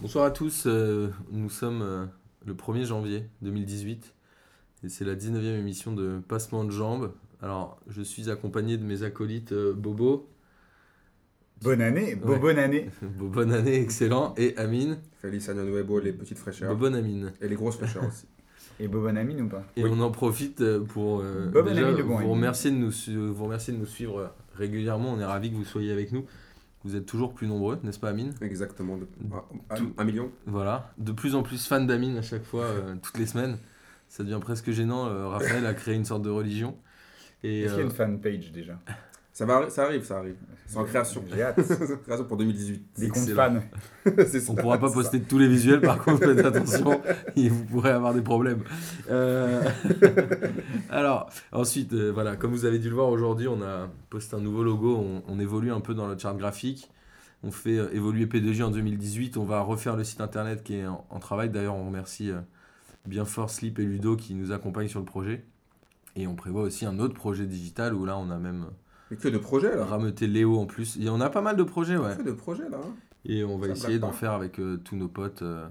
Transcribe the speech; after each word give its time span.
Bonsoir 0.00 0.24
à 0.24 0.30
tous, 0.30 0.64
euh, 0.66 1.10
nous 1.30 1.50
sommes 1.50 1.82
euh, 1.82 2.06
le 2.46 2.54
1er 2.54 2.84
janvier 2.84 3.24
2018 3.42 4.14
et 4.84 4.88
c'est 4.88 5.04
la 5.04 5.14
19e 5.14 5.58
émission 5.58 5.92
de 5.92 6.20
Passement 6.26 6.64
de 6.64 6.70
Jambes. 6.70 7.12
Alors, 7.42 7.78
je 7.88 8.02
suis 8.02 8.30
accompagné 8.30 8.78
de 8.78 8.84
mes 8.84 9.02
acolytes 9.02 9.52
euh, 9.52 9.72
Bobo. 9.74 10.28
Bonne 11.62 11.82
année, 11.82 12.14
Ouais. 12.24 12.38
bonne 12.38 12.58
année. 12.58 12.88
bonne 13.02 13.52
année, 13.52 13.80
excellent, 13.80 14.34
et 14.38 14.56
Amine. 14.56 14.98
Félix 15.20 15.48
Agnon 15.50 15.64
Nuevo, 15.64 15.98
les 16.00 16.12
petites 16.12 16.38
fraîcheurs. 16.38 16.74
Bonne 16.76 16.94
Amine. 16.94 17.32
Et 17.42 17.48
les 17.48 17.56
grosses 17.56 17.76
fraîcheurs 17.76 18.06
aussi. 18.06 18.26
Et 18.78 18.88
bonne 18.88 19.18
amie 19.18 19.38
ou 19.42 19.46
pas? 19.46 19.62
Et 19.76 19.84
Oui. 19.84 19.90
on 19.92 20.00
en 20.00 20.10
profite 20.10 20.64
pour 20.84 21.20
euh, 21.20 21.50
déjà 21.64 21.88
Amine 21.88 22.00
vous, 22.00 22.14
Amine. 22.16 22.30
remercier 22.30 22.70
de 22.70 22.76
nous, 22.76 22.90
vous 23.34 23.44
remercier 23.44 23.74
de 23.74 23.78
nous 23.78 23.84
suivre 23.84 24.32
régulièrement. 24.54 25.12
On 25.12 25.20
est 25.20 25.24
ravis 25.24 25.50
que 25.50 25.56
vous 25.56 25.66
soyez 25.66 25.92
avec 25.92 26.12
nous. 26.12 26.24
Vous 26.84 26.96
êtes 26.96 27.04
toujours 27.06 27.34
plus 27.34 27.46
nombreux, 27.46 27.78
n'est-ce 27.82 27.98
pas 27.98 28.08
Amine 28.08 28.32
Exactement. 28.40 28.96
De... 28.96 29.06
un- 29.70 29.74
Tout- 29.76 29.92
Un, 29.98 30.04
million 30.04 30.30
Voilà, 30.46 30.92
de 30.98 31.12
plus 31.12 31.34
en 31.34 31.42
plus 31.42 31.66
fan 31.66 31.86
d'Amine 31.86 32.16
à 32.16 32.22
chaque 32.22 32.44
fois, 32.44 32.64
euh, 32.64 32.94
toutes 33.02 33.18
les 33.18 33.26
semaines. 33.26 33.58
Ça 34.08 34.24
devient 34.24 34.38
presque 34.40 34.70
gênant. 34.70 35.06
euh, 35.06 35.28
Raphaël 35.28 35.66
a 35.66 35.74
créé 35.74 35.94
une 35.94 36.04
sorte 36.06 36.22
de 36.22 36.30
religion. 36.30 36.76
Et, 37.42 37.60
Est-ce 37.62 37.72
qu'il 37.74 37.78
y 37.78 37.82
a 37.82 37.86
euh, 37.86 37.88
une 37.90 37.94
fanpage 37.94 38.50
déjà? 38.52 38.78
Ça, 39.40 39.46
va, 39.46 39.70
ça 39.70 39.84
arrive, 39.84 40.04
ça 40.04 40.18
arrive. 40.18 40.36
C'est 40.66 40.76
en 40.76 40.84
création. 40.84 41.24
J'ai 41.32 41.42
hâte. 41.42 41.60
C'est 41.64 41.92
en 41.94 41.96
création 41.96 42.24
pour 42.26 42.36
2018. 42.36 42.86
Des 42.98 43.08
comptes 43.08 43.30
fans. 43.30 43.60
C'est 44.18 44.40
ça. 44.40 44.52
On 44.52 44.54
pourra 44.54 44.78
pas 44.78 44.90
poster 44.90 45.20
tous 45.22 45.38
les 45.38 45.48
visuels, 45.48 45.80
par 45.80 45.98
contre, 45.98 46.26
faites 46.26 46.38
attention, 46.44 47.00
et 47.36 47.48
vous 47.48 47.64
pourrez 47.64 47.90
avoir 47.90 48.12
des 48.12 48.20
problèmes. 48.20 48.62
Euh, 49.10 49.62
Alors, 50.90 51.30
ensuite, 51.52 51.94
euh, 51.94 52.10
voilà, 52.12 52.36
comme 52.36 52.50
vous 52.50 52.66
avez 52.66 52.78
dû 52.78 52.90
le 52.90 52.94
voir 52.94 53.08
aujourd'hui, 53.08 53.48
on 53.48 53.62
a 53.62 53.88
posté 54.10 54.36
un 54.36 54.40
nouveau 54.40 54.62
logo, 54.62 54.94
on, 54.96 55.22
on 55.26 55.40
évolue 55.40 55.72
un 55.72 55.80
peu 55.80 55.94
dans 55.94 56.06
le 56.06 56.18
chart 56.18 56.36
graphique. 56.36 56.90
On 57.42 57.50
fait 57.50 57.78
euh, 57.78 57.88
évoluer 57.94 58.26
P2J 58.26 58.64
en 58.64 58.70
2018, 58.70 59.38
on 59.38 59.44
va 59.44 59.62
refaire 59.62 59.96
le 59.96 60.04
site 60.04 60.20
internet 60.20 60.62
qui 60.62 60.76
est 60.76 60.86
en, 60.86 61.06
en 61.08 61.18
travail. 61.18 61.48
D'ailleurs, 61.48 61.76
on 61.76 61.86
remercie 61.86 62.30
euh, 62.30 62.40
bien 63.06 63.24
fort 63.24 63.48
Slip 63.48 63.78
et 63.78 63.84
Ludo 63.84 64.16
qui 64.16 64.34
nous 64.34 64.52
accompagnent 64.52 64.88
sur 64.88 65.00
le 65.00 65.06
projet. 65.06 65.44
Et 66.14 66.26
on 66.26 66.34
prévoit 66.34 66.62
aussi 66.62 66.84
un 66.84 66.98
autre 66.98 67.14
projet 67.14 67.46
digital 67.46 67.94
où 67.94 68.04
là, 68.04 68.18
on 68.18 68.30
a 68.30 68.38
même 68.38 68.66
Mais 69.10 69.16
que 69.16 69.28
de 69.28 69.38
projets 69.38 69.74
là. 69.76 69.84
rameuté 69.84 70.26
Léo 70.26 70.58
en 70.58 70.66
plus. 70.66 70.96
Et 70.98 71.08
on 71.08 71.20
a 71.20 71.30
pas 71.30 71.40
mal 71.40 71.56
de 71.56 71.62
projets, 71.62 71.96
ouais. 71.96 72.16
Que 72.16 72.22
de 72.22 72.32
projets 72.32 72.68
là. 72.68 72.78
hein. 72.82 72.94
Et 73.24 73.44
on 73.44 73.58
va 73.58 73.66
Ça 73.68 73.72
essayer 73.72 73.98
d'en 73.98 74.12
faire 74.12 74.32
avec 74.32 74.58
euh, 74.58 74.78
tous 74.82 74.96
nos 74.96 75.08
potes, 75.08 75.42
euh, 75.42 75.66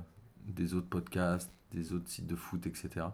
des 0.47 0.73
autres 0.75 0.87
podcasts, 0.87 1.49
des 1.73 1.93
autres 1.93 2.07
sites 2.07 2.27
de 2.27 2.35
foot, 2.35 2.67
etc. 2.67 3.07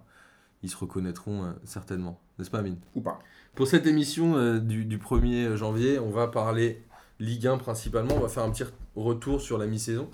Ils 0.64 0.70
se 0.70 0.78
reconnaîtront 0.78 1.44
euh, 1.46 1.52
certainement, 1.64 2.20
n'est-ce 2.38 2.50
pas 2.50 2.60
Amine? 2.60 2.78
Ou 2.96 3.02
pas. 3.02 3.20
Pour 3.54 3.68
cette 3.68 3.88
émission 3.88 4.58
du, 4.58 4.84
du 4.84 4.98
1er 4.98 5.56
janvier, 5.56 6.00
on 6.00 6.10
va 6.10 6.28
parler 6.28 6.84
Ligue 7.20 7.48
1 7.48 7.58
principalement. 7.58 8.16
On 8.16 8.20
va 8.20 8.28
faire 8.28 8.44
un 8.44 8.52
petit 8.52 8.66
retour 8.96 9.40
sur 9.42 9.58
la 9.58 9.66
mi-saison. 9.68 10.10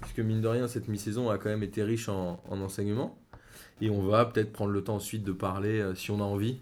Puisque 0.00 0.18
mine 0.20 0.40
de 0.40 0.48
rien, 0.48 0.66
cette 0.66 0.88
mi-saison 0.88 1.28
a 1.30 1.38
quand 1.38 1.50
même 1.50 1.62
été 1.62 1.84
riche 1.84 2.08
en, 2.08 2.42
en 2.48 2.60
enseignements. 2.60 3.16
Et 3.80 3.90
on 3.90 4.02
va 4.02 4.24
peut-être 4.24 4.52
prendre 4.52 4.72
le 4.72 4.82
temps 4.82 4.96
ensuite 4.96 5.22
de 5.22 5.30
parler, 5.32 5.92
si 5.94 6.10
on 6.10 6.18
a 6.20 6.24
envie, 6.24 6.58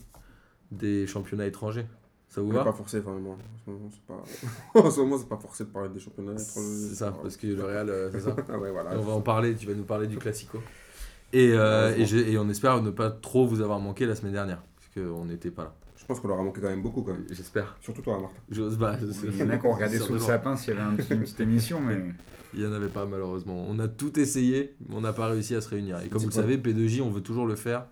des 0.73 1.07
championnats 1.07 1.47
étrangers. 1.47 1.87
Ça 2.33 2.41
vous 2.41 2.49
On 2.49 2.53
n'est 2.53 2.59
va 2.61 2.65
pas 2.65 2.73
forcé, 2.73 3.01
enfin, 3.01 3.13
moi, 3.13 3.35
en 3.35 3.59
ce 3.63 3.71
moment, 3.71 3.91
c'est 3.93 4.81
pas. 4.81 4.81
en 4.87 4.91
ce 4.91 5.01
moment, 5.01 5.19
c'est 5.19 5.29
pas 5.29 5.37
forcé 5.37 5.65
de 5.65 5.69
parler 5.69 5.91
des 5.91 6.01
championnats. 6.01 6.33
étrangers. 6.33 6.67
C'est 6.89 6.95
ça, 6.95 7.13
parce 7.13 7.37
que 7.37 7.47
le 7.47 7.63
Real, 7.63 7.91
euh, 7.91 8.11
c'est 8.11 8.21
ça 8.21 8.35
Ah 8.49 8.59
ouais, 8.59 8.71
voilà. 8.71 8.95
Et 8.95 8.97
on 8.97 9.03
va 9.03 9.13
en 9.13 9.21
parler, 9.21 9.55
tu 9.55 9.67
vas 9.67 9.75
nous 9.75 9.85
parler 9.85 10.07
du 10.07 10.17
Classico. 10.17 10.59
Et, 11.35 11.53
euh, 11.53 11.95
et, 11.95 12.39
on 12.39 12.49
espère 12.49 12.81
ne 12.83 12.91
pas 12.91 13.11
trop 13.11 13.47
vous 13.47 13.61
avoir 13.61 13.81
manqué 13.81 14.07
la 14.07 14.15
semaine 14.15 14.33
dernière, 14.33 14.63
parce 14.77 14.89
qu'on 15.07 15.27
n'était 15.27 15.51
pas 15.51 15.65
là. 15.65 15.75
Je 15.97 16.07
pense 16.07 16.21
qu'on 16.21 16.29
leur 16.29 16.41
a 16.41 16.43
manqué 16.43 16.63
quand 16.63 16.69
même 16.71 16.81
beaucoup, 16.83 17.03
quand 17.03 17.13
même. 17.13 17.27
J'espère. 17.31 17.77
Surtout 17.83 18.01
toi, 18.01 18.19
Martin. 18.19 18.37
J'ose 18.51 18.79
pas. 18.79 18.97
Il 19.25 19.37
y 19.37 19.43
en 19.43 19.51
a 19.51 19.59
qui 19.59 19.67
ont 19.67 19.73
regardé 19.73 19.99
sous 19.99 20.15
le 20.15 20.19
sapin 20.19 20.57
s'il 20.57 20.73
y 20.75 20.77
avait 20.79 20.87
un 20.87 20.95
petit- 20.95 21.13
une 21.13 21.21
petite 21.21 21.41
émission, 21.41 21.81
mais 21.81 22.03
Il 22.55 22.61
n'y 22.61 22.67
en 22.67 22.73
avait 22.73 22.89
pas 22.89 23.05
malheureusement. 23.05 23.65
On 23.69 23.79
a 23.79 23.89
tout 23.89 24.19
essayé, 24.19 24.75
mais 24.89 24.95
on 24.97 25.01
n'a 25.03 25.13
pas 25.13 25.27
réussi 25.29 25.55
à 25.55 25.61
se 25.61 25.69
réunir. 25.69 26.01
Et 26.01 26.09
comme 26.09 26.21
vous 26.23 26.29
le 26.29 26.33
savez, 26.33 26.57
P2J, 26.59 27.03
on 27.03 27.11
veut 27.11 27.21
toujours 27.23 27.47
le 27.47 27.57
faire 27.57 27.87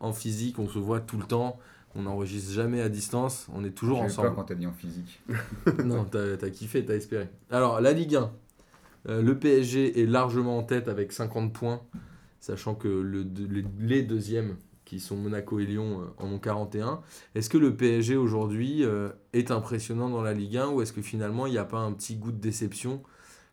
en 0.00 0.12
physique, 0.12 0.58
on 0.58 0.68
se 0.68 0.78
voit 0.78 1.00
tout 1.00 1.16
le 1.16 1.24
temps, 1.24 1.58
on 1.94 2.02
n'enregistre 2.02 2.52
jamais 2.52 2.80
à 2.80 2.88
distance, 2.88 3.46
on 3.54 3.64
est 3.64 3.70
toujours 3.70 4.00
ensemble. 4.00 4.28
peur 4.28 4.36
quand 4.36 4.44
t'as 4.44 4.54
dit 4.54 4.66
en 4.66 4.72
physique. 4.72 5.22
non, 5.84 6.04
t'as 6.04 6.34
as 6.34 6.50
kiffé, 6.50 6.84
t'as 6.84 6.94
espéré. 6.94 7.28
Alors, 7.50 7.80
la 7.80 7.92
Ligue 7.92 8.16
1. 8.16 8.30
Euh, 9.06 9.22
le 9.22 9.38
PSG 9.38 10.00
est 10.00 10.06
largement 10.06 10.58
en 10.58 10.62
tête 10.62 10.88
avec 10.88 11.12
50 11.12 11.52
points, 11.52 11.82
sachant 12.40 12.74
que 12.74 12.88
le, 12.88 13.26
les, 13.78 14.02
deuxièmes, 14.02 14.56
qui 14.84 15.00
sont 15.00 15.16
Monaco 15.16 15.58
et 15.58 15.66
Lyon, 15.66 16.00
euh, 16.00 16.24
en 16.24 16.32
ont 16.32 16.38
41. 16.38 17.00
Est-ce 17.34 17.50
que 17.50 17.58
le 17.58 17.76
PSG 17.76 18.16
aujourd'hui 18.16 18.84
euh, 18.84 19.10
est 19.32 19.50
impressionnant 19.50 20.08
dans 20.08 20.22
la 20.22 20.32
Ligue 20.32 20.56
1 20.56 20.68
ou 20.68 20.82
est-ce 20.82 20.92
que 20.92 21.02
finalement 21.02 21.46
il 21.46 21.52
n'y 21.52 21.58
a 21.58 21.64
pas 21.64 21.78
un 21.78 21.92
petit 21.92 22.16
goût 22.16 22.32
de 22.32 22.40
déception 22.40 23.02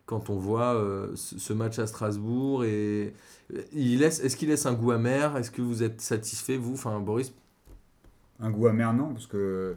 quand 0.05 0.29
on 0.29 0.35
voit 0.35 0.75
euh, 0.75 1.15
ce, 1.15 1.53
match 1.53 1.79
à 1.79 1.87
Strasbourg 1.87 2.65
et 2.65 3.13
il 3.71 3.99
laisse, 3.99 4.19
est-ce 4.19 4.35
qu'il 4.35 4.49
laisse 4.49 4.65
un 4.65 4.73
goût 4.73 4.91
amer? 4.91 5.37
Est-ce 5.37 5.51
que 5.51 5.61
vous 5.61 5.83
êtes 5.83 6.01
satisfait 6.01 6.57
vous? 6.57 6.73
Enfin 6.73 6.99
Boris, 6.99 7.33
Un 8.41 8.49
goût 8.49 8.67
amer, 8.67 8.93
non, 8.93 9.13
parce 9.13 9.27
que 9.27 9.75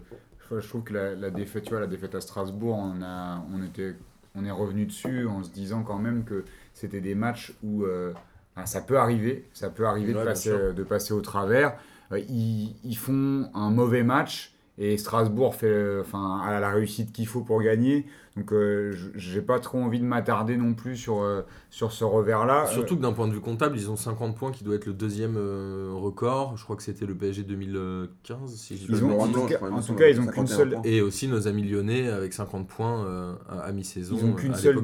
je, 0.50 0.68
trouve 0.68 0.82
que 0.82 0.94
la, 0.94 1.14
la 1.14 1.30
défaite, 1.30 1.64
tu 1.64 1.70
vois, 1.70 1.80
la 1.80 1.86
défaite 1.86 2.14
à 2.14 2.20
Strasbourg, 2.20 2.76
on, 2.76 3.02
a, 3.02 3.44
on, 3.52 3.62
était, 3.62 3.94
on 4.34 4.44
est 4.44 4.50
revenu 4.50 4.86
dessus 4.86 5.26
en 5.26 5.42
se 5.42 5.50
disant 5.50 5.82
quand 5.82 5.98
même 5.98 6.24
que 6.24 6.44
c'était 6.72 7.00
des 7.00 7.14
matchs 7.14 7.52
où 7.62 7.84
euh, 7.84 8.12
ah, 8.56 8.66
ça 8.66 8.80
peut 8.80 8.98
arriver, 8.98 9.48
ça 9.52 9.68
peut 9.68 9.86
arriver 9.86 10.14
Ouais, 10.14 10.20
de, 10.20 10.24
passer, 10.24 10.50
sûr. 10.50 10.74
de 10.74 10.82
passer 10.82 11.12
au 11.12 11.20
travers. 11.20 11.76
Euh, 12.12 12.18
ils, 12.20 12.74
ils 12.84 12.96
font 12.96 13.50
un 13.54 13.70
mauvais 13.70 14.02
match 14.02 14.53
et 14.78 14.96
Strasbourg 14.96 15.54
fait, 15.54 15.66
euh, 15.68 16.00
enfin, 16.00 16.40
a 16.44 16.58
la 16.60 16.70
réussite 16.70 17.12
qu'il 17.12 17.26
faut 17.26 17.42
pour 17.42 17.62
gagner. 17.62 18.06
Donc, 18.36 18.52
euh, 18.52 18.90
je- 18.90 19.10
j'ai 19.14 19.40
pas 19.40 19.60
trop 19.60 19.78
envie 19.78 20.00
de 20.00 20.04
m'attarder 20.04 20.56
non 20.56 20.74
plus 20.74 20.96
sur, 20.96 21.22
euh, 21.22 21.42
sur 21.70 21.92
ce 21.92 22.02
revers-là. 22.02 22.66
Surtout 22.66 22.96
que 22.96 23.02
d'un 23.02 23.12
point 23.12 23.28
de 23.28 23.32
vue 23.32 23.40
comptable, 23.40 23.76
ils 23.78 23.88
ont 23.88 23.94
50 23.96 24.34
points 24.36 24.50
qui 24.50 24.64
doit 24.64 24.74
être 24.74 24.86
le 24.86 24.92
deuxième 24.92 25.36
euh, 25.36 25.92
record. 25.94 26.56
Je 26.56 26.64
crois 26.64 26.74
que 26.74 26.82
c'était 26.82 27.06
le 27.06 27.14
PSG 27.14 27.44
2015, 27.44 28.56
si 28.56 28.76
je 28.76 28.86
dis 28.86 29.00
pas 29.00 29.06
ont- 29.06 29.20
en 29.20 29.28
tout 29.28 29.46
cas- 29.46 29.58
en 29.70 29.80
tout 29.80 29.94
cas, 29.94 30.08
ils 30.08 30.20
ont 30.20 30.24
51 30.24 30.32
qu'une 30.32 30.46
seule- 30.48 30.70
points. 30.70 30.82
Et 30.84 31.00
aussi 31.00 31.28
nos 31.28 31.46
amis 31.46 31.62
lyonnais 31.62 32.08
avec 32.08 32.32
50 32.32 32.66
points 32.66 33.04
euh, 33.04 33.34
à, 33.48 33.60
à 33.60 33.72
mi-saison. 33.72 34.16
Ils 34.18 34.24
ont 34.24 34.32
qu'une 34.34 34.54
seule 34.56 34.74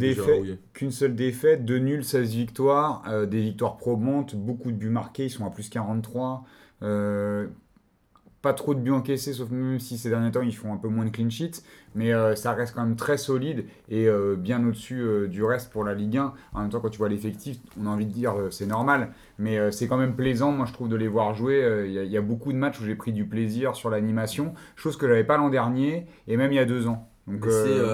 qu'une 0.72 0.90
seule 0.92 1.14
défaite, 1.16 1.64
deux 1.64 1.78
nuls, 1.78 2.04
16 2.04 2.32
victoires, 2.34 3.02
euh, 3.08 3.26
des 3.26 3.40
victoires 3.40 3.76
probantes, 3.76 4.36
beaucoup 4.36 4.70
de 4.70 4.76
buts 4.76 4.88
marqués, 4.90 5.24
ils 5.24 5.30
sont 5.30 5.44
à 5.44 5.50
plus 5.50 5.68
43. 5.68 6.44
euh, 6.82 7.46
pas 8.42 8.54
trop 8.54 8.74
de 8.74 8.80
buts 8.80 8.90
encaissés, 8.90 9.32
sauf 9.34 9.50
même 9.50 9.78
si 9.78 9.98
ces 9.98 10.08
derniers 10.08 10.30
temps 10.30 10.40
ils 10.42 10.56
font 10.56 10.72
un 10.72 10.78
peu 10.78 10.88
moins 10.88 11.04
de 11.04 11.10
clean 11.10 11.28
sheets, 11.28 11.62
mais 11.94 12.12
euh, 12.14 12.34
ça 12.34 12.52
reste 12.52 12.74
quand 12.74 12.82
même 12.84 12.96
très 12.96 13.18
solide 13.18 13.66
et 13.90 14.06
euh, 14.08 14.34
bien 14.36 14.66
au-dessus 14.66 15.00
euh, 15.02 15.28
du 15.28 15.44
reste 15.44 15.70
pour 15.70 15.84
la 15.84 15.94
Ligue 15.94 16.16
1. 16.16 16.32
En 16.54 16.60
même 16.62 16.70
temps, 16.70 16.80
quand 16.80 16.88
tu 16.88 16.98
vois 16.98 17.08
l'effectif, 17.10 17.58
on 17.78 17.86
a 17.86 17.90
envie 17.90 18.06
de 18.06 18.12
dire 18.12 18.34
c'est 18.50 18.66
normal, 18.66 19.12
mais 19.38 19.70
c'est 19.72 19.88
quand 19.88 19.98
même 19.98 20.16
plaisant, 20.16 20.52
moi 20.52 20.64
je 20.66 20.72
trouve, 20.72 20.88
de 20.88 20.96
les 20.96 21.08
voir 21.08 21.34
jouer. 21.34 21.84
Il 21.86 21.92
y, 21.92 21.98
a- 21.98 22.04
il 22.04 22.10
y 22.10 22.16
a 22.16 22.22
beaucoup 22.22 22.52
de 22.52 22.58
matchs 22.58 22.80
où 22.80 22.84
j'ai 22.84 22.94
pris 22.94 23.12
du 23.12 23.26
plaisir 23.26 23.76
sur 23.76 23.90
l'animation, 23.90 24.54
chose 24.76 24.96
que 24.96 25.06
j'avais 25.06 25.24
pas 25.24 25.36
l'an 25.36 25.50
dernier 25.50 26.06
et 26.26 26.36
même 26.38 26.50
il 26.52 26.56
y 26.56 26.60
a 26.60 26.64
deux 26.64 26.86
ans. 26.86 27.06
Donc 27.26 27.44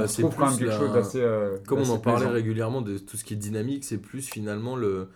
c'est, 0.07 0.23
quand 0.23 0.29
même 0.51 0.59
quelque 0.59 0.69
la- 0.71 0.79
chose 0.79 0.93
d'assez. 0.93 1.27
Comme 1.67 1.81
on 1.81 1.83
en 1.91 1.99
parlait 1.99 2.27
régulièrement 2.33 2.81
de 2.83 2.97
tout 2.99 3.17
ce 3.17 3.25
qui 3.25 3.35
est 3.35 3.37
dynamique, 3.37 3.85
c'est 3.85 3.99
plus 3.99 4.27
finalement 4.29 4.77
le, 4.77 5.09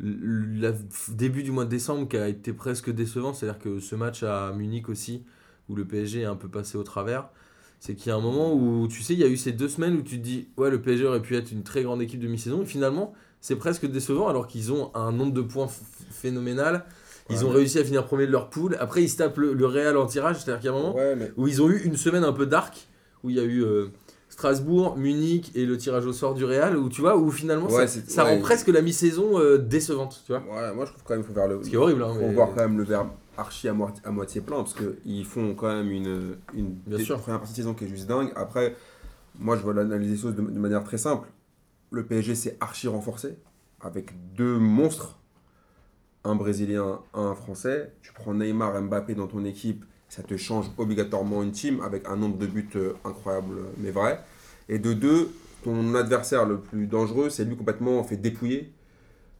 le 0.00 0.74
début 1.10 1.42
du 1.42 1.50
mois 1.50 1.64
de 1.64 1.70
décembre 1.70 2.08
qui 2.08 2.16
a 2.16 2.28
été 2.28 2.52
presque 2.52 2.90
décevant. 2.90 3.32
C'est-à-dire 3.34 3.58
que 3.60 3.80
ce 3.80 3.94
match 3.94 4.22
à 4.22 4.52
Munich 4.52 4.88
aussi, 4.88 5.24
où 5.68 5.74
le 5.76 5.84
PSG 5.84 6.20
est 6.22 6.24
un 6.24 6.36
peu 6.36 6.48
passé 6.48 6.78
au 6.78 6.82
travers, 6.82 7.28
c'est 7.80 7.94
qu'il 7.94 8.08
y 8.08 8.12
a 8.12 8.16
un 8.16 8.20
moment 8.20 8.54
où, 8.54 8.88
tu 8.88 9.02
sais, 9.02 9.12
il 9.14 9.18
y 9.20 9.24
a 9.24 9.28
eu 9.28 9.36
ces 9.36 9.52
deux 9.52 9.68
semaines 9.68 9.96
où 9.96 10.02
tu 10.02 10.18
te 10.18 10.22
dis, 10.24 10.48
ouais, 10.56 10.70
le 10.70 10.80
PSG 10.80 11.04
aurait 11.04 11.22
pu 11.22 11.36
être 11.36 11.52
une 11.52 11.62
très 11.62 11.82
grande 11.82 12.02
équipe 12.02 12.20
de 12.20 12.26
mi-saison, 12.28 12.62
et 12.62 12.66
finalement, 12.66 13.12
c'est 13.40 13.56
presque 13.56 13.86
décevant 13.86 14.26
alors 14.28 14.46
qu'ils 14.48 14.72
ont 14.72 14.90
un 14.96 15.12
nombre 15.12 15.32
de 15.32 15.42
points 15.42 15.68
phénoménal. 16.10 16.84
Ils 17.30 17.36
Ouais, 17.38 17.44
ont 17.44 17.48
mais- 17.50 17.56
réussi 17.56 17.78
à 17.78 17.84
finir 17.84 18.04
premier 18.06 18.26
de 18.26 18.32
leur 18.32 18.48
poule. 18.50 18.76
Après, 18.80 19.02
ils 19.02 19.08
se 19.08 19.18
tapent 19.18 19.36
le, 19.36 19.52
le 19.52 19.66
Real 19.66 19.96
en 19.96 20.06
tirage. 20.06 20.36
C'est-à-dire 20.42 20.60
qu'il 20.60 20.70
y 20.70 20.72
a 20.72 20.76
un 20.76 20.80
moment 20.80 20.96
Ouais, 20.96 21.14
mais 21.14 21.30
où 21.36 21.46
ils 21.46 21.60
ont 21.62 21.68
eu 21.68 21.78
une 21.84 21.96
semaine 21.96 22.24
un 22.24 22.32
peu 22.32 22.46
dark, 22.46 22.88
où 23.22 23.30
il 23.30 23.36
y 23.36 23.40
a 23.40 23.44
eu 23.44 23.62
euh, 23.62 23.88
Strasbourg, 24.42 24.96
Munich 24.96 25.50
et 25.56 25.66
le 25.66 25.76
tirage 25.76 26.06
au 26.06 26.12
sort 26.12 26.32
du 26.32 26.44
Real, 26.44 26.76
où 26.76 26.88
tu 26.88 27.00
vois, 27.00 27.16
où 27.16 27.28
finalement 27.28 27.66
Ouais, 27.66 27.72
ça, 27.72 27.86
c'est- 27.88 28.08
ça 28.08 28.24
ouais. 28.24 28.36
rend 28.36 28.40
presque 28.40 28.68
la 28.68 28.82
mi-saison 28.82 29.36
euh, 29.40 29.58
décevante, 29.58 30.22
tu 30.24 30.30
vois. 30.30 30.42
ouais, 30.42 30.72
moi 30.76 30.84
je 30.84 30.92
trouve 30.92 31.02
quand 31.02 31.14
même 31.14 31.24
qu'il 31.24 31.34
faut 31.34 31.40
faire 31.40 31.48
le. 31.48 31.60
Ce 31.64 31.68
qui 31.68 31.74
est 31.74 31.78
horrible, 31.78 32.04
hein, 32.04 32.12
faut 32.14 32.20
mais- 32.20 32.34
voir 32.34 32.50
quand 32.54 32.60
même 32.60 32.78
le 32.78 32.84
verbe 32.84 33.08
archi 33.36 33.66
à, 33.68 33.72
moitié- 33.72 34.00
à 34.06 34.12
moitié 34.12 34.40
plein 34.40 34.58
parce 34.58 34.74
qu'ils 34.74 35.24
font 35.24 35.56
quand 35.56 35.66
même 35.66 35.90
une, 35.90 36.36
une 36.54 36.70
Bien 36.86 36.98
sûr. 36.98 37.18
première 37.18 37.40
partie 37.40 37.52
de 37.54 37.56
saison 37.56 37.74
qui 37.74 37.86
est 37.86 37.88
juste 37.88 38.06
dingue. 38.06 38.30
Après, 38.36 38.76
moi 39.40 39.56
je 39.56 39.62
vois 39.62 39.74
l'analyser 39.74 40.12
les 40.14 40.20
choses 40.20 40.36
de, 40.36 40.42
de 40.42 40.58
manière 40.60 40.84
très 40.84 40.98
simple. 40.98 41.26
Le 41.90 42.04
PSG 42.04 42.36
s'est 42.36 42.56
archi 42.60 42.86
renforcé 42.86 43.36
avec 43.80 44.12
deux 44.36 44.56
monstres, 44.58 45.18
un 46.22 46.36
Brésilien, 46.36 47.00
un 47.12 47.34
Français. 47.34 47.92
Tu 48.02 48.12
prends 48.12 48.34
Neymar, 48.34 48.80
Mbappé 48.82 49.16
dans 49.16 49.26
ton 49.26 49.44
équipe, 49.44 49.84
ça 50.08 50.22
te 50.22 50.36
change 50.36 50.66
obligatoirement 50.78 51.42
une 51.42 51.50
team 51.52 51.80
avec 51.80 52.06
un 52.08 52.14
nombre 52.16 52.38
de 52.38 52.46
buts 52.46 52.68
euh, 52.76 52.92
incroyable 53.04 53.54
mais 53.78 53.90
vrai. 53.90 54.20
Et 54.68 54.78
de 54.78 54.92
deux, 54.92 55.30
ton 55.64 55.94
adversaire 55.94 56.44
le 56.44 56.58
plus 56.58 56.86
dangereux, 56.86 57.30
c'est 57.30 57.44
lui 57.44 57.56
complètement 57.56 58.02
fait 58.04 58.16
dépouiller. 58.16 58.70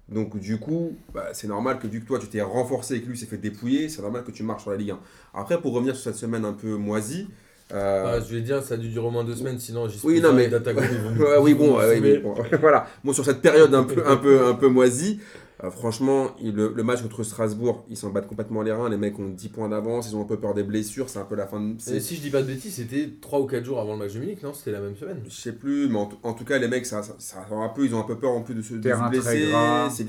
Donc 0.08 0.38
du 0.38 0.58
coup, 0.58 0.96
bah, 1.14 1.26
c'est 1.34 1.48
normal 1.48 1.78
que 1.78 1.86
vu 1.86 2.00
que 2.00 2.06
toi 2.06 2.18
tu 2.18 2.26
t'es 2.28 2.40
renforcé 2.40 2.94
et 2.96 3.02
que 3.02 3.08
lui 3.08 3.18
s'est 3.18 3.26
fait 3.26 3.36
dépouiller, 3.36 3.88
c'est 3.90 4.00
normal 4.00 4.24
que 4.24 4.30
tu 4.30 4.42
marches 4.42 4.62
sur 4.62 4.70
la 4.70 4.78
Ligue 4.78 4.92
1. 4.92 4.98
Après, 5.34 5.60
pour 5.60 5.74
revenir 5.74 5.94
sur 5.94 6.04
cette 6.04 6.16
semaine 6.20 6.44
un 6.44 6.54
peu 6.54 6.74
moisie, 6.76 7.28
Euh, 7.74 8.16
Ah, 8.16 8.20
je 8.26 8.34
vais 8.34 8.40
dire, 8.40 8.62
ça 8.62 8.74
a 8.74 8.76
dû 8.78 8.88
durer 8.88 9.06
au 9.06 9.10
moins 9.10 9.24
deux 9.24 9.36
semaines, 9.36 9.58
sinon 9.58 9.86
j'y 9.90 10.00
Oui, 10.02 10.22
non, 10.22 10.32
mais- 10.32 10.48
Ouais, 11.18 11.36
oui, 11.42 11.52
bon, 11.52 11.76
ouais, 11.76 12.00
oui, 12.00 12.18
bon, 12.22 12.34
voilà. 12.62 12.86
Bon, 13.04 13.12
sur 13.12 13.26
cette 13.26 13.42
période 13.42 13.74
un 13.74 13.84
peu, 13.84 14.02
un 14.08 14.16
peu, 14.16 14.46
un 14.46 14.54
peu 14.54 14.68
moisie, 14.68 15.20
euh, 15.64 15.70
franchement, 15.70 16.28
il- 16.40 16.54
le, 16.54 16.72
le 16.74 16.82
match 16.84 17.02
contre 17.02 17.22
Strasbourg, 17.24 17.84
ils 17.88 17.96
s'en 17.96 18.10
battent 18.10 18.28
complètement 18.28 18.62
les 18.62 18.70
reins. 18.72 18.88
Les 18.88 18.96
mecs 18.96 19.18
ont 19.18 19.28
10 19.28 19.48
points 19.48 19.68
d'avance, 19.68 20.08
ils 20.10 20.14
ont 20.16 20.22
un 20.22 20.26
peu 20.26 20.38
peur 20.38 20.54
des 20.54 20.62
blessures, 20.62 21.08
c'est 21.08 21.18
un 21.18 21.24
peu 21.24 21.34
la 21.34 21.46
fin 21.46 21.58
de. 21.60 21.74
Et 21.96 22.00
si 22.00 22.14
je 22.16 22.20
dis 22.20 22.30
pas 22.30 22.42
de 22.42 22.46
bêtises, 22.46 22.74
c'était 22.76 23.10
3 23.20 23.40
ou 23.40 23.46
4 23.46 23.64
jours 23.64 23.80
avant 23.80 23.94
le 23.94 23.98
match 23.98 24.14
de 24.14 24.20
Munich, 24.20 24.42
non? 24.42 24.54
C'était 24.54 24.70
la 24.72 24.80
même 24.80 24.96
semaine. 24.96 25.20
Je 25.28 25.34
sais 25.34 25.52
plus, 25.52 25.88
mais 25.88 25.98
en, 25.98 26.06
tout- 26.06 26.18
en 26.22 26.32
tout 26.32 26.44
cas, 26.44 26.58
les 26.58 26.68
mecs, 26.68 26.86
ça, 26.86 27.02
ça, 27.02 27.14
ça 27.18 27.46
sent 27.48 27.54
un 27.54 27.68
peu, 27.70 27.84
ils 27.84 27.94
ont 27.94 28.00
un 28.00 28.04
peu 28.04 28.16
peur 28.18 28.30
en 28.30 28.42
plus 28.42 28.54
de 28.54 28.62
se, 28.62 28.74
de 28.74 28.82
se 28.96 29.02
blesser. 29.10 29.46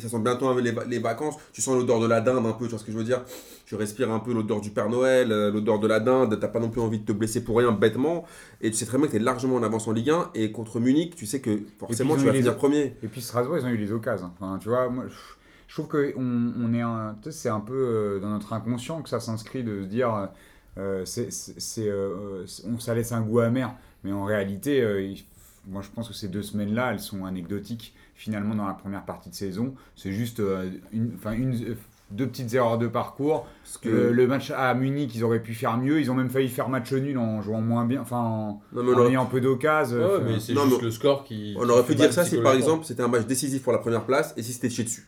Ça 0.02 0.10
sent 0.10 0.20
bientôt 0.20 0.60
les, 0.60 0.74
les 0.88 1.00
vacances. 1.00 1.36
Tu 1.52 1.62
sens 1.62 1.76
l'odeur 1.76 2.00
de 2.00 2.08
la 2.08 2.22
dinde 2.22 2.46
un 2.46 2.52
peu, 2.54 2.66
tu 2.66 2.72
vois 2.72 2.80
ce 2.80 2.86
que 2.86 2.92
je 2.92 2.98
veux 2.98 3.04
dire? 3.04 3.24
Tu 3.66 3.76
respires 3.76 4.12
un 4.12 4.20
peu 4.20 4.34
l'odeur 4.34 4.62
du 4.62 4.72
Père 4.72 4.90
Noël, 4.90 5.32
euh, 5.32 5.52
l'odeur 5.52 5.80
de 5.80 5.88
la 5.88 6.00
dinde. 6.00 6.38
T'as 6.40 6.48
pas 6.48 6.60
non 6.60 6.70
plus 6.70 6.82
envie 6.82 7.00
de 7.00 7.06
te 7.06 7.12
blesser 7.12 7.44
pour 7.44 7.58
rien, 7.58 7.72
bêtement. 7.72 8.26
Et 8.62 8.70
tu 8.72 8.78
sais 8.78 8.86
très 8.86 8.98
bien 8.98 9.08
que 9.08 9.12
t'es 9.14 9.20
largement 9.20 9.56
en 9.56 9.64
avance 9.64 9.88
en 9.88 9.92
Ligue 9.94 10.10
1. 10.12 10.30
Et 10.36 10.52
contre 10.52 10.80
Munich, 10.80 11.16
tu 11.16 11.26
sais 11.26 11.40
que 11.40 11.60
forcément, 11.80 12.14
tu 12.16 12.26
vas 12.26 12.32
les 12.34 12.40
finir 12.40 12.58
premier. 12.58 12.96
Et 13.04 13.08
puis 13.08 13.22
Strasbourg, 13.22 13.58
ils 13.58 13.66
ont 13.66 13.70
eu 13.70 13.78
les 13.78 13.92
occasions. 13.92 14.32
Enfin, 14.40 14.58
tu 14.62 14.70
vois, 14.70 14.90
moi, 14.90 15.06
je- 15.08 15.14
je 15.70 15.74
trouve 15.76 15.88
que 15.88 16.14
on, 16.18 16.52
on 16.62 16.74
est 16.74 16.82
un, 16.82 17.16
tu 17.22 17.32
sais, 17.32 17.38
c'est 17.44 17.50
un 17.50 17.60
peu 17.62 17.74
euh, 17.74 18.20
dans 18.20 18.30
notre 18.32 18.52
inconscient 18.54 19.02
que 19.04 19.08
ça 19.10 19.20
s'inscrit 19.20 19.64
de 19.64 19.84
se 19.84 19.86
dire, 19.88 20.30
euh, 20.80 21.06
c'est, 21.06 21.32
c'est, 21.32 21.60
c'est, 21.62 21.88
euh, 21.88 22.46
ça 22.80 22.94
laisse 22.96 23.12
un 23.12 23.22
goût 23.22 23.40
amer. 23.40 23.74
Mais 24.04 24.12
en 24.12 24.26
réalité, 24.26 24.82
euh, 24.82 25.02
il- 25.02 25.24
moi, 25.68 25.82
je 25.84 25.90
pense 25.94 26.08
que 26.08 26.14
ces 26.16 26.28
deux 26.28 26.42
semaines-là, 26.42 26.92
elles 26.94 27.00
sont 27.00 27.24
anecdotiques. 27.26 27.94
Finalement, 28.16 28.56
dans 28.56 28.66
la 28.68 28.74
première 28.74 29.06
partie 29.06 29.30
de 29.30 29.36
saison, 29.36 29.76
c'est 29.96 30.12
juste 30.12 30.40
euh, 30.40 30.70
une, 30.92 31.12
enfin, 31.16 31.34
une, 31.34 31.54
euh, 31.54 31.76
deux 32.12 32.26
petites 32.28 32.52
erreurs 32.56 32.78
de 32.80 32.88
parcours. 32.88 33.46
Parce 33.64 33.78
que, 33.78 33.90
Le, 33.90 34.12
le 34.12 34.26
match 34.28 34.50
à 34.52 34.74
Munich, 34.74 35.12
ils 35.16 35.24
auraient 35.24 35.44
pu 35.44 35.54
faire 35.54 35.78
mieux. 35.78 36.00
Ils 36.02 36.10
ont 36.10 36.16
même 36.16 36.30
failli 36.32 36.50
faire 36.50 36.68
match 36.70 36.92
nul 36.92 37.18
en 37.20 37.42
jouant 37.44 37.62
moins 37.62 37.86
bien, 37.86 38.02
enfin, 38.02 38.18
en, 38.18 38.62
ayant 39.08 39.28
peu 39.28 39.40
d'occasions. 39.40 39.98
Ouais, 40.00 40.16
Enfin, 40.16 40.24
mais 40.26 40.40
c'est 40.40 40.54
non, 40.54 40.64
juste 40.66 40.78
mais- 40.80 40.86
le 40.86 40.92
score 40.92 41.24
qui. 41.24 41.56
on 41.60 41.70
aurait 41.70 41.84
fait 41.84 41.94
pu 41.94 42.00
dire 42.00 42.12
ça 42.12 42.26
si 42.26 42.38
par 42.42 42.54
exemple 42.54 42.86
c'était 42.86 43.04
un 43.04 43.08
match 43.08 43.26
décisif 43.28 43.62
pour 43.62 43.74
la 43.74 43.80
première 43.80 44.06
place 44.06 44.34
et 44.38 44.42
si 44.42 44.54
c'était 44.54 44.70
chié 44.72 44.84
dessus. 44.86 45.08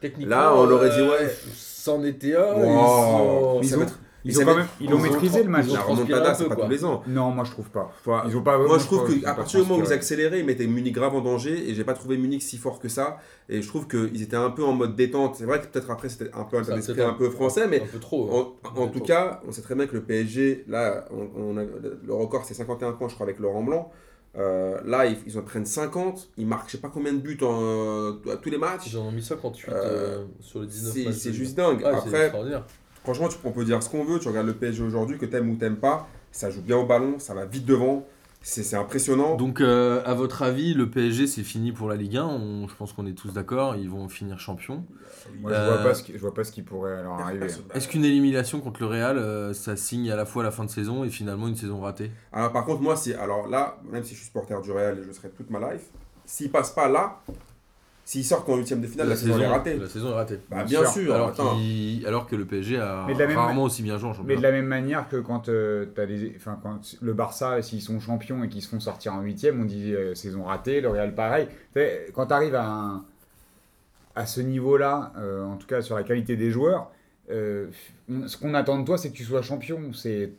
Techniquement, 0.00 0.34
Là, 0.36 0.54
on 0.54 0.70
aurait 0.70 0.90
dit, 0.90 1.00
euh, 1.00 1.10
ouais. 1.10 1.34
C'en 1.54 2.02
était 2.04 2.36
un. 2.36 2.54
Wow. 2.54 3.58
ils 3.62 3.68
sont- 3.68 3.80
Ils 3.80 3.82
ont- 3.82 3.86
Ils 4.24 4.38
ont 4.40 4.44
quand 4.44 4.56
même, 4.56 4.66
ils 4.80 4.94
ont 4.94 4.98
maîtrisé 5.00 5.42
le 5.42 5.48
match. 5.48 5.64
ils 5.66 5.72
ont 5.72 5.74
La 5.74 5.80
remontada, 5.82 6.32
c'est 6.34 6.44
pas 6.48 6.54
tous 6.54 6.68
les 6.68 6.84
ans. 6.84 7.02
Non, 7.08 7.30
moi 7.32 7.42
je 7.44 7.50
trouve 7.50 7.70
pas. 7.70 7.90
Enfin, 8.06 8.22
Ils 8.28 8.36
ont 8.36 8.42
pas. 8.42 8.56
Moi, 8.56 8.78
je 8.78 8.84
trouve 8.84 9.20
qu'à 9.20 9.34
partir 9.34 9.60
du 9.60 9.66
moment 9.68 9.82
où 9.82 9.84
ils 9.84 9.92
accéléraient, 9.92 10.38
ils 10.38 10.46
mettaient 10.46 10.68
Munich 10.68 10.94
grave 10.94 11.12
en 11.16 11.20
danger 11.22 11.68
et 11.68 11.74
j'ai 11.74 11.82
pas 11.82 11.94
trouvé 11.94 12.16
Munich 12.16 12.40
si 12.40 12.56
fort 12.56 12.78
que 12.78 12.88
ça. 12.88 13.16
Et 13.48 13.60
je 13.62 13.66
trouve 13.66 13.88
qu'ils 13.88 14.22
étaient 14.22 14.36
un 14.36 14.50
peu 14.50 14.62
en 14.64 14.74
mode 14.74 14.94
détente. 14.94 15.34
C'est 15.34 15.44
vrai 15.44 15.60
que 15.60 15.66
peut-être 15.66 15.90
après 15.90 16.08
c'était 16.08 16.30
un 16.34 16.44
peu 16.44 16.56
un 16.58 17.12
peu 17.14 17.30
français, 17.30 17.66
mais 17.66 17.82
Un 17.82 17.86
peu 17.86 17.98
trop. 17.98 18.30
en, 18.30 18.40
hein. 18.64 18.70
en 18.76 18.86
tout 18.86 19.00
trop. 19.00 19.06
cas, 19.06 19.40
on 19.48 19.50
sait 19.50 19.62
très 19.62 19.74
bien 19.74 19.88
que 19.88 19.94
le 19.94 20.02
PSG, 20.02 20.66
là, 20.68 21.04
on, 21.10 21.54
on 21.54 21.56
a- 21.56 21.64
le 21.64 22.14
record 22.14 22.44
c'est 22.44 22.54
51 22.54 22.92
points, 22.92 23.08
je 23.08 23.14
crois, 23.14 23.24
avec 23.26 23.40
Laurent 23.40 23.64
Blanc. 23.64 23.90
Euh, 24.38 24.80
là, 24.86 25.06
ils, 25.06 25.16
ils 25.26 25.38
en 25.38 25.42
prennent 25.42 25.66
50. 25.66 26.30
Ils 26.38 26.46
marquent 26.46 26.68
je 26.68 26.72
sais 26.72 26.78
pas 26.78 26.88
combien 26.88 27.12
de 27.12 27.18
buts 27.18 27.38
en, 27.42 28.16
à 28.30 28.36
tous 28.36 28.50
les 28.50 28.58
matchs. 28.58 28.86
Ils 28.92 28.96
en 28.98 29.02
ont 29.08 29.12
mis 29.12 29.22
58 29.22 29.70
Euh, 29.70 29.74
euh, 29.74 30.24
sur 30.40 30.60
les 30.60 30.66
19 30.66 30.92
C'est 30.94 31.04
matchs. 31.04 31.14
c'est 31.16 31.32
juste 31.32 31.56
dingue. 31.56 31.80
C'est 31.80 31.86
Après, 31.86 32.30
franchement, 33.04 33.28
tu, 33.28 33.36
on 33.44 33.50
peut 33.52 33.64
dire 33.64 33.82
ce 33.82 33.90
qu'on 33.90 34.04
veut. 34.04 34.18
Tu 34.18 34.28
regardes 34.28 34.46
le 34.46 34.54
PSG 34.54 34.82
aujourd'hui, 34.82 35.18
que 35.18 35.26
t'aimes 35.26 35.50
ou 35.50 35.56
t'aimes 35.56 35.76
pas, 35.76 36.08
ça 36.30 36.50
joue 36.50 36.62
bien 36.62 36.78
au 36.78 36.86
ballon, 36.86 37.18
ça 37.18 37.34
va 37.34 37.44
vite 37.44 37.66
devant. 37.66 38.06
C'est 38.42 38.76
impressionnant. 38.76 39.36
Donc, 39.36 39.60
euh, 39.60 40.02
à 40.04 40.14
votre 40.14 40.42
avis, 40.42 40.74
le 40.74 40.90
PSG, 40.90 41.26
c'est 41.26 41.42
fini 41.44 41.72
pour 41.72 41.88
la 41.88 41.96
Ligue 41.96 42.16
1 42.16 42.26
On- 42.26 42.66
Je 42.68 42.74
pense 42.74 42.92
qu'on 42.92 43.06
est 43.06 43.12
tous 43.12 43.32
d'accord. 43.32 43.76
Ils 43.76 43.88
vont 43.88 44.08
finir 44.08 44.38
champion. 44.38 44.84
Moi, 45.40 45.52
je 45.52 45.56
Euh, 45.56 45.66
vois 45.74 45.82
pas 45.82 45.94
ce 45.94 46.02
qui, 46.02 46.12
je 46.12 46.18
vois 46.18 46.34
pas 46.34 46.44
ce 46.44 46.52
qui 46.52 46.62
pourrait 46.62 47.02
leur 47.02 47.12
arriver. 47.12 47.46
Est-ce 47.74 47.88
qu'une 47.88 48.04
élimination 48.04 48.60
contre 48.60 48.80
le 48.80 48.86
Real, 48.86 49.18
euh, 49.18 49.52
ça 49.54 49.76
signe 49.76 50.10
à 50.10 50.16
la 50.16 50.26
fois 50.26 50.42
la 50.42 50.50
fin 50.50 50.64
de 50.64 50.70
saison 50.70 51.04
et 51.04 51.10
finalement 51.10 51.46
une 51.48 51.56
saison 51.56 51.80
ratée? 51.80 52.10
Alors 52.32 52.52
par 52.52 52.64
contre, 52.64 52.82
moi, 52.82 52.96
c'est 52.96 53.14
alors 53.14 53.46
là, 53.48 53.78
même 53.90 54.02
si 54.02 54.10
je 54.14 54.16
suis 54.18 54.26
supporter 54.26 54.60
du 54.60 54.72
Real 54.72 54.98
et 54.98 55.02
je 55.02 55.06
le 55.08 55.12
serai 55.12 55.30
toute 55.30 55.50
ma 55.50 55.72
life, 55.72 55.82
s'ils 56.26 56.50
passent 56.50 56.74
pas 56.74 56.88
là, 56.88 57.20
s'ils 58.04 58.24
sortent 58.24 58.48
en 58.48 58.56
huitième 58.56 58.80
de 58.80 58.86
finale, 58.86 59.08
la, 59.08 59.16
saison, 59.16 59.38
est 59.40 59.46
ratée. 59.46 59.78
la 59.78 59.88
saison 59.88 60.10
est 60.10 60.14
ratée. 60.14 60.38
Bah, 60.50 60.64
Bien 60.64 60.80
bien 60.82 60.90
sûr. 60.90 61.02
sûr. 61.02 61.14
alors, 62.06 62.26
que 62.26 62.36
le 62.36 62.44
PSG 62.44 62.78
a 62.78 63.04
Mais 63.06 63.14
de 63.14 63.18
la 63.18 63.26
même 63.26 63.36
rarement 63.36 63.62
aussi 63.64 63.82
bien 63.82 63.98
joué 63.98 64.10
en 64.10 64.24
Mais 64.24 64.36
de 64.36 64.42
la 64.42 64.52
même 64.52 64.66
manière 64.66 65.08
que 65.08 65.16
quand, 65.16 65.48
euh, 65.48 65.86
t'as 65.94 66.04
les, 66.04 66.32
enfin, 66.36 66.58
quand 66.62 66.80
le 67.00 67.12
Barça, 67.12 67.62
s'ils 67.62 67.80
sont 67.82 68.00
champions 68.00 68.42
et 68.44 68.48
qu'ils 68.48 68.62
se 68.62 68.68
font 68.68 68.80
sortir 68.80 69.14
en 69.14 69.20
huitième, 69.22 69.60
on 69.60 69.64
dit 69.64 69.94
euh, 69.94 70.14
saison 70.14 70.44
ratée, 70.44 70.80
le 70.80 70.88
Real 70.88 71.14
pareil. 71.14 71.48
Quand 72.14 72.26
tu 72.26 72.32
arrives 72.32 72.54
à, 72.54 72.66
un- 72.68 73.04
à 74.14 74.26
ce 74.26 74.40
niveau-là, 74.40 75.12
euh, 75.18 75.44
en 75.44 75.56
tout 75.56 75.66
cas 75.66 75.82
sur 75.82 75.96
la 75.96 76.02
qualité 76.02 76.36
des 76.36 76.50
joueurs, 76.50 76.90
euh, 77.30 77.68
ce 78.26 78.36
qu'on 78.36 78.54
attend 78.54 78.78
de 78.78 78.84
toi, 78.84 78.98
c'est 78.98 79.10
que 79.10 79.16
tu 79.16 79.24
sois 79.24 79.42
champion. 79.42 79.92
C'est 79.92 80.32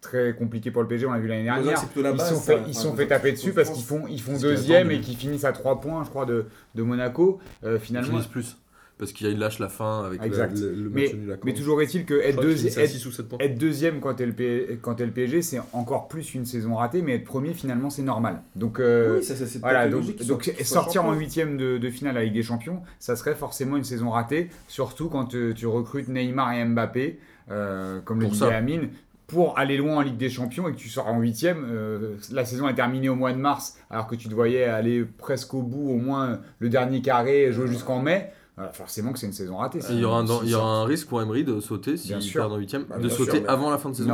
très 0.00 0.34
compliqué 0.34 0.70
pour 0.70 0.82
le 0.82 0.88
PSG, 0.88 1.06
on 1.06 1.12
l'a 1.12 1.18
vu 1.18 1.28
l'année 1.28 1.44
dernière. 1.44 1.64
la 1.96 2.10
Ils 2.10 2.16
base, 2.16 2.28
sont 2.28 2.36
ça. 2.40 2.56
fait, 2.56 2.62
ils 2.68 2.74
sont 2.74 2.94
fait 2.94 3.06
taper 3.06 3.32
dessus 3.32 3.52
parce 3.52 3.70
qu'ils 3.70 3.84
font, 3.84 4.02
ils 4.08 4.20
font 4.20 4.38
deuxième 4.38 4.90
et 4.90 5.00
qu'ils 5.00 5.16
finissent 5.16 5.44
à 5.44 5.52
3 5.52 5.80
points, 5.80 6.04
je 6.04 6.10
crois, 6.10 6.26
de, 6.26 6.46
de 6.74 6.82
Monaco. 6.82 7.40
Euh, 7.64 7.74
Ils 7.76 7.80
finalement, 7.80 8.08
finissent 8.10 8.26
plus. 8.26 8.56
Parce 8.98 9.12
qu'il 9.12 9.38
lâche 9.38 9.60
la 9.60 9.68
fin 9.68 10.04
avec 10.04 10.20
le, 10.20 10.26
Exact. 10.26 10.58
le, 10.58 10.74
le 10.74 10.90
mais, 10.90 11.02
match 11.04 11.14
nul 11.14 11.32
à 11.32 11.36
mais 11.44 11.54
toujours 11.54 11.80
est-il 11.82 12.04
que 12.04 12.14
être, 12.20 12.44
être- 12.44 12.86
6 12.88 13.06
ou 13.06 13.12
7 13.12 13.28
points. 13.28 13.38
être 13.40 13.56
deuxième 13.56 14.00
quand 14.00 14.12
t'es 14.14 14.26
le, 14.26 14.32
P- 14.32 14.76
quand 14.82 14.96
t'es 14.96 15.06
le 15.06 15.12
PSG, 15.12 15.40
c'est 15.42 15.60
encore 15.72 16.08
plus 16.08 16.34
une 16.34 16.44
saison 16.44 16.74
ratée, 16.74 17.00
mais 17.00 17.14
être 17.14 17.24
premier, 17.24 17.54
finalement, 17.54 17.90
c'est 17.90 18.02
normal. 18.02 18.42
Donc, 18.56 18.80
euh, 18.80 19.18
Oui, 19.18 19.24
ça, 19.24 19.36
ça, 19.36 19.46
c'est 19.46 19.60
voilà, 19.60 19.88
donc, 19.88 20.02
sortir 20.64 21.04
en 21.04 21.12
huitième 21.14 21.56
de, 21.56 21.78
de 21.78 21.90
finale 21.90 22.16
à 22.16 22.20
la 22.20 22.24
Ligue 22.24 22.34
des 22.34 22.42
Champions, 22.42 22.82
ça 22.98 23.14
serait 23.14 23.36
forcément 23.36 23.76
une 23.76 23.84
saison 23.84 24.10
ratée, 24.10 24.50
surtout 24.66 25.08
quand 25.08 25.32
euh, 25.36 25.54
tu 25.54 25.68
recrutes 25.68 26.08
Neymar 26.08 26.52
et 26.54 26.64
Mbappé, 26.64 27.20
euh, 27.52 28.00
comme 28.04 28.18
le 28.18 28.24
Pour 28.26 28.32
disait 28.32 28.46
ça. 28.46 28.56
Amine, 28.56 28.88
pour 29.28 29.56
aller 29.58 29.76
loin 29.76 29.96
en 29.96 30.00
Ligue 30.00 30.16
des 30.16 30.30
Champions 30.30 30.66
et 30.68 30.72
que 30.72 30.76
tu 30.78 30.88
sors 30.88 31.06
en 31.06 31.20
huitième. 31.20 31.64
euh, 31.70 32.16
la 32.32 32.44
saison 32.44 32.66
est 32.68 32.74
terminée 32.74 33.08
au 33.10 33.14
mois 33.14 33.32
de 33.32 33.38
mars, 33.38 33.76
alors 33.90 34.06
que 34.08 34.16
tu 34.16 34.28
te 34.28 34.34
voyais 34.34 34.64
aller 34.64 35.04
presque 35.04 35.52
au 35.54 35.62
bout, 35.62 35.90
au 35.90 35.96
moins 35.96 36.40
le 36.58 36.68
dernier 36.68 37.02
carré, 37.02 37.52
jouer 37.52 37.68
jusqu'en 37.68 38.00
mai. 38.00 38.32
Euh, 38.58 38.72
forcément 38.72 39.12
que 39.12 39.20
c'est 39.20 39.26
une 39.26 39.32
saison 39.32 39.58
ratée. 39.58 39.78
Il 39.90 40.00
y 40.00 40.04
aura 40.04 40.18
un, 40.18 40.26
Si- 40.26 40.32
il 40.42 40.46
y 40.46 40.48
si- 40.48 40.54
aura 40.56 40.68
un 40.80 40.84
risque 40.84 41.06
pour 41.06 41.22
Emery 41.22 41.44
de 41.44 41.60
sauter 41.60 41.96
s'il 41.96 42.16
perd 42.32 42.50
en 42.52 42.56
8 42.56 42.74
Bah, 42.88 42.98
de 42.98 43.08
sauter 43.08 43.30
sûr, 43.30 43.40
mais- 43.42 43.46
avant 43.48 43.70
la 43.70 43.78
fin 43.78 43.90
de 43.90 43.94
saison. 43.94 44.12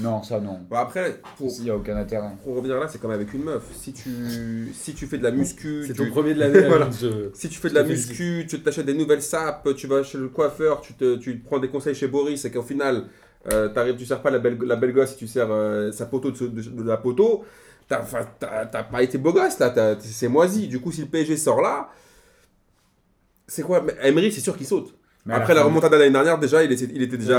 Non. 0.00 0.22
Ça 0.24 0.40
non. 0.40 0.58
Bon, 0.68 0.76
après, 0.76 1.20
pour, 1.38 1.52
Il 1.56 1.64
n'y 1.64 1.70
a 1.70 1.76
aucun 1.76 1.96
intérêt. 1.96 2.26
pour 2.42 2.56
revenir 2.56 2.80
là, 2.80 2.88
c'est 2.88 3.00
comme 3.00 3.12
avec 3.12 3.32
une 3.32 3.44
meuf. 3.44 3.62
Si 3.74 3.92
tu, 3.92 4.72
si 4.74 4.92
tu 4.92 5.06
fais 5.06 5.18
de 5.18 5.22
la 5.22 5.30
muscu, 5.30 5.84
C'est 5.86 5.92
tu- 5.92 6.00
ton 6.00 6.10
premier 6.10 6.34
de 6.34 6.40
l'année. 6.40 6.62
Voilà. 6.68 6.90
Je- 6.90 7.30
Si 7.32 7.48
tu 7.48 7.58
fais 7.60 7.70
de 7.70 7.74
la 7.74 7.84
muscu, 7.84 8.44
tu 8.48 8.60
t'achètes 8.60 8.86
des 8.86 8.94
nouvelles 8.94 9.22
sapes, 9.22 9.68
tu 9.76 9.86
vas 9.86 10.02
chez 10.02 10.18
le 10.18 10.28
coiffeur, 10.28 10.80
tu 10.80 10.94
te, 10.94 11.14
tu 11.16 11.40
te 11.40 11.46
prends 11.46 11.60
des 11.60 11.68
conseils 11.68 11.94
chez 11.94 12.08
Boris 12.08 12.44
et 12.44 12.50
qu'au 12.50 12.62
final, 12.62 13.04
euh, 13.52 13.68
t'arrives, 13.68 13.96
tu 13.96 14.06
sers 14.06 14.20
pas 14.22 14.30
la 14.30 14.38
belle, 14.38 14.58
la 14.64 14.76
belle 14.76 14.92
gosse, 14.92 15.16
tu 15.16 15.26
sers 15.26 15.48
euh, 15.50 15.92
sa 15.92 16.06
poteau 16.06 16.30
de, 16.30 16.46
de- 16.48 16.62
de 16.62 16.82
la 16.88 16.96
poteau, 16.96 17.44
t'as, 17.88 18.02
t'as- 18.38 18.66
t'as 18.66 18.82
pas 18.84 19.02
été 19.02 19.18
beau 19.18 19.32
gosse 19.32 19.58
là, 19.58 19.70
t'as- 19.70 19.98
c'est 20.00 20.28
moisi. 20.28 20.68
Du 20.68 20.80
coup, 20.80 20.92
si 20.92 21.02
le 21.02 21.06
PSG 21.08 21.36
sort 21.36 21.60
là, 21.60 21.88
c'est 23.46 23.62
quoi? 23.62 23.84
Emery, 24.02 24.32
c'est 24.32 24.40
sûr 24.40 24.56
qu'il 24.56 24.66
saute. 24.66 24.94
Mais 25.26 25.34
Après 25.34 25.54
la 25.54 25.60
fin- 25.60 25.66
remontada 25.68 25.98
l'année 25.98 26.10
dernière, 26.12 26.38
déjà, 26.38 26.62
il 26.64 26.70
était, 26.72 26.84
il 26.92 27.02
était 27.02 27.16
déjà, 27.16 27.38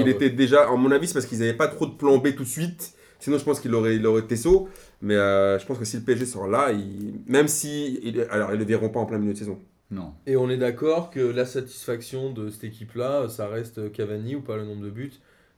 il, 0.00 0.08
était 0.08 0.30
déjà, 0.30 0.70
en 0.70 0.76
mon 0.76 0.90
avis, 0.90 1.06
c'est 1.06 1.14
parce 1.14 1.26
qu'ils 1.26 1.38
n'avaient 1.38 1.54
pas 1.54 1.68
trop 1.68 1.86
de 1.86 1.92
plan 1.94 2.18
B 2.18 2.34
tout 2.34 2.44
de 2.44 2.48
suite. 2.48 2.92
Sinon, 3.18 3.38
je 3.38 3.44
pense 3.44 3.60
qu'il 3.60 3.74
aurait, 3.74 3.96
il 3.96 4.06
aurait 4.06 4.22
été 4.22 4.36
saut. 4.36 4.68
Mais 5.00 5.14
euh, 5.14 5.58
je 5.58 5.64
pense 5.66 5.78
que 5.78 5.84
si 5.84 5.96
le 5.96 6.02
PSG 6.02 6.26
sort 6.26 6.48
là, 6.48 6.70
il- 6.72 7.20
même 7.26 7.48
si, 7.48 8.14
alors 8.30 8.52
ils 8.52 8.58
le 8.58 8.64
verront 8.64 8.88
pas 8.90 9.00
en 9.00 9.06
plein 9.06 9.18
milieu 9.18 9.32
de 9.32 9.38
saison. 9.38 9.58
Non. 9.92 10.14
Et 10.26 10.36
on 10.36 10.48
est 10.50 10.56
d'accord 10.56 11.10
que 11.10 11.20
la 11.20 11.44
satisfaction 11.44 12.32
de 12.32 12.48
cette 12.50 12.64
équipe-là, 12.64 13.28
ça 13.28 13.46
reste 13.46 13.92
Cavani 13.92 14.34
ou 14.36 14.40
pas 14.40 14.56
le 14.56 14.64
nombre 14.64 14.82
de 14.82 14.90
buts 14.90 15.12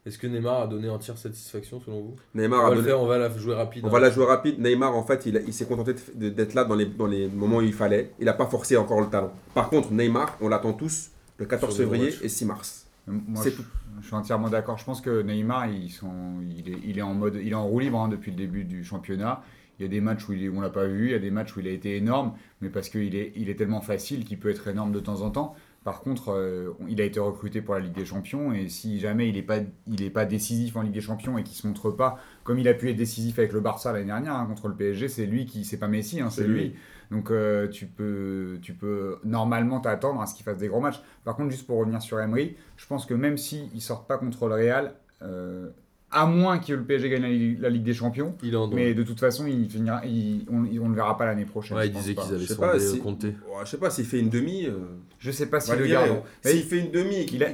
Est-ce 0.06 0.18
que 0.18 0.26
Neymar 0.26 0.62
a 0.62 0.66
donné 0.66 0.88
entière 0.90 1.16
satisfaction 1.16 1.80
selon 1.80 2.00
vous? 2.02 2.16
Neymar 2.34 2.60
On 2.60 2.66
a 2.66 2.68
va 2.68 2.70
le 2.70 2.76
donné- 2.82 2.88
faire, 2.88 3.00
on 3.00 3.06
va 3.06 3.16
la 3.18 3.30
jouer 3.30 3.54
rapide. 3.54 3.84
On 3.84 3.88
hein. 3.88 3.90
va 3.92 4.00
la 4.00 4.10
jouer 4.10 4.26
rapide. 4.26 4.58
Neymar, 4.58 4.94
en 4.96 5.02
fait, 5.04 5.24
il, 5.26 5.36
a- 5.36 5.40
il 5.40 5.52
s'est 5.54 5.64
contenté 5.66 5.94
d'être 6.14 6.52
là 6.54 6.64
dans 6.64 6.74
les, 6.74 6.86
dans 6.86 7.06
les 7.06 7.28
moments 7.28 7.58
où 7.58 7.62
il 7.62 7.72
fallait. 7.72 8.10
Il 8.18 8.24
n'a 8.26 8.32
pas 8.34 8.46
forcé 8.46 8.76
encore 8.76 9.00
le 9.00 9.06
talent. 9.08 9.32
Par 9.54 9.70
contre, 9.70 9.92
Neymar, 9.92 10.36
on 10.42 10.48
l'attend 10.48 10.72
tous 10.74 11.10
le 11.38 11.46
14 11.46 11.74
Sur 11.74 11.84
des 11.84 11.90
février 11.90 12.14
et 12.22 12.28
6 12.28 12.44
mars. 12.44 12.86
Moi, 13.06 13.42
C'est 13.42 13.50
je, 13.50 13.56
tout. 13.56 13.64
je 14.00 14.06
suis 14.06 14.14
entièrement 14.16 14.48
d'accord. 14.50 14.78
Je 14.78 14.84
pense 14.84 15.00
que 15.00 15.22
Neymar, 15.22 15.68
ils 15.68 15.90
sont, 15.90 16.10
il, 16.56 16.68
est, 16.72 16.78
il 16.84 16.98
est 16.98 17.02
en 17.02 17.14
mode, 17.14 17.38
il 17.42 17.52
est 17.52 17.54
en 17.54 17.66
roue 17.66 17.78
libre 17.80 18.00
hein, 18.00 18.08
depuis 18.08 18.30
le 18.32 18.36
début 18.36 18.64
du 18.64 18.82
championnat. 18.84 19.42
Il 19.78 19.82
y 19.82 19.84
a 19.86 19.88
des 19.88 20.00
matchs 20.00 20.28
où, 20.28 20.32
il 20.32 20.48
où 20.48 20.56
on 20.56 20.60
l'a 20.60 20.70
pas 20.70 20.86
vu, 20.86 21.06
il 21.06 21.12
y 21.12 21.14
a 21.14 21.18
des 21.18 21.30
matchs 21.30 21.56
où 21.56 21.60
il 21.60 21.68
a 21.68 21.70
été 21.70 21.96
énorme, 21.96 22.34
mais 22.60 22.68
parce 22.68 22.88
qu'il 22.88 23.16
est, 23.16 23.32
il 23.36 23.48
est 23.48 23.56
tellement 23.56 23.80
facile 23.80 24.24
qu'il 24.24 24.38
peut 24.38 24.50
être 24.50 24.68
énorme 24.68 24.92
de 24.92 25.00
temps 25.00 25.22
en 25.22 25.30
temps. 25.30 25.54
Par 25.84 26.00
contre, 26.00 26.30
euh, 26.30 26.72
il 26.88 27.00
a 27.02 27.04
été 27.04 27.20
recruté 27.20 27.60
pour 27.60 27.74
la 27.74 27.80
Ligue 27.80 27.92
des 27.92 28.06
Champions 28.06 28.54
et 28.54 28.68
si 28.68 29.00
jamais 29.00 29.28
il 29.28 29.34
n'est 29.34 29.42
pas, 29.42 29.58
il 29.86 30.02
est 30.02 30.10
pas 30.10 30.24
décisif 30.24 30.76
en 30.76 30.82
Ligue 30.82 30.94
des 30.94 31.02
Champions 31.02 31.36
et 31.36 31.42
qu'il 31.42 31.54
se 31.54 31.66
montre 31.66 31.90
pas 31.90 32.18
comme 32.42 32.58
il 32.58 32.66
a 32.68 32.74
pu 32.74 32.88
être 32.88 32.96
décisif 32.96 33.38
avec 33.38 33.52
le 33.52 33.60
Barça 33.60 33.92
l'année 33.92 34.06
dernière 34.06 34.34
hein, 34.34 34.46
contre 34.46 34.68
le 34.68 34.74
PSG, 34.74 35.08
c'est 35.08 35.26
lui 35.26 35.44
qui, 35.44 35.66
c'est 35.66 35.76
pas 35.76 35.88
Messi, 35.88 36.22
hein, 36.22 36.30
c'est 36.30 36.46
lui. 36.46 36.60
lui. 36.68 36.74
Donc 37.10 37.30
euh, 37.30 37.68
tu 37.68 37.86
peux, 37.86 38.58
tu 38.62 38.72
peux 38.72 39.18
normalement 39.24 39.78
t'attendre 39.78 40.22
à 40.22 40.26
ce 40.26 40.34
qu'il 40.34 40.44
fasse 40.44 40.56
des 40.56 40.68
gros 40.68 40.80
matchs. 40.80 41.02
Par 41.22 41.36
contre, 41.36 41.50
juste 41.50 41.66
pour 41.66 41.78
revenir 41.78 42.00
sur 42.00 42.18
Emery, 42.18 42.56
je 42.78 42.86
pense 42.86 43.04
que 43.04 43.12
même 43.12 43.36
s'ils 43.36 43.74
ne 43.74 43.80
sortent 43.80 44.08
pas 44.08 44.16
contre 44.16 44.48
le 44.48 44.54
Real, 44.54 44.94
euh, 45.20 45.68
à 46.14 46.26
moins 46.26 46.58
que 46.58 46.72
le 46.72 46.82
PSG 46.84 47.10
gagne 47.10 47.22
la, 47.22 47.28
Ligue- 47.28 47.60
la 47.60 47.68
Ligue 47.68 47.82
des 47.82 47.92
Champions. 47.94 48.34
Il 48.42 48.56
en. 48.56 48.68
Mais 48.68 48.94
de 48.94 49.02
toute 49.02 49.20
façon, 49.20 49.46
il 49.46 49.68
finira, 49.68 50.00
il- 50.06 50.46
on, 50.50 50.64
on 50.82 50.88
le 50.88 50.94
verra 50.94 51.16
pas 51.18 51.26
l'année 51.26 51.44
prochaine. 51.44 51.76
Ouais, 51.76 51.84
je 51.84 51.88
il 51.88 51.92
disait 51.94 52.14
qu'ils 52.14 52.22
avaient 52.34 52.38
Je 52.38 52.46
sais 52.46 52.54
sondé 52.54 52.68
pas, 52.68 52.74
euh, 52.76 52.78
si- 52.78 52.98
Conte. 53.00 53.24
Ouais, 53.24 53.32
je 53.64 53.68
sais 53.70 53.76
pas, 53.78 53.90
s'il 53.90 54.04
fait 54.06 54.20
une 54.20 54.30
demi. 54.30 54.66
euh, 54.66 54.72
Je 55.18 55.30
sais 55.30 55.46
pas 55.46 55.58
si 55.60 55.70
va 55.70 55.76
le 55.76 55.96
hein. 55.96 56.22
Mais 56.44 56.50
S'il 56.52 56.62
fait 56.62 56.78
une 56.80 56.90
demi 56.90 57.16
et 57.16 57.26
qu'il 57.26 57.42
a- 57.44 57.50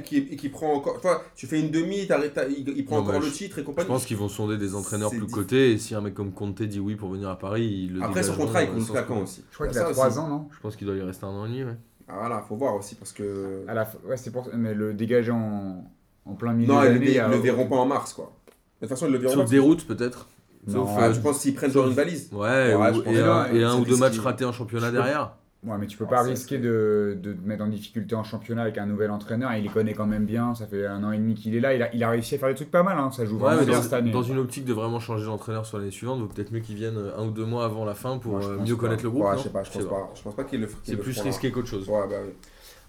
prend 0.51 0.73
encore. 0.73 0.95
Enfin, 0.97 1.19
tu 1.35 1.47
fais 1.47 1.59
une 1.59 1.71
demi, 1.71 2.07
il, 2.07 2.69
il 2.77 2.85
prend 2.85 2.97
Non, 2.97 3.01
encore 3.03 3.19
le 3.19 3.25
je- 3.27 3.31
titre 3.31 3.57
et 3.59 3.61
Je 3.61 3.65
compagnie. 3.65 3.87
pense 3.87 4.05
qu'ils 4.05 4.17
vont 4.17 4.29
sonder 4.29 4.57
des 4.57 4.75
entraîneurs 4.75 5.09
plus 5.09 5.25
cotés 5.27 5.71
et 5.71 5.77
si 5.77 5.95
un 5.95 6.01
mec 6.01 6.13
comme 6.13 6.31
Conte 6.31 6.61
dit 6.61 6.79
oui 6.79 6.95
pour 6.95 7.09
venir 7.09 7.29
à 7.29 7.39
Paris, 7.39 7.85
il 7.89 7.93
le 7.95 8.03
Après, 8.03 8.23
son 8.23 8.35
contrat, 8.35 8.63
il 8.63 8.69
euh, 8.69 8.71
compte 8.73 8.81
jusqu'à 8.81 9.03
quand 9.03 9.21
aussi 9.21 9.43
je 9.49 9.55
crois 9.55 9.67
qu'il 9.67 9.77
a 9.77 9.85
ça 9.85 9.91
3 9.91 10.07
aussi. 10.07 10.17
ans, 10.19 10.27
non? 10.27 10.47
Je 10.51 10.59
pense 10.59 10.75
qu'il 10.75 10.85
doit 10.87 10.95
y 10.95 11.01
rester 11.01 11.25
un 11.25 11.29
an 11.29 11.45
et 11.45 11.49
demi, 11.49 11.63
ouais. 11.63 11.75
Ah, 12.07 12.15
voilà, 12.19 12.41
faut 12.41 12.55
voir 12.57 12.75
aussi 12.75 12.95
parce 12.95 13.13
que. 13.13 13.63
à 13.67 13.73
la 13.73 13.85
fin- 13.85 13.99
Ouais, 14.05 14.17
c'est 14.17 14.31
pour 14.31 14.49
Mais 14.53 14.73
le 14.73 14.93
dégager 14.93 15.31
en, 15.31 15.85
en 16.25 16.33
plein 16.33 16.51
milieu 16.53 16.67
Non, 16.73 16.83
ils 16.83 16.95
le, 16.99 17.03
ils 17.07 17.17
le 17.17 17.37
verront 17.37 17.67
pas 17.67 17.77
en 17.77 17.85
mars, 17.85 18.11
quoi. 18.13 18.33
De 18.81 18.87
toute 18.87 18.89
façon, 18.89 19.05
ils 19.07 19.11
le 19.13 19.17
verront 19.19 19.33
Sauf 19.35 19.49
des 19.49 19.59
routes 19.59 19.85
peut-être. 19.85 20.27
Non. 20.67 20.85
Sauf, 20.87 20.97
euh, 21.01 21.13
tu 21.13 21.19
penses 21.21 21.39
s'ils 21.39 21.55
prennent 21.55 21.71
genre 21.71 21.87
une 21.87 21.93
valise 21.93 22.29
Ouais, 22.31 22.73
Ouais, 22.75 22.75
ou- 22.91 22.93
je 22.95 22.99
pense 23.01 23.13
et, 23.15 23.19
un, 23.19 23.45
et 23.53 23.65
ou 23.81 23.85
deux 23.85 23.97
matchs 23.97 24.19
ratés 24.19 24.45
en 24.45 24.51
championnat 24.51 24.87
Je 24.87 24.91
derrière. 24.93 25.33
Ouais, 25.63 25.77
mais 25.79 25.85
tu 25.85 25.95
peux 25.95 26.05
Ah, 26.07 26.11
pas 26.11 26.21
risquer 26.23 26.57
de, 26.57 27.15
de 27.21 27.33
te 27.33 27.47
mettre 27.47 27.63
en 27.63 27.67
difficulté 27.67 28.15
en 28.15 28.23
championnat 28.23 28.63
avec 28.63 28.79
un 28.79 28.87
nouvel 28.87 29.11
entraîneur. 29.11 29.53
Il 29.53 29.61
les 29.63 29.69
connaît 29.69 29.93
quand 29.93 30.07
même 30.07 30.25
bien. 30.25 30.55
Ça 30.55 30.65
fait 30.65 30.87
un 30.87 31.03
an 31.03 31.11
et 31.11 31.17
demi 31.19 31.35
qu'il 31.35 31.55
est 31.55 31.59
là. 31.59 31.75
Il 31.75 31.83
a, 31.83 31.93
il 31.93 32.03
a 32.03 32.09
réussi 32.09 32.33
à 32.33 32.39
faire 32.39 32.49
des 32.49 32.55
trucs 32.55 32.71
pas 32.71 32.81
mal. 32.81 32.97
hein. 32.97 33.11
Ça 33.11 33.25
joue 33.25 33.35
Ouais, 33.35 33.41
vraiment 33.41 33.63
bien 33.65 33.75
dans, 33.75 33.81
cette 33.83 33.93
année. 33.93 34.09
dans 34.11 34.23
une 34.23 34.39
optique 34.39 34.65
de 34.65 34.73
vraiment 34.73 34.99
changer 34.99 35.25
d'entraîneur 35.25 35.67
sur 35.67 35.77
l'année 35.77 35.91
suivante, 35.91 36.17
donc 36.19 36.33
peut-être 36.33 36.51
mieux 36.51 36.61
qu'ils 36.61 36.75
viennent 36.77 36.97
un 37.15 37.25
ou 37.27 37.29
deux 37.29 37.45
mois 37.45 37.63
avant 37.65 37.85
la 37.85 37.93
fin 37.93 38.17
pour 38.17 38.41
je 38.41 38.47
euh, 38.49 38.57
pense 38.57 38.67
mieux 38.67 38.75
pas. 38.75 38.81
connaître 38.81 39.03
le 39.03 39.11
groupe. 39.11 39.23
Ouais, 39.23 39.31
non 39.33 39.37
je 39.37 39.43
sais 39.43 39.49
pas, 39.49 39.63
je 39.63 39.71
pense 39.71 39.85
pas. 39.85 40.09
Je 40.15 40.21
pense 40.23 40.35
pas 40.35 40.43
qu'ils 40.45 40.61
le 40.61 40.65
qu'ils 40.67 40.75
C'est 40.83 40.97
plus 40.97 41.19
risqué 41.21 41.51
qu'autre 41.51 41.67
chose. 41.67 41.87
Ouais, 41.87 42.07
bah 42.09 42.15
oui. 42.25 42.31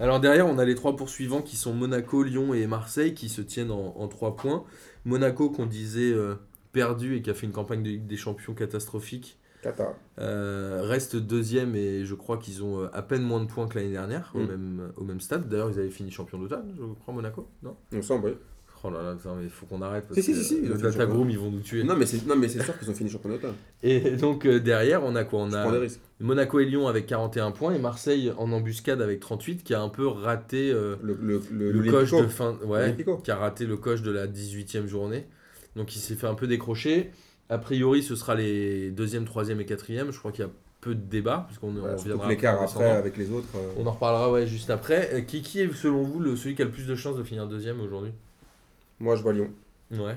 Alors 0.01 0.19
derrière, 0.21 0.47
on 0.47 0.59
a 0.59 0.65
les 0.65 0.75
trois 0.75 0.97
poursuivants 0.97 1.43
qui 1.43 1.57
sont 1.57 1.75
Monaco, 1.75 2.23
Lyon 2.23 2.55
et 2.55 2.67
Marseille 2.67 3.13
qui 3.13 3.29
se 3.29 3.43
tiennent 3.43 3.71
en, 3.71 3.95
en 3.99 4.09
trois 4.09 4.35
points. 4.35 4.65
Monaco 5.05 5.51
qu'on 5.51 5.67
disait 5.67 6.13
euh, 6.13 6.35
perdu 6.73 7.17
et 7.17 7.23
qui 7.23 7.31
a 7.31 7.35
fait 7.35 7.47
une 7.47 7.53
campagne 7.53 7.83
de 7.83 7.89
Ligue 7.89 8.07
des 8.07 8.17
Champions 8.17 8.55
catastrophique 8.55 9.39
euh, 10.19 10.81
reste 10.83 11.15
deuxième 11.17 11.77
et 11.77 12.05
je 12.05 12.15
crois 12.15 12.37
qu'ils 12.37 12.65
ont 12.65 12.81
euh, 12.83 12.89
à 12.93 13.03
peine 13.03 13.23
moins 13.23 13.41
de 13.41 13.47
points 13.47 13.69
que 13.69 13.79
l'année 13.79 13.93
dernière 13.93 14.33
au, 14.35 14.41
Mm. 14.41 14.47
même, 14.47 14.93
au 14.97 15.05
même 15.05 15.21
stade. 15.21 15.49
D'ailleurs, 15.49 15.71
ils 15.71 15.79
avaient 15.79 15.91
fini 15.91 16.11
champion 16.11 16.39
d'automne, 16.39 16.75
je 16.77 16.83
crois, 17.01 17.15
Monaco 17.15 17.49
Non? 17.63 17.77
Il 17.93 17.99
me 17.99 18.03
semble, 18.03 18.27
oui. 18.31 18.35
Oh 18.85 18.91
là 18.91 19.01
là, 19.03 19.17
mais 19.37 19.45
il 19.45 19.49
faut 19.51 19.65
qu'on 19.67 19.81
arrête 19.81 20.07
parce 20.09 20.19
Si, 20.21 20.23
si, 20.25 20.33
que 20.33 20.39
si, 20.39 20.45
si, 20.45 20.57
ils 20.63 20.69
le 20.69 20.75
Data. 20.77 21.07
Groom, 21.07 21.31
ils 21.31 21.39
vont 21.39 21.51
nous 21.53 21.61
tuer. 21.61 21.85
Non, 21.85 21.95
mais 21.97 22.05
c'est 22.05 22.27
non, 22.27 22.35
mais 22.35 22.49
c'est 22.49 22.63
sûr 22.65 22.77
qu'ils 22.79 22.91
ont 22.91 22.95
fini 22.95 23.09
championnat 23.09 23.37
d'automne. 23.37 23.55
Et 23.85 24.01
donc 24.17 24.45
euh, 24.45 24.59
derrière, 24.59 25.05
on 25.05 25.15
a 25.15 25.23
quoi? 25.25 25.41
On 25.41 25.53
a. 25.53 25.71
Monaco 26.21 26.59
et 26.61 26.65
Lyon 26.65 26.89
avec 26.89 27.07
41 27.07 27.53
points 27.53 27.75
et 27.75 27.79
Marseille 27.79 28.33
en 28.37 28.51
embuscade 28.53 29.01
avec 29.01 29.21
38 29.21 29.63
qui 29.63 29.75
a 29.75 29.81
un 29.81 29.89
peu 29.89 30.07
raté 30.07 30.71
euh, 30.73 30.97
Le, 31.03 31.15
le, 31.21 31.43
le, 31.51 31.71
le 31.71 31.73
l'Olympico. 31.83 32.17
coche 32.19 32.23
de 32.23 32.29
fin 32.29 32.59
ouais, 32.65 32.97
qui 33.23 33.31
a 33.31 33.37
raté 33.37 33.67
le 33.67 33.77
coche 33.77 34.03
de 34.03 34.11
la 34.11 34.27
18e 34.27 34.87
journée. 34.87 35.27
Donc 35.77 35.95
il 35.97 36.01
s'est 36.01 36.15
fait 36.17 36.27
un 36.27 36.35
peu 36.35 36.47
décrocher. 36.47 37.11
A 37.51 37.59
priori, 37.59 38.03
ce 38.03 38.17
sera 38.17 38.35
les 38.35 38.91
deuxième, 38.91 39.25
troisième 39.27 39.61
et 39.61 39.65
quatrième. 39.67 40.11
Je 40.11 40.19
crois 40.19 40.33
qu'il 40.33 40.45
y 40.45 40.49
a 40.49 40.51
peu 40.81 40.95
de 40.97 41.01
débat 41.09 41.45
puisqu'on 41.47 41.75
Ouais, 41.77 41.95
reviendra 41.95 42.29
l'écart 42.29 42.61
après 42.63 42.91
avec 42.91 43.17
les 43.17 43.31
autres. 43.31 43.47
euh, 43.57 43.73
On 43.79 43.87
en 43.87 43.93
reparlera 43.93 44.33
ouais, 44.33 44.47
juste 44.47 44.71
après. 44.71 45.11
Euh, 45.15 45.21
Qui, 45.21 45.43
qui 45.43 45.61
est 45.61 45.73
selon 45.73 46.03
vous 46.03 46.19
le, 46.19 46.35
celui 46.35 46.55
qui 46.57 46.63
a 46.63 46.65
le 46.65 46.71
plus 46.73 46.87
de 46.89 46.95
chances 46.97 47.17
de 47.17 47.23
finir 47.23 47.47
deuxième 47.47 47.81
aujourd'hui? 47.81 48.11
Moi, 49.03 49.17
je 49.17 49.23
vois 49.23 49.33
Lyon. 49.33 49.51
Ouais. 49.91 50.17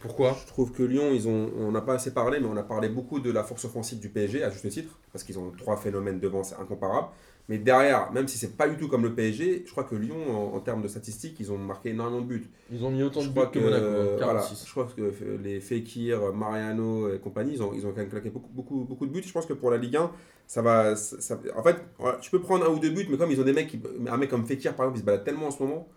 Pourquoi? 0.00 0.36
Je 0.40 0.46
trouve 0.46 0.72
que 0.72 0.82
Lyon, 0.82 1.10
ils 1.12 1.28
ont, 1.28 1.50
on 1.58 1.70
n'a 1.72 1.80
pas 1.82 1.94
assez 1.94 2.14
parlé, 2.14 2.38
mais 2.40 2.46
on 2.46 2.56
a 2.56 2.62
parlé 2.62 2.88
beaucoup 2.88 3.20
de 3.20 3.30
la 3.30 3.42
force 3.44 3.64
offensive 3.64 3.98
du 3.98 4.08
PSG, 4.08 4.42
à 4.42 4.48
juste 4.50 4.68
titre, 4.70 4.98
parce 5.12 5.22
qu'ils 5.24 5.38
ont 5.38 5.50
trois 5.58 5.76
phénomènes 5.76 6.18
devant, 6.20 6.42
c'est 6.44 6.54
incomparable. 6.54 7.08
Mais 7.48 7.58
derrière, 7.58 8.10
même 8.12 8.28
si 8.28 8.38
c'est 8.38 8.56
pas 8.56 8.68
du 8.68 8.76
tout 8.76 8.86
comme 8.88 9.02
le 9.02 9.12
PSG, 9.14 9.64
je 9.66 9.70
crois 9.72 9.82
que 9.84 9.96
Lyon, 9.96 10.16
en, 10.30 10.56
en 10.56 10.60
termes 10.60 10.80
de 10.82 10.88
statistiques, 10.88 11.36
ils 11.40 11.50
ont 11.52 11.58
marqué 11.58 11.90
énormément 11.90 12.20
de 12.22 12.26
buts. 12.26 12.48
Ils 12.70 12.84
ont 12.84 12.90
mis 12.90 13.02
autant 13.02 13.20
Je 13.20 13.28
de 13.28 13.34
buts 13.34 13.40
que, 13.52 13.58
que, 13.58 13.64
Monaco, 13.64 13.84
euh, 13.84 14.14
hein, 14.14 14.24
voilà, 14.24 14.40
46. 14.40 14.64
je 14.66 14.70
crois 14.70 14.88
que 14.96 15.02
euh, 15.02 15.38
les 15.42 15.60
Fekir, 15.60 16.32
Mariano 16.32 17.12
et 17.12 17.18
compagnie, 17.18 17.54
ils 17.54 17.62
ont, 17.62 17.72
ils 17.74 17.84
ont 17.84 17.90
quand 17.90 17.96
même 17.98 18.08
claqué 18.08 18.30
beaucoup, 18.30 18.50
beaucoup, 18.52 18.84
beaucoup 18.88 19.06
de 19.06 19.12
buts. 19.12 19.22
Je 19.26 19.32
pense 19.32 19.46
que 19.46 19.52
pour 19.54 19.70
la 19.72 19.76
Ligue 19.76 19.96
1, 19.96 20.10
ça 20.46 20.62
va. 20.62 20.94
ça- 20.96 21.20
ça- 21.20 21.38
en 21.56 21.62
fait, 21.64 21.76
tu 22.20 22.30
peux 22.30 22.40
prendre 22.40 22.64
un 22.64 22.70
ou 22.72 22.78
deux 22.78 22.90
buts, 22.90 23.06
mais 23.10 23.18
comme 23.18 23.30
ils 23.32 23.40
ont 23.40 23.44
des 23.44 23.52
mecs, 23.52 23.68
qui, 23.68 23.80
un 24.08 24.16
mec 24.16 24.30
comme 24.30 24.46
Fekir 24.46 24.74
par 24.74 24.86
exemple, 24.86 24.98
il 24.98 25.00
se 25.00 25.06
balade 25.06 25.24
tellement 25.24 25.48
en 25.48 25.50
ce 25.50 25.62
moment 25.62 25.88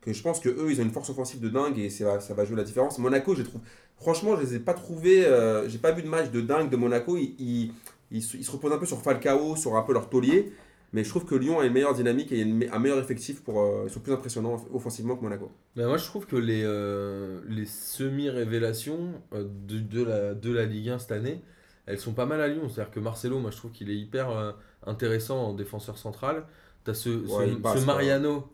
que 0.00 0.12
je 0.12 0.22
pense 0.22 0.40
que 0.40 0.48
eux, 0.48 0.70
ils 0.70 0.80
ont 0.80 0.84
une 0.84 0.90
force 0.92 1.10
offensive 1.10 1.40
de 1.40 1.48
dingue 1.48 1.78
et 1.78 1.90
ça 1.90 2.04
va, 2.04 2.20
ça 2.20 2.34
va 2.34 2.44
jouer 2.44 2.56
la 2.56 2.64
différence. 2.64 2.98
Monaco, 2.98 3.34
je 3.34 3.42
trouve. 3.42 3.60
Franchement, 3.96 4.36
je 4.36 4.42
les 4.42 4.54
ai 4.56 4.58
pas 4.60 4.74
trouvés. 4.74 5.24
euh, 5.26 5.68
J'ai 5.68 5.78
pas 5.78 5.92
vu 5.92 6.02
de 6.02 6.08
match 6.08 6.30
de 6.30 6.40
dingue 6.40 6.70
de 6.70 6.76
Monaco. 6.76 7.16
Ils, 7.16 7.34
ils, 7.38 7.72
ils 8.10 8.22
se 8.22 8.36
ils 8.36 8.44
se 8.44 8.50
reposent 8.50 8.72
un 8.72 8.78
peu 8.78 8.86
sur 8.86 9.02
Falcao, 9.02 9.56
sur 9.56 9.76
un 9.76 9.82
peu 9.82 9.92
leur 9.92 10.08
taulier. 10.08 10.52
Mais 10.92 11.04
je 11.04 11.10
trouve 11.10 11.24
que 11.26 11.34
Lyon 11.34 11.60
a 11.60 11.66
une 11.66 11.72
meilleure 11.72 11.94
dynamique 11.94 12.32
et 12.32 12.40
une 12.40 12.66
un 12.72 12.78
meilleur 12.78 12.98
effectif 12.98 13.42
pour. 13.42 13.60
euh, 13.60 13.84
ils 13.86 13.90
sont 13.90 14.00
plus 14.00 14.12
impressionnants 14.12 14.56
offensivement 14.72 15.16
que 15.16 15.22
Monaco. 15.22 15.50
Mais 15.76 15.84
moi, 15.86 15.96
je 15.96 16.04
trouve 16.04 16.26
que 16.26 16.36
les, 16.36 16.62
euh, 16.64 17.40
les 17.48 17.66
semi-révélations 17.66 19.22
euh, 19.32 19.44
de, 19.66 19.78
de, 19.78 20.02
la, 20.02 20.34
de 20.34 20.52
la 20.52 20.64
Ligue 20.64 20.88
1 20.90 20.98
cette 20.98 21.12
année, 21.12 21.42
elles 21.86 21.98
sont 22.00 22.14
pas 22.14 22.26
mal 22.26 22.40
à 22.40 22.48
Lyon. 22.48 22.68
C'est-à-dire 22.68 22.92
que 22.92 23.00
Marcelo, 23.00 23.38
moi, 23.38 23.50
je 23.50 23.56
trouve 23.56 23.70
qu'il 23.72 23.90
est 23.90 23.96
hyper 23.96 24.56
intéressant 24.86 25.38
en 25.48 25.54
défenseur 25.54 25.98
central. 25.98 26.46
T'as 26.84 26.94
ce, 26.94 27.26
ce, 27.26 27.28
Ouais, 27.32 27.48
il 27.50 27.60
passe, 27.60 27.74
ce 27.80 27.86
quoi. 27.86 27.86
Mariano. 27.94 28.48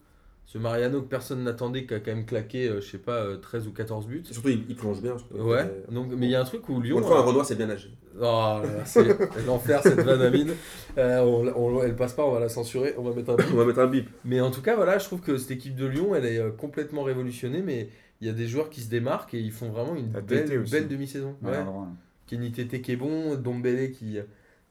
Ce 0.46 0.58
Mariano 0.58 1.00
que 1.02 1.08
personne 1.08 1.42
n'attendait, 1.42 1.84
qui 1.86 1.94
a 1.94 2.00
quand 2.00 2.12
même 2.14 2.26
claqué, 2.26 2.68
euh, 2.68 2.80
je 2.80 2.86
sais 2.90 2.98
pas, 2.98 3.16
euh, 3.24 3.38
13 3.38 3.66
ou 3.66 3.72
14 3.72 4.06
buts. 4.06 4.22
Et 4.28 4.32
surtout, 4.32 4.50
il, 4.50 4.64
il 4.68 4.76
plonge 4.76 5.00
bien. 5.02 5.16
surtout. 5.18 5.34
Ouais, 5.36 5.60
Euh, 5.62 5.92
donc, 5.92 6.08
mais 6.16 6.26
il 6.26 6.30
y 6.30 6.34
a 6.34 6.40
un 6.40 6.44
truc 6.44 6.68
où 6.68 6.80
Lyon. 6.80 6.98
une 6.98 7.04
fois, 7.04 7.18
un 7.18 7.22
euh, 7.22 7.24
Renoir, 7.24 7.44
c'est 7.46 7.56
bien 7.56 7.68
âgé. 7.70 7.88
Oh 8.16 8.20
là 8.22 8.62
là, 8.62 8.84
c'est 8.84 9.04
l'enfer 9.46 9.82
cette 9.82 9.98
vanne 10.00 10.20
à 10.22 10.30
mine. 10.30 10.52
Euh, 10.98 11.20
on, 11.22 11.48
on- 11.48 11.82
elle 11.82 11.96
passe 11.96 12.12
pas, 12.12 12.24
on 12.24 12.30
va 12.30 12.38
la 12.40 12.48
censurer, 12.48 12.94
on 12.96 13.02
va 13.02 13.12
mettre 13.14 13.30
un 13.30 13.36
bip. 13.36 13.46
On 13.52 13.56
va 13.56 13.64
mettre 13.64 13.80
un 13.80 13.86
bip. 13.88 14.08
Mais 14.24 14.40
en 14.40 14.50
tout 14.52 14.62
cas, 14.62 14.76
voilà, 14.76 14.98
je 14.98 15.04
trouve 15.06 15.20
que 15.20 15.36
cette 15.38 15.50
équipe 15.50 15.74
de 15.74 15.86
Lyon, 15.86 16.14
elle 16.14 16.26
est 16.26 16.38
euh, 16.38 16.50
complètement 16.50 17.02
révolutionnée, 17.02 17.62
mais 17.62 17.88
il 18.20 18.26
y 18.28 18.30
a 18.30 18.32
des 18.32 18.46
joueurs 18.46 18.70
qui 18.70 18.82
se 18.82 18.88
démarquent 18.90 19.34
et 19.34 19.40
ils 19.40 19.50
font 19.50 19.70
vraiment 19.70 19.96
une 19.96 20.08
belle, 20.08 20.62
belle 20.70 20.86
demi-saison. 20.88 21.34
Ouais, 21.42 21.48
Ouais. 21.50 21.56
vraiment. 21.56 21.88
Kenny 22.28 22.52
Tété 22.52 22.80
qui 22.80 22.92
est 22.92 22.96
bon, 22.96 23.34
Dombele 23.34 23.90
qui, 23.90 24.18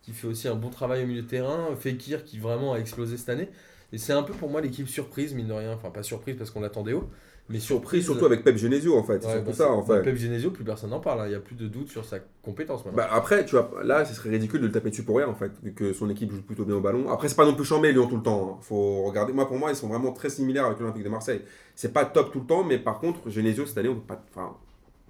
qui 0.02 0.12
fait 0.14 0.28
aussi 0.28 0.48
un 0.48 0.56
bon 0.56 0.70
travail 0.70 1.04
au 1.04 1.08
milieu 1.08 1.22
de 1.24 1.28
terrain, 1.28 1.68
Fekir 1.78 2.24
qui 2.24 2.40
vraiment 2.40 2.74
a 2.74 2.78
explosé 2.78 3.18
cette 3.18 3.30
année. 3.30 3.50
Et 3.94 3.98
c'est 4.00 4.12
un 4.14 4.24
peu 4.24 4.34
pour 4.34 4.50
moi 4.50 4.60
l'équipe 4.60 4.88
surprise, 4.90 5.34
mine 5.34 5.48
de 5.48 5.54
rien. 5.54 5.72
Enfin, 5.74 5.90
pas 5.92 6.04
surprise 6.04 6.36
parce 6.36 6.50
qu'on 6.50 6.62
l'attendait 6.62 6.94
haut, 6.94 7.08
mais 7.48 7.60
surprise. 7.60 8.04
Surtout 8.04 8.26
avec 8.26 8.44
Pep 8.44 8.58
Genesio, 8.58 8.98
en 8.98 9.04
fait. 9.04 9.22
C'est 9.22 9.28
Ouais, 9.28 9.34
surtout 9.36 9.50
bah, 9.52 9.56
ça, 9.56 9.72
en 9.72 9.84
bah, 9.84 9.98
fait. 9.98 10.02
Pep 10.02 10.16
Genesio, 10.18 10.50
plus 10.50 10.64
personne 10.64 10.90
n'en 10.90 11.00
parle, 11.00 11.22
hein. 11.22 11.26
il 11.28 11.30
n'y 11.30 11.36
a 11.36 11.40
plus 11.40 11.56
de 11.56 11.68
doute 11.68 11.90
sur 11.90 12.04
sa 12.04 12.18
compétence 12.42 12.84
maintenant. 12.84 12.98
Bah, 12.98 13.10
après, 13.12 13.46
tu 13.46 13.56
vois, 13.56 13.72
là, 13.84 14.04
ce 14.04 14.16
serait 14.16 14.32
ridicule 14.32 14.62
de 14.62 14.66
le 14.66 14.72
taper 14.72 14.90
dessus 14.90 15.04
pour 15.04 15.18
rien, 15.18 15.28
en 15.28 15.36
fait, 15.36 15.52
vu 15.62 15.74
que 15.74 15.94
son 15.94 16.10
équipe 16.10 16.32
joue 16.32 16.42
plutôt 16.42 16.66
bien 16.66 16.76
au 16.76 16.82
ballon. 16.82 17.10
Après, 17.12 17.30
c'est 17.30 17.36
pas 17.36 17.46
non 17.46 17.54
plus 17.54 17.66
chambé, 17.66 17.92
Lyon, 17.94 18.08
tout 18.08 18.18
le 18.18 18.24
temps. 18.24 18.58
hein. 18.58 18.64
Faut 18.64 19.04
regarder. 19.04 19.32
Moi, 19.32 19.48
pour 19.48 19.58
moi, 19.58 19.70
ils 19.70 19.76
sont 19.76 19.88
vraiment 19.88 20.12
très 20.12 20.30
similaires 20.32 20.66
avec 20.66 20.80
l'Olympique 20.80 21.04
de 21.04 21.10
Marseille. 21.10 21.42
C'est 21.76 21.94
pas 21.94 22.04
top 22.06 22.32
tout 22.32 22.40
le 22.40 22.48
temps, 22.48 22.64
mais 22.64 22.80
par 22.80 23.00
contre, 23.00 23.30
Genesio, 23.30 23.68
cette 23.68 23.78
année, 23.78 23.90
on 23.90 23.96
peut 23.96 24.16
pas. 24.16 24.24
Enfin, 24.32 24.58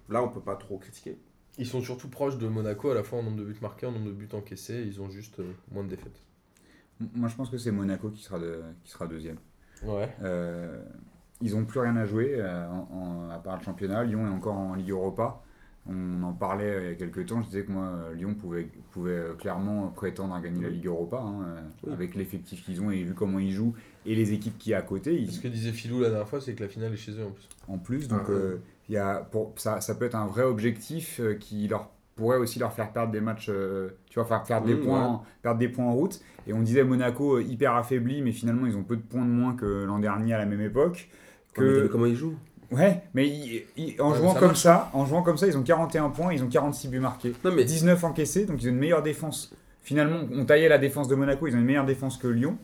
là, 0.09 0.21
on 0.21 0.27
peut 0.27 0.41
pas 0.41 0.55
trop 0.55 0.77
critiquer. 0.77 1.17
Ils 1.57 1.67
sont 1.67 1.81
surtout 1.81 2.09
proches 2.09 2.37
de 2.37 2.47
Monaco 2.47 2.89
à 2.89 2.95
la 2.95 3.03
fois 3.03 3.19
en 3.19 3.23
nombre 3.23 3.37
de 3.37 3.43
buts 3.45 3.55
marqués, 3.61 3.85
en 3.85 3.91
nombre 3.91 4.07
de 4.07 4.11
buts 4.11 4.27
encaissés, 4.33 4.83
ils 4.85 4.99
ont 5.01 5.09
juste 5.09 5.39
euh, 5.39 5.43
moins 5.71 5.83
de 5.83 5.89
défaites. 5.89 6.19
Moi, 7.15 7.29
je 7.29 7.35
pense 7.35 7.49
que 7.49 7.57
c'est 7.57 7.71
Monaco 7.71 8.09
qui 8.09 8.21
sera, 8.23 8.39
de- 8.39 8.61
qui 8.83 8.91
sera 8.91 9.07
deuxième. 9.07 9.37
Ouais. 9.83 10.09
Euh, 10.23 10.81
ils 11.41 11.55
n'ont 11.55 11.65
plus 11.65 11.79
rien 11.79 11.95
à 11.97 12.05
jouer 12.05 12.35
euh, 12.37 12.67
en- 12.69 12.87
en- 12.91 13.29
à 13.29 13.37
part 13.39 13.57
le 13.57 13.63
championnat. 13.63 14.03
Lyon 14.03 14.25
est 14.25 14.29
encore 14.29 14.55
en 14.55 14.75
Ligue 14.75 14.91
Europa. 14.91 15.41
On 15.85 16.23
en 16.23 16.31
parlait 16.31 16.77
il 16.81 16.87
y 16.89 16.91
a 16.91 16.95
quelques 16.95 17.25
temps. 17.25 17.41
Je 17.41 17.47
disais 17.47 17.63
que 17.65 17.71
moi, 17.73 18.09
Lyon 18.15 18.35
pouvait, 18.35 18.69
pouvait 18.91 19.11
euh, 19.11 19.33
clairement 19.33 19.89
prétendre 19.89 20.33
à 20.33 20.39
gagner 20.39 20.61
la 20.61 20.69
Ligue 20.69 20.85
Europa 20.85 21.17
hein, 21.21 21.57
Oui. 21.85 21.91
avec 21.91 22.15
l'effectif 22.15 22.63
qu'ils 22.63 22.81
ont 22.81 22.89
et 22.89 23.03
vu 23.03 23.13
comment 23.13 23.39
ils 23.39 23.51
jouent 23.51 23.73
et 24.05 24.15
les 24.15 24.31
équipes 24.31 24.57
qui 24.57 24.69
y 24.69 24.73
a 24.73 24.77
à 24.77 24.81
côté. 24.81 25.13
ils- 25.19 25.31
Ce 25.33 25.41
que 25.41 25.49
disait 25.49 25.73
Philou 25.73 25.99
la 25.99 26.09
dernière 26.09 26.27
fois, 26.29 26.39
c'est 26.39 26.53
que 26.53 26.63
la 26.63 26.69
finale 26.69 26.93
est 26.93 26.97
chez 26.97 27.11
eux 27.11 27.25
en 27.25 27.31
plus. 27.31 27.49
en 27.67 27.77
plus. 27.77 28.07
Donc, 28.07 28.21
Ah, 28.27 28.29
ouais. 28.29 28.35
euh, 28.37 28.57
il 28.87 28.95
y 28.95 28.97
a, 28.97 29.15
pour, 29.29 29.53
ça, 29.57 29.81
ça 29.81 29.95
peut 29.95 30.05
être 30.05 30.15
un 30.15 30.27
vrai 30.27 30.43
objectif 30.43 31.19
qui 31.41 31.67
leur 31.67 31.89
pourrait 32.15 32.37
aussi 32.37 32.59
leur 32.59 32.71
faire 32.73 32.91
perdre 32.91 33.11
des 33.11 33.21
matchs, 33.21 33.47
euh, 33.49 33.89
tu 34.09 34.19
vois, 34.19 34.25
faire 34.27 34.43
perdre, 34.43 34.67
des 34.67 34.75
Mmh, 34.75 34.81
points, 34.81 35.11
ouais. 35.13 35.17
perdre 35.41 35.59
des 35.59 35.67
points 35.69 35.85
en 35.85 35.93
route. 35.93 36.19
Et 36.47 36.53
on 36.53 36.61
disait 36.61 36.83
Monaco 36.83 37.37
euh, 37.37 37.41
hyper 37.43 37.75
affaibli, 37.75 38.21
mais 38.21 38.31
finalement 38.31 38.67
ils 38.67 38.77
ont 38.77 38.83
peu 38.83 38.95
de 38.95 39.01
points 39.01 39.25
de 39.25 39.29
moins 39.31 39.55
que 39.55 39.83
l'an 39.83 39.99
dernier 39.99 40.33
à 40.33 40.37
la 40.37 40.45
même 40.45 40.61
époque. 40.61 41.09
Que... 41.53 41.87
comment 41.87 42.05
ils 42.05 42.15
jouent? 42.15 42.35
Ouais, 42.71 43.01
mais 43.13 43.27
ils- 43.27 43.63
ils- 43.77 44.01
en 44.01 44.11
Ouais, 44.11 44.17
jouant 44.17 44.33
ça 44.33 44.39
comme 44.39 44.47
marche. 44.49 44.61
ça, 44.61 44.89
en 44.93 45.05
jouant 45.05 45.21
comme 45.21 45.37
ça, 45.37 45.45
ils 45.47 45.57
ont 45.57 45.63
41 45.63 46.09
points, 46.09 46.33
ils 46.33 46.43
ont 46.43 46.47
46 46.47 46.87
buts 46.87 46.99
marqués, 46.99 47.33
Non, 47.43 47.51
mais 47.53 47.63
19 47.65 48.03
encaissés, 48.03 48.45
donc 48.45 48.61
ils 48.63 48.67
ont 48.67 48.71
une 48.71 48.79
meilleure 48.79 49.03
défense. 49.03 49.53
Finalement, 49.81 50.19
on 50.31 50.45
taillait 50.45 50.69
la 50.69 50.77
défense 50.79 51.07
de 51.07 51.15
Monaco, 51.15 51.45
ils 51.47 51.55
ont 51.55 51.59
une 51.59 51.65
meilleure 51.65 51.85
défense 51.85 52.17
que 52.17 52.27
Lyon. 52.27 52.57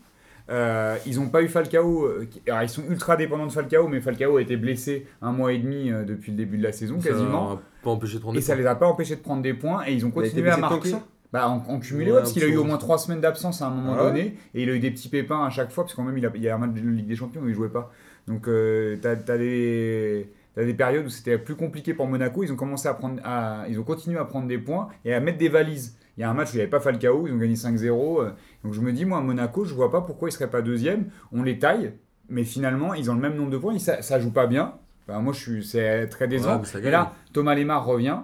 Euh, 0.50 0.98
ils 1.06 1.20
n'ont 1.20 1.29
pas 1.29 1.41
eu 1.44 1.48
Falcao. 1.48 2.06
euh, 2.06 2.27
alors, 2.48 2.63
ils 2.63 2.70
sont 2.70 2.84
ultra 2.89 3.15
dépendants 3.15 3.46
de 3.46 3.51
Falcao, 3.51 3.88
mais 3.88 4.01
Falcao 4.01 4.38
a 4.38 4.41
été 4.41 4.58
blessé 4.58 5.06
un 5.22 5.32
mois 5.32 5.53
et 5.53 5.60
demi 5.60 5.91
euh, 5.91 6.03
depuis 6.03 6.32
le 6.32 6.38
début 6.38 6.58
de 6.58 6.63
la 6.63 6.72
saison, 6.72 7.00
Ça 7.00 7.10
quasiment. 7.10 7.60
pas 7.84 7.89
empêché 7.91 8.15
de 8.15 8.20
prendre 8.22 8.36
Et 8.36 8.39
des 8.39 8.46
ça 8.46 8.53
points. 8.53 8.62
les 8.63 8.68
a 8.68 8.75
pas 8.75 8.88
empêchés 8.88 9.15
de 9.15 9.22
prendre 9.22 9.41
des 9.44 9.53
points 9.53 9.84
et 9.88 9.94
ils 9.94 10.06
ont 10.06 10.12
il 10.15 10.20
a 10.22 10.25
été 10.25 10.29
continué 10.41 10.50
à 10.50 10.56
que 10.56 10.60
marquer. 10.62 10.91
Bah, 11.32 11.48
en, 11.48 11.58
en 11.72 11.79
cumulé, 11.79 12.12
Ouais, 12.12 12.18
parce 12.18 12.32
qu'il 12.32 12.44
a 12.44 12.48
eu 12.48 12.58
au 12.58 12.63
moins 12.63 12.77
3 12.77 12.98
semaines 12.98 13.22
d'absence 13.22 13.62
à 13.62 13.68
un 13.68 13.70
moment 13.70 13.94
Ah 13.96 14.06
ouais 14.06 14.10
donné 14.10 14.38
et 14.56 14.63
il 14.63 14.70
a 14.72 14.74
eu 14.74 14.79
des 14.79 14.89
petits 14.89 15.10
pépins 15.10 15.46
à 15.46 15.51
chaque 15.51 15.72
fois, 15.72 15.84
parce 15.84 15.94
qu'en 15.94 16.01
même 16.03 16.18
il, 16.18 16.25
a- 16.25 16.32
il 16.34 16.41
y 16.41 16.50
a 16.50 16.56
un 16.56 16.58
match 16.58 16.72
de 16.72 16.79
Ligue 16.89 17.06
des 17.06 17.15
Champions 17.15 17.41
où 17.44 17.48
il 17.50 17.53
jouait 17.53 17.70
pas. 17.70 17.91
Donc 18.27 18.48
euh, 18.48 18.98
t'as 19.00 19.12
as 19.12 19.38
des. 19.38 20.27
périodes 20.75 21.06
où 21.06 21.10
c'était 21.10 21.38
plus 21.38 21.56
compliqué 21.56 21.94
pour 21.94 22.08
Monaco, 22.08 22.44
ils 22.44 22.51
ont 22.51 22.56
commencé 22.56 22.88
à 22.88 22.96
prendre, 22.96 23.22
à, 23.24 23.65
ils 23.70 23.79
ont 23.79 23.84
continué 23.84 24.18
à 24.18 24.25
prendre 24.25 24.48
des 24.48 24.58
points 24.58 24.88
et 25.06 25.13
à 25.13 25.20
mettre 25.20 25.38
des 25.38 25.50
valises. 25.50 25.96
Il 26.19 26.23
y 26.23 26.25
a 26.25 26.29
un 26.29 26.33
match 26.33 26.49
où 26.49 26.51
il 26.51 26.55
n'y 26.57 26.61
avait 26.63 26.69
pas 26.69 26.81
Falcao, 26.81 27.27
ils 27.27 27.33
ont 27.33 27.38
gagné 27.38 27.55
5-0. 27.55 28.21
euh, 28.21 28.29
Donc 28.65 28.73
je 28.73 28.81
me 28.81 28.91
dis, 28.91 29.05
moi, 29.05 29.21
Monaco, 29.21 29.63
je 29.63 29.73
vois 29.73 29.89
pas 29.89 30.01
pourquoi 30.01 30.27
ils 30.27 30.33
seraient 30.33 30.49
pas 30.49 30.61
deuxième. 30.61 31.05
On 31.31 31.43
les 31.43 31.57
taille, 31.59 31.93
mais 32.27 32.43
finalement, 32.43 32.93
ils 32.93 33.09
ont 33.09 33.15
le 33.15 33.21
même 33.21 33.35
nombre 33.38 33.51
de 33.51 33.57
points. 33.57 33.73
Ils- 33.73 33.79
Ça, 33.79 34.01
ça 34.01 34.19
joue 34.19 34.31
pas 34.31 34.45
bien. 34.45 34.73
Moi, 35.07 35.31
je 35.33 35.39
suis, 35.39 35.63
c'est 35.63 36.07
très 36.07 36.25
Ouais, 36.25 36.29
décevant. 36.31 36.61
mais 36.75 36.81
gagne. 36.81 36.91
là, 36.91 37.13
Thomas 37.33 37.55
Lemar 37.55 37.85
revient. 37.85 38.19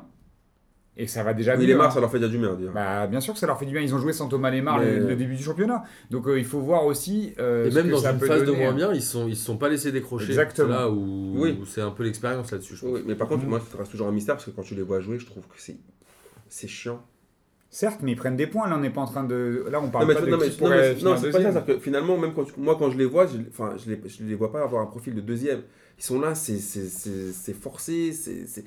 Et 0.98 1.08
ça 1.08 1.24
va 1.24 1.34
déjà 1.34 1.54
Oui, 1.56 1.62
mieux, 1.68 1.68
les 1.68 1.74
hein. 1.82 1.90
Ça 1.90 2.00
leur 2.02 2.12
fait 2.12 2.20
déjà 2.20 2.30
du 2.32 2.38
bien. 2.38 2.54
dire. 2.56 2.72
Bah, 2.74 3.08
bien 3.08 3.20
sûr 3.22 3.34
que 3.34 3.40
ça 3.40 3.48
leur 3.48 3.58
fait 3.58 3.66
du 3.66 3.72
bien. 3.74 3.82
Ils 3.82 3.96
ont 3.96 3.98
joué 4.00 4.12
sans 4.14 4.28
Thomas 4.30 4.52
Lemar 4.52 4.80
Mais- 4.80 4.98
le, 5.00 5.08
le 5.10 5.16
début 5.16 5.36
du 5.36 5.44
championnat. 5.44 5.84
Donc 6.12 6.28
euh, 6.28 6.38
il 6.38 6.46
faut 6.46 6.60
voir 6.60 6.86
aussi. 6.86 7.34
euh, 7.40 7.66
Et 7.68 7.72
ce 7.72 7.76
même 7.76 7.86
que 7.88 7.92
dans 7.92 7.98
ça 8.00 8.12
une 8.12 8.20
phase 8.20 8.44
de 8.46 8.52
moins 8.52 8.70
hein. 8.70 8.74
bien, 8.74 8.94
ils 8.94 9.02
sont, 9.02 9.28
ils 9.28 9.36
se 9.38 9.44
sont 9.46 9.58
pas 9.58 9.68
laissés 9.70 9.92
décrocher. 9.94 10.28
Exactement. 10.28 10.68
C'est 10.68 10.74
là 10.74 10.90
où, 10.90 11.34
Oui. 11.38 11.58
où 11.62 11.66
c'est 11.66 11.82
un 11.82 11.92
peu 11.92 12.04
l'expérience 12.04 12.52
là-dessus. 12.52 12.76
Oui, 12.84 13.04
mais 13.08 13.16
par 13.16 13.28
contre, 13.30 13.44
Mhm. 13.44 13.50
moi, 13.50 13.60
ça 13.72 13.78
reste 13.78 13.92
toujours 13.92 14.08
un 14.08 14.12
mystère 14.12 14.36
parce 14.36 14.46
que 14.46 14.52
quand 14.52 14.62
tu 14.64 14.76
les 14.76 14.84
vois 14.84 15.00
jouer, 15.00 15.18
je 15.18 15.26
trouve 15.26 15.44
que 15.48 15.56
c'est 15.58 15.78
c'est 16.50 16.68
chiant. 16.68 17.02
Certes, 17.76 18.00
mais 18.04 18.14
ils 18.14 18.16
prennent 18.16 18.38
des 18.38 18.48
points. 18.48 18.70
Là, 18.70 18.78
on 18.78 18.80
n'est 18.80 18.90
pas 18.90 19.02
en 19.02 19.06
train 19.06 19.26
de. 19.26 19.66
Là, 19.70 19.82
on 19.84 19.90
parle 19.90 20.08
non, 20.08 20.14
pas 20.14 20.20
tu- 20.22 20.26
de 20.28 20.32
non, 20.32 20.38
mais- 20.40 20.50
qui 20.50 20.64
non, 20.64 20.70
mais- 20.70 20.96
c'est 21.20 21.30
pas 21.32 21.52
ça. 21.52 21.60
que 21.62 21.78
finalement, 21.78 22.18
même 22.18 22.34
quand 22.34 22.46
tu- 22.46 22.54
moi, 22.58 22.78
quand 22.80 22.90
je 22.90 22.98
les 22.98 23.04
vois, 23.06 23.28
je, 23.28 23.34
enfin, 23.50 23.76
je 23.78 23.92
les, 23.92 24.02
je 24.08 24.24
les 24.24 24.34
vois 24.36 24.50
pas 24.50 24.62
avoir 24.64 24.82
un 24.82 24.86
profil 24.86 25.14
de 25.14 25.20
deuxième. 25.20 25.60
Ils 26.00 26.04
sont 26.04 26.22
là, 26.22 26.36
c'est 26.36 26.58
c'est- 26.60 26.88
c'est- 26.88 27.34
c'est 27.34 27.54
forcé. 27.54 28.14
c'est 28.14 28.48
c'est- 28.48 28.64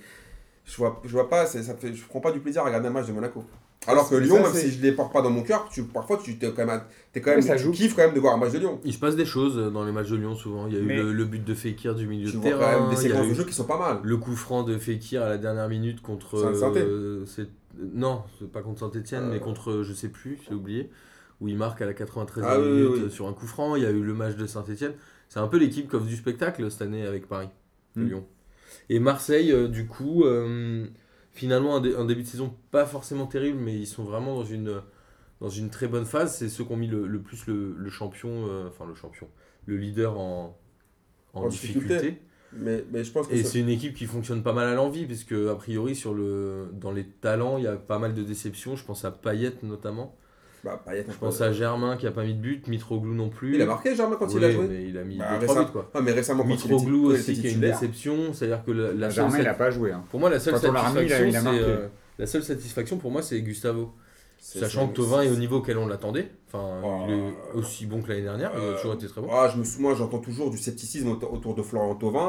Je 0.67 0.77
vois, 0.77 1.01
je 1.07 1.09
vois 1.11 1.31
pas, 1.31 1.47
ça 1.47 1.75
fait, 1.75 1.95
je 1.95 2.05
prends 2.07 2.21
pas 2.21 2.33
du 2.33 2.41
plaisir 2.41 2.61
à 2.61 2.67
regarder 2.67 2.89
un 2.89 2.91
match 2.91 3.07
de 3.07 3.13
Monaco. 3.15 3.43
Alors 3.87 4.11
que 4.11 4.17
Lyon, 4.17 4.37
ça, 4.37 4.43
même 4.43 4.53
si 4.53 4.71
je 4.73 4.83
les 4.83 4.93
porte 4.93 5.11
pas 5.15 5.23
dans 5.23 5.31
mon 5.31 5.43
cœur, 5.43 5.67
tu, 5.73 5.85
parfois 5.85 6.21
tu 6.23 6.37
t'es 6.37 6.51
quand 6.55 6.67
même, 6.67 6.83
es 7.15 7.21
quand 7.23 7.31
même, 7.31 7.41
ça 7.41 7.57
tu 7.57 7.63
joue. 7.63 7.71
kiffes 7.71 7.95
quand 7.97 8.03
même 8.05 8.13
de 8.15 8.21
voir 8.21 8.35
un 8.35 8.37
match 8.37 8.53
de 8.53 8.59
Lyon. 8.59 8.79
Il 8.85 8.93
se 8.93 8.99
passe 8.99 9.17
des 9.17 9.25
choses 9.25 9.57
dans 9.73 9.87
les 9.87 9.93
matchs 9.93 10.11
de 10.11 10.17
Lyon 10.17 10.35
souvent. 10.35 10.67
Il 10.67 10.75
y 10.75 10.77
a 10.77 10.81
eu 10.81 10.87
le, 10.87 11.13
le 11.15 11.25
but 11.25 11.43
de 11.43 11.55
Fekir 11.55 11.95
du 11.95 12.07
milieu 12.07 12.27
Tu 12.27 12.37
de 12.37 12.43
vois 12.43 12.51
terrain. 12.51 12.61
quand 12.75 12.81
même 12.83 12.91
des 12.95 12.97
il 13.03 13.09
y 13.09 13.13
a 13.13 13.15
séquences 13.15 13.29
de 13.31 13.35
jeu 13.35 13.45
qui 13.45 13.55
sont 13.55 13.65
pas 13.65 13.79
mal. 13.79 14.01
Le 14.03 14.17
coup 14.19 14.37
franc 14.37 14.63
de 14.65 14.77
Fekir 14.77 15.23
à 15.23 15.31
la 15.31 15.39
dernière 15.39 15.71
minute 15.71 16.03
contre. 16.03 16.37
Euh, 16.37 17.25
c'est- 17.25 17.49
non, 17.95 18.25
pas 18.53 18.63
contre 18.63 18.81
Saint-Etienne, 18.81 19.29
mais 19.31 19.41
contre, 19.41 19.71
euh, 19.71 19.83
je 19.85 19.93
sais 19.93 20.09
plus, 20.09 20.39
j'ai 20.49 20.55
oublié. 20.55 20.91
Où 21.41 21.49
il 21.49 21.57
marque 21.57 21.81
à 21.83 21.87
la 21.87 21.95
93e 21.95 22.45
Ah 22.49 22.59
oui, 22.61 22.67
minute 22.69 23.05
oui. 23.05 23.11
sur 23.11 23.29
un 23.29 23.33
coup 23.33 23.47
franc. 23.47 23.77
Il 23.77 23.83
y 23.83 23.87
a 23.87 23.91
eu 23.91 24.03
le 24.03 24.15
match 24.15 24.35
de 24.37 24.47
Saint-Etienne. 24.47 24.95
C'est 25.29 25.39
un 25.41 25.47
peu 25.49 25.57
l'équipe 25.59 25.89
qui 25.89 25.95
offre 25.97 26.07
du 26.07 26.17
spectacle 26.17 26.69
cette 26.71 26.83
année 26.83 27.07
avec 27.07 27.29
Paris, 27.29 27.49
de 27.97 28.03
Mm. 28.03 28.09
Lyon. 28.09 28.27
Et 28.91 29.01
Marseille, 29.01 29.53
euh, 29.53 29.69
du 29.69 29.87
coup, 29.87 30.25
euh, 30.25 30.87
finalement, 31.33 31.77
un, 31.77 31.81
dé- 31.81 31.95
un 31.97 32.05
début 32.07 32.23
de 32.23 32.29
saison 32.29 32.55
pas 32.71 32.87
forcément 32.87 33.27
terrible, 33.27 33.59
mais 33.61 33.75
ils 33.77 33.87
sont 33.87 34.05
vraiment 34.05 34.35
dans 34.37 34.45
une, 34.45 34.83
dans 35.41 35.49
une 35.51 35.71
très 35.71 35.89
bonne 35.89 36.07
phase. 36.07 36.37
C'est 36.37 36.49
ceux 36.49 36.65
qui 36.65 36.73
ont 36.73 36.77
mis 36.77 36.89
le, 36.89 37.07
le 37.07 37.21
plus 37.23 37.47
le, 37.47 37.75
le 37.79 37.91
champion, 37.91 38.47
euh, 38.49 38.69
enfin 38.69 38.87
le 38.87 38.95
champion, 38.95 39.29
le 39.67 39.77
leader 39.77 40.19
en, 40.19 40.59
en, 41.35 41.45
En 41.45 41.49
difficulté. 41.49 41.95
difficulté. 42.01 42.23
Mais, 42.57 42.85
mais 42.93 43.05
je 43.05 43.13
pense 43.13 43.29
que 43.29 43.35
Et 43.35 43.43
ça- 43.43 43.51
c'est 43.51 43.61
une 43.61 43.69
équipe 43.69 43.95
qui 43.95 44.07
fonctionne 44.07 44.43
pas 44.43 44.53
mal 44.55 44.67
à 44.69 44.75
l'envie, 44.75 45.05
puisque 45.05 45.33
a 45.33 45.55
priori 45.55 45.95
sur 45.95 46.15
le, 46.15 46.69
dans 46.73 46.93
les 46.93 47.05
talents, 47.05 47.59
il 47.59 47.65
y 47.65 47.67
a 47.67 47.77
pas 47.77 47.99
mal 47.99 48.15
de 48.15 48.23
déceptions. 48.23 48.75
Je 48.77 48.85
pense 48.85 49.05
à 49.05 49.11
Payet 49.11 49.53
notamment. 49.63 50.17
bah, 50.65 50.83
Payet, 50.85 51.05
Je 51.09 51.15
pense 51.17 51.41
à 51.43 51.53
Germain 51.53 51.97
qui 51.99 52.07
a 52.07 52.11
pas 52.11 52.25
mis 52.25 52.33
de 52.35 52.41
but, 52.41 52.67
Mitroglou 52.67 53.13
non 53.15 53.29
plus. 53.29 53.55
Il 53.55 53.63
a 53.63 53.67
marqué 53.67 53.95
Germain 53.95 54.17
quand 54.19 54.33
il 54.35 54.43
a 54.43 54.51
joué. 54.51 54.67
mais 54.67 54.89
il 54.89 54.97
a 54.97 55.05
mis 55.05 55.19
Bah, 55.19 55.37
deux, 55.39 55.47
trois 55.47 55.65
buts 55.67 55.71
quoi. 55.73 55.91
Ah, 55.95 56.01
mais 56.01 56.13
récemment, 56.13 56.45
Mitroglou 56.45 57.09
quand 57.09 57.15
il 57.15 57.21
aussi 57.21 57.41
qui 57.41 57.47
a 57.49 57.51
une 57.51 57.61
déception, 57.61 58.33
c'est-à-dire 58.33 58.65
que 58.65 58.71
la, 58.71 58.93
la 58.95 59.11
seule 59.11 59.25
Germain, 59.25 59.39
il 59.41 59.47
a 59.49 59.55
pas 59.55 59.71
joué. 59.71 59.93
hein. 59.93 60.03
pour 60.11 60.19
moi 60.19 60.31
la 60.31 60.41
seule 60.41 60.55
Quand 60.55 60.61
satisfaction 60.61 61.31
c'est 61.33 61.61
euh, 61.63 61.87
la 62.19 62.27
seule 62.27 62.43
satisfaction 62.43 62.97
pour 62.97 63.11
moi 63.11 63.21
c'est 63.23 63.41
Gustavo. 63.43 63.93
Sachant 64.41 64.89
que 64.89 64.95
Tovin 64.95 65.23
est 65.23 65.31
au 65.31 65.37
niveau 65.37 65.57
auquel 65.59 65.77
on 65.79 65.87
l'attendait. 65.87 66.31
Enfin, 66.51 66.81
il 67.09 67.15
est 67.15 67.59
aussi 67.59 67.85
bon 67.85 68.01
que 68.01 68.09
l'année 68.09 68.23
dernière, 68.23 68.51
il 68.55 68.61
a 68.61 68.63
Euh, 68.65 68.77
toujours 68.77 68.95
été 68.95 69.07
très 69.07 69.21
bon. 69.21 69.29
Ah, 69.31 69.51
je 69.53 69.59
me 69.59 69.65
sou- 69.65 69.83
moi, 69.83 69.95
j'entends 69.95 70.19
toujours 70.19 70.51
du 70.51 70.57
scepticisme 70.57 71.09
autour, 71.11 71.55
de 71.55 71.63
Florent 71.63 71.95
Thauvin. 71.95 72.21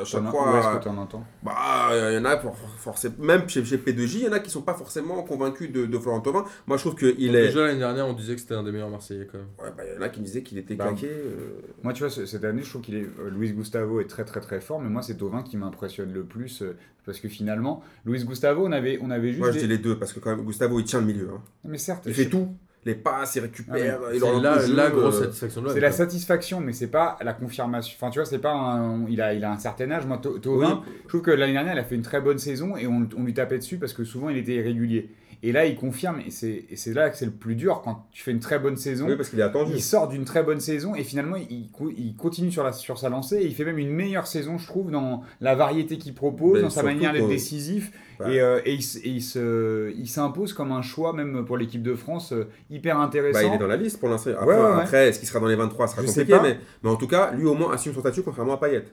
euh, 0.00 0.04
chaque 0.04 0.24
fois, 0.28 0.52
Où 0.52 0.56
est-ce 0.58 0.76
que 0.78 0.82
tu 0.82 0.88
en 0.90 0.98
entends? 0.98 1.24
bah, 1.42 1.54
il 1.92 2.14
y 2.14 2.18
en 2.18 2.24
a 2.26 2.36
pour, 2.36 2.54
forcément, 2.78 3.14
même 3.18 3.48
chez, 3.48 3.64
chez 3.64 3.78
P2J, 3.78 4.18
il 4.18 4.24
y 4.24 4.28
en 4.28 4.32
a 4.32 4.40
qui 4.40 4.50
sont 4.50 4.60
pas 4.60 4.74
forcément 4.74 5.22
convaincus 5.22 5.72
de, 5.72 5.86
de 5.86 5.98
Florent 5.98 6.20
Thauvin. 6.20 6.44
Moi, 6.66 6.76
je 6.76 6.82
trouve 6.82 6.94
qu'il 6.94 7.34
est. 7.34 7.46
Déjà 7.46 7.64
l'année 7.66 7.78
dernière, 7.78 8.06
on 8.06 8.12
disait 8.12 8.34
que 8.34 8.40
c'était 8.42 8.54
un 8.54 8.62
des 8.62 8.70
meilleurs 8.72 8.90
Marseillais 8.90 9.26
quand 9.30 9.38
même. 9.38 9.46
Ouais, 9.58 9.72
bah, 9.74 9.82
il 9.90 9.94
y 9.94 9.98
en 9.98 10.02
a 10.02 10.08
qui 10.10 10.20
me 10.20 10.26
disaient 10.26 10.42
qu'il 10.42 10.58
était 10.58 10.74
Bah, 10.74 10.88
claqué. 10.88 11.08
euh, 11.10 11.62
Moi, 11.82 11.94
tu 11.94 12.00
vois, 12.02 12.10
ce- 12.10 12.26
cette 12.26 12.44
année, 12.44 12.62
je 12.62 12.68
trouve 12.68 12.82
qu'il 12.82 12.96
est. 12.96 13.06
euh, 13.18 13.30
Luis 13.30 13.52
Gustavo 13.52 14.00
est 14.00 14.08
très 14.08 14.24
très 14.26 14.40
très 14.40 14.60
fort, 14.60 14.78
mais 14.80 14.90
moi, 14.90 15.00
c'est 15.00 15.14
Tovin 15.16 15.42
qui 15.42 15.56
m'impressionne 15.56 16.12
le 16.12 16.24
plus. 16.24 16.60
euh, 16.62 16.76
parce 17.06 17.20
que 17.20 17.28
finalement, 17.28 17.82
Luis 18.04 18.22
Gustavo, 18.24 18.66
on 18.66 18.72
avait, 18.72 18.98
on 19.02 19.10
avait 19.10 19.28
juste. 19.28 19.38
Moi, 19.40 19.48
je 19.48 19.54
des- 19.54 19.60
dis 19.60 19.66
les 19.68 19.78
deux, 19.78 19.98
parce 19.98 20.12
que 20.12 20.20
quand 20.20 20.28
même, 20.36 20.44
Gustavo, 20.44 20.78
il 20.78 20.84
tient 20.84 21.00
le 21.00 21.06
milieu. 21.06 21.30
hein. 21.34 21.40
Mais 21.64 21.78
certes, 21.78 22.02
Il 22.04 22.12
je- 22.12 22.22
fait 22.24 22.28
tout. 22.28 22.48
Les 22.84 22.94
passes, 22.94 23.34
il 23.36 23.40
récupère, 23.40 23.98
il 24.14 24.20
C'est 24.20 24.24
oriente 24.26 24.68
la, 24.68 24.88
grosse 24.90 25.16
euh, 25.16 25.24
satisfaction 25.24 25.62
de 25.62 25.68
C'est 25.70 25.80
la 25.80 25.92
satisfaction, 25.92 26.60
mais 26.60 26.72
c'est 26.72 26.86
pas 26.90 27.18
la 27.22 27.32
confirmation. 27.34 27.96
Enfin, 28.00 28.10
tu 28.10 28.18
vois, 28.18 28.24
c'est 28.26 28.38
pas 28.38 28.52
un- 28.52 29.04
il 29.08 29.20
a, 29.20 29.34
il 29.34 29.44
a 29.44 29.52
un 29.52 29.58
certain 29.58 29.90
âge. 29.90 30.06
Moi, 30.06 30.18
To- 30.18 30.38
Thauvin, 30.38 30.82
Oui. 30.86 30.92
je 31.04 31.08
trouve 31.08 31.22
que 31.22 31.30
l'année 31.32 31.52
dernière, 31.54 31.74
il 31.74 31.78
a 31.78 31.84
fait 31.84 31.96
une 31.96 32.02
très 32.02 32.20
bonne 32.20 32.38
saison 32.38 32.76
et 32.76 32.86
on, 32.86 33.06
on 33.16 33.24
lui 33.24 33.34
tapait 33.34 33.58
dessus 33.58 33.78
parce 33.78 33.92
que 33.92 34.04
souvent, 34.04 34.28
il 34.30 34.38
était 34.38 34.54
irrégulier. 34.54 35.10
Et 35.42 35.52
là, 35.52 35.66
il 35.66 35.76
confirme, 35.76 36.20
et 36.26 36.30
c'est 36.30 36.94
là 36.94 37.10
que 37.10 37.16
c'est 37.16 37.24
le 37.24 37.30
plus 37.30 37.54
dur 37.54 37.80
quand 37.84 38.06
tu 38.10 38.22
fais 38.24 38.32
une 38.32 38.40
très 38.40 38.58
bonne 38.58 38.76
saison. 38.76 39.06
Oui, 39.06 39.14
parce 39.16 39.28
qu'il 39.28 39.38
est 39.38 39.42
attendu. 39.44 39.70
Il 39.74 39.82
sort 39.82 40.08
d'une 40.08 40.24
très 40.24 40.42
bonne 40.42 40.58
saison 40.58 40.94
et 40.96 41.04
finalement 41.04 41.36
il, 41.36 41.70
co- 41.70 41.92
il 41.96 42.16
continue 42.16 42.50
sur, 42.50 42.64
la, 42.64 42.72
sur 42.72 42.98
sa 42.98 43.08
lancée 43.08 43.36
et 43.36 43.46
il 43.46 43.54
fait 43.54 43.64
même 43.64 43.78
une 43.78 43.90
meilleure 43.92 44.26
saison, 44.26 44.58
je 44.58 44.66
trouve, 44.66 44.90
dans 44.90 45.22
la 45.40 45.54
variété 45.54 45.96
qu'il 45.96 46.12
propose, 46.14 46.54
Ben, 46.54 46.62
dans 46.62 46.70
sa 46.70 46.82
manière 46.82 47.12
d'être 47.12 47.28
décisif. 47.28 47.92
Ouais. 48.18 48.34
Et, 48.34 48.40
euh, 48.40 48.60
et 48.64 48.74
il, 48.74 50.06
s'impose 50.08 50.52
comme 50.52 50.72
un 50.72 50.82
choix, 50.82 51.12
même 51.12 51.44
pour 51.44 51.56
l'équipe 51.56 51.82
de 51.84 51.94
France, 51.94 52.32
euh, 52.32 52.48
hyper 52.68 52.98
intéressant. 52.98 53.38
Bah, 53.40 53.46
il 53.46 53.54
est 53.54 53.58
dans 53.58 53.66
la 53.68 53.76
liste 53.76 54.00
pour 54.00 54.08
l'instant. 54.08 54.30
Après, 54.32 54.46
Ouais, 54.46 54.54
ouais, 54.54 54.60
ouais. 54.76 54.82
après, 54.82 55.08
est-ce 55.08 55.20
qu'il 55.20 55.28
sera 55.28 55.38
dans 55.38 55.46
les 55.46 55.54
23 55.54 55.86
Ce 55.86 55.92
sera 55.94 56.02
Je 56.02 56.08
sais 56.10 56.20
compliqué, 56.22 56.36
pas. 56.36 56.42
mais, 56.42 56.58
mais 56.82 56.90
en 56.90 56.96
tout 56.96 57.06
cas, 57.06 57.30
lui 57.32 57.46
au 57.46 57.54
moins 57.54 57.72
assume 57.72 57.94
son 57.94 58.00
statut 58.00 58.22
contrairement 58.22 58.54
à 58.54 58.58
Payet. 58.60 58.84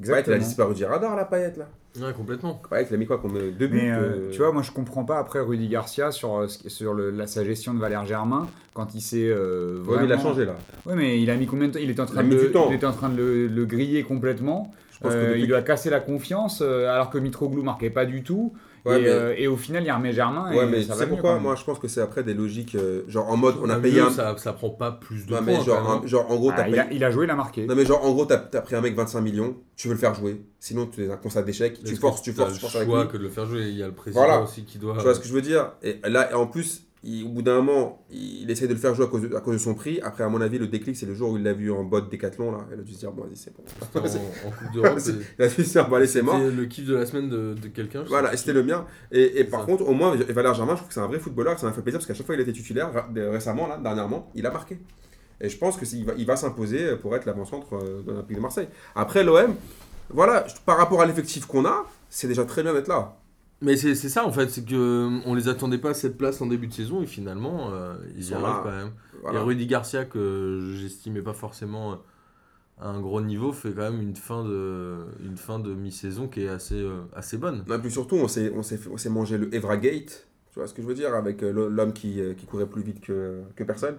Payet, 0.00 0.24
il 0.26 0.32
a 0.32 0.38
disparu 0.38 0.74
du 0.74 0.84
radar, 0.84 1.16
là, 1.16 1.24
Payet, 1.24 1.54
là. 1.56 1.66
Ouais, 1.98 2.12
complètement. 2.12 2.60
Payet, 2.68 2.86
il 2.90 2.94
a 2.94 2.98
mis 2.98 3.06
quoi 3.06 3.18
comme 3.18 3.36
euh, 3.36 3.50
deux 3.50 3.66
buts 3.68 3.76
Mais 3.82 3.90
euh, 3.90 3.96
euh, 3.96 4.30
tu 4.30 4.38
vois, 4.38 4.52
moi 4.52 4.62
je 4.62 4.70
comprends 4.70 5.04
pas 5.04 5.18
après 5.18 5.40
Rudy 5.40 5.68
Garcia 5.68 6.10
sur, 6.10 6.36
euh, 6.40 6.46
sur 6.48 6.92
le- 6.92 7.10
la, 7.10 7.26
sa 7.26 7.44
gestion 7.44 7.72
de 7.72 7.78
Valère 7.80 8.04
Germain 8.04 8.46
quand 8.74 8.94
il 8.94 9.00
s'est 9.00 9.26
euh, 9.28 9.78
ouais, 9.78 9.82
vraiment... 9.82 10.00
mais 10.02 10.06
il 10.06 10.12
a 10.12 10.18
changé, 10.18 10.44
là. 10.44 10.56
Ouais, 10.84 10.94
mais 10.94 11.20
il 11.22 11.30
a 11.30 11.36
mis 11.36 11.46
combien 11.46 11.68
de 11.68 11.72
temps? 11.72 11.78
Il 11.82 11.88
était 11.90 12.00
en 12.00 12.06
train, 12.06 12.22
de, 12.22 12.28
le- 12.34 12.52
il 12.70 12.74
était 12.74 12.86
en 12.86 12.92
train 12.92 13.08
de 13.08 13.16
le, 13.16 13.46
le 13.46 13.64
griller 13.64 14.02
complètement. 14.02 14.70
Je 14.92 14.98
pense 15.00 15.14
que 15.14 15.28
depuis- 15.28 15.40
il 15.42 15.46
lui 15.46 15.54
a 15.54 15.62
cassé 15.62 15.88
la 15.90 16.00
confiance 16.00 16.60
euh, 16.62 16.88
alors 16.90 17.10
que 17.10 17.18
Mitroglou 17.18 17.62
marquait 17.62 17.90
pas 17.90 18.04
du 18.06 18.22
tout. 18.22 18.52
Ouais, 18.86 18.98
et, 19.00 19.02
mais- 19.02 19.08
euh, 19.08 19.34
et 19.36 19.46
au 19.48 19.56
final, 19.56 19.84
il 19.84 19.90
remet 19.90 20.12
Germain. 20.12 20.48
Ouais, 20.54 20.64
et 20.64 20.66
mais 20.66 20.78
ça 20.82 20.92
tu 20.94 20.98
va 21.00 21.04
sais 21.04 21.06
pourquoi. 21.08 21.38
Moi, 21.38 21.54
je 21.56 21.64
pense 21.64 21.78
que 21.78 21.88
c'est 21.88 22.00
après 22.00 22.22
des 22.22 22.34
logiques, 22.34 22.74
euh, 22.76 23.02
genre 23.08 23.28
en 23.28 23.36
mode, 23.36 23.56
on 23.62 23.68
a 23.68 23.76
Le 23.76 23.82
payé 23.82 24.00
mieux, 24.00 24.06
un. 24.06 24.10
ça, 24.10 24.36
ça 24.38 24.52
prend 24.52 24.70
pas 24.70 24.92
plus 24.92 25.26
de 25.26 25.32
Non, 25.32 25.38
points. 25.38 25.46
mais 25.46 25.56
quand 25.58 25.64
genre, 25.64 25.90
même. 25.96 26.04
un- 26.04 26.06
genre, 26.06 26.30
en 26.30 26.36
gros, 26.36 26.52
Ah, 26.56 26.68
il, 26.68 26.78
a, 26.78 26.92
il 26.92 27.04
a 27.04 27.10
joué, 27.10 27.24
il 27.26 27.30
a 27.30 27.34
marqué. 27.34 27.66
Non, 27.66 27.74
mais 27.74 27.84
genre, 27.84 28.04
en 28.04 28.12
gros, 28.12 28.24
t'as 28.24 28.36
as 28.54 28.60
pris 28.62 28.74
un 28.76 28.80
mec 28.80 28.94
25 28.94 29.20
millions, 29.20 29.56
tu 29.76 29.88
veux 29.88 29.94
le 29.94 30.00
faire 30.00 30.14
jouer. 30.14 30.40
Sinon, 30.60 30.86
tu 30.86 31.04
es 31.04 31.10
un 31.10 31.16
constat 31.16 31.42
d'échec. 31.42 31.82
Tu 31.84 31.96
forces, 31.96 32.22
tu 32.22 32.32
forces, 32.32 32.48
tu 32.50 32.54
le 32.54 32.60
forces 32.60 32.76
avec 32.76 32.88
choix 32.88 33.02
lui. 33.02 33.10
que 33.10 33.16
de 33.18 33.22
le 33.24 33.28
faire 33.28 33.46
jouer. 33.46 33.62
Il 33.68 33.76
y 33.76 33.82
a 33.82 33.86
le 33.86 33.92
président 33.92 34.24
Voilà. 34.24 34.40
aussi 34.42 34.64
qui 34.64 34.78
doit. 34.78 34.94
Tu 34.96 35.02
vois 35.02 35.14
ce 35.14 35.20
que 35.20 35.26
je 35.26 35.32
veux 35.32 35.42
dire? 35.42 35.72
Et 35.82 36.00
là, 36.04 36.30
et 36.30 36.34
en 36.34 36.46
plus, 36.46 36.85
il- 37.06 37.24
au 37.24 37.28
bout 37.28 37.42
d'un 37.42 37.56
moment, 37.62 38.04
il 38.10 38.50
essaie 38.50 38.66
de 38.68 38.72
le 38.74 38.78
faire 38.78 38.94
jouer 38.94 39.04
à 39.06 39.08
cause 39.08 39.22
de, 39.22 39.34
à 39.36 39.40
cause 39.40 39.54
de 39.54 39.58
son 39.60 39.74
prix. 39.74 40.00
Après, 40.02 40.24
à 40.24 40.28
mon 40.28 40.40
avis, 40.40 40.58
le 40.58 40.66
déclic, 40.66 40.96
c'est 40.96 41.06
le 41.06 41.14
jour 41.14 41.30
où 41.30 41.36
il 41.36 41.42
l'a 41.44 41.52
vu 41.52 41.70
en 41.72 41.84
bot 41.84 42.00
Décathlon. 42.00 42.52
Là. 42.52 42.66
Il 42.74 42.80
a 42.80 42.82
dû 42.82 42.92
se 42.92 42.98
dire, 42.98 43.12
bon, 43.12 43.22
vas-y, 43.22 43.36
c'est 43.36 43.54
bon. 43.56 43.62
en, 43.94 43.98
en 43.98 44.50
Coupe 44.50 44.72
d'Europe. 44.74 44.98
C'est- 44.98 45.12
c'est- 45.12 45.18
il 45.38 45.44
a 45.44 45.48
dû 45.48 45.64
se 45.64 45.70
dire, 45.70 45.88
bon, 45.88 45.96
allez, 45.96 46.06
c'est 46.06 46.22
mort. 46.22 46.36
C'était 46.38 46.50
le 46.56 46.64
kiff 46.66 46.84
de 46.86 46.94
la 46.94 47.06
semaine 47.06 47.28
de, 47.28 47.54
de 47.54 47.68
quelqu'un. 47.68 48.04
Voilà, 48.08 48.34
et 48.34 48.36
c'était 48.36 48.52
le 48.52 48.62
mien. 48.64 48.84
Et, 49.12 49.40
et 49.40 49.44
par 49.44 49.60
Ça. 49.60 49.66
contre, 49.66 49.88
au 49.88 49.92
moins, 49.94 50.14
Valère 50.16 50.54
Germain, 50.54 50.72
je 50.72 50.78
trouve 50.78 50.88
que 50.88 50.94
c'est 50.94 51.00
un 51.00 51.06
vrai 51.06 51.18
footballeur. 51.20 51.58
Ça 51.58 51.66
m'a 51.66 51.72
fait 51.72 51.82
plaisir 51.82 51.98
parce 51.98 52.06
qu'à 52.06 52.14
chaque 52.14 52.26
fois, 52.26 52.34
il 52.34 52.40
était 52.40 52.52
titulaire. 52.52 52.90
Récemment, 53.14 53.66
là, 53.68 53.78
dernièrement, 53.82 54.30
il 54.34 54.44
a 54.46 54.50
marqué. 54.50 54.78
Et 55.40 55.48
je 55.48 55.58
pense 55.58 55.76
qu'il 55.78 56.04
va, 56.04 56.14
il 56.16 56.24
va 56.26 56.34
s'imposer 56.36 56.96
pour 56.96 57.14
être 57.14 57.26
l'avant-centre 57.26 57.74
euh, 57.74 58.02
de 58.02 58.10
l'Olympique 58.10 58.36
de 58.36 58.42
Marseille. 58.42 58.68
Après, 58.94 59.22
l'OM, 59.22 59.54
voilà, 60.08 60.46
par 60.64 60.78
rapport 60.78 61.02
à 61.02 61.06
l'effectif 61.06 61.44
qu'on 61.46 61.64
a, 61.66 61.84
c'est 62.08 62.26
déjà 62.26 62.44
très 62.44 62.62
bien 62.62 62.72
d'être 62.72 62.88
là. 62.88 63.16
Mais 63.62 63.76
c'est 63.76 63.94
c'est 63.94 64.10
ça 64.10 64.26
en 64.26 64.32
fait, 64.32 64.50
c'est 64.50 64.64
que 64.64 64.74
euh, 64.74 65.20
on 65.24 65.34
les 65.34 65.48
attendait 65.48 65.78
pas 65.78 65.90
à 65.90 65.94
cette 65.94 66.18
place 66.18 66.40
en 66.42 66.46
début 66.46 66.66
de 66.66 66.74
saison 66.74 67.02
et 67.02 67.06
finalement 67.06 67.70
euh, 67.72 67.94
ils 68.16 68.30
y 68.30 68.34
arrivent 68.34 68.62
quand 68.62 68.70
même. 68.70 68.92
Voilà. 69.22 69.40
Et 69.40 69.42
Rudy 69.42 69.66
Garcia 69.66 70.04
que 70.04 70.74
j'estimais 70.74 71.22
pas 71.22 71.32
forcément 71.32 71.92
euh, 71.92 71.96
à 72.78 72.88
un 72.88 73.00
gros 73.00 73.22
niveau 73.22 73.52
fait 73.52 73.70
quand 73.70 73.90
même 73.90 74.02
une 74.02 74.16
fin 74.16 74.44
de 74.44 75.06
une 75.24 75.38
fin 75.38 75.58
de 75.58 75.72
mi-saison 75.74 76.28
qui 76.28 76.42
est 76.42 76.48
assez 76.48 76.80
euh, 76.80 77.02
assez 77.14 77.38
bonne. 77.38 77.64
Non, 77.66 77.76
et 77.76 77.78
puis 77.78 77.90
surtout, 77.90 78.16
on 78.16 78.28
s'est, 78.28 78.52
on 78.54 78.62
s'est, 78.62 78.78
on 78.90 78.98
s'est 78.98 79.10
mangé 79.10 79.38
le 79.38 79.54
Evra 79.54 79.78
Gate. 79.78 80.28
Tu 80.56 80.60
vois 80.60 80.68
ce 80.68 80.72
que 80.72 80.80
je 80.80 80.86
veux 80.86 80.94
dire 80.94 81.14
Avec 81.14 81.42
euh, 81.42 81.68
l'homme 81.68 81.92
qui, 81.92 82.18
euh, 82.18 82.32
qui 82.32 82.46
courait 82.46 82.64
plus 82.64 82.80
vite 82.80 83.02
que, 83.02 83.40
que 83.54 83.62
personne. 83.62 83.96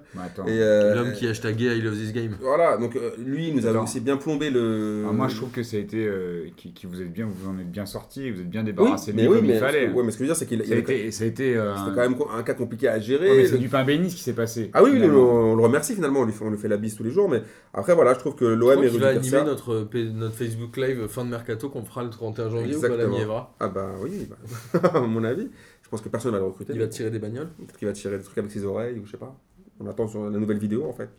Euh, 0.47 0.95
L'homme 0.95 1.11
qui 1.13 1.27
hashtagé 1.27 1.77
I 1.77 1.81
love 1.83 1.93
this 1.95 2.11
game. 2.11 2.35
Voilà, 2.41 2.77
donc 2.77 2.95
euh, 2.95 3.11
lui, 3.19 3.49
il 3.49 3.55
nous 3.55 3.67
avait 3.67 3.77
aussi 3.77 3.99
bien 3.99 4.17
plombé 4.17 4.49
le. 4.49 5.03
Ah, 5.07 5.11
moi, 5.11 5.27
je 5.27 5.35
trouve 5.35 5.51
que 5.51 5.61
ça 5.61 5.77
a 5.77 5.79
été. 5.81 6.03
euh, 6.03 6.47
qui, 6.57 6.73
qui 6.73 6.87
vous 6.87 6.99
êtes 6.99 7.13
bien, 7.13 7.27
vous 7.31 7.47
en 7.47 7.59
êtes 7.59 7.69
bien 7.69 7.85
sorti, 7.85 8.31
vous 8.31 8.41
êtes 8.41 8.49
bien 8.49 8.61
Oui, 8.61 8.65
débarrassé 8.65 9.11
de 9.11 9.17
mais 9.17 9.21
lui 9.21 9.29
oui, 9.29 9.35
comme 9.37 9.45
mais, 9.45 9.53
il 9.53 9.59
fallait. 9.59 9.89
ouais, 9.91 10.03
mais 10.03 10.09
ce 10.09 10.17
que 10.17 10.23
je 10.23 10.29
veux 10.29 10.33
dire, 10.33 10.35
c'est 10.35 10.47
qu'il 10.47 10.65
ça 10.65 10.73
a 10.73 10.77
été, 10.77 11.11
ça 11.11 11.23
a 11.25 11.27
été 11.27 11.55
euh, 11.55 11.75
c'était 11.77 11.91
quand 11.95 12.09
même 12.09 12.15
un 12.35 12.41
cas 12.41 12.55
compliqué 12.55 12.87
à 12.87 12.99
gérer. 12.99 13.29
Ouais, 13.29 13.35
mais 13.37 13.43
Le- 13.43 13.49
c'est 13.49 13.57
du 13.59 13.69
pain 13.69 13.83
béni 13.83 14.09
ce 14.09 14.15
qui 14.15 14.23
s'est 14.23 14.33
passé. 14.33 14.71
Ah 14.73 14.83
oui, 14.83 14.89
oui, 14.91 15.03
on, 15.03 15.13
on 15.51 15.55
le 15.55 15.61
remercie 15.61 15.93
finalement, 15.93 16.21
on 16.21 16.25
lui, 16.25 16.33
fait, 16.33 16.43
on 16.43 16.49
lui 16.49 16.57
fait 16.57 16.67
la 16.69 16.77
bise 16.77 16.95
tous 16.95 17.03
les 17.03 17.11
jours, 17.11 17.29
mais 17.29 17.43
après 17.75 17.93
voilà, 17.93 18.15
je 18.15 18.19
trouve 18.19 18.33
que 18.33 18.45
l'OM 18.45 18.73
qu'il 18.81 18.85
Rudy 18.87 18.97
va 18.97 19.09
animer 19.09 19.43
notre, 19.43 19.87
Facebook 20.35 20.75
Live 20.77 21.05
fin 21.07 21.23
de 21.23 21.29
mercato 21.29 21.69
qu'on 21.69 21.83
fera 21.85 22.03
le 22.03 22.09
31 22.09 22.49
janvier 22.49 22.75
ou 22.75 22.81
pas 22.81 22.87
Exactement. 22.87 23.11
l'ami 23.11 23.21
Evra. 23.21 23.53
Ah 23.59 23.67
bah 23.67 23.91
oui, 24.01 24.27
bah, 24.73 24.89
à 24.95 25.01
mon 25.01 25.23
avis, 25.23 25.49
je 25.87 25.91
pense 25.91 26.01
que 26.01 26.09
personne 26.09 26.33
va 26.33 26.39
le 26.39 26.43
recruter. 26.43 26.73
Il 26.73 26.79
va 26.81 26.87
tirer 26.87 27.09
des 27.09 27.17
bagnoles. 27.17 27.47
Peut-être 27.59 27.77
qu'il 27.77 27.87
va 27.87 27.93
tirer 27.93 28.17
des 28.17 28.23
trucs 28.25 28.37
avec 28.37 28.51
ses 28.51 28.65
oreilles 28.65 28.99
ou 28.99 29.05
je 29.05 29.11
sais 29.11 29.17
pas. 29.17 29.39
On 29.79 29.87
attend 29.87 30.05
sur 30.05 30.29
la 30.29 30.37
nouvelle 30.37 30.57
vidéo 30.57 30.83
en 30.85 30.91
fait. 30.91 31.09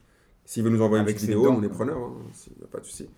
S'il 0.45 0.63
veut 0.63 0.69
nous 0.69 0.83
envoyer 0.83 1.01
Avec 1.01 1.17
une 1.17 1.23
vidéo, 1.23 1.45
dents. 1.45 1.57
on 1.59 1.63
est 1.63 1.71
preneurs, 1.71 1.97
hein, 1.97 2.13
y 2.61 2.65
a 2.65 2.67
pas 2.67 2.81
de 2.81 2.85
souci. 2.85 3.09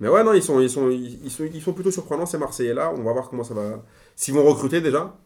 Mais 0.00 0.08
ouais, 0.10 0.22
non, 0.22 0.34
ils 0.34 0.42
sont, 0.42 0.60
ils 0.60 0.68
sont, 0.68 0.90
ils 0.90 1.30
sont, 1.30 1.44
ils 1.44 1.62
sont 1.62 1.72
plutôt 1.72 1.90
surprenants 1.90 2.26
ces 2.26 2.36
Marseillais 2.36 2.74
là. 2.74 2.92
On 2.94 3.02
va 3.02 3.12
voir 3.14 3.30
comment 3.30 3.42
ça 3.42 3.54
va. 3.54 3.82
S'ils 4.16 4.34
vont 4.34 4.44
recruter 4.44 4.82
déjà, 4.82 5.16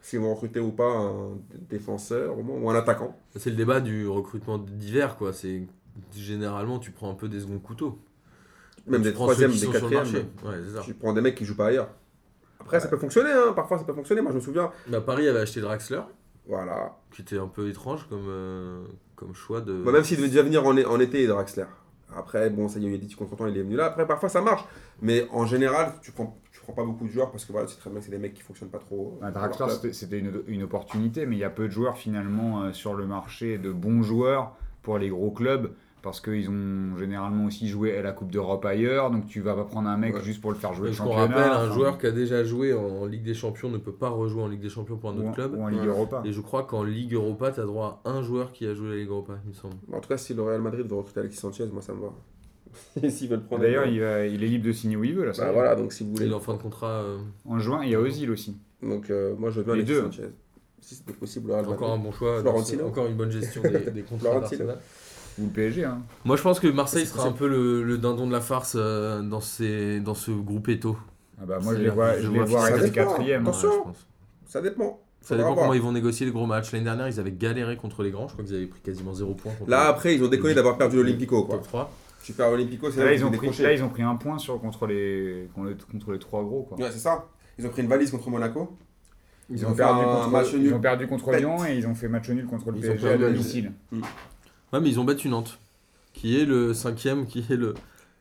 s'ils 0.00 0.20
vont 0.20 0.32
recruter 0.32 0.60
ou 0.60 0.70
pas 0.70 0.88
un 0.88 1.36
défenseur 1.68 2.38
au 2.38 2.44
moins, 2.44 2.60
ou 2.60 2.70
un 2.70 2.76
attaquant. 2.76 3.18
C'est 3.34 3.50
le 3.50 3.56
débat 3.56 3.80
du 3.80 4.06
recrutement 4.06 4.56
d'hiver 4.56 5.16
quoi. 5.16 5.32
C'est 5.32 5.66
généralement 6.14 6.78
tu 6.78 6.92
prends 6.92 7.10
un 7.10 7.14
peu 7.14 7.28
des 7.28 7.40
seconds 7.40 7.58
couteaux. 7.58 7.98
même 8.86 9.02
Tu 9.02 9.08
des 9.08 9.14
troisièmes, 9.14 9.50
des 9.50 9.66
quatrièmes. 9.66 10.26
Ouais. 10.44 10.58
Tu 10.84 10.94
prends 10.94 11.12
des 11.12 11.22
mecs 11.22 11.34
qui 11.34 11.44
jouent 11.44 11.56
pas 11.56 11.66
ailleurs. 11.66 11.90
Après, 12.68 12.80
ça 12.80 12.88
peut 12.88 12.98
fonctionner, 12.98 13.30
hein. 13.32 13.52
parfois 13.54 13.78
ça 13.78 13.84
peut 13.84 13.94
fonctionner. 13.94 14.20
Moi, 14.20 14.30
je 14.32 14.36
me 14.36 14.42
souviens. 14.42 14.70
Bah, 14.88 15.00
Paris 15.00 15.26
avait 15.26 15.40
acheté 15.40 15.60
Draxler, 15.62 16.00
Voilà. 16.46 16.96
qui 17.14 17.22
était 17.22 17.38
un 17.38 17.46
peu 17.48 17.68
étrange 17.68 18.06
comme, 18.08 18.26
euh, 18.28 18.82
comme 19.16 19.34
choix 19.34 19.60
de. 19.62 19.82
Bah, 19.82 19.90
même 19.92 20.04
s'il 20.04 20.18
devait 20.18 20.28
déjà 20.28 20.42
venir 20.42 20.64
en, 20.66 20.76
en 20.76 21.00
été, 21.00 21.26
Draxler. 21.26 21.64
Après, 22.14 22.48
bon, 22.50 22.68
ça 22.68 22.78
y 22.78 22.82
est, 22.84 22.86
il 22.86 22.90
y 22.90 22.92
a 22.92 22.96
eu 22.96 22.98
des 22.98 23.06
petits 23.06 23.16
contre-temps, 23.16 23.46
il 23.46 23.56
est 23.56 23.62
venu 23.62 23.76
là. 23.76 23.86
Après, 23.86 24.06
parfois 24.06 24.28
ça 24.28 24.40
marche. 24.40 24.64
Mais 25.02 25.26
en 25.32 25.44
général, 25.46 25.92
tu 26.02 26.12
prends, 26.12 26.38
tu 26.50 26.60
prends 26.60 26.72
pas 26.72 26.84
beaucoup 26.84 27.06
de 27.06 27.10
joueurs 27.10 27.30
parce 27.30 27.44
que 27.44 27.52
voilà, 27.52 27.66
c'est 27.68 27.78
très 27.78 27.90
bien 27.90 27.98
que 28.00 28.04
c'est 28.04 28.10
des 28.10 28.18
mecs 28.18 28.34
qui 28.34 28.42
fonctionnent 28.42 28.70
pas 28.70 28.78
trop. 28.78 29.18
Bah, 29.20 29.30
dans 29.30 29.40
Draxler, 29.40 29.66
c'était- 29.70 29.92
c'était 29.92 30.18
une, 30.18 30.42
une 30.46 30.62
opportunité, 30.62 31.26
mais 31.26 31.36
il 31.36 31.40
y 31.40 31.44
a 31.44 31.50
peu 31.50 31.68
de 31.68 31.72
joueurs 31.72 31.96
finalement 31.98 32.62
euh, 32.62 32.72
sur 32.72 32.94
le 32.94 33.06
marché, 33.06 33.58
de 33.58 33.72
bons 33.72 34.02
joueurs 34.02 34.56
pour 34.82 34.96
les 34.98 35.08
gros 35.10 35.30
clubs, 35.30 35.70
parce 36.02 36.20
qu'ils 36.20 36.48
ont 36.48 36.96
généralement 36.98 37.46
aussi 37.46 37.68
joué 37.68 37.96
à 37.96 38.02
la 38.02 38.12
Coupe 38.12 38.30
d'Europe 38.30 38.64
ailleurs, 38.64 39.10
donc 39.10 39.26
tu 39.26 39.40
vas 39.40 39.54
pas 39.54 39.64
prendre 39.64 39.88
un 39.88 39.96
mec 39.96 40.14
Ouais. 40.14 40.22
juste 40.22 40.40
pour 40.40 40.50
le 40.52 40.56
faire 40.56 40.72
jouer 40.74 40.90
le 40.90 40.96
Parce 40.96 41.08
qu'on 41.08 41.14
rappelle, 41.14 41.36
un 41.38 41.64
enfin, 41.66 41.74
joueur 41.74 41.98
qui 41.98 42.06
a 42.06 42.10
déjà 42.10 42.44
joué 42.44 42.72
en 42.72 43.04
Ligue 43.06 43.22
des 43.24 43.34
Champions 43.34 43.68
ne 43.68 43.78
peut 43.78 43.92
pas 43.92 44.08
rejouer 44.08 44.42
en 44.42 44.48
Ligue 44.48 44.60
des 44.60 44.68
Champions 44.68 44.96
pour 44.96 45.10
un 45.10 45.18
autre 45.18 45.32
club. 45.32 45.54
ou 45.54 45.62
en 45.62 45.68
Ligue 45.68 45.80
Ouais. 45.80 45.86
Europa. 45.86 46.22
Et 46.24 46.32
je 46.32 46.40
crois 46.40 46.62
qu'en 46.64 46.82
Ligue 46.82 47.14
Europa, 47.14 47.50
tu 47.52 47.60
as 47.60 47.64
droit 47.64 48.00
à 48.04 48.10
un 48.10 48.22
joueur 48.22 48.52
qui 48.52 48.66
a 48.66 48.74
joué 48.74 48.90
la 48.90 48.96
Ligue 48.96 49.08
Europa, 49.10 49.34
il 49.44 49.48
me 49.50 49.54
semble. 49.54 49.74
En 49.92 50.00
tout 50.00 50.08
cas, 50.08 50.16
si 50.16 50.34
le 50.34 50.42
Real 50.42 50.60
Madrid 50.60 50.86
veut 50.86 50.94
recruter 50.96 51.20
Alexis 51.20 51.38
Sanchez, 51.40 51.66
moi 51.72 51.82
ça 51.82 51.92
me 51.94 52.00
va. 52.00 52.12
S'ils 53.10 53.28
veulent 53.28 53.40
prendre. 53.44 53.62
D'ailleurs, 53.62 53.86
il, 53.86 54.00
va- 54.00 54.26
il 54.26 54.44
est 54.44 54.46
libre 54.46 54.66
de 54.66 54.72
signer 54.72 54.96
où 54.96 55.02
il 55.04 55.14
veut 55.14 55.24
là. 55.24 55.32
ça 55.32 55.46
Bah 55.46 55.52
voilà, 55.52 55.74
donc 55.74 55.92
si 55.92 56.04
vous 56.04 56.10
voulez. 56.12 56.26
Il 56.26 56.32
est 56.32 56.34
en 56.34 56.40
fin 56.40 56.52
de 56.54 56.58
contrat. 56.62 57.00
euh, 57.02 57.18
En 57.46 57.58
juin, 57.58 57.80
il 57.82 57.90
y 57.90 57.94
a 57.94 58.00
Ozil 58.00 58.30
aussi. 58.30 58.56
Donc 58.82 59.10
euh, 59.10 59.34
moi 59.36 59.50
je 59.50 59.56
veux 59.60 59.64
bien 59.64 59.74
Les 59.74 59.80
Alexis 59.80 59.94
deux. 59.96 60.02
Sanchez. 60.06 60.28
Si 60.80 60.94
c'était 60.94 61.12
possible, 61.12 61.48
le 61.48 61.54
Real 61.54 61.66
encore 61.68 61.90
un 61.92 61.98
bon 61.98 62.12
choix. 62.12 62.40
Florentino. 62.40 62.86
Encore 62.86 63.06
une 63.06 63.16
bonne 63.16 63.30
gestion 63.32 63.62
des, 63.62 63.90
des 63.90 64.02
contrats. 64.08 64.40
Ou 65.40 65.44
le 65.44 65.50
PSG. 65.50 65.84
Hein. 65.84 66.00
Moi, 66.24 66.36
je 66.36 66.42
pense 66.42 66.58
que 66.60 66.66
Marseille 66.68 67.06
sera 67.06 67.26
un 67.28 67.32
peu 67.32 67.48
le, 67.48 67.82
le 67.84 67.98
dindon 67.98 68.26
de 68.26 68.32
la 68.32 68.40
farce 68.40 68.74
euh, 68.78 69.22
dans, 69.22 69.40
ces, 69.40 70.00
dans 70.00 70.14
ce 70.14 70.30
groupe 70.30 70.68
Eto. 70.68 70.96
Ah 71.40 71.44
bah, 71.46 71.58
moi, 71.62 71.74
je 71.76 71.80
les 71.82 71.90
vois, 71.90 72.18
je 72.18 72.28
les 72.28 72.40
vois 72.44 72.70
dépend. 72.78 72.90
quatrième. 72.90 73.40
hein. 73.46 73.48
Attention. 73.50 73.70
je 73.72 73.82
pense. 73.84 74.06
Ça 74.46 74.60
dépend. 74.60 75.00
Ça 75.20 75.36
dépend 75.36 75.54
comment 75.54 75.74
ils 75.74 75.82
vont 75.82 75.92
négocier 75.92 76.24
les 76.26 76.32
gros 76.32 76.46
matchs. 76.46 76.72
L'année 76.72 76.84
dernière, 76.84 77.06
ils 77.08 77.20
avaient 77.20 77.32
galéré 77.32 77.76
contre 77.76 78.02
les 78.02 78.10
grands. 78.10 78.28
Je 78.28 78.32
crois 78.32 78.44
qu'ils 78.44 78.54
avaient 78.56 78.66
pris 78.66 78.80
quasiment 78.80 79.12
0 79.12 79.34
points. 79.34 79.52
contre 79.58 79.70
Là 79.70 79.84
les 79.84 79.88
après, 79.90 80.14
ils 80.14 80.22
ont 80.24 80.28
déconné 80.28 80.54
d'avoir 80.54 80.76
perdu 80.78 80.96
l'Olympico. 80.96 81.44
Quoi. 81.44 81.56
top 81.56 81.64
3. 81.68 81.90
Tu 82.24 82.32
perds 82.32 82.50
l'Olympico, 82.50 82.90
c'est 82.90 82.98
Là, 83.00 83.06
là, 83.06 83.12
ils 83.14 83.24
ont 83.24 83.28
pris, 83.28 83.38
décroché. 83.40 83.62
là, 83.62 83.72
ils 83.72 83.82
ont 83.82 83.88
pris 83.88 84.02
un 84.02 84.16
point 84.16 84.38
sur, 84.38 84.60
contre, 84.60 84.86
les, 84.86 85.48
contre, 85.54 85.68
les, 85.70 85.76
contre 85.92 86.12
les 86.12 86.18
trois 86.18 86.42
gros. 86.42 86.62
Quoi. 86.62 86.78
Ouais, 86.78 86.90
c'est 86.90 86.98
ça. 86.98 87.26
Ils 87.58 87.66
ont 87.66 87.70
pris 87.70 87.82
une 87.82 87.88
valise 87.88 88.10
contre 88.10 88.28
Monaco. 88.30 88.76
Ils, 89.50 89.58
Ils 89.58 89.66
ont 89.66 89.72
perdu 89.74 90.00
un 90.00 90.04
contre, 90.04 90.28
match 90.30 90.48
ils 90.52 90.60
nul. 90.60 90.74
ont 90.74 90.80
perdu 90.80 91.06
contre 91.06 91.30
Bête. 91.30 91.40
Lyon 91.40 91.64
et 91.64 91.76
ils 91.76 91.86
ont 91.86 91.94
fait 91.94 92.08
match 92.08 92.28
nul 92.28 92.44
contre 92.46 92.70
le 92.70 92.78
Ils 92.78 92.82
PSG 92.82 93.08
à 93.08 93.16
domicile. 93.18 93.72
Ouais, 94.72 94.80
mais 94.80 94.88
ils 94.88 95.00
ont 95.00 95.04
battu 95.04 95.28
Nantes, 95.28 95.58
qui 96.12 96.38
est 96.40 96.44
le 96.44 96.74
cinquième, 96.74 97.26
qui 97.26 97.38
est 97.50 97.56
le, 97.56 97.74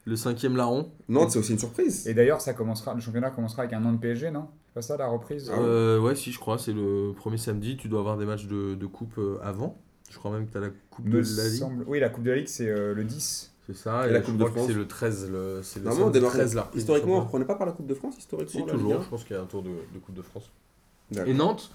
le 0.06 0.16
cinquième 0.16 0.56
larron. 0.56 0.92
Nantes, 1.10 1.32
c'est 1.32 1.40
aussi 1.40 1.52
une 1.54 1.60
surprise. 1.60 2.08
Et 2.08 2.14
d'ailleurs, 2.14 2.42
ça 2.42 2.54
commencera, 2.54 2.94
le 2.94 3.02
championnat 3.02 3.30
commencera 3.32 3.64
avec 3.64 3.74
un 3.74 3.84
an 3.86 3.94
de 3.94 3.98
PSG, 3.98 4.32
non? 4.32 4.48
C'est 4.68 4.74
pas 4.74 4.82
ça 4.82 4.98
la 4.98 5.08
reprise? 5.08 5.50
Ah 5.54 5.58
ouais. 5.60 5.66
Euh, 5.66 6.00
ouais, 6.00 6.16
si, 6.16 6.32
je 6.32 6.40
crois. 6.40 6.58
C'est 6.58 6.74
le 6.74 7.12
premier 7.16 7.38
samedi. 7.38 7.76
Tu 7.78 7.88
dois 7.90 8.00
avoir 8.00 8.18
des 8.18 8.26
matchs 8.26 8.46
de, 8.46 8.76
de 8.76 8.86
coupe 8.86 9.18
euh, 9.18 9.40
avant. 9.44 9.78
Je 10.10 10.18
crois 10.18 10.32
même 10.32 10.46
que 10.48 10.52
tu 10.52 10.58
as 10.58 10.62
la 10.62 10.70
coupe 10.90 11.10
de 11.10 11.18
la 11.18 11.48
Ligue. 11.50 11.60
semble- 11.60 11.84
Oui, 11.88 12.00
la 12.00 12.10
Coupe 12.10 12.24
de 12.24 12.30
la 12.30 12.38
Ligue, 12.38 12.48
c'est 12.48 12.70
euh, 12.70 12.94
le 12.94 13.04
10. 13.04 13.52
C'est 13.66 13.76
ça. 13.76 14.06
Et 14.08 14.12
Et, 14.12 14.14
la 14.14 14.22
Coupe 14.22 14.38
de 14.38 14.46
France. 14.46 14.68
c'est 14.68 14.74
le 14.74 14.88
13. 14.88 15.30
Le, 15.30 15.60
c'est 15.64 15.80
le 15.80 15.86
Normalement, 15.86 16.06
on 16.08 16.14
samedi 16.14 16.20
démarre- 16.20 16.32
13 16.34 16.56
la 16.56 16.62
reprise 16.62 16.74
du 16.76 16.80
historiquement, 16.80 17.12
on 17.12 17.16
ne 17.16 17.22
championnat. 17.24 17.30
prenait 17.30 17.46
pas 17.46 17.56
par 17.56 17.68
la 17.68 17.74
Coupe 17.74 17.88
de 17.88 17.94
France, 17.94 18.16
historiquement. 18.18 18.66
Si, 18.66 18.72
toujours. 18.72 19.02
Je 19.04 19.10
pense 19.10 19.24
qu'il 19.26 19.36
y 19.36 19.40
a 19.40 19.42
un 19.42 19.46
tour 19.46 19.64
de, 19.64 19.70
de 19.72 20.00
Coupe 20.00 20.16
de 20.16 20.22
France. 20.22 20.50
D'accord. 21.12 21.28
Et 21.30 21.34
Nantes, 21.34 21.72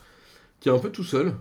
qui 0.61 0.71
est 0.71 0.73
un 0.73 0.79
peu 0.79 0.91
tout 0.91 1.05
seul, 1.05 1.35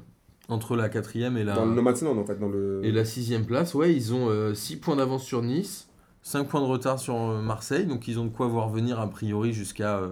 entre 0.50 0.76
la 0.76 0.90
quatrième 0.90 1.38
et 1.38 1.44
la, 1.44 1.56
Dans 1.56 1.66
le 1.66 1.74
No 1.74 1.82
Man's 1.82 2.02
Land, 2.02 2.18
en 2.18 2.26
fait, 2.26 2.40
dans 2.40 2.50
le. 2.50 2.82
et 2.84 2.92
la 2.92 3.06
sixième 3.06 3.46
place. 3.46 3.74
Ouais, 3.74 3.94
ils 3.94 4.14
ont 4.14 4.54
6 4.54 4.78
points 4.78 4.96
d'avance 4.98 5.24
sur 5.24 5.42
Nice, 5.42 5.88
5 6.24 6.48
points 6.48 6.62
de 6.62 6.66
retard 6.66 7.00
sur 7.00 7.16
euh, 7.16 7.42
Marseille. 7.42 7.86
Donc 7.86 8.08
ils 8.08 8.20
ont 8.20 8.26
de 8.26 8.30
quoi 8.30 8.48
voir 8.48 8.70
venir 8.70 9.00
a 9.00 9.10
priori 9.10 9.54
jusqu'à 9.54 9.98
euh, 9.98 10.10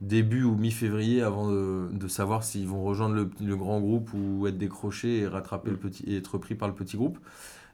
début 0.00 0.42
ou 0.44 0.54
mi-février 0.56 1.22
avant 1.22 1.50
de, 1.50 1.88
de 1.92 2.08
savoir 2.08 2.44
s'ils 2.44 2.66
vont 2.66 2.82
rejoindre 2.82 3.14
le, 3.14 3.30
le 3.44 3.56
grand 3.56 3.80
groupe 3.80 4.10
ou 4.14 4.46
être 4.46 4.58
décrochés 4.58 5.18
et 5.20 5.26
rattraper 5.26 5.70
le 5.70 5.76
petit 5.76 6.04
et 6.04 6.16
être 6.18 6.38
pris 6.38 6.54
par 6.54 6.68
le 6.68 6.74
petit 6.74 6.96
groupe. 6.96 7.18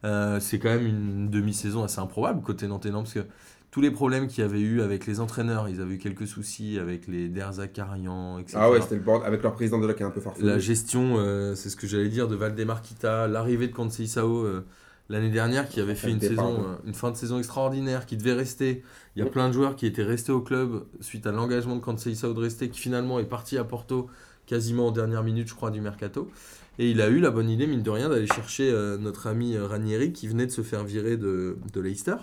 Euh, 0.05 0.41
c'est 0.41 0.59
quand 0.59 0.71
même 0.71 0.87
une 0.87 1.29
demi-saison 1.29 1.85
assez 1.85 2.01
improbable 2.01 2.41
côté 2.41 2.67
Nantais 2.67 2.91
parce 2.91 3.13
que 3.13 3.27
tous 3.71 3.81
les 3.81 3.91
problèmes 3.91 4.27
qu'il 4.27 4.43
y 4.43 4.45
avait 4.45 4.61
eu 4.61 4.83
avec 4.83 5.07
les 5.07 5.21
entraîneurs, 5.21 5.69
ils 5.69 5.81
avaient 5.81 5.95
eu 5.95 5.99
quelques 5.99 6.27
soucis 6.27 6.79
avec 6.79 7.07
les 7.07 7.29
Derzakarian, 7.29 8.39
etc. 8.39 8.59
Ah 8.61 8.71
ouais, 8.71 8.81
c'était 8.81 8.97
le 8.97 9.03
bord 9.03 9.25
avec 9.25 9.43
leur 9.43 9.55
président 9.55 9.79
déjà 9.79 9.95
qui 9.95 10.03
est 10.03 10.07
un 10.07 10.11
peu 10.11 10.21
farfelu. 10.21 10.45
La 10.45 10.59
gestion, 10.59 11.19
euh, 11.19 11.55
c'est 11.55 11.71
ce 11.71 11.77
que 11.77 11.87
j'allais 11.87 12.09
dire, 12.09 12.27
de 12.27 12.35
Valdemar 12.35 12.83
Kita, 12.83 13.29
l'arrivée 13.29 13.69
de 13.69 13.73
Conceição 13.73 14.45
euh, 14.45 14.65
l'année 15.09 15.31
dernière 15.31 15.69
qui 15.69 15.81
avait 15.81 15.95
fait 15.95 16.09
Le 16.09 16.15
une, 16.15 16.21
saison, 16.21 16.65
euh, 16.65 16.77
une 16.85 16.95
fin 16.95 17.13
de 17.13 17.17
saison 17.17 17.39
extraordinaire, 17.39 18.07
qui 18.07 18.17
devait 18.17 18.33
rester. 18.33 18.83
Il 19.15 19.23
y 19.23 19.27
a 19.27 19.31
plein 19.31 19.47
de 19.47 19.53
joueurs 19.53 19.77
qui 19.77 19.87
étaient 19.87 20.03
restés 20.03 20.33
au 20.33 20.41
club 20.41 20.85
suite 21.01 21.27
à 21.29 21.33
l'engagement 21.33 21.77
de 21.77 21.81
Conceição 21.81 22.33
de 22.33 22.41
rester, 22.41 22.71
qui 22.71 22.81
finalement 22.81 23.21
est 23.21 23.25
parti 23.25 23.57
à 23.57 23.63
Porto 23.63 24.09
quasiment 24.47 24.89
en 24.89 24.91
dernière 24.91 25.23
minute, 25.23 25.47
je 25.47 25.55
crois, 25.55 25.71
du 25.71 25.81
mercato. 25.81 26.29
Et 26.81 26.91
il 26.91 27.01
a 27.01 27.09
eu 27.09 27.21
la 27.21 27.31
bonne 27.31 27.49
idée, 27.49 27.69
mine 27.69 27.83
de 27.83 27.91
rien, 27.91 28.09
d'aller 28.09 28.27
chercher 28.27 28.73
notre 28.99 29.29
ami 29.29 29.57
Ranieri 29.57 30.13
qui 30.13 30.27
venait 30.27 30.47
de 30.47 30.51
se 30.51 30.63
faire 30.63 30.83
virer 30.83 31.17
de, 31.17 31.59
de 31.73 31.81
Leicester, 31.81 32.17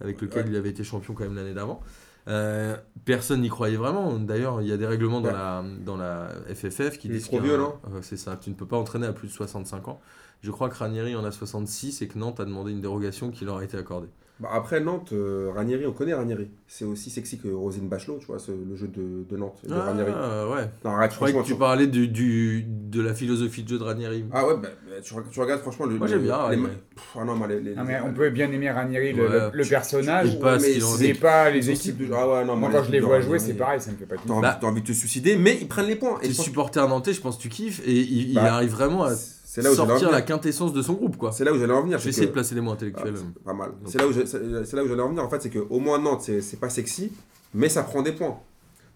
avec 0.00 0.20
lequel 0.20 0.44
Ouais. 0.44 0.50
il 0.50 0.56
avait 0.56 0.70
été 0.70 0.84
champion 0.84 1.14
quand 1.14 1.24
même 1.24 1.34
l'année 1.36 1.54
d'avant. 1.54 1.80
Euh, 2.28 2.76
personne 3.04 3.40
n'y 3.40 3.48
croyait 3.48 3.76
vraiment. 3.76 4.18
D'ailleurs, 4.18 4.60
il 4.60 4.66
y 4.68 4.72
a 4.72 4.76
des 4.76 4.86
règlements 4.86 5.20
dans, 5.20 5.30
la, 5.30 5.64
dans 5.84 5.96
la 5.96 6.28
FFF 6.52 6.98
qui 6.98 7.06
Il 7.08 7.12
est 7.12 7.18
disent 7.18 7.24
trop 7.26 7.38
euh, 7.38 8.02
C'est 8.02 8.16
ça, 8.16 8.36
tu 8.36 8.50
ne 8.50 8.54
peux 8.54 8.66
pas 8.66 8.76
entraîner 8.76 9.06
à 9.06 9.12
plus 9.12 9.28
de 9.28 9.32
65 9.32 9.88
ans. 9.88 10.00
Je 10.42 10.50
crois 10.50 10.68
que 10.68 10.74
Ranieri 10.76 11.14
en 11.14 11.24
a 11.24 11.30
66 11.30 12.02
et 12.02 12.08
que 12.08 12.18
Nantes 12.18 12.40
a 12.40 12.44
demandé 12.44 12.72
une 12.72 12.80
dérogation 12.80 13.30
qui 13.30 13.44
leur 13.44 13.58
a 13.58 13.64
été 13.64 13.76
accordée. 13.76 14.08
Bah, 14.38 14.50
après 14.52 14.80
Nantes, 14.80 15.12
euh, 15.14 15.50
Ranieri, 15.54 15.86
on 15.86 15.92
connaît 15.92 16.12
Ranieri. 16.12 16.50
C'est 16.68 16.84
aussi 16.84 17.08
sexy 17.08 17.38
que 17.38 17.48
Rosine 17.48 17.88
Bachelot, 17.88 18.18
tu 18.18 18.26
vois, 18.26 18.38
ce- 18.38 18.50
le 18.52 18.76
jeu 18.76 18.86
de, 18.88 19.24
de 19.26 19.36
Nantes, 19.38 19.60
de 19.66 19.72
Ranieri. 19.72 20.12
Ah, 20.14 20.46
ouais. 20.50 20.68
Non, 20.84 20.90
arrête, 20.90 21.12
Je 21.12 21.16
croyais 21.16 21.32
que 21.32 21.38
franchement, 21.38 21.54
tu 21.54 21.58
parlais 21.58 21.86
du, 21.86 22.06
du- 22.08 22.62
de 22.68 23.00
la 23.00 23.14
philosophie 23.14 23.62
de 23.62 23.68
jeu 23.70 23.78
de 23.78 23.84
Ranieri. 23.84 24.26
Ah 24.32 24.46
ouais, 24.46 24.54
bah, 24.60 24.68
bah, 24.86 24.96
tu, 25.02 25.14
regardes- 25.14 25.30
tu 25.32 25.40
regardes 25.40 25.60
franchement 25.62 25.86
le. 25.86 25.94
Moi, 25.96 26.06
j'aime 26.06 26.22
bien, 26.22 26.50
les- 26.50 26.56
ouais. 26.58 26.68
Pff, 26.94 27.16
ah 27.18 27.24
non, 27.24 27.34
mais 27.36 27.48
les, 27.48 27.60
les- 27.60 27.74
Ah, 27.78 27.84
mais 27.84 27.94
les- 27.94 28.00
on 28.04 28.12
peut 28.12 28.28
bien 28.28 28.52
aimer 28.52 28.70
Ranieri, 28.70 29.14
le, 29.14 29.22
Ouais. 29.22 29.30
le- 29.30 29.50
le 29.54 29.64
personnage, 29.64 30.34
Et 30.34 30.38
pas 30.38 30.58
mais 30.58 30.80
c'est- 30.80 31.14
pas 31.18 31.48
les 31.50 31.70
équipes. 31.70 31.96
de- 32.06 32.12
Ah 32.14 32.28
ouais, 32.28 32.44
non, 32.44 32.56
Moi, 32.56 32.68
quand 32.70 32.84
je 32.84 32.90
les 32.92 33.00
vois 33.00 33.20
jouer, 33.20 33.38
Ranieri, 33.38 33.52
c'est 33.52 33.54
pareil, 33.58 33.80
ça 33.80 33.90
me 33.90 33.96
fait 33.96 34.04
pas 34.04 34.16
envie, 34.28 34.42
Bah- 34.42 34.58
t'as 34.60 34.66
envie 34.66 34.82
de 34.82 34.86
te 34.88 34.92
suicider, 34.92 35.36
mais 35.36 35.56
ils 35.62 35.66
prennent 35.68 35.86
les 35.86 35.96
points. 35.96 36.18
Je 36.22 36.26
pense- 36.28 36.44
supporter 36.44 36.86
nantais, 36.86 37.14
je 37.14 37.22
pense 37.22 37.38
que 37.38 37.42
tu 37.42 37.48
kiffes 37.48 37.80
et 37.86 37.92
il, 37.92 38.28
il 38.30 38.34
Bah, 38.34 38.54
arrive 38.56 38.70
vraiment 38.70 39.04
à 39.04 39.12
C'est 39.56 39.62
là 39.62 39.72
où 39.72 39.74
sortir 39.74 40.10
la 40.10 40.22
quintessence 40.22 40.72
de 40.72 40.82
son 40.82 40.94
groupe. 40.94 41.16
quoi. 41.16 41.32
C'est 41.32 41.44
là 41.44 41.52
où 41.52 41.58
j'allais 41.58 41.72
en 41.72 41.82
venir. 41.82 41.98
Je 41.98 42.02
c'est 42.02 42.06
vais 42.06 42.10
essayer 42.10 42.26
que- 42.26 42.30
de 42.30 42.34
placer 42.34 42.54
les 42.54 42.60
mots 42.60 42.70
Ah, 42.70 42.74
intellectuels. 42.74 43.14
c'est 43.16 43.44
pas 43.44 43.52
mal. 43.54 43.70
C'est 43.86 43.98
là 43.98 44.06
où 44.08 44.12
j'ai- 44.12 44.26
c'est 44.26 44.64
c'est 44.64 44.76
là 44.76 44.84
où 44.84 44.88
j'allais 44.88 45.02
en 45.02 45.08
venir. 45.08 45.24
En 45.24 45.28
fait, 45.28 45.42
c'est 45.42 45.50
qu'au 45.50 45.78
moins 45.78 45.98
Nantes, 45.98 46.22
c'est 46.40 46.60
pas 46.60 46.68
sexy, 46.70 47.12
mais 47.54 47.68
ça 47.68 47.82
prend 47.82 48.02
des 48.02 48.12
points. 48.12 48.38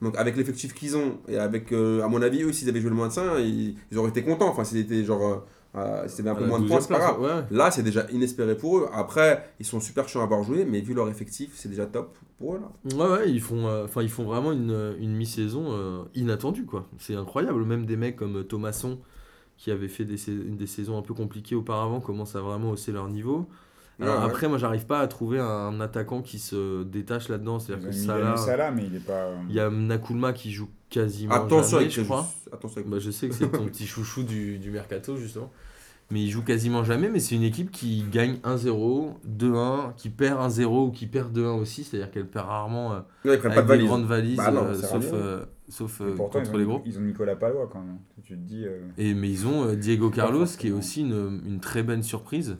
Donc 0.02 0.16
avec 0.16 0.36
l'effectif 0.36 0.72
qu'ils 0.74 0.96
ont 0.96 1.18
et 1.28 1.36
avec, 1.36 1.72
euh, 1.72 2.02
à 2.02 2.08
mon 2.08 2.22
avis, 2.22 2.42
eux, 2.42 2.52
s'ils 2.52 2.68
avaient 2.70 2.80
joué 2.80 2.88
le 2.90 2.96
moins 2.96 3.08
de 3.08 3.12
5, 3.12 3.38
ils, 3.40 3.76
ils 3.92 3.98
auraient 3.98 4.08
été 4.08 4.22
contents. 4.22 4.48
Enfin, 4.48 4.64
s'ils 4.64 4.78
étaient 4.78 5.04
genre, 5.04 5.22
euh, 5.22 5.36
euh, 5.78 6.06
avaient 6.18 6.30
un 6.30 6.34
peu 6.34 6.46
moins 6.46 6.58
de 6.58 6.66
points, 6.66 6.78
12e 6.78 6.80
c'est 6.80 6.88
pas 6.88 6.98
grave. 6.98 7.20
ouais. 7.20 7.44
Là, 7.56 7.70
c'est 7.70 7.82
déjà 7.82 8.06
inespéré 8.10 8.56
pour 8.56 8.78
eux. 8.78 8.88
Après, 8.94 9.52
ils 9.60 9.66
sont 9.66 9.78
super 9.78 10.08
chiants 10.08 10.22
à 10.22 10.24
avoir 10.24 10.42
joué, 10.42 10.64
mais 10.64 10.80
vu 10.80 10.94
leur 10.94 11.08
effectif, 11.10 11.50
c'est 11.54 11.68
déjà 11.68 11.84
top 11.86 12.16
pour 12.38 12.54
eux 12.54 12.60
là. 12.60 12.96
Ouais, 12.96 13.12
ouais, 13.18 13.30
ils 13.30 13.42
font, 13.42 13.66
euh, 13.68 13.86
ils 14.00 14.08
font 14.08 14.24
vraiment 14.24 14.52
une, 14.52 14.94
une 14.98 15.14
mi-saison 15.14 15.66
euh, 15.68 16.02
inattendue, 16.14 16.64
quoi. 16.64 16.86
C'est 16.98 17.14
incroyable. 17.14 17.62
Même 17.66 17.84
des 17.84 17.98
mecs 17.98 18.16
comme 18.16 18.38
euh, 18.38 18.42
Thomasson, 18.42 18.98
qui 19.60 19.70
avait 19.70 19.88
fait 19.88 20.06
des, 20.06 20.16
sais- 20.16 20.32
des 20.34 20.66
saisons 20.66 20.96
un 20.96 21.02
peu 21.02 21.12
compliquées 21.12 21.54
auparavant, 21.54 22.00
commencent 22.00 22.34
à 22.34 22.40
vraiment 22.40 22.70
hausser 22.70 22.92
leur 22.92 23.08
niveau. 23.08 23.46
Alors, 24.00 24.14
Ouais, 24.14 24.20
ouais. 24.24 24.26
après, 24.30 24.48
moi, 24.48 24.56
j'arrive 24.56 24.86
pas 24.86 25.00
à 25.00 25.06
trouver 25.06 25.38
un 25.38 25.78
attaquant 25.82 26.22
qui 26.22 26.38
se 26.38 26.82
détache 26.84 27.28
là-dedans. 27.28 27.58
C'est-à-dire 27.58 27.88
que 27.90 27.92
Salah, 27.94 28.36
Salah, 28.38 28.70
mais 28.70 28.84
il 28.86 28.96
est 28.96 29.06
pas. 29.06 29.28
il 29.50 29.54
y 29.54 29.60
a 29.60 29.68
Nakulma 29.68 30.32
qui 30.32 30.50
joue 30.50 30.70
quasiment 30.88 31.34
Attention 31.34 31.72
jamais, 31.78 31.82
avec 31.82 31.92
je 31.92 32.00
crois. 32.00 32.26
Attention 32.50 32.78
avec 32.78 32.88
Bah, 32.90 32.98
je 32.98 33.10
sais 33.10 33.28
que 33.28 33.34
c'est 33.34 33.50
ton 33.50 33.66
petit 33.66 33.86
chouchou 33.86 34.22
du, 34.22 34.58
du 34.58 34.70
mercato, 34.70 35.16
justement. 35.18 35.52
Mais 36.10 36.22
il 36.22 36.30
joue 36.30 36.42
quasiment 36.42 36.82
jamais. 36.82 37.10
Mais 37.10 37.20
c'est 37.20 37.34
une 37.34 37.42
équipe 37.42 37.70
qui 37.70 38.02
gagne 38.10 38.36
1-0, 38.42 39.16
2-1, 39.38 39.94
qui 39.96 40.08
perd 40.08 40.40
1-0 40.40 40.64
ou 40.86 40.90
qui 40.90 41.06
perd 41.06 41.36
2-1 41.38 41.60
aussi. 41.60 41.84
C'est-à-dire 41.84 42.10
qu'elle 42.10 42.26
perd 42.26 42.46
rarement 42.46 42.94
euh, 42.94 43.00
Ouais, 43.26 43.36
prennent 43.36 43.52
pas 43.52 43.58
avec 43.58 43.64
de 43.64 43.72
des 43.72 43.76
valise. 43.76 43.86
grandes 43.88 44.06
valises, 44.06 44.36
Bah 44.38 44.50
non, 44.50 44.64
euh, 44.64 44.74
sauf, 44.74 45.04
euh, 45.12 45.44
sauf 45.70 46.00
euh, 46.00 46.14
pourtant, 46.16 46.40
contre 46.40 46.54
ont, 46.54 46.58
les 46.58 46.64
gros. 46.64 46.82
ils 46.84 46.98
ont 46.98 47.02
Nicolas 47.02 47.36
Palois 47.36 47.68
quand 47.72 47.80
même. 47.80 47.98
Tu 48.22 48.34
te 48.34 48.38
dis. 48.38 48.64
euh, 48.66 48.80
Et, 48.98 49.14
mais 49.14 49.30
ils 49.30 49.46
ont 49.46 49.64
euh, 49.68 49.76
Diego 49.76 50.10
Carlos, 50.10 50.44
qui 50.46 50.68
est 50.68 50.72
aussi 50.72 51.00
une, 51.00 51.40
une 51.46 51.60
très 51.60 51.82
bonne 51.82 52.02
surprise. 52.02 52.58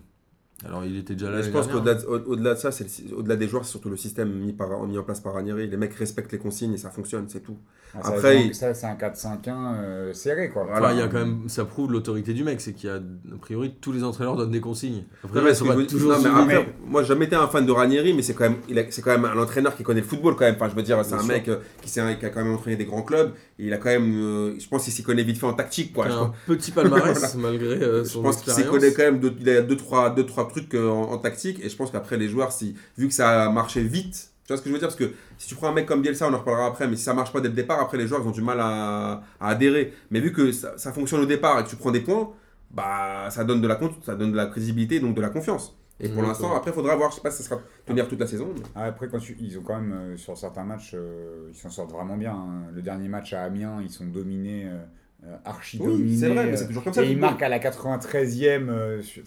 Alors, 0.64 0.84
il 0.84 0.96
était 0.98 1.14
déjà 1.14 1.30
là. 1.30 1.38
Mais 1.38 1.42
je 1.42 1.50
pense 1.50 1.68
qu'au-delà 1.68 1.94
de, 1.94 2.06
au- 2.06 2.36
de 2.36 2.54
ça, 2.54 2.70
c'est 2.70 2.84
le- 3.08 3.16
au-delà 3.16 3.36
des 3.36 3.48
joueurs, 3.48 3.64
c'est 3.64 3.70
surtout 3.70 3.88
le 3.88 3.96
système 3.96 4.30
mis, 4.30 4.52
par, 4.52 4.86
mis 4.86 4.98
en 4.98 5.02
place 5.02 5.20
par 5.20 5.32
Ranieri. 5.34 5.66
Les 5.68 5.76
mecs 5.78 5.94
respectent 5.94 6.32
les 6.32 6.38
consignes 6.38 6.74
et 6.74 6.78
ça 6.78 6.90
fonctionne, 6.90 7.28
c'est 7.28 7.40
tout. 7.40 7.56
Ah, 7.94 8.02
ça, 8.02 8.08
Après, 8.10 8.46
il- 8.46 8.54
ça, 8.54 8.72
c'est 8.74 8.86
un 8.86 8.94
4-5-1 8.94 9.74
euh, 9.74 10.12
serré 10.12 10.48
quoi. 10.50 10.66
Enfin, 10.72 10.92
il 10.92 10.98
y 10.98 11.02
a 11.02 11.08
quand 11.08 11.18
même, 11.18 11.48
ça 11.48 11.64
prouve 11.64 11.90
l'autorité 11.92 12.32
du 12.32 12.44
mec, 12.44 12.60
c'est 12.60 12.72
qu'il 12.72 12.88
y 12.88 12.92
a, 12.92 12.96
a 12.96 13.38
priori, 13.40 13.74
tous 13.80 13.92
les 13.92 14.04
entraîneurs 14.04 14.36
donnent 14.36 14.50
des 14.50 14.60
consignes. 14.60 15.04
Après, 15.24 15.40
Non, 15.40 15.48
je 15.48 15.86
toujours 15.86 16.12
non, 16.12 16.18
mais 16.18 16.22
suivies. 16.30 16.40
après, 16.56 16.74
moi, 16.86 17.02
j'ai 17.02 17.08
jamais 17.08 17.24
été 17.26 17.36
un 17.36 17.48
fan 17.48 17.66
de 17.66 17.72
Ranieri, 17.72 18.12
mais 18.14 18.22
c'est 18.22 18.34
quand 18.34 18.44
même, 18.44 18.58
il 18.68 18.78
a- 18.78 18.84
c'est 18.90 19.02
quand 19.02 19.10
même 19.10 19.24
un 19.24 19.38
entraîneur 19.40 19.76
qui 19.76 19.82
connaît 19.82 20.00
le 20.00 20.06
football 20.06 20.34
quand 20.36 20.44
même. 20.44 20.54
Enfin, 20.54 20.68
je 20.68 20.74
veux 20.76 20.82
dire, 20.82 20.98
c'est 21.04 21.10
Bien 21.10 21.18
un 21.18 21.22
sûr. 21.22 21.28
mec 21.34 21.48
euh, 21.48 21.56
qui, 21.82 21.88
s'est- 21.90 22.16
qui 22.18 22.26
a 22.26 22.30
quand 22.30 22.44
même 22.44 22.54
entraîné 22.54 22.76
des 22.76 22.84
grands 22.86 23.02
clubs. 23.02 23.32
Et 23.58 23.66
il 23.66 23.72
a 23.72 23.76
quand 23.78 23.90
même, 23.90 24.12
euh, 24.14 24.54
je 24.58 24.68
pense 24.68 24.84
qu'il 24.84 24.92
s'y 24.92 25.02
connaît 25.02 25.22
vite 25.24 25.38
fait 25.38 25.46
en 25.46 25.52
tactique, 25.52 25.92
quoi. 25.92 26.08
Je, 26.08 26.12
a 26.14 26.20
un 26.20 26.32
petit 26.46 26.70
palmarès, 26.70 27.34
malgré 27.38 27.82
euh, 27.82 28.04
je 28.04 28.08
son 28.08 28.22
pense 28.22 28.36
qu'il 28.40 28.52
s'y 28.52 28.64
connaît 28.64 28.92
quand 28.92 29.02
même. 29.02 29.18
deux- 29.20 29.34
il 29.40 29.48
a 29.50 29.62
deux 29.62 29.76
trois, 29.76 30.10
deux 30.10 30.24
trois 30.26 30.48
truc 30.48 30.74
euh, 30.74 30.88
en, 30.88 31.12
en 31.12 31.18
tactique. 31.18 31.60
Et 31.62 31.68
je 31.68 31.76
pense 31.76 31.90
qu'après, 31.90 32.16
les 32.16 32.28
joueurs, 32.28 32.52
si, 32.52 32.74
vu 32.96 33.08
que 33.08 33.14
ça 33.14 33.44
a 33.44 33.50
marché 33.50 33.82
vite, 33.82 34.29
tu 34.50 34.54
vois 34.54 34.56
ce 34.58 34.62
que 34.62 34.68
je 34.68 34.72
veux 34.74 34.78
dire? 34.80 34.88
Parce 34.88 34.98
que 34.98 35.12
si 35.38 35.48
tu 35.48 35.54
prends 35.54 35.68
un 35.68 35.72
mec 35.72 35.86
comme 35.86 36.02
Bielsa, 36.02 36.28
on 36.28 36.34
en 36.34 36.38
reparlera 36.38 36.66
après, 36.66 36.88
mais 36.88 36.96
si 36.96 37.04
ça 37.04 37.14
marche 37.14 37.32
pas 37.32 37.40
dès 37.40 37.48
le 37.48 37.54
départ, 37.54 37.80
après, 37.80 37.96
les 37.98 38.06
joueurs, 38.08 38.20
ils 38.24 38.28
ont 38.28 38.32
du 38.32 38.42
mal 38.42 38.58
à, 38.60 39.22
à 39.40 39.48
adhérer. 39.50 39.92
Mais 40.10 40.20
vu 40.20 40.32
que 40.32 40.50
ça, 40.52 40.76
ça 40.76 40.92
fonctionne 40.92 41.20
au 41.20 41.26
départ 41.26 41.60
et 41.60 41.64
que 41.64 41.68
tu 41.68 41.76
prends 41.76 41.90
des 41.92 42.00
points, 42.00 42.30
bah, 42.70 43.28
ça 43.30 43.44
donne 43.44 43.60
de 43.60 43.68
la, 43.68 43.76
con- 43.76 43.90
ça 44.04 44.14
donne 44.16 44.32
de 44.32 44.36
la 44.36 44.46
crédibilité, 44.46 45.00
donc 45.00 45.14
de 45.14 45.20
la 45.20 45.30
confiance. 45.30 45.76
Et 46.02 46.08
pour 46.08 46.22
l'instant, 46.22 46.56
après, 46.56 46.70
il 46.70 46.74
faudra 46.74 46.96
voir, 46.96 47.10
je 47.10 47.16
sais 47.16 47.20
pas 47.20 47.30
si 47.30 47.42
ça 47.42 47.50
sera 47.50 47.60
tenir 47.84 48.08
toute 48.08 48.18
la 48.20 48.26
saison. 48.26 48.48
mais- 48.54 48.62
Ah, 48.74 48.84
Après, 48.84 49.06
quand 49.08 49.18
tu- 49.18 49.36
ils 49.38 49.58
ont 49.58 49.62
quand 49.62 49.78
même, 49.78 49.92
euh, 49.92 50.16
sur 50.16 50.36
certains 50.36 50.64
matchs, 50.64 50.92
euh, 50.94 51.48
ils 51.52 51.54
s'en 51.56 51.68
sortent 51.70 51.92
vraiment 51.92 52.16
bien. 52.16 52.32
hein. 52.32 52.62
Le 52.74 52.80
dernier 52.82 53.08
match 53.08 53.32
à 53.34 53.42
Amiens, 53.42 53.80
ils 53.82 53.90
sont 53.90 54.06
dominés, 54.06 54.64
euh, 54.66 54.78
euh, 55.26 55.36
archi 55.44 55.78
Oui, 55.78 55.86
dominés. 55.88 56.16
c'est 56.16 56.28
vrai, 56.28 56.46
mais 56.46 56.56
c'est 56.56 56.66
toujours 56.68 56.84
comme 56.84 56.94
ça. 56.94 57.02
et 57.04 57.10
ils 57.10 57.18
marquent 57.18 57.42
à 57.42 57.50
la 57.50 57.58
93e, 57.58 58.70
euh, 58.70 59.02
sur- 59.02 59.22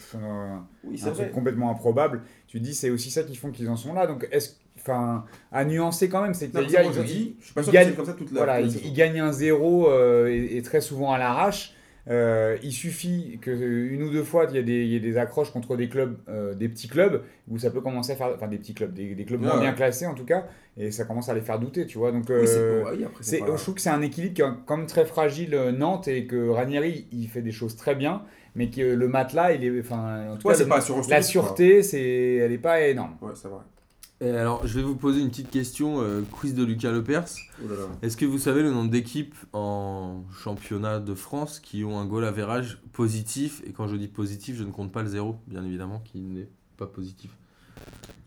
Oui, 0.83 0.99
un 1.05 1.13
c'est 1.13 1.29
complètement 1.31 1.69
improbable. 1.69 2.23
Tu 2.47 2.59
te 2.59 2.63
dis, 2.63 2.73
c'est 2.73 2.89
aussi 2.89 3.11
ça 3.11 3.21
qui 3.23 3.35
font 3.35 3.51
qu'ils 3.51 3.69
en 3.69 3.75
sont 3.75 3.93
là. 3.93 4.07
Donc, 4.07 4.27
est-ce, 4.31 4.55
enfin, 4.79 5.25
à 5.51 5.65
nuancer 5.65 6.09
quand 6.09 6.21
même, 6.21 6.33
c'est 6.33 6.49
que 6.49 6.57
Non, 6.57 6.67
gars, 6.67 6.83
ils 6.83 6.93
je 6.93 7.01
suis 7.45 7.53
pas 7.53 7.63
sûr 7.63 7.71
que 7.71 7.77
gagnent- 7.77 7.89
c'est 7.89 7.95
comme 7.95 8.05
ça 8.05 8.13
toute 8.13 8.31
la. 8.31 8.37
voilà, 8.37 8.57
toute 8.57 8.65
la 8.67 8.71
saison. 8.73 8.83
ils 8.85 8.93
gagnent 8.93 9.19
un 9.19 9.31
zéro 9.31 9.89
euh, 9.89 10.27
et, 10.27 10.57
et 10.57 10.61
très 10.61 10.81
souvent 10.81 11.11
à 11.11 11.17
l'arrache. 11.17 11.73
Euh, 12.09 12.57
il 12.63 12.73
suffit 12.73 13.39
que 13.41 13.49
une 13.49 14.03
ou 14.03 14.09
deux 14.09 14.23
fois 14.25 14.45
il 14.49 14.55
y, 14.57 14.59
a 14.59 14.61
des, 14.61 14.83
il 14.83 14.89
y 14.89 14.95
ait 14.97 14.99
des 14.99 15.17
accroches 15.17 15.51
contre 15.51 15.77
des 15.77 15.87
clubs, 15.87 16.17
euh, 16.27 16.53
des 16.53 16.67
petits 16.67 16.89
clubs 16.89 17.21
où 17.47 17.57
ça 17.57 17.69
peut 17.71 17.79
commencer 17.79 18.11
à 18.11 18.15
faire, 18.17 18.31
enfin 18.35 18.49
des 18.49 18.57
petits 18.57 18.73
clubs, 18.73 18.93
des, 18.93 19.15
des 19.15 19.23
clubs 19.23 19.39
moins 19.39 19.53
ouais. 19.55 19.61
bien 19.61 19.71
classés 19.71 20.05
en 20.05 20.13
tout 20.13 20.25
cas, 20.25 20.43
et 20.75 20.91
ça 20.91 21.05
commence 21.05 21.29
à 21.29 21.33
les 21.33 21.39
faire 21.39 21.59
douter, 21.59 21.85
tu 21.85 21.97
vois. 21.97 22.11
Donc 22.11 22.25
Oui, 22.27 22.45
c'est 22.45 22.57
euh, 22.57 22.83
bon, 22.83 22.89
oui, 22.91 23.05
après, 23.05 23.23
c'est- 23.23 23.37
c'est 23.37 23.45
pas- 23.45 23.55
je 23.55 23.61
trouve 23.61 23.75
que 23.75 23.79
c'est 23.79 23.89
un 23.89 24.01
équilibre 24.01 24.33
qui 24.33 24.41
est 24.41 24.45
quand 24.65 24.75
même 24.75 24.85
très 24.85 25.05
fragile 25.05 25.55
euh, 25.55 25.71
Nantes 25.71 26.09
et 26.09 26.25
que 26.27 26.49
Ranieri 26.49 27.07
il 27.13 27.29
fait 27.29 27.41
des 27.41 27.53
choses 27.53 27.77
très 27.77 27.95
bien, 27.95 28.23
mais 28.55 28.69
que 28.69 28.81
le 28.81 29.07
matelas 29.07 29.53
il 29.53 29.63
est, 29.63 29.79
enfin 29.79 30.29
en 30.33 30.35
tout 30.35 30.45
Ouais, 30.47 30.55
cas 30.55 30.57
c'est 30.57 30.63
le- 30.65 30.69
pas 30.71 30.81
la 31.09 31.21
sûreté 31.21 31.83
c'est, 31.83 32.01
elle 32.35 32.51
est 32.51 32.57
pas 32.57 32.81
énorme. 32.81 33.15
Ouais, 33.21 33.31
c'est 33.33 33.47
vrai. 33.47 33.61
Et 34.23 34.29
alors, 34.29 34.65
je 34.65 34.73
vais 34.75 34.83
vous 34.83 34.95
poser 34.95 35.19
une 35.19 35.29
petite 35.29 35.49
question, 35.51 36.01
euh, 36.01 36.21
quiz 36.31 36.53
de 36.55 36.63
Lucas 36.63 36.91
Lepers. 36.91 37.25
Oh 37.61 37.67
là 37.67 37.75
là. 37.75 37.81
Est-ce 38.01 38.15
que 38.15 38.25
vous 38.25 38.37
savez 38.37 38.63
le 38.63 38.71
nombre 38.71 38.89
d'équipes 38.89 39.35
en 39.51 40.23
championnat 40.41 40.99
de 40.99 41.13
France 41.13 41.59
qui 41.59 41.83
ont 41.83 41.99
un 41.99 42.05
goal 42.05 42.23
average 42.23 42.79
positif? 42.93 43.61
Et 43.67 43.71
quand 43.71 43.87
je 43.87 43.97
dis 43.97 44.07
positif, 44.07 44.55
je 44.55 44.63
ne 44.63 44.71
compte 44.71 44.93
pas 44.93 45.01
le 45.03 45.09
zéro, 45.09 45.35
bien 45.47 45.65
évidemment, 45.65 45.99
qui 46.05 46.21
n'est 46.21 46.47
pas 46.77 46.87
positif. 46.87 47.31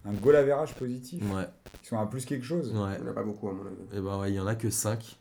Un 0.05 0.13
goal 0.13 0.37
average 0.37 0.75
positif, 0.75 1.23
Ouais, 1.35 1.47
ils 1.83 1.87
sont 1.89 1.99
à 1.99 2.07
plus 2.07 2.27
quelque 2.27 2.45
chose? 2.45 2.69
ouais. 2.75 2.97
Il 2.99 3.03
n'y 3.03 3.09
en 3.09 3.13
a 3.13 3.15
pas 3.15 3.25
beaucoup, 3.25 3.49
à 3.49 3.53
mon 3.55 3.63
avis. 3.63 3.77
Et 3.97 4.01
ben 4.01 4.19
ouais, 4.21 4.31
il 4.33 4.35
y 4.35 4.41
en 4.41 4.47
a 4.47 4.55
que 4.55 4.69
5. 4.69 5.17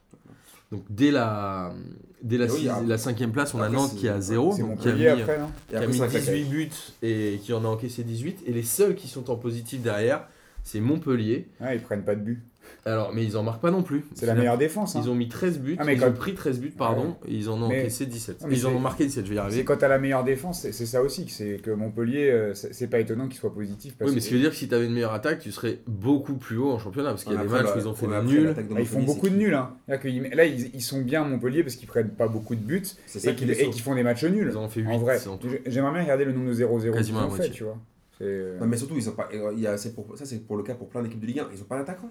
Donc 0.74 0.84
dès 0.90 1.12
la, 1.12 1.74
dès 2.22 2.38
la, 2.38 2.48
Et 2.48 2.52
oui, 2.52 2.60
six- 2.62 2.68
après- 2.70 2.86
la 2.86 2.98
cinquième 2.98 3.32
place, 3.32 3.54
on 3.54 3.62
a 3.62 3.70
Nantes 3.70 3.96
qui 3.96 4.08
est 4.08 4.10
à 4.10 4.20
0. 4.20 4.52
C'est 4.58 4.62
donc 4.64 4.80
qui 4.80 4.90
a 4.90 4.94
mis, 4.96 5.06
après, 5.08 5.40
non 5.40 5.46
Et 5.48 5.70
qui 5.70 5.76
a 5.76 5.78
après, 5.78 5.88
mis 5.88 5.94
c'est 5.94 6.00
vrai 6.08 6.20
que 6.20 6.26
ça 6.26 6.32
18 6.34 6.50
buts 6.50 6.70
et 7.02 7.40
qui 7.42 7.54
en 7.54 7.64
a 7.64 7.68
encaissé 7.68 8.04
18. 8.04 8.44
Et 8.46 8.52
les 8.52 8.64
seuls 8.64 8.96
qui 8.96 9.08
sont 9.08 9.30
en 9.30 9.36
positif 9.38 9.82
derrière, 9.82 10.28
c'est 10.65 10.82
Montpellier. 10.82 11.47
Ouais, 11.62 11.78
ils 11.78 11.82
prennent 11.82 12.04
pas 12.04 12.15
de 12.15 12.21
but. 12.21 12.43
Alors, 12.84 13.13
mais 13.13 13.23
ils 13.23 13.38
en 13.38 13.43
marquent 13.43 13.62
pas 13.62 13.69
non 13.69 13.84
plus. 13.84 14.06
C'est 14.15 14.25
la 14.25 14.34
meilleure 14.34 14.58
défense. 14.58 14.95
hein. 14.95 15.01
Ils 15.04 15.10
ont 15.10 15.13
mis 15.15 15.28
13 15.30 15.60
buts, 15.60 15.75
Ah, 15.78 15.84
mais 15.86 15.93
ils 15.93 15.99
quand- 15.99 16.08
ont 16.10 16.13
pris 16.13 16.34
13 16.34 16.60
buts, 16.60 16.73
pardon, 16.75 17.15
et 17.28 17.34
ils 17.36 17.47
en 17.47 17.62
ont 17.62 17.67
Mais- 17.69 17.82
encaissé 17.82 18.08
17. 18.08 18.38
Ah, 18.41 18.45
mais 18.47 18.58
ils 18.58 18.65
en 18.65 18.69
c'est- 18.71 18.75
ont 18.75 18.80
marqué 18.80 19.06
17, 19.06 19.23
je 19.25 19.30
vais 19.30 19.36
y 19.36 19.38
C'est 19.38 19.43
arriver. 19.43 19.63
quand 19.65 19.78
t'as 19.78 19.88
la 19.88 19.99
meilleure 19.99 20.23
défense, 20.23 20.62
c'est 20.62 20.71
c'est 20.71 20.88
ça 20.88 21.04
aussi, 21.04 21.25
que 21.28 21.32
c'est 21.32 21.60
que 21.62 21.69
Montpellier, 21.69 22.32
euh, 22.32 22.54
c'est 22.56 22.73
c'est 22.73 22.88
pas 22.88 22.99
étonnant 22.99 23.28
qu'il 23.28 23.38
soit 23.38 23.54
positif. 23.54 23.95
Parce 23.97 24.10
Oui, 24.10 24.15
mais 24.15 24.19
que- 24.19 24.23
ce 24.23 24.30
qui 24.30 24.34
veut 24.34 24.39
dire 24.39 24.49
que 24.49 24.56
si 24.56 24.67
tu 24.67 24.73
avais 24.73 24.86
une 24.88 24.93
meilleure 24.93 25.13
attaque, 25.13 25.39
tu 25.39 25.51
serais 25.51 25.80
beaucoup 25.88 26.34
plus 26.36 26.58
haut 26.58 26.71
en 26.71 26.80
championnat, 26.80 27.10
parce 27.12 27.23
qu'il 27.23 27.34
y 27.34 27.38
a 27.38 27.43
des 27.43 27.47
matchs 27.47 27.67
où 27.75 27.80
ils 27.80 27.88
ont 27.88 27.93
fait 27.93 28.08
des 28.08 28.21
nuls. 28.23 28.54
Bah, 28.56 28.80
ils 28.80 28.86
font 28.88 29.04
beaucoup 29.04 29.30
de 29.30 29.34
c'est 29.34 29.39
nuls. 29.39 29.54
Hein. 29.54 29.69
Là, 29.88 30.45
ils, 30.45 30.71
ils 30.73 30.82
sont 30.82 31.01
bien 31.01 31.21
à 31.21 31.25
Montpellier 31.25 31.62
parce 31.62 31.75
qu'ils 31.75 31.88
prennent 31.88 32.10
pas 32.10 32.28
beaucoup 32.28 32.56
de 32.56 32.62
buts 32.62 32.82
C'est 33.06 33.28
et 33.28 33.36
qu'ils 33.36 33.82
font 33.82 33.93
des 33.93 34.04
matchs 34.04 34.23
nuls. 34.25 34.49
Ils 34.51 34.58
en 34.58 34.63
ont 34.63 34.69
fait 34.69 34.82
8 34.82 34.88
En 34.91 34.97
vrai, 34.97 35.28
en 35.28 35.38
tout. 35.38 35.49
J'ai- 35.49 35.62
j'aimerais 35.67 35.93
bien 35.93 36.01
regarder 36.01 36.25
le 36.25 36.32
nombre 36.34 36.47
de 36.49 36.54
0-0 36.54 36.97
qu'ils 36.97 37.13
ont 37.15 37.30
fait, 37.30 37.49
tu 37.51 37.63
vois. 37.63 37.78
Euh, 38.21 38.58
Non, 38.60 38.65
mais 38.67 38.78
surtout, 38.78 38.95
ils 38.95 39.10
ont 39.10 39.13
pas. 39.13 39.28
il 39.32 39.60
y 39.60 39.67
a- 39.67 39.78
c'est 39.78 39.93
pour, 39.93 40.17
ça, 40.17 40.25
c'est 40.25 40.39
pour 40.39 40.56
le 40.58 40.63
cas 40.63 40.75
pour 40.75 40.88
plein 40.89 41.01
d'équipes 41.04 41.19
de 41.19 41.25
Ligue 41.28 41.39
1. 41.39 41.47
Ils 41.54 41.62
ont 41.62 41.65
pas 41.65 41.78
d'attaquant. 41.78 42.10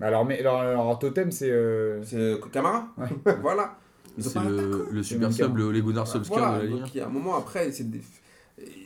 bah, 0.00 0.06
alors, 0.06 0.24
mais, 0.24 0.42
leur, 0.42 0.62
leur 0.64 0.98
totem, 0.98 1.30
c'est. 1.30 1.50
euh, 1.50 2.02
C'est 2.04 2.16
euh, 2.16 2.38
Camara. 2.52 2.88
Ouais. 2.98 3.34
voilà. 3.42 3.76
Ils 4.18 4.26
ont 4.26 4.30
C'est 4.30 4.40
le, 4.48 4.88
le 4.90 5.02
super 5.02 5.32
sub, 5.32 5.56
le 5.56 5.64
Ole 5.64 5.80
Gunnar 5.82 6.06
Solskjaer 6.06 6.38
Voilà, 6.38 6.52
de 6.58 6.62
la 6.62 6.66
Ligue. 6.68 6.78
donc 6.80 6.94
il 6.94 6.98
y 6.98 7.00
a 7.00 7.06
un 7.06 7.10
moment 7.10 7.36
après, 7.36 7.70
c'est 7.72 7.90
des- 7.90 8.02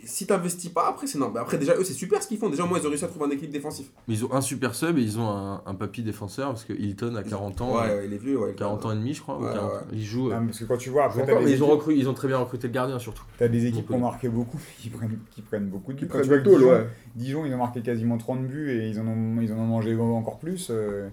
si 0.05 0.27
t'investis 0.27 0.71
pas, 0.71 0.89
après 0.89 1.07
c'est 1.07 1.19
normal. 1.19 1.43
Après 1.43 1.59
déjà 1.59 1.75
eux 1.77 1.85
c'est 1.85 1.93
super 1.93 2.23
ce 2.23 2.29
qu'ils 2.29 2.39
font. 2.39 2.49
Déjà 2.49 2.65
moi 2.65 2.79
ils 2.81 2.87
ont 2.87 2.91
réussi 2.91 3.05
à 3.05 3.09
trouver 3.09 3.27
un 3.27 3.31
équilibre 3.31 3.53
défensif. 3.53 3.91
Mais 4.09 4.15
ils 4.15 4.25
ont 4.25 4.33
un 4.33 4.41
super 4.41 4.75
sub 4.75 4.99
et 4.99 5.03
ils 5.03 5.19
ont 5.19 5.29
un, 5.29 5.63
un 5.67 5.75
papy 5.75 6.03
défenseur, 6.03 6.49
parce 6.49 6.65
que 6.65 6.73
Hilton 6.73 7.15
a 7.17 7.23
40 7.23 7.61
ans, 7.61 7.75
ouais, 7.77 7.91
euh, 7.91 7.99
ouais, 7.99 8.07
il 8.07 8.13
est 8.13 8.19
vieux. 8.19 8.39
Ouais, 8.39 8.55
40 8.55 8.87
ans 8.87 8.93
et 8.93 8.97
demi, 8.97 9.15
je 9.15 9.23
crois. 9.23 9.39
ou 9.39 9.45
Ouais, 9.45 9.53
40. 9.53 9.73
ouais. 9.73 9.79
Ils 9.93 10.05
jouent. 10.05 10.31
euh, 10.31 10.39
non, 10.41 10.47
parce 10.47 10.59
que 10.61 10.65
quand 10.65 10.77
tu 10.77 10.91
vois, 10.91 11.03
ils 11.03 11.15
jouent 11.15 11.21
après, 11.21 11.23
encore, 11.33 11.35
t'as 11.39 11.45
mais 11.45 11.51
des, 11.51 11.57
ils 11.57 11.63
ont, 11.65 11.77
recru- 11.77 11.97
ils 11.97 12.09
ont 12.09 12.15
très 12.15 12.29
bien 12.29 12.39
recruté 12.39 12.69
le 12.69 12.73
gardien 12.73 12.99
surtout. 12.99 13.25
t'as 13.39 13.49
des 13.49 13.67
équipes 13.67 13.87
qui 13.87 13.93
ont 13.93 13.99
Montpellier. 13.99 14.01
marqué 14.13 14.29
beaucoup, 14.29 14.61
qui 14.79 14.89
prennent, 14.91 15.19
qui 15.35 15.43
prennent 15.43 15.67
beaucoup 15.69 15.93
de 15.93 15.99
buts. 16.01 16.09
Quand 16.11 16.21
tu 16.21 16.29
vois 16.29 16.39
Dijon, 16.39 16.69
ouais. 16.71 16.87
Dijon, 17.17 17.45
ils 17.47 17.55
ont 17.55 17.59
marqué 17.59 17.81
quasiment 17.83 18.17
30 18.19 18.47
buts 18.47 18.71
et 18.71 18.89
ils 18.89 19.01
en 19.01 19.07
ont, 19.09 19.41
ils 19.41 19.53
en 19.53 19.57
ont 19.57 19.67
mangé 19.67 19.95
encore 19.97 20.39
plus. 20.39 20.69
euh, 20.71 21.09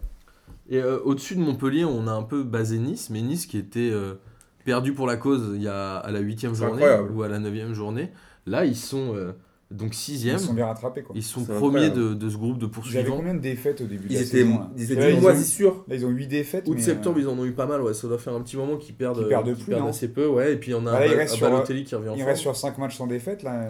Et 0.70 0.78
euh, 0.78 1.00
au-dessus 1.04 1.36
de 1.36 1.42
Montpellier, 1.42 1.84
on 1.86 2.08
a 2.08 2.12
un 2.12 2.24
peu 2.24 2.44
basé 2.44 2.78
Nice, 2.78 3.10
mais 3.10 3.22
Nice 3.22 3.46
qui 3.48 3.58
était 3.58 3.90
euh, 3.92 4.14
perdu 4.66 4.94
pour 4.94 5.08
la 5.08 5.18
cause 5.18 5.52
il 5.56 5.62
y 5.64 5.68
a, 5.68 5.98
à 5.98 6.12
la 6.12 6.20
8 6.20 6.40
C'est 6.42 6.54
journée 6.56 6.84
incroyable. 6.84 7.12
ou 7.12 7.24
à 7.24 7.28
la 7.28 7.40
9 7.40 7.74
journée. 7.74 8.12
Là, 8.46 8.66
ils 8.66 8.76
sont 8.76 9.16
euh, 9.16 9.32
donc 9.72 9.94
6 9.94 10.26
Ils 10.26 10.40
sont 10.40 10.54
bien 10.54 10.66
rattrapés, 10.68 11.02
quoi. 11.02 11.16
Ils 11.16 11.24
sont 11.24 11.46
premiers 11.46 11.90
de, 11.90 12.14
de 12.14 12.30
ce 12.30 12.38
groupe 12.38 12.58
de 12.60 12.66
Ils 12.66 12.66
avaient 12.68 12.72
poursuivants. 12.74 13.16
combien 13.18 13.34
de 13.34 13.40
défaites 13.40 13.82
au 13.82 13.86
début 13.86 14.08
de 14.08 14.12
Ils 14.14 14.16
la 14.16 14.22
étaient, 14.22 14.30
saison 14.44 14.60
là 14.60 14.70
ils 14.78 14.84
étaient 14.84 14.96
Là, 14.96 15.10
ils, 15.10 15.24
là, 15.24 15.96
ils 15.96 16.06
ont 16.06 16.10
8 16.10 16.28
défaites. 16.28 16.68
Août 16.68 16.74
mais, 16.76 16.82
septembre, 16.82 17.18
euh, 17.18 17.22
ils 17.22 17.28
en 17.28 17.40
ont 17.40 17.46
eu 17.46 17.54
pas 17.54 17.66
mal, 17.66 17.82
ouais. 17.82 17.94
Ça 17.94 18.08
doit 18.08 18.18
faire 18.20 18.34
un 18.34 18.42
petit 18.42 18.56
moment 18.58 18.76
qu'ils 18.78 18.94
perdent, 18.96 19.20
euh, 19.20 19.28
perdent 19.30 19.46
qu'ils 19.46 19.56
plus, 19.56 19.66
perdent 19.72 19.82
non 19.84 19.90
assez 19.90 20.10
peu, 20.10 20.28
ouais. 20.28 20.54
Et 20.54 20.58
puis 20.58 20.74
on 20.76 20.86
a 20.86 20.92
Bah 20.92 20.98
un, 20.98 21.00
là, 21.00 21.08
il 21.08 21.14
reste 21.16 21.34
un 21.34 21.38
sur- 21.38 21.50
Balotelli 21.50 21.86
qui 21.86 21.96
revient 21.96 22.10
en 22.10 22.14
Ils 22.14 22.18
forme. 22.20 22.30
restent 22.30 22.42
sur 22.42 22.56
5 22.56 22.78
matchs 22.78 22.98
sans 22.98 23.08
défaite. 23.08 23.42
Là. 23.44 23.68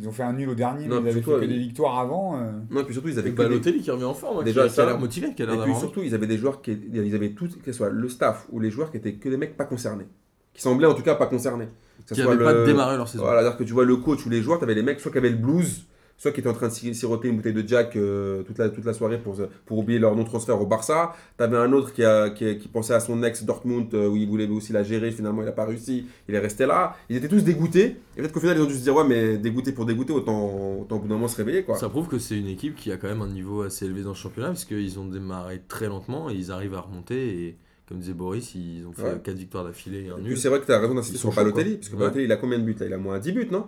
Ils 0.00 0.08
ont 0.08 0.12
fait 0.12 0.22
un 0.24 0.32
nul 0.32 0.48
au 0.48 0.54
dernier, 0.54 0.86
Non, 0.88 1.00
mais 1.00 1.10
ils 1.10 1.12
avaient 1.12 1.20
fait 1.20 1.26
que 1.30 1.30
euh, 1.36 1.46
des 1.46 1.58
victoires 1.58 1.98
avant. 1.98 2.36
euh. 2.40 2.50
Non, 2.70 2.80
et 2.80 2.84
puis 2.84 2.94
surtout 2.94 3.08
ils 3.10 3.18
avaient 3.18 3.30
Balotelli 3.30 3.82
qui 3.82 3.90
revient 3.90 4.04
en 4.04 4.14
forme, 4.14 4.38
hein, 4.40 4.42
Déjà 4.42 4.66
qui, 4.66 4.80
a- 4.80 4.86
l'air 4.86 4.98
motivé, 4.98 5.28
Et 5.28 5.32
puis 5.34 5.74
surtout, 5.78 6.00
ils 6.02 6.14
avaient 6.14 6.26
des 6.26 6.38
joueurs 6.38 6.60
qui 6.62 6.76
ils 6.92 7.14
avaient 7.14 7.30
tous, 7.32 7.54
que 7.56 7.70
ce 7.70 7.72
soit 7.76 7.90
le 7.90 8.08
staff 8.08 8.46
ou 8.50 8.58
les 8.58 8.70
joueurs 8.70 8.90
qui 8.90 8.96
étaient 8.96 9.12
que 9.14 9.28
des 9.28 9.36
mecs 9.36 9.56
pas 9.56 9.64
concernés. 9.66 10.06
Qui 10.54 10.62
semblaient 10.62 10.86
en 10.88 10.94
tout 10.94 11.02
cas 11.02 11.14
pas 11.14 11.26
concernés. 11.26 11.68
Que 12.08 12.14
qui 12.14 12.20
n'avaient 12.22 12.42
pas 12.44 12.52
le- 12.52 12.66
démarré 12.66 12.96
leur 12.96 13.08
saison. 13.08 13.24
Voilà, 13.24 13.40
c'est-à-dire 13.40 13.58
que 13.58 13.64
tu 13.64 13.72
vois 13.72 13.84
le 13.84 13.96
coach 13.96 14.24
ou 14.26 14.30
les 14.30 14.42
joueurs, 14.42 14.58
tu 14.58 14.64
avais 14.64 14.74
les 14.74 14.82
mecs 14.82 15.00
soit 15.00 15.10
qui 15.10 15.18
avaient 15.18 15.30
le 15.30 15.36
blues, 15.36 15.86
soit 16.18 16.30
qui 16.32 16.40
étaient 16.40 16.48
en 16.48 16.54
train 16.54 16.68
de 16.68 16.72
sir- 16.72 16.94
siroter 16.94 17.28
une 17.28 17.36
bouteille 17.36 17.52
de 17.52 17.66
Jack 17.66 17.94
euh, 17.96 18.42
toute, 18.44 18.56
la, 18.58 18.70
toute 18.70 18.84
la 18.86 18.94
soirée 18.94 19.18
pour, 19.18 19.36
pour 19.66 19.78
oublier 19.78 19.98
leur 19.98 20.16
non-transfert 20.16 20.58
au 20.60 20.64
Barça. 20.66 21.12
Tu 21.36 21.44
avais 21.44 21.58
un 21.58 21.72
autre 21.74 21.92
qui, 21.92 22.02
a, 22.04 22.30
qui, 22.30 22.56
qui 22.58 22.68
pensait 22.68 22.94
à 22.94 23.00
son 23.00 23.22
ex 23.22 23.44
Dortmund 23.44 23.92
euh, 23.92 24.08
où 24.08 24.16
il 24.16 24.26
voulait 24.26 24.48
aussi 24.48 24.72
la 24.72 24.82
gérer, 24.82 25.10
finalement 25.10 25.42
il 25.42 25.44
n'a 25.44 25.52
pas 25.52 25.66
réussi, 25.66 26.06
il 26.28 26.34
est 26.34 26.38
resté 26.38 26.64
là. 26.64 26.96
Ils 27.10 27.16
étaient 27.16 27.28
tous 27.28 27.42
dégoûtés. 27.44 27.96
Et 28.16 28.20
peut-être 28.20 28.32
qu'au 28.32 28.40
final 28.40 28.56
ils 28.56 28.62
ont 28.62 28.66
dû 28.66 28.74
se 28.74 28.82
dire 28.82 28.94
ouais 28.94 29.04
mais 29.06 29.36
dégoûté 29.36 29.72
pour 29.72 29.84
dégoûter, 29.84 30.12
autant, 30.14 30.78
autant 30.80 30.96
au 30.96 31.00
bout 31.00 31.08
d'un 31.08 31.14
moment 31.16 31.28
se 31.28 31.36
réveiller 31.36 31.64
quoi. 31.64 31.76
Ça 31.76 31.88
prouve 31.90 32.08
que 32.08 32.18
c'est 32.18 32.38
une 32.38 32.48
équipe 32.48 32.76
qui 32.76 32.90
a 32.92 32.96
quand 32.96 33.08
même 33.08 33.20
un 33.22 33.28
niveau 33.28 33.62
assez 33.62 33.84
élevé 33.84 34.02
dans 34.02 34.10
le 34.10 34.14
championnat, 34.14 34.48
parce 34.48 34.64
qu'ils 34.64 34.98
ont 34.98 35.06
démarré 35.06 35.60
très 35.68 35.88
lentement 35.88 36.30
et 36.30 36.34
ils 36.34 36.50
arrivent 36.50 36.74
à 36.74 36.80
remonter. 36.80 37.28
Et 37.46 37.56
comme 37.88 37.98
disait 37.98 38.12
Boris, 38.14 38.54
ils 38.54 38.84
ont 38.86 38.92
fait 38.92 39.02
Ouais. 39.02 39.20
4 39.22 39.36
victoires 39.36 39.64
d'affilée 39.64 40.04
et 40.06 40.10
un 40.10 40.18
Et 40.18 40.22
nul. 40.22 40.32
puis 40.32 40.40
c'est 40.40 40.48
vrai 40.48 40.60
que 40.60 40.66
tu 40.66 40.72
as 40.72 40.78
raison 40.80 40.94
d'insister 40.94 41.16
Ils 41.16 41.20
sur 41.20 41.32
Balotelli, 41.32 41.76
parce 41.76 41.88
que 41.88 41.94
Ouais. 41.94 42.00
Balotelli 42.00 42.24
il 42.24 42.32
a 42.32 42.36
combien 42.36 42.58
de 42.58 42.64
buts 42.64 42.76
là? 42.80 42.86
Il 42.86 42.92
a 42.92 42.98
moins 42.98 43.18
10 43.18 43.32
buts 43.32 43.48
non? 43.50 43.66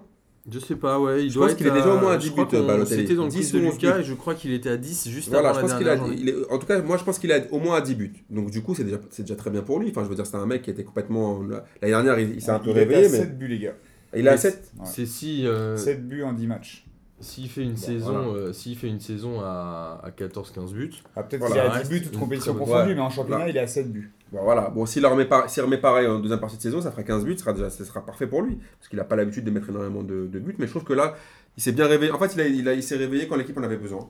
Je 0.50 0.58
sais 0.60 0.76
pas, 0.76 0.98
ouais. 0.98 1.24
Il 1.24 1.28
Je 1.30 1.34
doit 1.34 1.44
pense 1.44 1.52
être 1.52 1.58
qu'il 1.58 1.66
est 1.66 1.72
déjà 1.72 1.92
au 1.94 1.98
moins 2.00 2.12
à 2.12 2.18
je 2.18 2.24
10 2.24 2.30
crois 2.30 2.44
buts, 2.46 2.56
qu'on- 2.56 2.66
Balotelli. 2.66 3.00
C'était 3.02 3.14
dans 3.14 3.24
le 3.24 3.30
10 3.30 3.36
quiz 3.36 3.52
de 3.52 3.58
ou 3.60 3.66
11 3.68 3.74
Lucas 3.74 3.98
et 3.98 4.02
je 4.02 4.14
crois 4.14 4.34
qu'il 4.34 4.52
était 4.52 4.70
à 4.70 4.76
10 4.78 5.08
juste 5.10 5.28
Voilà, 5.28 5.50
avant 5.50 5.58
je 5.60 5.62
la 5.66 5.68
pense 5.68 5.78
qu'il 5.78 5.88
a, 5.88 5.94
dernière 5.96 6.06
journée. 6.16 6.22
il 6.22 6.28
est- 6.30 6.50
en 6.52 6.58
tout 6.58 6.66
cas, 6.66 6.80
moi 6.82 6.96
je 6.96 7.04
pense 7.04 7.18
qu'il 7.18 7.30
a 7.32 7.40
au 7.52 7.58
moins 7.58 7.76
à 7.76 7.80
10 7.82 7.94
buts. 7.94 8.12
Donc 8.30 8.50
du 8.50 8.62
coup, 8.62 8.74
c'est 8.74 8.84
déjà, 8.84 8.96
c'est 9.10 9.22
déjà 9.22 9.36
très 9.36 9.50
bien 9.50 9.62
pour 9.62 9.78
lui. 9.78 9.90
Enfin, 9.90 10.04
je 10.04 10.08
veux 10.08 10.14
dire, 10.14 10.24
c'était 10.26 10.38
un 10.38 10.46
mec 10.46 10.62
qui 10.62 10.70
était 10.70 10.84
complètement. 10.84 11.40
L'année 11.42 11.60
dernière, 11.82 12.18
il, 12.18 12.30
il 12.36 12.40
s'est 12.40 12.50
un 12.50 12.60
peu 12.60 12.70
il 12.70 12.76
réveillé, 12.76 13.06
à 13.06 13.10
mais 13.10 13.16
7 13.18 13.38
buts, 13.38 13.46
les 13.48 13.58
gars. 13.58 13.74
il 14.16 14.26
est 14.26 14.30
à 14.30 14.36
7. 14.38 14.72
Ouais. 14.78 14.86
C'est 14.86 15.04
si. 15.06 15.46
euh, 15.46 15.76
7 15.76 16.08
buts 16.08 16.22
en 16.22 16.32
10 16.32 16.46
matchs. 16.46 16.86
S'il 17.20 17.48
fait 17.48 17.62
une 17.64 17.72
Bon, 17.72 17.76
saison, 17.76 18.12
voilà. 18.12 18.28
euh, 18.46 18.52
s'il 18.52 18.76
fait 18.76 18.86
une 18.88 19.00
saison 19.00 19.40
à, 19.40 20.00
à 20.04 20.10
14-15 20.10 20.72
buts, 20.72 20.92
Ah, 21.16 21.24
Peut-être 21.24 21.40
Voilà, 21.40 21.54
qu'il 21.54 21.64
est 21.64 21.66
à 21.66 21.70
reste 21.72 21.90
10 21.90 21.98
buts, 22.00 22.06
toute 22.06 22.18
compétition 22.18 22.54
confondue, 22.54 22.90
Ouais. 22.90 22.94
mais 22.94 23.00
en 23.00 23.10
championnat, 23.10 23.38
Voilà. 23.38 23.50
il 23.50 23.56
est 23.56 23.60
à 23.60 23.66
7 23.66 23.90
buts. 23.92 24.12
Bon, 24.30 24.42
voilà. 24.44 24.70
Bon, 24.70 24.86
s'il 24.86 25.04
remet, 25.04 25.24
par- 25.24 25.50
s'il 25.50 25.62
remet 25.64 25.78
pareil 25.78 26.06
en 26.06 26.20
deuxième 26.20 26.38
partie 26.38 26.56
de 26.58 26.62
saison, 26.62 26.80
ça 26.80 26.92
fera 26.92 27.02
15 27.02 27.24
buts, 27.24 27.32
ce 27.34 27.40
sera, 27.40 27.52
déjà, 27.52 27.70
ce 27.70 27.84
sera 27.84 28.04
parfait 28.06 28.28
pour 28.28 28.42
lui. 28.42 28.58
Parce 28.78 28.88
qu'il 28.88 28.98
n'a 28.98 29.04
pas 29.04 29.16
l'habitude 29.16 29.44
de 29.44 29.50
mettre 29.50 29.68
énormément 29.70 30.02
de, 30.04 30.28
de 30.30 30.38
buts. 30.38 30.54
Mais 30.58 30.66
je 30.66 30.70
trouve 30.70 30.84
que 30.84 30.92
là, 30.92 31.16
il 31.56 31.62
s'est 31.62 31.72
bien 31.72 31.86
réveillé. 31.88 32.12
En 32.12 32.18
fait, 32.20 32.34
il, 32.34 32.40
a- 32.40 32.46
il, 32.46 32.68
a- 32.68 32.74
il 32.74 32.82
s'est 32.84 32.96
réveillé 32.96 33.26
quand 33.26 33.34
l'équipe 33.36 33.58
en 33.58 33.62
avait 33.64 33.78
besoin. 33.78 34.08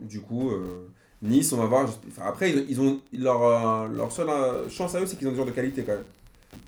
Du 0.00 0.20
coup, 0.20 0.50
euh, 0.50 0.86
Nice, 1.22 1.52
on 1.52 1.56
va 1.56 1.66
voir. 1.66 1.84
Enfin, 2.08 2.22
après, 2.26 2.50
ils, 2.52 2.64
ils 2.70 2.80
ont 2.80 3.00
leur, 3.12 3.42
euh, 3.42 3.88
leur 3.88 4.12
seule 4.12 4.28
chance 4.70 4.94
à 4.94 5.00
eux, 5.00 5.06
c'est 5.06 5.16
qu'ils 5.18 5.26
ont 5.26 5.30
des 5.30 5.36
joueurs 5.36 5.48
de 5.48 5.52
qualité 5.52 5.82
quand 5.82 5.92
même. 5.92 6.04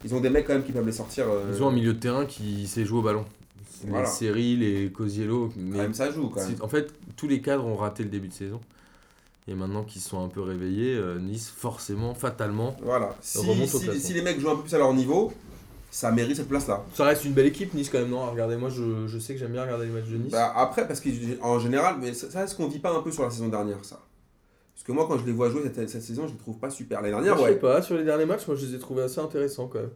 Ils 0.04 0.14
ont 0.14 0.20
des 0.20 0.28
mecs 0.30 0.46
quand 0.46 0.52
même 0.54 0.64
qui 0.64 0.72
peuvent 0.72 0.84
les 0.84 0.92
sortir. 0.92 1.24
euh, 1.28 1.52
ils 1.54 1.62
ont 1.62 1.68
un 1.68 1.72
milieu 1.72 1.94
de 1.94 1.98
terrain 1.98 2.26
qui 2.26 2.66
sait 2.66 2.84
jouer 2.84 2.98
au 2.98 3.02
ballon. 3.02 3.24
Voilà. 3.86 4.04
Les 4.04 4.10
séries, 4.10 4.56
les 4.56 4.90
Cosiello, 4.90 5.48
quand 5.48 5.60
mais 5.60 5.78
même, 5.78 5.94
ça 5.94 6.10
joue 6.10 6.28
quand 6.28 6.40
même. 6.46 6.56
en 6.60 6.68
fait, 6.68 6.92
tous 7.16 7.28
les 7.28 7.40
cadres 7.40 7.66
ont 7.66 7.76
raté 7.76 8.02
le 8.02 8.08
début 8.10 8.28
de 8.28 8.32
saison. 8.34 8.60
Et 9.48 9.54
maintenant 9.54 9.82
qu'ils 9.82 10.02
sont 10.02 10.24
un 10.24 10.28
peu 10.28 10.40
réveillés, 10.40 10.94
euh, 10.94 11.18
Nice, 11.18 11.52
forcément, 11.54 12.14
fatalement. 12.14 12.76
Voilà. 12.82 13.16
Si, 13.20 13.38
remonte 13.38 13.74
au 13.74 13.78
si, 13.78 13.84
classement. 13.84 14.00
si 14.00 14.12
les 14.14 14.22
mecs 14.22 14.38
jouent 14.38 14.50
un 14.50 14.56
peu 14.56 14.62
plus 14.62 14.74
à 14.74 14.78
leur 14.78 14.94
niveau, 14.94 15.32
ça 15.90 16.12
mérite 16.12 16.36
cette 16.36 16.48
place-là. 16.48 16.84
Ça 16.94 17.04
reste 17.04 17.24
une 17.24 17.32
belle 17.32 17.46
équipe, 17.46 17.74
Nice, 17.74 17.88
quand 17.90 17.98
même, 17.98 18.10
non? 18.10 18.30
Regardez, 18.30 18.56
moi, 18.56 18.68
je, 18.70 19.08
je 19.08 19.18
sais 19.18 19.34
que 19.34 19.40
j'aime 19.40 19.50
bien 19.52 19.62
regarder 19.62 19.86
les 19.86 19.92
matchs 19.92 20.08
de 20.08 20.16
Nice. 20.16 20.30
Bah, 20.30 20.52
après, 20.54 20.86
parce 20.86 21.00
qu'en 21.00 21.58
général, 21.58 21.96
mais 22.00 22.14
ça, 22.14 22.30
ça, 22.30 22.44
est-ce 22.44 22.54
qu'on 22.54 22.68
vit 22.68 22.78
pas 22.78 22.96
un 22.96 23.00
peu 23.02 23.10
sur 23.10 23.24
la 23.24 23.30
saison 23.30 23.48
dernière, 23.48 23.84
ça? 23.84 24.00
Parce 24.74 24.84
que 24.84 24.92
moi, 24.92 25.06
quand 25.08 25.18
je 25.18 25.26
les 25.26 25.32
vois 25.32 25.50
jouer 25.50 25.62
cette, 25.64 25.90
cette 25.90 26.02
saison, 26.02 26.26
je 26.28 26.32
les 26.32 26.38
trouve 26.38 26.58
pas 26.58 26.70
super. 26.70 27.00
L'année 27.02 27.12
dernière, 27.12 27.34
je 27.36 27.42
sais 27.42 27.48
ouais. 27.50 27.56
pas, 27.56 27.82
sur 27.82 27.96
les 27.96 28.04
derniers 28.04 28.26
matchs, 28.26 28.46
moi, 28.46 28.56
je 28.56 28.64
les 28.64 28.76
ai 28.76 28.78
trouvés 28.78 29.02
assez 29.02 29.18
intéressants, 29.20 29.66
quand 29.66 29.80
même. 29.80 29.90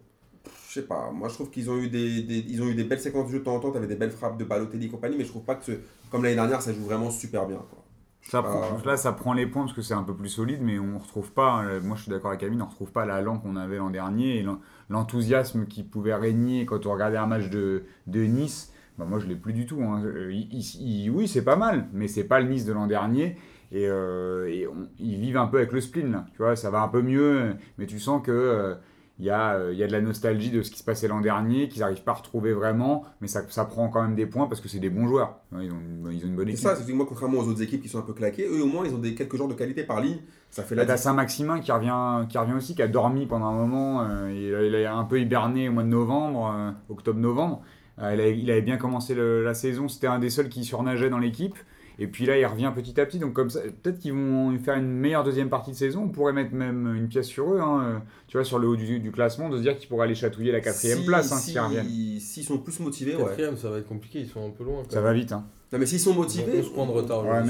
Je 0.77 0.81
sais 0.83 0.87
pas, 0.87 1.11
moi 1.13 1.29
je 1.29 1.35
trouve 1.35 1.51
qu'ils 1.51 1.71
ont 1.71 1.79
eu 1.79 1.89
des, 1.89 2.23
des- 2.23 2.45
ils 2.49 2.63
ont 2.63 2.67
eu 2.67 2.75
des 2.75 2.85
belles 2.85 3.01
séquences 3.01 3.27
de 3.29 3.33
jeu 3.33 3.39
de 3.39 3.45
temps 3.45 3.55
en 3.57 3.61
temps, 3.61 3.71
t'avais 3.71 3.87
des 3.87 3.97
belles 3.97 4.11
frappes 4.11 4.37
de 4.39 4.45
Balotelli 4.45 4.87
et 4.87 4.89
compagnie, 4.91 5.17
mais 5.17 5.25
je 5.25 5.31
trouve 5.31 5.45
pas 5.45 5.55
que 5.55 5.65
ce- 5.65 5.79
comme 6.11 6.23
l'année 6.23 6.35
dernière, 6.37 6.61
ça 6.63 6.73
joue 6.73 6.85
vraiment 6.85 7.11
super 7.11 7.47
bien. 7.47 7.57
quoi. 7.71 7.83
Ça 8.23 8.43
prend- 8.43 8.79
là, 8.85 8.97
ça 8.97 9.13
prend 9.13 9.33
les 9.35 9.47
points 9.47 9.63
parce 9.63 9.73
que 9.73 9.83
c'est 9.83 9.95
un 9.95 10.03
peu 10.03 10.15
plus 10.15 10.29
solide, 10.29 10.59
mais 10.61 10.79
on 10.81 10.99
retrouve 10.99 11.31
pas. 11.33 11.65
euh, 11.65 11.81
Moi, 11.81 11.97
je 11.97 12.03
suis 12.03 12.11
d'accord 12.11 12.31
avec 12.31 12.43
Amine, 12.43 12.61
on 12.61 12.67
retrouve 12.67 12.91
pas 12.91 13.07
l'allant 13.07 13.39
qu'on 13.39 13.55
avait 13.55 13.77
l'an 13.79 13.91
dernier 13.91 14.39
et 14.39 14.43
l'en- 14.43 14.59
l'enthousiasme 14.91 15.67
qui 15.67 15.83
pouvait 15.85 16.15
régner 16.15 16.67
quand 16.67 16.87
on 16.87 16.93
regardait 16.93 17.19
un 17.19 17.27
match 17.27 17.49
de, 17.51 17.85
de 18.09 18.21
Nice. 18.25 18.73
Bah, 18.99 19.05
moi, 19.05 19.19
je 19.21 19.27
l'ai 19.27 19.37
plus 19.37 19.53
du 19.53 19.65
tout. 19.65 19.81
hein. 19.83 20.03
Euh, 20.05 20.33
il- 20.33 20.49
il- 20.53 21.05
il- 21.05 21.11
oui, 21.11 21.29
c'est 21.29 21.45
pas 21.45 21.55
mal, 21.57 21.87
mais 21.93 22.09
c'est 22.09 22.25
pas 22.25 22.41
le 22.41 22.49
Nice 22.49 22.65
de 22.65 22.73
l'an 22.73 22.87
dernier. 22.89 23.37
Et, 23.71 23.87
euh, 23.89 24.49
et 24.49 24.67
on- 24.67 24.89
ils 24.99 25.19
vivent 25.21 25.37
un 25.37 25.47
peu 25.47 25.59
avec 25.59 25.71
le 25.73 25.81
spleen, 25.81 26.11
là. 26.13 26.27
Tu 26.33 26.39
vois, 26.39 26.57
ça 26.57 26.71
va 26.71 26.83
un 26.83 26.89
peu 26.89 27.03
mieux, 27.03 27.55
mais 27.79 27.87
tu 27.87 28.01
sens 28.01 28.21
que. 28.25 28.33
euh, 28.33 28.75
il 29.19 29.25
y, 29.25 29.31
a, 29.31 29.55
euh, 29.55 29.73
il 29.73 29.79
y 29.79 29.83
a 29.83 29.87
de 29.87 29.93
la 29.93 30.01
nostalgie 30.03 30.51
de 30.51 30.61
ce 30.63 30.71
qui 30.71 30.79
se 30.79 30.85
passait 30.85 31.09
l'an 31.09 31.21
dernier, 31.23 31.69
qu'ils 31.69 31.81
n'arrivent 31.81 32.03
pas 32.03 32.13
à 32.13 32.17
retrouver 32.17 32.53
vraiment, 32.53 33.05
mais 33.23 33.29
ça, 33.29 33.43
ça 33.49 33.65
prend 33.65 33.89
quand 33.89 34.03
même 34.03 34.15
des 34.15 34.27
points 34.27 34.47
parce 34.47 34.61
que 34.61 34.69
c'est 34.69 34.79
des 34.79 34.91
bons 34.91 35.09
joueurs. 35.09 35.39
Ils 35.53 35.71
ont, 35.73 35.77
une- 35.81 36.13
ils 36.13 36.25
ont 36.25 36.29
une 36.29 36.37
bonne 36.37 36.47
C'est 36.49 36.53
équipe. 36.53 36.65
ça, 36.67 36.77
c'est 36.77 36.85
que 36.87 36.93
moi, 36.93 37.07
contrairement 37.09 37.39
aux 37.39 37.49
autres 37.49 37.63
équipes 37.63 37.81
qui 37.83 37.89
sont 37.89 37.99
un 37.99 38.03
peu 38.03 38.13
claquées, 38.13 38.47
eux 38.47 38.63
au 38.63 38.67
moins 38.67 38.85
ils 38.87 38.95
ont 38.95 38.99
des, 38.99 39.15
quelques 39.15 39.37
joueurs 39.37 39.49
de 39.49 39.55
qualité 39.55 39.85
par 39.85 40.01
ligne, 40.03 40.19
ça 40.51 40.63
fait 40.63 40.75
la 40.75 40.85
t'as. 40.85 40.97
Saint-Maximin 40.99 41.61
qui 41.61 41.73
revient, 41.73 42.27
qui 42.29 42.37
revient 42.37 42.53
aussi, 42.53 42.75
qui 42.75 42.83
a 42.83 42.89
dormi 42.89 43.25
pendant 43.27 43.47
un 43.47 43.55
moment. 43.67 44.03
euh, 44.03 44.31
il, 44.33 44.55
a, 44.55 44.81
il 44.81 44.87
a 44.87 44.95
un 44.95 45.05
peu 45.05 45.19
hiberné 45.19 45.69
au 45.69 45.73
mois 45.73 45.83
de 45.83 45.89
novembre, 45.89 46.53
euh, 46.55 46.71
octobre-novembre. 46.91 47.63
Il, 47.99 48.05
avait, 48.05 48.39
il 48.39 48.51
avait 48.51 48.61
bien 48.61 48.77
commencé 48.77 49.15
le- 49.15 49.43
la 49.43 49.55
saison. 49.55 49.89
C'était 49.89 50.07
un 50.09 50.19
des 50.19 50.29
seuls 50.29 50.51
qui 50.51 50.63
surnageait 50.65 51.09
dans 51.09 51.19
l'équipe. 51.19 51.55
Et 51.99 52.07
puis 52.09 52.27
là, 52.27 52.39
il 52.39 52.45
revient 52.45 52.71
petit 52.75 53.01
à 53.01 53.07
petit. 53.07 53.19
Donc, 53.19 53.33
comme 53.33 53.49
ça, 53.49 53.61
peut-être 53.83 53.99
qu'ils 53.99 54.13
vont 54.13 54.59
faire 54.59 54.75
une 54.77 54.87
meilleure 54.93 55.25
deuxième 55.25 55.49
partie 55.49 55.71
de 55.71 55.77
saison. 55.77 56.03
On 56.05 56.09
pourrait 56.09 56.35
mettre 56.35 56.53
même 56.53 56.95
une 56.95 57.09
pièce 57.09 57.27
sur 57.27 57.53
eux. 57.55 57.59
hein, 57.61 58.03
tu 58.29 58.37
vois, 58.37 58.45
sur 58.45 58.59
le 58.59 58.69
haut 58.69 58.77
du, 58.77 58.99
du 59.01 59.11
classement, 59.13 59.49
de 59.49 59.57
se 59.57 59.63
dire 59.63 59.79
qu'ils 59.79 59.89
pourraient 59.89 60.05
aller 60.05 60.15
chatouiller 60.15 60.53
la 60.53 60.61
quatrième 60.61 60.99
Si- 60.99 61.07
place 61.07 61.33
hein, 61.33 61.37
si- 61.37 61.51
s'ils 61.53 61.61
reviennent. 61.61 61.87
S'ils 62.21 62.45
sont 62.45 62.59
plus 62.59 62.79
motivés, 62.81 63.17
ouais. 63.17 63.25
Quatrième, 63.25 63.57
ça 63.57 63.71
va 63.71 63.79
être 63.79 63.89
compliqué, 63.89 64.21
ils 64.21 64.29
sont 64.29 64.47
un 64.47 64.51
peu 64.51 64.63
loin. 64.65 64.83
quand 64.85 64.91
Ça 64.91 64.97
même. 64.97 65.05
va 65.05 65.13
vite. 65.15 65.33
hein. 65.33 65.45
Non, 65.73 65.79
mais 65.79 65.87
s'ils 65.87 65.99
sont 66.01 66.15
motivés, 66.15 66.59
11 66.59 66.73
points 66.73 66.87
de 66.87 66.91
retard 66.93 67.25
Ouais, 67.25 67.43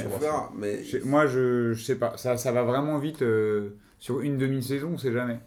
mais- 0.56 0.82
Je- 0.84 0.98
Moi, 1.04 1.26
je, 1.26 1.72
je 1.72 1.82
sais 1.84 1.96
pas. 1.96 2.16
Ça, 2.16 2.36
ça 2.36 2.52
va 2.52 2.62
vraiment 2.62 2.98
vite. 2.98 3.22
euh, 3.22 3.70
sur 3.98 4.20
une 4.20 4.36
demi-saison, 4.38 4.90
on 4.94 4.98
sait 4.98 5.12
jamais. 5.12 5.38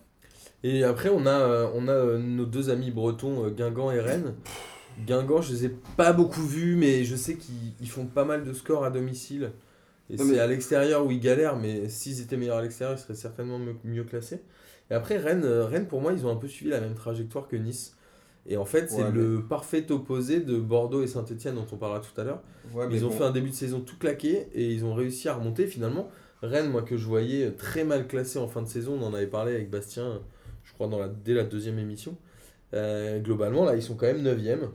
Et 0.64 0.84
après, 0.84 1.08
on 1.10 1.26
a, 1.26 1.30
euh, 1.30 1.68
on 1.74 1.88
a 1.88 1.92
euh, 1.94 2.18
nos 2.18 2.46
deux 2.46 2.70
amis 2.70 2.92
bretons, 2.92 3.48
Guingamp 3.50 3.92
et 3.92 4.00
Rennes. 4.02 4.34
Guingamp, 5.06 5.42
je 5.42 5.54
les 5.54 5.66
ai 5.66 5.70
pas 5.98 6.14
beaucoup 6.14 6.42
vus, 6.46 6.76
mais 6.76 7.04
je 7.04 7.16
sais 7.16 7.36
qu'ils 7.36 7.74
ils 7.82 7.90
font 7.90 8.06
pas 8.06 8.26
mal 8.26 8.44
de 8.44 8.54
scores 8.54 8.84
à 8.84 8.90
domicile. 8.92 9.52
Et 10.10 10.18
c'est 10.18 10.24
mais- 10.26 10.40
à 10.40 10.48
l'extérieur 10.48 11.06
où 11.06 11.12
ils 11.12 11.20
galèrent, 11.20 11.56
mais 11.58 11.88
s'ils 11.90 12.20
étaient 12.22 12.38
meilleurs 12.38 12.58
à 12.58 12.62
l'extérieur, 12.62 12.98
ils 12.98 13.02
seraient 13.02 13.14
certainement 13.16 13.60
mieux, 13.84 14.04
classés. 14.04 14.42
Et 14.90 14.94
après, 14.96 15.18
Rennes, 15.18 15.44
euh, 15.46 15.66
Rennes, 15.66 15.86
pour 15.88 16.02
moi, 16.02 16.14
ils 16.14 16.26
ont 16.26 16.32
un 16.32 16.36
peu 16.36 16.48
suivi 16.48 16.72
la 16.72 16.82
même 16.82 16.96
trajectoire 16.96 17.48
que 17.48 17.56
Nice. 17.56 17.96
Et 18.48 18.58
en 18.58 18.66
fait, 18.66 18.90
c'est 18.90 19.04
Ouais, 19.04 19.12
le 19.12 19.44
parfait 19.48 19.92
opposé 19.92 20.40
de 20.40 20.58
Bordeaux 20.58 21.04
et 21.04 21.08
Saint-Etienne, 21.08 21.56
dont 21.56 21.68
on 21.72 21.78
parlera 21.78 22.00
tout 22.00 22.20
à 22.20 22.24
l'heure. 22.24 22.42
Ouais, 22.74 22.88
Ils 22.90 23.06
ont 23.06 23.10
bon. 23.10 23.18
fait 23.18 23.24
un 23.26 23.32
début 23.32 23.52
de 23.52 23.56
saison 23.56 23.82
tout 23.82 23.98
claqué 24.00 24.48
et 24.56 24.72
ils 24.74 24.84
ont 24.86 24.96
réussi 24.96 25.30
à 25.30 25.36
remonter 25.36 25.68
finalement. 25.68 26.10
Rennes, 26.42 26.72
moi 26.72 26.82
que 26.82 26.98
je 26.98 27.06
voyais 27.06 27.52
très 27.52 27.84
mal 27.84 28.08
classé 28.08 28.40
en 28.40 28.48
fin 28.48 28.64
de 28.64 28.68
saison, 28.68 28.98
on 29.00 29.04
en 29.06 29.14
avait 29.14 29.28
parlé 29.28 29.54
avec 29.54 29.70
Bastien, 29.70 30.22
je 30.64 30.74
crois, 30.74 30.88
dans 30.88 30.98
la, 30.98 31.10
dès 31.10 31.34
la 31.36 31.44
deuxième 31.44 31.78
émission. 31.78 32.16
Euh, 32.74 33.20
globalement, 33.20 33.66
là, 33.66 33.76
ils 33.76 33.84
sont 33.84 33.96
quand 33.96 34.08
même 34.08 34.24
9e 34.24 34.70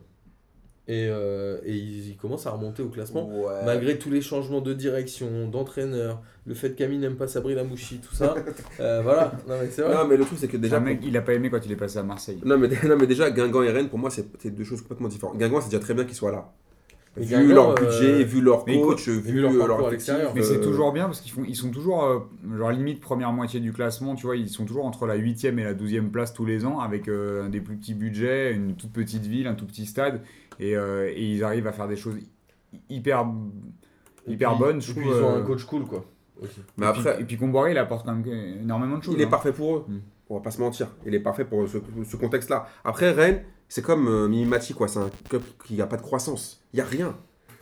et, 0.87 1.09
euh, 1.09 1.59
et 1.65 1.75
ils, 1.75 2.11
ils 2.11 2.17
commencent 2.17 2.47
à 2.47 2.51
remonter 2.51 2.83
au 2.83 2.89
classement. 2.89 3.27
Ouais. 3.27 3.65
Malgré 3.65 3.99
tous 3.99 4.11
les 4.11 4.21
changements 4.21 4.61
de 4.61 4.75
direction, 4.75 5.49
d'entraîneur, 5.49 6.21
le 6.47 6.55
fait 6.55 6.75
qu'Ami 6.75 6.99
n'aime 6.99 7.17
pas 7.17 7.27
Sabri 7.27 7.55
Lamouchi, 7.55 8.01
tout 8.01 8.15
ça. 8.15 8.35
euh, 8.81 9.01
voilà, 9.03 9.33
non 9.49 9.55
mais 9.61 9.71
c'est 9.71 9.81
vrai. 9.81 9.95
Non, 9.95 10.07
mais 10.07 10.19
le 10.19 10.25
truc, 10.27 10.39
c'est 10.39 10.49
que 10.49 10.59
déjà. 10.59 10.77
un 10.77 10.81
mec, 10.81 11.01
il 11.03 11.17
a 11.17 11.23
pas 11.23 11.33
aimé 11.33 11.49
quand 11.49 11.65
il 11.65 11.73
est 11.73 11.77
passé 11.77 11.99
à 11.99 12.03
Marseille. 12.03 12.39
Non 12.45 12.59
mais, 12.59 12.69
non, 12.85 12.97
mais 12.99 13.07
déjà, 13.07 13.31
Guingamp 13.31 13.63
et 13.63 13.71
Rennes, 13.71 13.89
pour 13.89 13.99
moi, 13.99 14.11
c'est 14.11 14.27
c'est 14.39 14.51
deux 14.51 14.65
choses 14.65 14.83
complètement 14.83 15.09
différentes. 15.09 15.39
Guingamp, 15.39 15.63
c'est 15.63 15.71
déjà 15.71 15.81
très 15.81 15.95
bien 15.95 16.05
qu'ils 16.05 16.17
soient 16.17 16.33
là. 16.33 16.53
Mais 17.17 17.25
vu 17.25 17.31
Guingamp, 17.31 17.55
leur 17.55 17.71
euh, 17.71 17.75
budget, 17.75 18.25
vu 18.25 18.41
leur 18.41 18.65
mais 18.67 18.81
coach, 18.81 19.09
vu, 19.09 19.21
vu 19.21 19.41
leur 19.41 19.53
leur, 19.53 19.87
à 19.87 19.91
l'extérieur. 19.91 20.33
Mais 20.35 20.43
c'est 20.43 20.61
toujours 20.61 20.93
bien 20.93 21.05
parce 21.05 21.21
qu'ils 21.21 21.31
font, 21.31 21.45
ils 21.47 21.55
sont 21.55 21.71
toujours, 21.71 22.05
euh, 22.05 22.19
genre 22.59 22.73
limite 22.73 23.01
première 23.01 23.33
moitié 23.33 23.61
du 23.61 23.73
classement, 23.73 24.17
tu 24.17 24.27
vois, 24.27 24.37
ils 24.37 24.49
sont 24.49 24.65
toujours 24.65 24.85
entre 24.85 25.07
la 25.07 25.17
8e 25.17 25.59
et 25.59 25.65
la 25.65 25.75
12e 25.75 26.11
place 26.11 26.35
tous 26.35 26.45
les 26.45 26.67
ans 26.67 26.81
avec 26.81 27.09
euh, 27.09 27.49
des 27.49 27.61
plus 27.61 27.77
petits 27.77 27.95
budgets, 27.95 28.53
une 28.53 28.75
toute 28.75 28.93
petite 28.93 29.27
ville, 29.27 29.47
un 29.47 29.55
tout 29.55 29.67
petit 29.67 29.87
stade, 29.87 30.23
et, 30.59 30.77
euh, 30.77 31.09
et 31.15 31.23
ils 31.35 31.45
arrivent 31.45 31.67
à 31.67 31.73
faire 31.73 31.89
des 31.89 31.97
choses 31.97 32.17
hy- 32.73 32.81
hyper, 32.91 33.27
hyper 34.27 34.51
puis- 34.51 34.59
bonnes. 34.59 34.79
Et 34.79 34.81
je 34.81 34.93
puis 34.93 35.01
trouve, 35.03 35.17
ils 35.17 35.23
ont 35.23 35.35
euh, 35.37 35.39
un 35.41 35.43
coach 35.43 35.65
cool 35.65 35.85
quoi. 35.87 36.05
aussi. 36.41 36.61
Mais 36.77 36.87
et 36.89 36.91
puis- 36.93 37.01
après, 37.01 37.21
et 37.21 37.25
puis 37.25 37.37
Comboiré, 37.37 37.71
il 37.73 37.79
apporte 37.79 38.05
quand 38.07 38.15
même 38.15 38.27
énormément 38.63 38.99
de 38.99 39.03
choses. 39.03 39.15
il 39.15 39.21
est 39.21 39.25
hein. 39.27 39.29
parfait 39.31 39.53
pour 39.53 39.77
eux. 39.77 39.85
Mm. 39.89 39.99
On 40.31 40.35
va 40.37 40.41
pas 40.41 40.51
se 40.51 40.61
mentir. 40.61 40.89
Il 41.05 41.15
est 41.15 41.21
parfait 41.21 41.45
pour 41.45 41.69
ce, 41.69 41.79
ce 42.05 42.17
contexte-là. 42.17 42.67
Après, 42.83 43.11
Rennes, 43.11 43.43
c'est 43.69 43.83
comme 43.83 44.09
euh, 44.09 44.27
Mimimati, 44.27 44.73
quoi. 44.73 44.89
C'est 44.89 44.99
un 44.99 45.11
club 45.29 45.43
qui 45.67 45.75
n'a 45.75 45.87
pas 45.87 45.97
de 45.99 46.03
croissance. 46.03 46.65
Il 46.73 46.77
n'y 46.77 46.81
a 46.83 46.87
rien. 46.87 47.15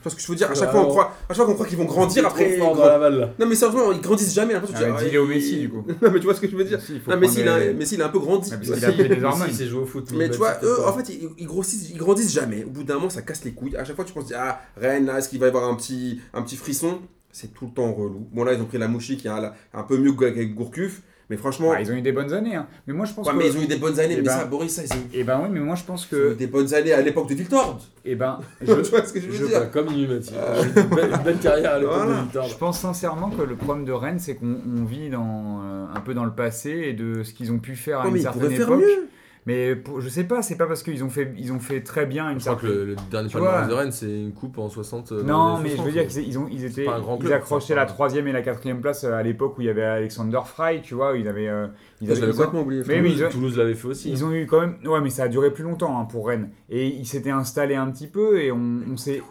Tu 0.03 0.09
vois 0.09 0.11
ce 0.11 0.17
que 0.17 0.23
je 0.23 0.27
veux 0.27 0.35
dire? 0.35 0.51
À 0.51 0.55
chaque 0.55 0.65
Ouais, 0.65 0.81
fois, 0.81 0.81
on 0.87 0.89
croit, 0.89 1.13
à 1.29 1.33
chaque 1.33 1.37
fois 1.37 1.47
qu'on 1.47 1.55
croit 1.55 1.67
qu'ils 1.67 1.79
vont 1.79 1.85
grandir, 1.85 2.27
après. 2.27 2.57
dans 2.59 2.73
grand- 2.75 2.87
la 2.87 2.99
balle 2.99 3.19
là. 3.21 3.31
Non, 3.39 3.47
mais 3.47 3.55
sérieusement, 3.55 3.93
ils 3.93 4.01
grandissent 4.01 4.35
jamais. 4.35 4.55
Après, 4.55 4.67
tu 4.67 4.75
dis, 4.75 4.83
Ah, 4.85 5.21
au 5.21 5.25
il- 5.25 5.29
Messi, 5.29 5.61
du 5.61 5.69
coup. 5.71 5.85
Non, 6.03 6.11
mais 6.13 6.19
tu 6.19 6.25
vois 6.25 6.35
ce 6.35 6.41
que 6.41 6.49
je 6.51 6.57
veux 6.57 6.65
dire? 6.65 6.79
Messi, 6.79 6.93
il 6.95 6.95
Non, 6.97 7.03
mais 7.07 7.13
prendre 7.29 7.29
s'il 7.33 7.49
a, 7.49 7.59
les- 7.61 8.03
un 8.03 8.09
peu 8.09 8.19
grandi. 8.19 8.51
Ah, 8.53 8.57
parce 8.57 8.71
qu'il 8.73 8.85
a 8.85 8.89
si- 8.91 8.95
pris 8.99 9.09
des 9.09 9.17
Mais 9.17 9.25
hormones. 9.25 9.49
si, 9.49 9.55
c'est 9.55 9.67
joué 9.67 9.81
au 9.83 9.87
foot. 9.87 10.09
Mais 10.17 10.29
tu 10.29 10.39
vois, 10.39 10.57
eux, 10.65 10.85
en 10.85 10.93
fait, 10.93 11.09
ils, 11.09 11.29
ils 11.39 11.47
grossissent, 11.47 11.89
ils 11.91 11.97
grandissent 11.99 12.33
jamais. 12.33 12.65
Au 12.65 12.71
bout 12.71 12.83
d'un 12.83 12.95
moment, 12.95 13.11
ça 13.11 13.23
casse 13.23 13.45
les 13.45 13.53
couilles. 13.53 13.77
À 13.77 13.85
chaque 13.85 13.95
fois, 13.97 14.05
tu 14.05 14.13
penses, 14.13 14.33
ah, 14.37 14.61
Rennes, 14.77 15.07
là, 15.07 15.19
est-ce 15.19 15.29
qu'il 15.29 15.39
va 15.39 15.47
y 15.47 15.49
avoir 15.51 15.65
un 15.69 15.75
petit, 15.77 16.21
un 16.35 16.43
petit 16.43 16.57
frisson? 16.57 16.99
C'est 17.31 17.55
tout 17.55 17.67
le 17.67 17.73
temps 17.73 17.93
relou. 17.93 18.27
Bon, 18.33 18.45
là, 18.45 18.53
ils 18.53 18.61
ont 18.61 18.67
pris 18.67 18.77
la 18.79 18.89
Mouchi 18.89 19.17
qui 19.17 19.27
est 19.27 19.31
un, 19.31 19.53
un 19.73 19.83
peu 19.85 19.97
mieux 19.99 20.13
qu'avec 20.13 20.55
Gourcuff. 20.55 21.01
Mais 21.33 21.39
franchement, 21.39 21.73
Ah, 21.75 21.81
ils 21.81 21.91
ont 21.91 21.95
eu 21.95 22.03
des 22.03 22.13
bonnes 22.13 22.35
années, 22.35 22.55
hein. 22.57 22.67
mais 22.87 22.93
moi 22.93 23.07
je 23.07 23.15
pense 23.15 23.27
ouais, 23.27 23.33
que. 23.33 23.39
mais 23.39 23.47
ils 23.49 23.57
ont 23.57 23.63
eu 23.63 23.67
des 23.67 23.77
bonnes 23.77 23.99
années. 23.99 24.17
Eh 24.19 24.21
mais 24.21 24.23
ben- 24.25 24.37
ça, 24.39 24.45
Boris, 24.45 24.71
ça, 24.75 24.83
ils 24.85 24.93
ont 24.93 25.01
Eh 25.15 25.25
ben 25.25 25.41
oui, 25.43 25.49
mais 25.51 25.61
moi 25.61 25.77
je 25.77 25.83
pense 25.85 26.07
ils 26.13 26.15
ont 26.15 26.19
eu 26.19 26.23
que. 26.29 26.35
des 26.35 26.47
bonnes 26.47 26.75
années 26.75 26.93
à 26.93 27.01
l'époque 27.01 27.27
de 27.31 27.35
Victor. 27.35 27.81
Eh 28.05 28.15
ben, 28.17 28.39
tu 28.61 28.67
je, 28.67 28.73
vois 28.91 29.03
ce 29.03 29.15
que 29.15 29.21
je 29.21 29.29
veux 29.29 29.33
Je 29.35 29.47
dire 29.47 29.61
pas 29.61 29.67
comme 29.67 29.87
Mimimati. 29.87 30.35
Euh. 30.37 30.63
Une 30.77 31.23
belle, 31.25 31.39
carrière 31.39 31.73
à 31.73 31.79
l'époque 31.79 31.95
Voilà. 31.97 32.17
de 32.17 32.21
Victor. 32.25 32.45
Je 32.49 32.57
pense 32.59 32.81
sincèrement 32.81 33.31
que 33.31 33.41
le 33.41 33.57
problème 33.57 33.87
de 33.87 33.93
Rennes, 33.93 34.19
c'est 34.19 34.35
qu'on 34.35 34.57
on 34.79 34.85
vit 34.85 35.09
dans, 35.09 35.63
euh, 35.65 35.87
un 35.95 36.01
peu 36.01 36.13
dans 36.13 36.27
le 36.27 36.33
passé 36.33 36.69
et 36.89 36.93
de 36.93 37.23
ce 37.23 37.33
qu'ils 37.33 37.51
ont 37.51 37.59
pu 37.61 37.77
faire 37.77 38.01
à 38.01 38.09
une 38.09 38.21
certaine 38.21 38.53
époque. 38.53 38.81
mieux. 38.81 39.09
Mais 39.45 39.75
pour- 39.75 40.01
je 40.01 40.09
sais 40.09 40.23
pas, 40.25 40.41
c'est 40.41 40.57
pas 40.57 40.67
parce 40.67 40.85
qu'ils 40.85 41.03
ont 41.03 41.09
fait, 41.11 41.33
ils 41.37 41.53
ont 41.53 41.59
fait 41.59 41.81
très 41.83 42.07
bien 42.07 42.31
une 42.31 42.39
Je 42.39 42.45
crois 42.45 42.55
que 42.55 42.67
le, 42.67 42.85
le 42.85 42.97
dernier 43.11 43.29
palmarès 43.29 43.69
de 43.69 43.75
Rennes, 43.75 43.91
c'est 43.91 44.21
une 44.21 44.33
coupe 44.33 44.57
en 44.59 44.69
60. 44.69 45.11
euh, 45.11 45.25
Non, 45.25 45.59
mais 45.59 45.71
je 45.71 45.75
60, 45.77 45.87
veux 45.87 45.93
dire 45.93 46.07
qu'ils 46.07 46.29
ils 46.29 46.39
ont, 46.39 46.47
ils 46.49 46.65
étaient, 46.65 46.85
grand 46.85 47.17
ils 47.17 47.21
club, 47.27 47.33
accrochaient 47.33 47.75
la 47.75 47.87
troisième 47.87 48.29
et 48.29 48.33
la 48.33 48.43
quatrième 48.43 48.81
place 48.81 49.03
euh, 49.03 49.15
à 49.15 49.23
l'époque 49.25 49.59
où 49.59 49.63
il 49.63 49.67
y 49.67 49.71
avait 49.71 49.83
Alexander 49.83 50.39
Fry, 50.45 50.81
tu 50.83 50.95
vois, 50.95 51.17
ils 51.19 51.27
avaient, 51.27 51.49
euh, 51.49 51.67
ils 52.01 52.11
avaient- 52.13 52.29
complètement 52.31 52.61
oublié. 52.63 52.83
Mais 52.87 53.01
oui, 53.01 53.15
Toulouse, 53.17 53.33
Toulouse 53.33 53.59
l'avait 53.59 53.75
fait 53.75 53.89
aussi. 53.89 54.11
Ils 54.13 54.25
ont 54.25 54.33
eu 54.33 54.47
quand 54.47 54.61
même. 54.61 54.77
Ouais, 54.85 55.01
mais 55.01 55.11
ça 55.11 55.25
a 55.25 55.29
duré 55.29 55.51
plus 55.53 55.65
longtemps 55.65 55.99
hein, 56.01 56.05
pour 56.05 56.29
Rennes. 56.29 56.51
Et 56.71 56.87
ils 56.87 57.07
s'étaient 57.07 57.31
installés 57.31 57.75
un 57.75 57.91
petit 57.91 58.07
peu 58.07 58.41
et 58.41 58.53
on, 58.53 58.81
on 58.93 58.97
sait. 58.97 59.23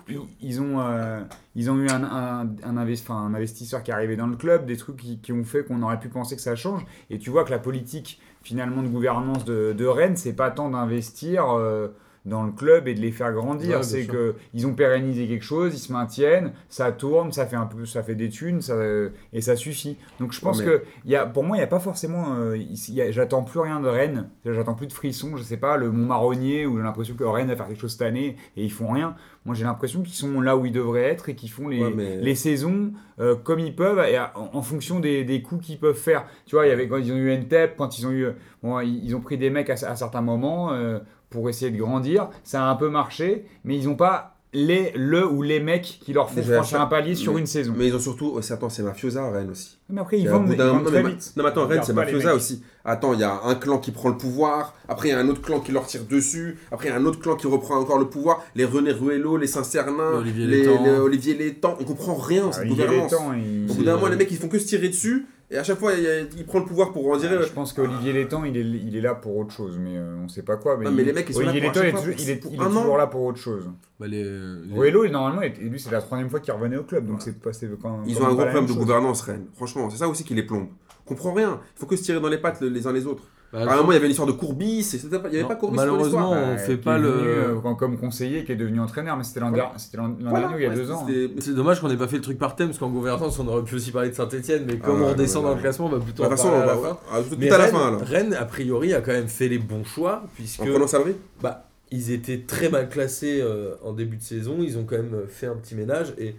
Ils, 0.41 0.59
ont, 0.59 0.81
euh, 0.81 1.21
ils 1.55 1.71
ont 1.71 1.77
eu 1.77 1.87
un, 1.87 2.03
un, 2.03 2.49
un 2.65 2.77
investisseur 3.33 3.81
qui 3.81 3.91
est 3.91 3.93
arrivé 3.93 4.17
dans 4.17 4.27
le 4.27 4.35
club, 4.35 4.65
des 4.65 4.75
trucs 4.75 4.97
qui, 4.97 5.19
qui 5.19 5.31
ont 5.31 5.45
fait 5.45 5.63
qu'on 5.63 5.81
aurait 5.83 5.99
pu 5.99 6.09
penser 6.09 6.35
que 6.35 6.41
ça 6.41 6.57
change. 6.57 6.85
Et 7.09 7.17
tu 7.17 7.29
vois 7.29 7.45
que 7.45 7.51
la 7.51 7.59
politique 7.59 8.19
finalement 8.41 8.81
de 8.83 8.87
gouvernance 8.87 9.45
de, 9.45 9.73
de 9.73 9.85
Rennes, 9.85 10.17
c'est 10.17 10.33
pas 10.33 10.51
tant 10.51 10.69
d'investir. 10.69 11.49
euh, 11.57 11.89
dans 12.25 12.43
le 12.43 12.51
club 12.51 12.87
et 12.87 12.93
de 12.93 12.99
les 13.01 13.11
faire 13.11 13.31
grandir, 13.33 13.77
Ouais, 13.77 13.83
c'est 13.83 14.05
que 14.05 14.35
ils 14.53 14.67
ont 14.67 14.73
pérennisé 14.73 15.27
quelque 15.27 15.43
chose, 15.43 15.73
ils 15.73 15.79
se 15.79 15.91
maintiennent, 15.91 16.51
ça 16.69 16.91
tourne, 16.91 17.31
ça 17.31 17.45
fait 17.47 17.55
un 17.55 17.65
peu, 17.65 17.85
ça 17.85 18.03
fait 18.03 18.13
des 18.15 18.29
thunes, 18.29 18.61
ça, 18.61 18.75
et 19.33 19.41
ça 19.41 19.55
suffit. 19.55 19.97
Donc 20.19 20.31
je 20.31 20.39
pense 20.39 20.59
Ouais, 20.59 20.65
que 20.65 20.83
il 21.05 21.11
y 21.11 21.15
a, 21.15 21.25
pour 21.25 21.43
moi, 21.43 21.57
il 21.57 21.59
n'y 21.61 21.63
a 21.63 21.67
pas 21.67 21.79
forcément. 21.79 22.35
euh, 22.37 22.57
J'attends 23.09 23.43
plus 23.43 23.59
rien 23.59 23.79
de 23.79 23.87
Rennes. 23.87 24.29
J'attends 24.45 24.75
plus 24.75 24.87
de 24.87 24.93
frissons. 24.93 25.35
Je 25.37 25.43
sais 25.43 25.57
pas, 25.57 25.77
le 25.77 25.91
Mont 25.91 26.05
Marronnier, 26.05 26.65
où 26.67 26.77
j'ai 26.77 26.83
l'impression 26.83 27.15
que 27.15 27.23
Rennes 27.23 27.47
va 27.47 27.55
faire 27.55 27.67
quelque 27.67 27.81
chose 27.81 27.93
cette 27.93 28.01
année 28.03 28.35
et 28.55 28.63
ils 28.63 28.71
font 28.71 28.91
rien. 28.91 29.15
Moi, 29.45 29.55
j'ai 29.55 29.63
l'impression 29.63 30.03
qu'ils 30.03 30.13
sont 30.13 30.39
là 30.41 30.55
où 30.55 30.67
ils 30.67 30.71
devraient 30.71 31.01
être 31.05 31.29
et 31.29 31.33
qu'ils 31.35 31.49
font 31.49 31.67
les, 31.67 31.81
Ouais, 31.81 31.91
mais- 31.95 32.17
les 32.17 32.35
saisons 32.35 32.91
euh, 33.19 33.35
comme 33.35 33.59
ils 33.59 33.75
peuvent 33.75 33.97
et 34.07 34.15
à- 34.17 34.31
en, 34.37 34.51
en 34.57 34.61
fonction 34.61 34.99
des, 34.99 35.23
des 35.23 35.41
coups 35.41 35.65
qu'ils 35.65 35.79
peuvent 35.79 35.97
faire. 35.97 36.25
Tu 36.45 36.55
vois, 36.55 36.67
il 36.67 36.69
y 36.69 36.71
avait 36.71 36.87
quand 36.87 36.97
ils 36.97 37.11
ont 37.11 37.15
eu 37.17 37.31
NTEP, 37.31 37.75
quand 37.77 37.97
ils 37.97 38.05
ont 38.05 38.11
eu. 38.11 38.27
Bon, 38.61 38.79
ils, 38.81 39.03
ils 39.03 39.15
ont 39.15 39.21
pris 39.21 39.39
des 39.39 39.49
mecs 39.49 39.69
à, 39.71 39.73
à 39.73 39.95
certains 39.95 40.21
moments 40.21 40.71
euh, 40.73 40.99
pour 41.31 41.49
essayer 41.49 41.71
de 41.71 41.77
grandir. 41.77 42.29
Ça 42.43 42.63
a 42.63 42.69
un 42.69 42.75
peu 42.75 42.89
marché, 42.89 43.45
mais 43.63 43.75
ils 43.77 43.85
n'ont 43.87 43.95
pas 43.95 44.35
les, 44.53 44.91
le 44.97 45.25
ou 45.25 45.43
les 45.43 45.61
mecs 45.61 45.99
qui 46.03 46.11
leur 46.11 46.29
font 46.29 46.43
franchir 46.43 46.81
un 46.81 46.85
palier 46.85 47.15
sur 47.15 47.33
mais- 47.33 47.39
une 47.39 47.45
saison. 47.45 47.73
Mais 47.75 47.87
ils 47.87 47.95
ont 47.95 47.99
surtout. 47.99 48.33
oh, 48.35 48.41
c'est- 48.41 48.53
Attends, 48.53 48.67
c'est 48.67 48.83
Mafiosa, 48.83 49.31
Rennes 49.31 49.49
aussi. 49.49 49.77
Mais 49.89 50.01
après, 50.01 50.19
ils 50.19 50.27
vendent, 50.27 50.45
bout 50.47 50.51
ils 50.51 50.57
d'un- 50.57 50.71
vendent 50.73 50.83
non, 50.83 50.89
très 50.91 51.03
mais, 51.03 51.09
vite. 51.11 51.33
non, 51.37 51.43
mais 51.43 51.49
attends, 51.49 51.67
Rennes, 51.67 51.79
c'est 51.83 51.93
les 51.93 51.95
Mafiosa 51.95 52.35
aussi. 52.35 52.61
Attends, 52.83 53.13
il 53.13 53.21
y 53.21 53.23
a 53.23 53.39
un 53.45 53.55
clan 53.55 53.77
qui 53.77 53.91
prend 53.91 54.09
le 54.09 54.17
pouvoir. 54.17 54.73
Après, 54.89 55.07
il 55.07 55.11
y 55.11 55.13
a 55.13 55.19
un 55.19 55.29
autre 55.29 55.41
clan 55.41 55.61
qui 55.61 55.71
leur 55.71 55.85
tire 55.85 56.03
dessus. 56.03 56.57
Après, 56.69 56.87
il 56.87 56.91
y 56.91 56.93
a 56.93 56.97
un 56.97 57.05
autre 57.05 57.19
clan 57.19 57.37
qui 57.37 57.47
reprend 57.47 57.77
encore 57.79 57.97
le 57.97 58.09
pouvoir. 58.09 58.43
Les 58.55 58.65
René 58.65 58.91
Ruello, 58.91 59.37
les 59.37 59.47
Saint-Cernin, 59.47 60.15
Olivier 60.17 60.47
les, 60.47 60.57
Létang. 60.63 60.83
les 60.83 60.89
Olivier 60.99 61.33
Létang. 61.35 61.77
On 61.79 61.85
comprend 61.85 62.15
rien, 62.15 62.47
Ah, 62.49 62.51
cette 62.51 62.67
gouvernance. 62.67 63.09
Létang, 63.09 63.33
il- 63.33 63.71
Au 63.71 63.73
bout 63.75 63.83
d'un 63.83 63.91
C'est- 63.93 63.97
moment, 64.01 64.07
les 64.11 64.17
mecs, 64.17 64.31
ils 64.31 64.37
font 64.37 64.49
que 64.49 64.59
se 64.59 64.65
tirer 64.67 64.89
dessus. 64.89 65.27
Et 65.53 65.57
à 65.57 65.63
chaque 65.65 65.79
fois, 65.79 65.93
il, 65.93 66.03
y 66.03 66.07
a- 66.07 66.21
il 66.21 66.45
prend 66.45 66.59
le 66.59 66.65
pouvoir 66.65 66.93
pour 66.93 67.05
en 67.11 67.17
dire. 67.17 67.29
Je 67.43 67.51
pense 67.51 67.73
qu'Olivier 67.73 68.13
Létang, 68.13 68.45
il 68.45 68.55
est, 68.55 68.61
il 68.61 68.95
est 68.95 69.01
là 69.01 69.15
pour 69.15 69.35
autre 69.35 69.51
chose, 69.51 69.77
mais 69.77 69.97
euh, 69.97 70.15
on 70.23 70.29
sait 70.29 70.43
pas 70.43 70.55
quoi. 70.55 70.77
Mais, 70.77 70.85
Non, 70.85 70.91
mais 70.91 71.01
il- 71.01 71.05
les 71.07 71.13
mecs, 71.13 71.27
ils 71.27 71.33
sont 71.33 71.41
là 71.41 71.49
Olivier 71.49 71.69
pour 71.69 71.81
à 71.81 71.83
Létang, 71.83 71.83
il 71.83 71.87
est, 71.87 71.91
chaque 71.91 71.99
fois, 71.99 72.13
toujours- 72.13 72.25
il 72.25 72.29
est- 72.31 72.35
pour 72.37 72.51
il 72.53 72.61
est 72.61 72.65
toujours 72.65 72.93
an. 72.93 72.97
là 72.97 73.07
pour 73.07 73.21
autre 73.23 73.37
chose. 73.37 73.69
Bah, 73.99 74.07
les, 74.07 74.23
les- 74.23 74.73
Ruello, 74.77 75.05
normalement, 75.09 75.41
et 75.41 75.49
lui, 75.49 75.77
c'est 75.77 75.91
la 75.91 76.01
troisième 76.01 76.29
fois 76.29 76.39
qu'il 76.39 76.53
revenait 76.53 76.77
au 76.77 76.83
club, 76.83 77.05
donc 77.05 77.21
c'est 77.21 77.37
passé 77.37 77.69
quand 77.81 77.99
Ils 78.07 78.15
quand 78.15 78.21
ont 78.23 78.27
un 78.27 78.29
gros 78.29 78.37
problème 78.43 78.63
de 78.63 78.69
chose. 78.69 78.77
gouvernance, 78.77 79.21
Rennes. 79.23 79.45
Franchement, 79.55 79.89
c'est 79.89 79.97
ça 79.97 80.07
aussi 80.07 80.23
qui 80.23 80.33
les 80.35 80.43
plombe. 80.43 80.67
On 81.05 81.09
comprend 81.09 81.33
rien. 81.33 81.59
Il 81.75 81.79
faut 81.81 81.85
que 81.85 81.97
se 81.97 82.03
tirer 82.03 82.21
dans 82.21 82.29
les 82.29 82.37
pattes 82.37 82.61
le- 82.61 82.69
les 82.69 82.87
uns 82.87 82.93
les 82.93 83.05
autres. 83.05 83.23
Bah, 83.53 83.59
À 83.69 83.73
un 83.73 83.77
moment, 83.77 83.91
il 83.91 83.95
y 83.95 83.97
avait 83.97 84.05
une 84.05 84.11
histoire 84.11 84.27
de 84.27 84.33
Courbis, 84.33 84.79
et 84.79 84.83
c'était 84.83 85.19
pas- 85.19 85.27
il 85.27 85.31
n'y 85.31 85.35
avait 85.35 85.43
Non, 85.43 85.47
pas 85.49 85.55
Courbis 85.55 85.75
malheureusement, 85.75 86.31
on 86.31 86.53
Bah, 86.53 86.57
fait 86.57 86.77
pas 86.77 86.97
le- 86.97 87.09
venu, 87.09 87.27
euh, 87.27 87.73
comme- 87.77 87.97
conseiller, 87.97 88.45
qui 88.45 88.53
est 88.53 88.55
devenu 88.55 88.79
entraîneur, 88.79 89.17
mais 89.17 89.23
c'était 89.25 89.41
l'an 89.41 89.49
Voilà. 89.49 89.73
Voilà, 90.21 90.39
dernier 90.47 90.55
ou 90.55 90.57
il 90.57 90.63
y 90.63 90.65
a 90.65 90.69
ouais, 90.69 90.75
deux 90.75 90.91
ans. 90.91 91.05
hein. 91.09 91.29
C'est 91.39 91.53
dommage 91.53 91.81
qu'on 91.81 91.89
n'ait 91.89 91.97
pas 91.97 92.07
fait 92.07 92.15
le 92.15 92.21
truc 92.21 92.37
par 92.37 92.55
thème, 92.55 92.67
parce 92.67 92.79
qu'en 92.79 92.89
gouvernance, 92.89 93.37
on 93.39 93.47
aurait 93.49 93.63
pu 93.63 93.75
aussi 93.75 93.91
parler 93.91 94.09
de 94.09 94.15
Saint-Etienne, 94.15 94.63
mais 94.65 94.77
comme 94.77 95.01
Ah, 95.01 95.05
on 95.05 95.09
redescend 95.09 95.43
ouais, 95.43 95.49
dans 95.49 95.55
le 95.55 95.61
classement, 95.61 95.87
on 95.87 95.89
va 95.89 95.99
plutôt 95.99 96.23
De 96.23 96.27
en 96.27 96.29
toute 96.31 96.37
façon, 96.37 96.49
on 96.53 96.59
va 96.59 96.65
tout 96.65 97.35
à 97.53 97.57
la 97.57 97.63
Rennes, 97.65 97.71
fin. 97.71 97.97
Rennes, 98.05 98.33
a 98.39 98.45
priori, 98.45 98.93
a 98.93 99.01
quand 99.01 99.11
même 99.11 99.27
fait 99.27 99.49
les 99.49 99.59
bons 99.59 99.83
choix, 99.83 100.23
puisque 100.35 100.61
En 100.61 100.65
prenant 100.67 100.85
bah, 101.41 101.65
ils 101.91 102.11
étaient 102.11 102.43
très 102.47 102.69
mal 102.69 102.87
classés 102.87 103.41
euh, 103.41 103.73
en 103.83 103.91
début 103.91 104.15
de 104.15 104.23
saison, 104.23 104.57
ils 104.61 104.77
ont 104.77 104.85
quand 104.85 104.95
même 104.95 105.23
fait 105.27 105.47
un 105.47 105.55
petit 105.55 105.75
ménage, 105.75 106.13
et 106.17 106.35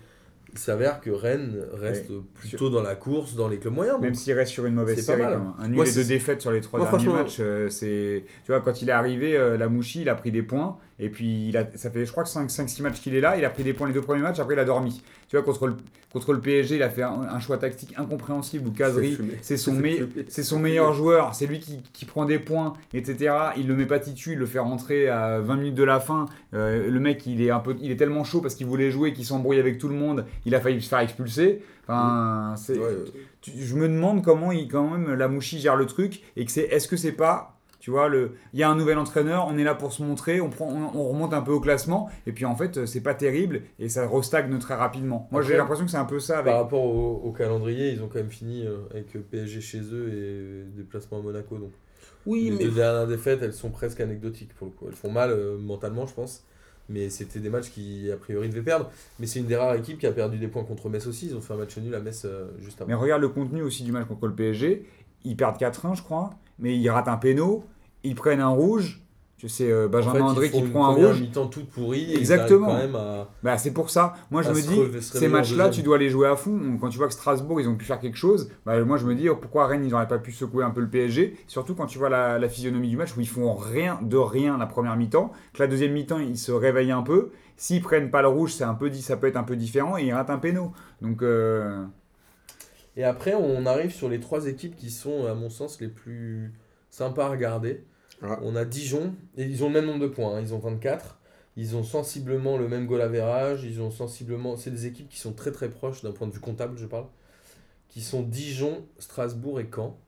il 0.52 0.58
s'avère 0.58 1.00
que 1.00 1.10
Rennes 1.10 1.64
reste 1.72 2.12
plutôt 2.34 2.68
dans 2.68 2.82
la 2.82 2.94
course, 2.94 3.34
dans 3.34 3.48
les 3.48 3.58
clubs 3.58 3.72
moyens. 3.72 3.98
Même 4.00 4.14
s'il 4.14 4.34
reste 4.34 4.52
sur 4.52 4.66
une 4.66 4.74
mauvaise 4.74 5.00
série, 5.00 5.22
même. 5.22 5.54
un 5.58 5.68
nul 5.68 5.76
Moi, 5.76 5.88
et 5.88 5.92
deux 5.92 6.04
défaites 6.04 6.42
sur 6.42 6.52
les 6.52 6.60
trois 6.60 6.78
Moi, 6.78 6.90
derniers 6.90 7.12
matchs, 7.12 7.38
euh, 7.40 7.70
c'est 7.70 8.24
tu 8.44 8.52
vois 8.52 8.60
quand 8.60 8.82
il 8.82 8.90
est 8.90 8.92
arrivé, 8.92 9.36
euh, 9.36 9.56
la 9.56 9.68
Mouchi, 9.68 10.02
il 10.02 10.08
a 10.10 10.14
pris 10.14 10.30
des 10.30 10.42
points 10.42 10.76
et 10.98 11.08
puis 11.08 11.48
il 11.48 11.56
a, 11.56 11.66
ça 11.76 11.90
fait 11.90 12.04
je 12.06 12.12
crois 12.12 12.24
que 12.24 12.28
5-6 12.30 12.82
matchs 12.82 13.00
qu'il 13.00 13.14
est 13.14 13.20
là, 13.20 13.36
il 13.36 13.44
a 13.44 13.50
pris 13.50 13.62
des 13.64 13.72
points 13.72 13.86
les 13.88 13.94
deux 13.94 14.00
premiers 14.02 14.22
matchs, 14.22 14.38
après 14.38 14.54
il 14.54 14.58
a 14.60 14.64
dormi. 14.64 15.02
Tu 15.28 15.36
vois 15.36 15.44
contre 15.44 15.66
le 15.66 15.76
contre 16.12 16.34
le 16.34 16.40
PSG, 16.40 16.76
il 16.76 16.82
a 16.82 16.90
fait 16.90 17.02
un, 17.02 17.22
un 17.22 17.40
choix 17.40 17.56
tactique 17.56 17.94
incompréhensible 17.96 18.68
où 18.68 18.70
Kazri 18.72 19.12
c'est 19.40 19.56
son, 19.56 19.72
me- 19.72 20.58
meilleur 20.58 20.92
joueur, 20.92 21.34
c'est 21.34 21.46
lui 21.46 21.58
qui, 21.58 21.80
qui 21.94 22.04
prend 22.04 22.26
des 22.26 22.38
points, 22.38 22.74
etc. 22.92 23.34
Il 23.56 23.66
le 23.66 23.74
met 23.74 23.86
pas 23.86 23.98
titu, 23.98 24.32
il 24.32 24.38
le 24.38 24.44
fait 24.44 24.58
rentrer 24.58 25.08
à 25.08 25.40
20 25.40 25.56
minutes 25.56 25.74
de 25.74 25.84
la 25.84 26.00
fin. 26.00 26.26
Euh, 26.52 26.90
le 26.90 27.00
mec, 27.00 27.24
il 27.26 27.40
est, 27.40 27.50
un 27.50 27.60
peu, 27.60 27.74
il 27.80 27.90
est 27.90 27.96
tellement 27.96 28.24
chaud 28.24 28.42
parce 28.42 28.54
qu'il 28.54 28.66
voulait 28.66 28.90
jouer, 28.90 29.14
qu'il 29.14 29.24
s'embrouille 29.24 29.58
avec 29.58 29.78
tout 29.78 29.88
le 29.88 29.94
monde, 29.94 30.26
il 30.44 30.54
a 30.54 30.60
failli 30.60 30.82
se 30.82 30.88
faire 30.90 30.98
expulser. 30.98 31.62
Enfin, 31.84 32.54
c'est, 32.58 32.78
Ouais, 32.78 32.88
tu- 33.40 33.52
je 33.56 33.74
me 33.74 33.88
demande 33.88 34.22
comment 34.22 34.52
il, 34.52 34.68
quand 34.68 34.88
même 34.90 35.14
la 35.14 35.28
Mouchi 35.28 35.60
gère 35.60 35.76
le 35.76 35.86
truc 35.86 36.22
et 36.36 36.44
que 36.44 36.50
c'est, 36.52 36.62
est-ce 36.64 36.88
que 36.88 36.96
c'est 36.98 37.12
pas, 37.12 37.58
tu 37.82 37.90
vois, 37.90 38.08
le, 38.08 38.36
il 38.52 38.60
y 38.60 38.62
a 38.62 38.70
un 38.70 38.76
nouvel 38.76 38.96
entraîneur, 38.96 39.48
on 39.48 39.58
est 39.58 39.64
là 39.64 39.74
pour 39.74 39.92
se 39.92 40.04
montrer, 40.04 40.40
on, 40.40 40.50
prend, 40.50 40.68
on, 40.68 40.96
on 40.96 41.08
remonte 41.08 41.34
un 41.34 41.42
peu 41.42 41.50
au 41.50 41.58
classement 41.58 42.08
et 42.28 42.32
puis 42.32 42.44
en 42.44 42.54
fait 42.54 42.86
c'est 42.86 43.00
pas 43.00 43.12
terrible 43.12 43.62
et 43.80 43.88
ça 43.88 44.08
restagne 44.08 44.56
très 44.60 44.76
rapidement. 44.76 45.28
Moi 45.32 45.42
j'ai 45.42 45.56
l'impression 45.56 45.84
que 45.84 45.90
c'est 45.90 45.96
un 45.96 46.04
peu 46.04 46.20
ça 46.20 46.38
avec. 46.38 46.52
Par 46.52 46.62
rapport 46.62 46.84
au, 46.84 47.20
au 47.24 47.32
calendrier, 47.32 47.90
ils 47.90 48.00
ont 48.00 48.06
quand 48.06 48.20
même 48.20 48.30
fini 48.30 48.64
euh, 48.64 48.76
avec 48.92 49.12
PSG 49.28 49.60
chez 49.60 49.80
eux 49.80 50.12
et 50.12 50.76
déplacement 50.76 51.18
à 51.18 51.22
Monaco. 51.22 51.58
Donc. 51.58 51.72
Oui, 52.24 52.44
les 52.44 52.50
mais 52.52 52.64
deux 52.66 52.70
dernières 52.70 53.08
défaites, 53.08 53.42
elles 53.42 53.52
sont 53.52 53.70
presque 53.70 54.00
anecdotiques 54.00 54.54
pour 54.54 54.68
le 54.68 54.72
coup. 54.72 54.86
Elles 54.86 54.94
font 54.94 55.10
mal 55.10 55.30
euh, 55.32 55.58
mentalement, 55.58 56.06
je 56.06 56.14
pense. 56.14 56.44
Mais 56.88 57.10
c'était 57.10 57.40
des 57.40 57.48
matchs 57.48 57.70
qui, 57.70 58.12
a 58.12 58.16
priori, 58.16 58.48
devaient 58.48 58.62
perdre. 58.62 58.90
Mais 59.18 59.26
c'est 59.26 59.40
une 59.40 59.46
des 59.46 59.56
rares 59.56 59.74
équipes 59.74 59.98
qui 59.98 60.06
a 60.06 60.12
perdu 60.12 60.38
des 60.38 60.48
points 60.48 60.64
contre 60.64 60.88
Metz 60.88 61.06
aussi. 61.06 61.26
Ils 61.26 61.36
ont 61.36 61.40
fait 61.40 61.54
un 61.54 61.56
match 61.56 61.76
nul 61.78 61.94
à 61.94 62.00
Metz 62.00 62.22
euh, 62.24 62.46
juste 62.60 62.80
avant. 62.80 62.88
Mais 62.88 62.94
regarde 62.94 63.22
le 63.22 63.28
contenu 63.28 63.62
aussi 63.62 63.82
du 63.82 63.92
match 63.92 64.06
contre 64.06 64.26
le 64.26 64.34
PSG. 64.34 64.86
Ils 65.24 65.36
perdent 65.36 65.56
4-1, 65.56 65.96
je 65.96 66.02
crois, 66.02 66.30
mais 66.58 66.76
ils 66.76 66.90
ratent 66.90 67.08
un 67.08 67.16
péno, 67.16 67.64
ils 68.04 68.14
prennent 68.14 68.40
un 68.40 68.48
rouge. 68.48 68.98
Je 69.38 69.48
sais, 69.48 69.72
euh, 69.72 69.86
En 69.86 69.90
Benjamin 69.90 70.14
fait, 70.14 70.22
André 70.22 70.50
qui 70.52 70.62
prend 70.62 70.86
un 70.86 70.94
rouge. 70.94 71.20
mi-temps 71.20 71.48
toute 71.48 71.68
pourrie. 71.68 72.14
Exactement. 72.14 72.68
arrivent 72.68 72.92
quand 72.92 72.98
même 73.00 73.08
à... 73.08 73.28
Bah, 73.42 73.58
c'est 73.58 73.72
pour 73.72 73.90
ça. 73.90 74.14
Moi, 74.30 74.42
je 74.42 74.50
me 74.50 74.60
dis, 74.60 75.00
ces 75.00 75.26
matchs-là, 75.26 75.68
tu 75.68 75.82
dois 75.82 75.98
les 75.98 76.10
jouer 76.10 76.28
à 76.28 76.36
fond. 76.36 76.78
Quand 76.80 76.90
tu 76.90 76.98
vois 76.98 77.08
que 77.08 77.12
Strasbourg, 77.12 77.60
ils 77.60 77.68
ont 77.68 77.74
pu 77.74 77.84
faire 77.84 77.98
quelque 77.98 78.16
chose, 78.16 78.50
bah, 78.64 78.80
moi, 78.84 78.98
je 78.98 79.04
me 79.04 79.16
dis, 79.16 79.28
oh, 79.28 79.34
pourquoi 79.34 79.66
Rennes, 79.66 79.84
ils 79.84 79.90
n'auraient 79.90 80.06
pas 80.06 80.18
pu 80.20 80.30
secouer 80.30 80.62
un 80.62 80.70
peu 80.70 80.80
le 80.80 80.88
PSG 80.88 81.36
Surtout 81.48 81.74
quand 81.74 81.86
tu 81.86 81.98
vois 81.98 82.08
la, 82.08 82.38
la 82.38 82.48
physionomie 82.48 82.88
du 82.88 82.96
match 82.96 83.16
où 83.16 83.20
ils 83.20 83.28
font 83.28 83.52
rien 83.56 83.98
de 84.00 84.16
rien 84.16 84.58
la 84.58 84.66
première 84.66 84.94
mi-temps, 84.94 85.32
que 85.54 85.60
la 85.60 85.66
deuxième 85.66 85.90
mi-temps, 85.92 86.20
ils 86.20 86.38
se 86.38 86.52
réveillent 86.52 86.92
un 86.92 87.02
peu. 87.02 87.30
S'ils 87.56 87.82
prennent 87.82 88.12
pas 88.12 88.22
le 88.22 88.28
rouge, 88.28 88.52
c'est 88.52 88.62
un 88.64 88.74
peu 88.74 88.90
dit, 88.90 89.02
ça 89.02 89.16
peut 89.16 89.26
être 89.26 89.36
un 89.36 89.42
peu 89.42 89.56
différent 89.56 89.98
et 89.98 90.04
ils 90.04 90.12
ratent 90.12 90.30
un 90.30 90.38
péno. 90.38 90.72
Donc, 91.00 91.20
euh, 91.22 91.84
Et 92.96 93.02
après, 93.02 93.34
on 93.34 93.66
arrive 93.66 93.90
sur 93.92 94.08
les 94.08 94.20
trois 94.20 94.46
équipes 94.46 94.76
qui 94.76 94.90
sont, 94.90 95.26
à 95.26 95.34
mon 95.34 95.50
sens, 95.50 95.80
les 95.80 95.88
plus 95.88 96.52
sympas 96.90 97.26
à 97.26 97.30
regarder. 97.30 97.82
On 98.22 98.54
a 98.54 98.64
Dijon, 98.64 99.14
et 99.36 99.44
ils 99.44 99.64
ont 99.64 99.66
le 99.66 99.74
même 99.74 99.86
nombre 99.86 100.00
de 100.00 100.06
points, 100.06 100.36
hein, 100.36 100.40
ils 100.40 100.54
ont 100.54 100.58
24. 100.58 101.18
Ils 101.56 101.76
ont 101.76 101.82
sensiblement 101.82 102.56
le 102.56 102.68
même 102.68 102.86
goal 102.86 103.02
average, 103.02 103.64
ils 103.64 103.80
ont 103.80 103.90
sensiblement... 103.90 104.56
C'est 104.56 104.70
des 104.70 104.86
équipes 104.86 105.08
qui 105.08 105.18
sont 105.18 105.32
très 105.32 105.52
très 105.52 105.68
proches 105.68 106.02
d'un 106.02 106.12
point 106.12 106.26
de 106.26 106.32
vue 106.32 106.40
comptable, 106.40 106.78
je 106.78 106.86
parle. 106.86 107.06
Qui 107.88 108.00
sont 108.00 108.22
Dijon, 108.22 108.86
Strasbourg 108.98 109.60
et 109.60 109.68
Caen. 109.74 109.98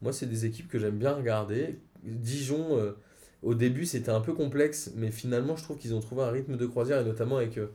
Moi, 0.00 0.12
c'est 0.12 0.26
des 0.26 0.44
équipes 0.44 0.68
que 0.68 0.78
j'aime 0.78 0.98
bien 0.98 1.12
regarder. 1.12 1.78
Dijon, 2.02 2.78
euh, 2.78 2.96
au 3.42 3.54
début, 3.54 3.86
c'était 3.86 4.10
un 4.10 4.20
peu 4.20 4.32
complexe, 4.32 4.90
mais 4.96 5.10
finalement, 5.10 5.54
je 5.56 5.62
trouve 5.62 5.76
qu'ils 5.76 5.94
ont 5.94 6.00
trouvé 6.00 6.22
un 6.22 6.30
rythme 6.30 6.56
de 6.56 6.66
croisière, 6.66 7.00
et 7.00 7.04
notamment 7.04 7.36
avec 7.36 7.58
euh, 7.58 7.68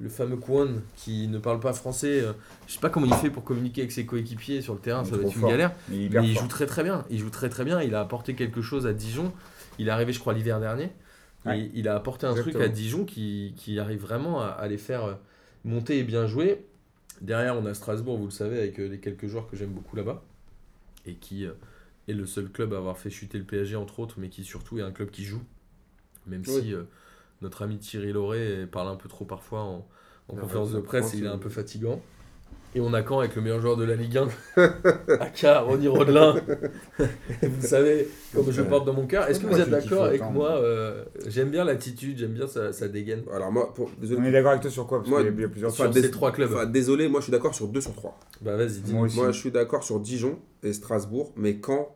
le 0.00 0.08
fameux 0.08 0.36
Kwon, 0.36 0.80
qui 0.96 1.26
ne 1.28 1.38
parle 1.38 1.58
pas 1.60 1.72
français. 1.72 2.20
euh, 2.20 2.32
je 2.66 2.74
sais 2.74 2.80
pas 2.80 2.90
comment 2.90 3.06
il 3.06 3.14
fait 3.14 3.30
pour 3.30 3.42
communiquer 3.44 3.80
avec 3.82 3.92
ses 3.92 4.06
coéquipiers 4.06 4.62
sur 4.62 4.74
le 4.74 4.80
terrain, 4.80 5.04
ça 5.04 5.10
doit 5.12 5.20
trop 5.20 5.28
être 5.28 5.34
une 5.34 5.40
fort. 5.40 5.50
galère. 5.50 5.72
il 5.90 6.10
Mais 6.10 6.28
il 6.28 6.34
fort. 6.34 6.42
joue 6.42 6.48
très 6.48 6.66
très 6.66 6.82
bien. 6.84 7.04
Il 7.10 7.18
joue 7.18 7.30
très 7.30 7.48
très 7.48 7.64
bien. 7.64 7.82
Il 7.82 7.94
a 7.94 8.00
apporté 8.00 8.34
quelque 8.34 8.62
chose 8.62 8.86
à 8.86 8.92
Dijon. 8.92 9.32
Il 9.78 9.88
est 9.88 9.90
arrivé, 9.90 10.12
je 10.12 10.20
crois, 10.20 10.34
l'hiver 10.34 10.60
dernier. 10.60 10.90
Ouais. 11.46 11.60
Et 11.60 11.70
il 11.74 11.88
a 11.88 11.94
apporté 11.96 12.26
un 12.26 12.34
truc 12.34 12.54
à 12.56 12.68
Dijon 12.68 13.04
qui, 13.04 13.54
qui 13.56 13.78
arrive 13.78 14.00
vraiment 14.00 14.40
à, 14.40 14.46
à 14.46 14.68
les 14.68 14.78
faire 14.78 15.04
euh, 15.04 15.14
monter 15.64 15.98
et 15.98 16.04
bien 16.04 16.26
jouer. 16.26 16.64
Derrière, 17.20 17.56
on 17.56 17.66
a 17.66 17.74
Strasbourg, 17.74 18.16
vous 18.18 18.26
le 18.26 18.30
savez, 18.30 18.58
avec 18.58 18.78
euh, 18.78 18.86
les 18.88 18.98
quelques 18.98 19.26
joueurs 19.26 19.48
que 19.48 19.56
j'aime 19.56 19.70
beaucoup 19.70 19.96
là-bas. 19.96 20.22
Et 21.06 21.14
qui 21.14 21.44
est 21.44 22.12
le 22.12 22.26
seul 22.26 22.48
club 22.50 22.72
à 22.74 22.76
avoir 22.76 22.98
fait 22.98 23.10
chuter 23.10 23.38
le 23.38 23.44
PSG, 23.44 23.74
entre 23.76 23.98
autres, 24.00 24.16
mais 24.18 24.28
qui 24.28 24.44
surtout 24.44 24.78
est 24.78 24.82
un 24.82 24.92
club 24.92 25.10
qui 25.10 25.24
joue. 25.24 25.42
Même 26.26 26.42
Oui. 26.46 26.60
si 26.62 26.74
euh, 26.74 26.82
notre 27.42 27.62
ami 27.62 27.78
Thierry 27.78 28.12
Lauré 28.12 28.66
parle 28.70 28.88
un 28.88 28.96
peu 28.96 29.08
trop 29.08 29.24
parfois 29.24 29.60
en, 29.60 29.86
en 30.28 30.36
Ah, 30.36 30.40
conférence 30.40 30.70
ouais, 30.70 30.76
de 30.76 30.80
presse 30.80 31.14
et 31.14 31.18
il 31.18 31.24
est 31.24 31.28
un 31.28 31.38
peu 31.38 31.48
fatigant. 31.48 32.00
Et 32.74 32.80
on 32.82 32.92
a 32.92 33.00
quand 33.02 33.20
avec 33.20 33.34
le 33.34 33.40
meilleur 33.40 33.62
joueur 33.62 33.78
de 33.78 33.84
la 33.84 33.94
Ligue 33.96 34.18
1, 34.18 34.28
Aka 35.20 35.60
Ronny 35.60 35.88
Rodelin. 35.88 36.34
vous 37.42 37.66
savez, 37.66 38.06
comme 38.34 38.50
je 38.52 38.60
porte 38.60 38.84
dans 38.84 38.92
mon 38.92 39.06
cœur. 39.06 39.26
Est-ce 39.26 39.40
que 39.40 39.46
vous 39.46 39.58
êtes 39.58 39.70
d'accord 39.70 40.04
avec 40.04 40.22
moi 40.30 40.50
euh, 40.58 41.02
J'aime 41.26 41.48
bien 41.48 41.64
l'attitude, 41.64 42.18
j'aime 42.18 42.32
bien 42.34 42.46
sa, 42.46 42.74
sa 42.74 42.88
dégaine. 42.88 43.22
Alors, 43.32 43.50
moi, 43.50 43.72
pour... 43.72 43.90
désolé. 43.98 44.20
On 44.20 44.24
est 44.24 44.32
d'accord 44.32 44.50
avec 44.50 44.60
toi 44.60 44.70
sur 44.70 44.86
quoi? 44.86 44.98
Parce 44.98 45.08
Moi, 45.08 45.22
il 45.22 45.40
y 45.40 45.44
a 45.44 45.48
plusieurs 45.48 45.70
Sur 45.72 45.88
des- 45.88 46.10
trois 46.10 46.30
clubs. 46.30 46.52
Enfin, 46.52 46.66
désolé, 46.66 47.08
moi 47.08 47.20
je 47.20 47.24
suis 47.24 47.32
d'accord 47.32 47.54
sur 47.54 47.68
2 47.68 47.80
sur 47.80 47.94
3. 47.94 48.18
Bah 48.42 48.56
vas-y, 48.56 48.80
dis. 48.80 48.92
Moi. 48.92 49.08
Moi 49.14 49.32
je 49.32 49.38
suis 49.40 49.50
d'accord 49.50 49.82
sur 49.82 49.98
Dijon 49.98 50.38
et 50.62 50.74
Strasbourg, 50.74 51.32
mais 51.36 51.56
quand. 51.56 51.94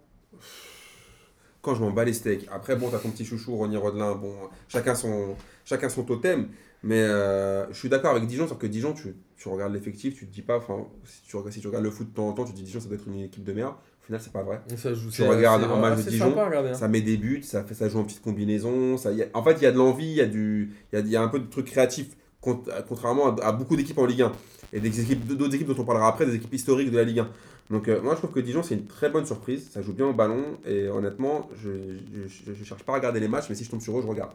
Quand 1.62 1.74
je 1.76 1.80
m'en 1.80 1.90
bats 1.92 2.04
les 2.04 2.12
steaks. 2.12 2.46
Après, 2.52 2.74
bon, 2.76 2.88
t'as 2.90 2.98
ton 2.98 3.10
petit 3.10 3.24
chouchou, 3.24 3.56
Ronny 3.56 3.76
Rodelin, 3.76 4.14
bon, 4.16 4.34
chacun 4.68 4.94
son, 4.96 5.36
chacun 5.64 5.88
son 5.88 6.02
totem. 6.02 6.48
Mais 6.82 6.98
euh, 7.00 7.72
je 7.72 7.78
suis 7.78 7.88
d'accord 7.88 8.10
avec 8.10 8.26
Dijon, 8.26 8.48
sauf 8.48 8.58
que 8.58 8.66
Dijon, 8.66 8.92
tu, 8.92 9.14
tu 9.36 9.48
regardes 9.48 9.72
l'effectif, 9.72 10.16
tu 10.16 10.26
te 10.26 10.34
dis 10.34 10.42
pas, 10.42 10.56
enfin, 10.56 10.84
si 11.04 11.22
tu, 11.22 11.36
regardes- 11.36 11.52
si 11.54 11.60
tu 11.60 11.68
regardes 11.68 11.84
le 11.84 11.90
foot 11.92 12.08
de 12.10 12.14
temps 12.14 12.28
en 12.28 12.32
temps, 12.32 12.44
tu 12.44 12.50
te 12.50 12.56
dis 12.56 12.64
Dijon, 12.64 12.80
ça 12.80 12.88
doit 12.88 12.96
être 12.96 13.06
une 13.06 13.20
équipe 13.20 13.44
de 13.44 13.52
merde. 13.52 13.74
Au 14.02 14.04
final, 14.06 14.20
c'est 14.20 14.32
pas 14.32 14.42
vrai. 14.42 14.60
Ça 14.76 14.92
joue, 14.92 15.08
Tu 15.10 15.22
regardes 15.22 15.62
un 15.62 15.80
match 15.80 15.94
de 15.98 16.00
assez 16.00 16.10
Dijon, 16.10 16.30
sympa 16.30 16.42
à 16.42 16.46
regarder, 16.46 16.70
hein. 16.70 16.74
Ça 16.74 16.88
met 16.88 17.00
des 17.00 17.16
buts, 17.16 17.42
ça, 17.44 17.62
fait, 17.62 17.74
ça 17.74 17.88
joue 17.88 18.00
en 18.00 18.04
petite 18.04 18.22
combinaison. 18.22 18.96
Ça, 18.96 19.12
y 19.12 19.22
a- 19.22 19.26
en 19.32 19.44
fait, 19.44 19.52
il 19.58 19.62
y 19.62 19.66
a 19.66 19.70
de 19.70 19.78
l'envie, 19.78 20.06
il 20.10 20.16
y, 20.16 20.20
a 20.20 20.26
du- 20.26 20.72
il 20.92 20.98
y, 20.98 21.02
a, 21.02 21.04
y 21.06 21.14
a 21.16 21.22
un 21.22 21.28
peu 21.28 21.38
de 21.38 21.46
trucs 21.46 21.66
créatifs, 21.66 22.08
cont- 22.42 22.64
contrairement 22.88 23.36
à, 23.36 23.44
à 23.46 23.52
beaucoup 23.52 23.76
d'équipes 23.76 23.98
en 23.98 24.06
Ligue 24.06 24.22
1. 24.22 24.32
Et 24.72 24.80
des 24.80 25.00
équipes, 25.00 25.24
d'autres 25.26 25.54
équipes 25.54 25.68
dont 25.68 25.80
on 25.80 25.84
parlera 25.84 26.08
après, 26.08 26.26
des 26.26 26.34
équipes 26.34 26.54
historiques 26.54 26.90
de 26.90 26.96
la 26.96 27.04
Ligue 27.04 27.20
1. 27.20 27.28
Donc 27.72 27.88
euh, 27.88 28.00
moi, 28.02 28.12
je 28.14 28.18
trouve 28.18 28.30
que 28.32 28.40
Dijon, 28.40 28.62
c'est 28.62 28.74
une 28.74 28.86
très 28.86 29.08
bonne 29.10 29.26
surprise. 29.26 29.70
Ça 29.72 29.82
joue 29.82 29.92
bien 29.94 30.06
au 30.06 30.12
ballon. 30.12 30.58
Et 30.66 30.88
honnêtement, 30.88 31.48
je 31.60 31.70
ne 31.70 32.64
cherche 32.64 32.84
pas 32.84 32.92
à 32.92 32.96
regarder 32.96 33.18
les 33.18 33.28
matchs, 33.28 33.46
mais 33.48 33.54
si 33.56 33.64
je 33.64 33.70
tombe 33.70 33.80
sur 33.80 33.98
eux, 33.98 34.02
je 34.02 34.06
regarde. 34.06 34.32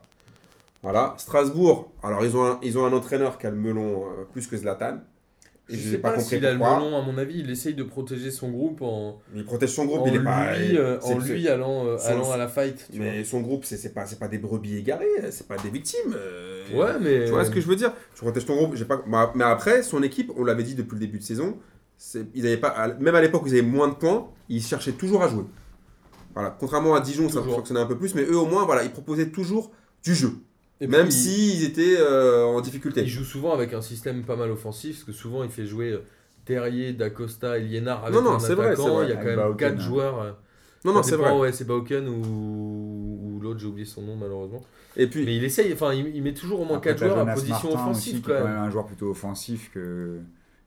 Voilà. 0.83 1.15
Strasbourg, 1.17 1.91
alors 2.03 2.23
ils 2.25 2.35
ont 2.38 2.45
un, 2.45 2.59
ils 2.61 2.77
ont 2.77 2.85
un 2.85 2.93
entraîneur 2.93 3.38
qui 3.38 3.47
a 3.47 3.49
le 3.49 3.57
melon 3.57 4.05
euh, 4.05 4.23
plus 4.31 4.47
que 4.47 4.57
Zlatan. 4.57 4.99
Et 5.69 5.75
Je 5.75 5.79
je 5.81 5.89
sais 5.91 5.97
pas, 5.97 6.11
pas 6.11 6.19
s'il 6.21 6.45
a 6.45 6.51
le 6.53 6.59
melon, 6.59 6.97
à 6.97 7.01
mon 7.01 7.17
avis, 7.17 7.39
il 7.39 7.49
essaye 7.49 7.73
de 7.73 7.83
protéger 7.83 8.31
son 8.31 8.49
groupe 8.51 8.81
en, 8.81 9.19
Il 9.35 9.43
protège 9.43 9.71
son 9.71 9.83
groupe, 9.85 10.03
il 10.05 10.15
est 10.15 10.19
lui, 10.19 10.23
pas. 10.23 10.53
euh, 10.55 10.97
en 11.01 11.17
lui 11.19 11.49
allant, 11.49 11.97
son- 11.97 12.07
allant 12.07 12.31
à 12.31 12.38
la 12.38 12.47
fight. 12.47 12.88
tu 12.91 12.99
Mais 12.99 13.23
son 13.25 13.41
groupe, 13.41 13.65
c'est 13.65 13.75
c'est 13.75 13.93
pas, 13.93 14.05
c'est 14.05 14.17
pas 14.19 14.29
des 14.29 14.38
brebis 14.38 14.77
égarées, 14.77 15.29
c'est 15.31 15.47
pas 15.47 15.57
des 15.57 15.69
victimes. 15.69 16.15
Ouais, 16.73 16.93
mais. 17.01 17.25
Tu 17.25 17.31
vois 17.31 17.43
ce 17.43 17.51
que 17.51 17.59
je 17.59 17.67
veux 17.67 17.75
dire? 17.75 17.91
Tu 18.15 18.21
protèges 18.21 18.45
ton 18.45 18.55
groupe. 18.55 18.75
j'ai 18.75 18.85
Pas... 18.85 19.01
bah, 19.05 19.33
Mais 19.35 19.43
après, 19.43 19.83
son 19.83 20.01
équipe, 20.03 20.31
on 20.38 20.45
l'avait 20.45 20.63
dit 20.63 20.75
depuis 20.75 20.93
le 20.95 20.99
début 21.01 21.17
de 21.19 21.23
saison, 21.23 21.57
ils 22.33 22.45
avaient 22.45 22.57
pas, 22.57 22.95
même 22.99 23.15
à 23.15 23.21
l'époque 23.21 23.43
où 23.43 23.47
ils 23.47 23.53
avaient 23.53 23.61
moins 23.61 23.87
de 23.87 23.95
points, 23.95 24.27
ils 24.49 24.61
cherchaient 24.63 24.93
toujours 24.93 25.23
à 25.23 25.27
jouer. 25.29 25.43
Voilà. 26.33 26.55
Contrairement 26.59 26.93
à 26.95 27.01
Dijon, 27.01 27.29
ça 27.29 27.41
fonctionnait 27.41 27.79
un 27.79 27.85
peu 27.85 27.97
plus, 27.97 28.13
mais 28.15 28.23
eux 28.23 28.37
au 28.37 28.45
moins, 28.45 28.65
voilà, 28.65 28.83
ils 28.83 28.91
proposaient 28.91 29.29
toujours 29.29 29.71
du 30.03 30.13
jeu. 30.13 30.33
Et 30.79 30.85
même 30.87 31.09
s'ils 31.09 31.63
étaient 31.63 31.95
euh, 31.97 32.45
en 32.45 32.61
difficulté. 32.61 33.01
Il 33.01 33.07
joue 33.07 33.23
souvent 33.23 33.51
avec 33.51 33.73
un 33.73 33.81
système 33.81 34.23
pas 34.23 34.35
mal 34.35 34.51
offensif, 34.51 34.97
parce 34.97 35.03
que 35.05 35.11
souvent 35.11 35.43
il 35.43 35.49
fait 35.49 35.65
jouer 35.65 35.91
euh, 35.93 36.03
Terrier, 36.45 36.93
Dacosta 36.93 37.57
et 37.57 37.61
Liénard 37.63 38.03
avec 38.05 38.13
Non, 38.13 38.21
non, 38.21 38.33
un 38.35 38.39
c'est 38.39 38.53
vrai, 38.53 38.67
attaquant. 38.67 38.83
c'est 38.83 38.89
vrai. 38.91 39.05
Il 39.05 39.09
y 39.09 39.13
a 39.13 39.15
quand 39.15 39.25
même 39.25 39.35
Bauken, 39.37 39.57
4 39.57 39.73
hein. 39.73 39.79
joueurs. 39.79 40.21
euh, 40.21 40.31
non, 40.85 40.93
non, 40.93 41.01
c'est 41.01 41.15
vrai. 41.15 41.35
Ouais, 41.35 41.51
c'est 41.51 41.65
Bauken 41.65 42.07
ou, 42.07 43.19
ou 43.23 43.39
l'autre, 43.41 43.59
j'ai 43.59 43.65
oublié 43.65 43.85
son 43.85 44.03
nom 44.03 44.15
malheureusement. 44.15 44.61
Et 44.95 45.07
puis, 45.07 45.25
Mais 45.25 45.35
il 45.35 45.43
essaye, 45.43 45.73
enfin 45.73 45.93
il, 45.93 46.15
il 46.15 46.21
met 46.21 46.33
toujours 46.35 46.61
au 46.61 46.65
moins 46.65 46.77
Après, 46.77 46.91
4 46.91 46.99
t'as 46.99 47.07
joueurs 47.07 47.27
à 47.27 47.33
position 47.33 47.53
Martin 47.53 47.69
offensive 47.89 48.13
aussi, 48.13 48.21
quand 48.21 48.33
même 48.33 48.45
un 48.57 48.69
joueur 48.69 48.85
plutôt 48.85 49.09
offensif 49.09 49.71
que, 49.73 50.19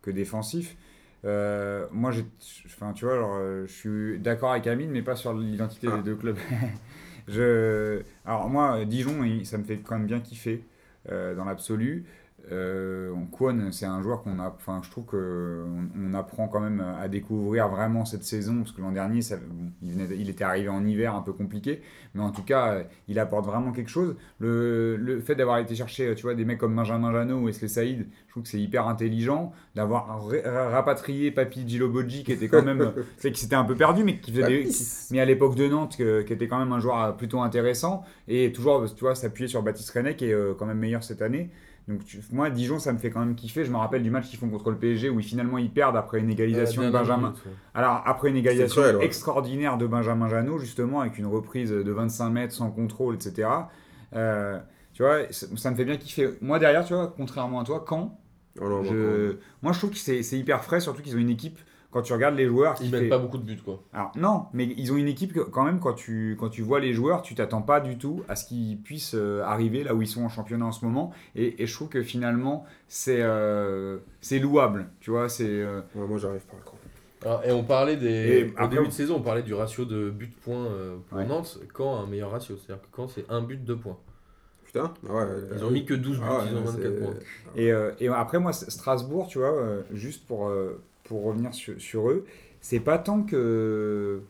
que 0.03 0.11
défensif. 0.11 0.77
Euh, 1.25 1.87
moi, 1.93 2.11
j'ai, 2.13 2.25
enfin, 2.67 2.93
tu 2.93 3.05
vois, 3.05 3.15
alors, 3.15 3.35
euh, 3.35 3.67
je 3.67 3.73
suis 3.73 4.19
d'accord 4.19 4.53
avec 4.53 4.67
Amine, 4.67 4.91
mais 4.91 5.03
pas 5.03 5.17
sur 5.17 5.35
l'identité 5.35 5.89
Ah. 5.93 5.97
des 5.97 6.03
deux 6.03 6.17
clubs. 6.17 6.39
je, 7.29 8.03
alors 8.25 8.49
moi, 8.49 8.85
Dijon, 8.85 9.23
ça 9.45 9.59
me 9.59 9.65
fait 9.65 9.79
quand 9.79 9.97
même 9.99 10.07
bien 10.07 10.21
kiffer 10.21 10.65
euh, 11.11 11.35
dans 11.35 11.45
l'absolu. 11.45 12.05
Euh, 12.53 13.13
Kwon, 13.33 13.71
c'est 13.73 13.87
un 13.87 14.03
joueur 14.03 14.23
qu'on 14.23 14.39
a. 14.41 14.49
Enfin, 14.57 14.81
je 14.85 14.91
trouve 14.91 15.05
que 15.05 15.65
on, 15.67 16.11
on 16.11 16.15
apprend 16.15 16.49
quand 16.49 16.61
même 16.61 16.81
à 17.01 17.09
découvrir 17.09 17.69
vraiment 17.69 18.05
cette 18.05 18.25
saison 18.25 18.59
parce 18.59 18.73
que 18.73 18.81
l'an 18.83 18.93
dernier, 18.93 19.23
ça, 19.23 19.37
bon, 19.37 19.71
il, 19.83 19.93
venait- 19.93 20.17
il 20.19 20.29
était 20.29 20.45
arrivé 20.45 20.69
en 20.69 20.85
hiver 20.85 21.15
un 21.15 21.23
peu 21.23 21.33
compliqué, 21.33 21.83
mais 22.15 22.23
en 22.23 22.31
tout 22.31 22.43
cas, 22.43 22.73
euh, 22.73 22.83
il 23.09 23.19
apporte 23.19 23.47
vraiment 23.47 23.73
quelque 23.73 23.91
chose. 23.91 24.17
Le, 24.41 24.97
le 24.97 25.21
fait 25.21 25.35
d'avoir 25.37 25.59
été 25.59 25.75
chercher, 25.75 26.15
tu 26.15 26.23
vois, 26.23 26.35
des 26.35 26.45
mecs 26.45 26.59
comme 26.59 26.75
Benjamin 26.75 27.13
Jano 27.13 27.37
ou 27.39 27.47
Wesley 27.47 27.69
Saïd, 27.69 28.07
je 28.27 28.31
trouve 28.33 28.43
que 28.43 28.49
c'est 28.49 28.61
hyper 28.61 28.89
intelligent. 28.89 29.53
D'avoir 29.75 30.27
ra- 30.27 30.69
rapatrié 30.71 31.31
Papi 31.31 31.65
Djilobodji, 31.69 32.25
qui 32.25 32.33
était 32.33 32.49
quand 32.49 32.63
même, 32.65 32.93
c'est 33.19 33.31
qui 33.33 33.41
s'était 33.41 33.55
un 33.57 33.65
peu 33.65 33.77
perdu, 33.77 34.03
mais 34.05 34.19
qui 34.19 34.33
faisait 34.33 34.47
des, 34.49 34.65
qui- 34.65 34.87
mais 35.13 35.21
à 35.21 35.25
l'époque 35.25 35.55
de 35.55 35.69
Nantes, 35.69 35.97
que- 35.97 36.23
qui 36.23 36.33
était 36.33 36.49
quand 36.49 36.59
même 36.59 36.73
un 36.73 36.81
joueur 36.81 37.03
euh, 37.03 37.13
plutôt 37.13 37.41
intéressant, 37.41 38.03
et 38.29 38.53
toujours, 38.53 38.85
tu 38.95 39.01
vois, 39.01 39.15
s'appuyer 39.15 39.47
sur 39.49 39.63
Baptiste 39.63 39.91
René, 39.91 40.17
qui 40.17 40.27
est 40.27 40.33
euh, 40.33 40.55
quand 40.59 40.67
même 40.67 40.79
meilleur 40.79 41.05
cette 41.05 41.23
année. 41.23 41.51
Donc 41.91 42.05
tu- 42.05 42.21
moi, 42.31 42.51
Dijon, 42.51 42.79
ça 42.79 42.93
me 42.93 42.99
fait 42.99 43.11
quand 43.11 43.21
même 43.21 43.35
kiffer. 43.35 43.65
Je 43.65 43.71
me 43.71 43.77
rappelle 43.77 44.03
du 44.03 44.11
match 44.11 44.29
qu'ils 44.29 44.39
font 44.39 44.49
contre 44.49 44.71
le 44.71 44.77
PSG, 44.77 45.11
où 45.11 45.19
ils, 45.19 45.25
finalement 45.25 45.59
ils 45.59 45.71
perdent 45.71 45.97
après 45.97 46.21
une 46.21 46.31
égalisation 46.31 46.83
de 46.83 46.87
Euh, 46.87 46.91
dernière 46.91 47.09
Benjamin. 47.09 47.29
minute, 47.31 47.45
ouais. 47.47 47.53
Alors 47.75 48.03
après 48.07 48.29
une 48.31 48.37
égalisation 48.37 48.81
cruel, 48.83 48.97
ouais. 48.97 49.05
extraordinaire 49.05 49.77
de 49.77 49.87
Benjamin 49.87 50.29
Janot, 50.29 50.59
justement, 50.59 51.01
avec 51.01 51.19
une 51.19 51.27
reprise 51.27 51.71
de 51.71 51.91
25 51.91 52.31
mètres 52.31 52.55
sans 52.55 52.71
contrôle, 52.71 53.17
etc. 53.17 53.49
Euh, 54.15 54.59
tu 54.93 55.03
vois, 55.03 55.19
ça 55.31 55.71
me 55.71 55.77
fait 55.77 55.85
bien 55.85 55.97
kiffer. 55.97 56.31
Moi 56.41 56.59
derrière, 56.59 56.85
tu 56.85 56.95
vois, 56.95 57.13
contrairement 57.17 57.61
à 57.61 57.65
toi, 57.65 57.85
quand 57.87 58.19
Oh 58.61 58.83
je... 58.83 59.37
Moi 59.63 59.73
je 59.73 59.79
trouve 59.79 59.91
que 59.91 59.97
c'est 59.97 60.39
hyper 60.39 60.63
frais, 60.65 60.81
surtout 60.81 61.03
qu'ils 61.03 61.17
ont 61.17 61.21
une 61.21 61.31
équipe, 61.31 61.59
quand 61.91 62.03
tu 62.03 62.13
regardes 62.13 62.37
les 62.37 62.47
joueurs, 62.47 62.75
qui 62.75 62.85
Ils 62.85 62.91
fait- 62.91 63.01
mettent 63.01 63.09
pas 63.11 63.19
beaucoup 63.19 63.39
de 63.39 63.43
buts, 63.43 63.61
quoi. 63.65 63.83
alors 63.93 64.13
non, 64.17 64.45
mais 64.53 64.65
ils 64.77 64.93
ont 64.93 64.97
une 64.97 65.09
équipe 65.09 65.33
que 65.33 65.41
quand 65.41 65.65
même 65.65 65.81
quand 65.81 65.93
tu 65.95 66.37
quand 66.39 66.49
tu 66.49 66.63
vois 66.63 66.79
les 66.81 66.93
joueurs, 66.93 67.23
tu 67.23 67.35
t'attends 67.35 67.63
pas 67.63 67.81
du 67.81 67.99
tout 67.99 68.23
à 68.29 68.37
ce 68.37 68.45
qu'ils 68.47 68.79
puissent 68.81 69.15
euh, 69.17 69.43
arriver 69.43 69.83
là 69.85 69.95
où 69.95 70.01
ils 70.03 70.07
sont 70.09 70.23
en 70.23 70.29
championnat 70.29 70.67
en 70.67 70.73
ce 70.73 70.85
moment. 70.85 71.13
Et, 71.35 71.63
et 71.63 71.67
je 71.67 71.75
trouve 71.75 71.89
que 71.89 72.03
finalement 72.03 72.65
c'est 72.89 73.21
euh, 73.23 73.99
c'est 74.21 74.39
louable, 74.39 74.89
tu 75.01 75.11
vois. 75.11 75.29
C'est 75.29 75.49
euh, 75.49 75.81
Ouais, 75.95 76.07
moi, 76.07 76.19
j'arrive 76.19 76.43
pas 76.43 76.57
à 76.57 76.61
croire. 76.65 76.81
Alors, 77.23 77.45
et 77.45 77.53
on 77.53 77.65
parlait 77.65 77.97
des. 77.97 78.51
Au 78.59 78.67
début 78.69 78.83
on- 78.85 78.87
de 78.87 78.93
saison, 78.93 79.17
on 79.17 79.23
parlait 79.23 79.43
du 79.43 79.53
ratio 79.53 79.85
de 79.85 80.09
buts-points 80.11 80.69
pour 81.09 81.19
Ouais. 81.19 81.27
Nantes. 81.27 81.59
Quand 81.75 81.97
un 81.99 82.07
meilleur 82.07 82.31
ratio 82.31 82.57
C'est-à-dire 82.57 82.83
que 82.83 82.89
quand 82.93 83.09
c'est 83.09 83.27
un 83.29 83.43
but, 83.43 83.63
deux 83.63 83.77
points. 83.77 83.99
Putain, 84.65 84.95
ah 85.09 85.13
ouais. 85.15 85.25
Ils 85.57 85.65
ont 85.65 85.71
mis 85.71 85.85
que 85.85 85.95
12 85.95 86.19
buts, 86.19 86.25
Ah 86.27 86.39
ouais, 86.39 86.45
ils 86.51 86.57
ont 86.57 86.61
24 86.63 86.81
c'est- 86.83 87.01
points. 87.05 87.15
et, 87.57 87.73
euh, 87.73 87.91
et 87.99 88.07
après 88.09 88.39
moi 88.39 88.53
Strasbourg, 88.53 89.27
tu 89.29 89.39
vois, 89.39 89.53
euh, 89.53 89.83
juste 89.93 90.27
pour 90.29 90.47
euh, 90.49 90.81
pour 91.11 91.25
revenir 91.25 91.53
sur, 91.53 91.75
sur 91.81 92.09
eux, 92.09 92.25
c'est 92.61 92.79
pas 92.79 92.97
tant 92.97 93.23
que 93.25 94.23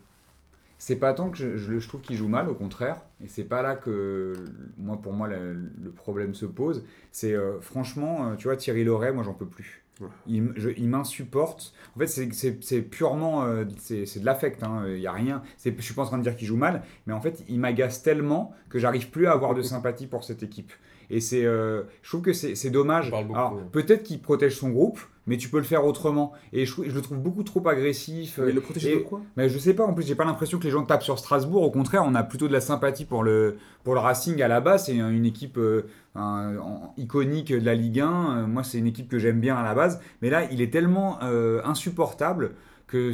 c'est 0.78 0.96
pas 0.96 1.12
tant 1.12 1.28
que 1.28 1.36
je, 1.36 1.58
je, 1.58 1.78
je 1.78 1.88
trouve 1.88 2.00
qu'ils 2.00 2.16
jouent 2.16 2.26
mal, 2.28 2.48
au 2.48 2.54
contraire. 2.54 3.02
Et 3.22 3.28
c'est 3.28 3.44
pas 3.44 3.60
là 3.60 3.76
que 3.76 4.32
moi 4.78 4.96
pour 4.96 5.12
moi 5.12 5.28
le, 5.28 5.52
le 5.52 5.90
problème 5.90 6.32
se 6.32 6.46
pose. 6.46 6.82
C'est 7.12 7.34
euh, 7.34 7.60
franchement, 7.60 8.30
euh, 8.30 8.36
tu 8.36 8.44
vois, 8.48 8.56
Thierry 8.56 8.82
Loret, 8.82 9.12
moi 9.12 9.22
j'en 9.22 9.34
peux 9.34 9.44
plus. 9.44 9.84
Ouais. 10.00 10.08
Il, 10.26 10.88
m'insupporte. 10.88 11.74
En 11.94 11.98
fait, 11.98 12.06
c'est- 12.06 12.80
purement. 12.80 13.44
euh, 13.44 13.66
c'est 13.78 14.20
de 14.20 14.24
l'affect. 14.24 14.62
hein. 14.62 14.84
Il 14.88 15.00
y 15.00 15.06
a 15.06 15.12
rien. 15.12 15.42
c'est- 15.58 15.76
Je 15.76 15.82
suis 15.82 15.92
pas 15.92 16.00
en 16.04 16.06
train 16.06 16.16
de 16.16 16.22
dire 16.22 16.34
qu'il 16.34 16.48
joue 16.48 16.56
mal. 16.56 16.82
Mais 17.06 17.12
en 17.12 17.20
fait, 17.20 17.44
il 17.50 17.60
m'agace 17.60 18.02
tellement 18.02 18.54
que 18.70 18.78
j'arrive 18.78 19.10
plus 19.10 19.26
à 19.26 19.32
avoir 19.32 19.52
de 19.54 19.60
sympathie 19.60 20.06
pour 20.06 20.24
cette 20.24 20.42
équipe. 20.42 20.72
Et 21.10 21.20
c'est. 21.20 21.42
je 21.42 21.84
trouve 22.08 22.22
que 22.22 22.32
c'est 22.32 22.70
dommage. 22.70 23.10
Beaucoup, 23.10 23.34
Alors, 23.34 23.56
ouais. 23.56 23.62
peut-être 23.70 24.02
qu'il 24.04 24.22
protège 24.22 24.56
son 24.56 24.70
groupe, 24.70 25.00
mais 25.30 25.36
tu 25.36 25.48
peux 25.48 25.58
le 25.58 25.62
faire 25.64 25.86
autrement. 25.86 26.32
Et 26.52 26.66
je, 26.66 26.82
le 26.82 27.00
trouve 27.00 27.18
beaucoup 27.18 27.44
trop 27.44 27.66
agressif. 27.68 28.40
Mais 28.44 28.50
le 28.50 28.60
protéger 28.60 28.96
de 28.96 29.00
quoi? 29.02 29.20
mais 29.36 29.48
je 29.48 29.56
sais 29.58 29.74
pas, 29.74 29.84
en 29.84 29.94
plus, 29.94 30.04
j'ai 30.04 30.16
pas 30.16 30.24
l'impression 30.24 30.58
que 30.58 30.64
les 30.64 30.70
gens 30.72 30.82
tapent 30.84 31.04
sur 31.04 31.20
Strasbourg. 31.20 31.62
Au 31.62 31.70
contraire, 31.70 32.02
on 32.04 32.16
a 32.16 32.24
plutôt 32.24 32.48
de 32.48 32.52
la 32.52 32.60
sympathie 32.60 33.04
pour 33.04 33.22
le, 33.22 33.56
pour 33.84 33.94
le 33.94 34.00
Racing 34.00 34.42
à 34.42 34.48
la 34.48 34.60
base. 34.60 34.86
C'est 34.86 34.96
une 34.96 35.24
équipe 35.24 35.56
euh, 35.56 35.86
un- 36.16 36.54
iconique 36.96 37.52
de 37.52 37.64
la 37.64 37.76
Ligue 37.76 38.00
1. 38.00 38.06
Euh, 38.08 38.46
Moi, 38.48 38.64
c'est 38.64 38.78
une 38.78 38.88
équipe 38.88 39.08
que 39.08 39.20
j'aime 39.20 39.38
bien 39.40 39.56
à 39.56 39.62
la 39.62 39.74
base. 39.74 40.00
Mais 40.20 40.30
là, 40.30 40.50
il 40.50 40.60
est 40.60 40.72
tellement 40.72 41.18
euh, 41.22 41.60
insupportable 41.64 42.56
que 42.88 43.12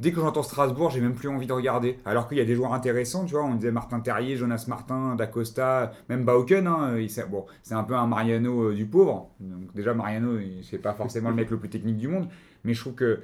dès 0.00 0.12
que 0.12 0.20
j'entends 0.20 0.42
Strasbourg, 0.42 0.90
j'ai 0.90 1.00
même 1.00 1.14
plus 1.14 1.28
envie 1.28 1.46
de 1.46 1.52
regarder. 1.52 1.98
Alors 2.04 2.28
qu'il 2.28 2.38
y 2.38 2.40
a 2.40 2.44
des 2.44 2.54
joueurs 2.54 2.74
intéressants, 2.74 3.24
tu 3.24 3.32
vois. 3.32 3.44
On 3.44 3.54
disait 3.54 3.72
Martin 3.72 4.00
Terrier, 4.00 4.36
Jonas 4.36 4.64
Martin, 4.68 5.14
D'Acosta, 5.16 5.92
même 6.08 6.24
Bauken. 6.24 6.66
Hein, 6.66 6.96
bon, 7.30 7.46
c'est 7.62 7.74
un 7.74 7.84
peu 7.84 7.94
un 7.94 8.06
Mariano 8.06 8.70
euh, 8.70 8.74
du 8.74 8.86
pauvre. 8.86 9.30
Donc, 9.40 9.74
déjà, 9.74 9.94
Mariano, 9.94 10.38
c'est 10.62 10.78
pas 10.78 10.94
forcément 10.94 11.30
le 11.30 11.36
mec 11.36 11.50
le 11.50 11.58
plus 11.58 11.68
technique 11.68 11.98
du 11.98 12.08
monde. 12.08 12.28
Mais 12.64 12.74
je 12.74 12.80
trouve 12.80 12.94
que 12.94 13.20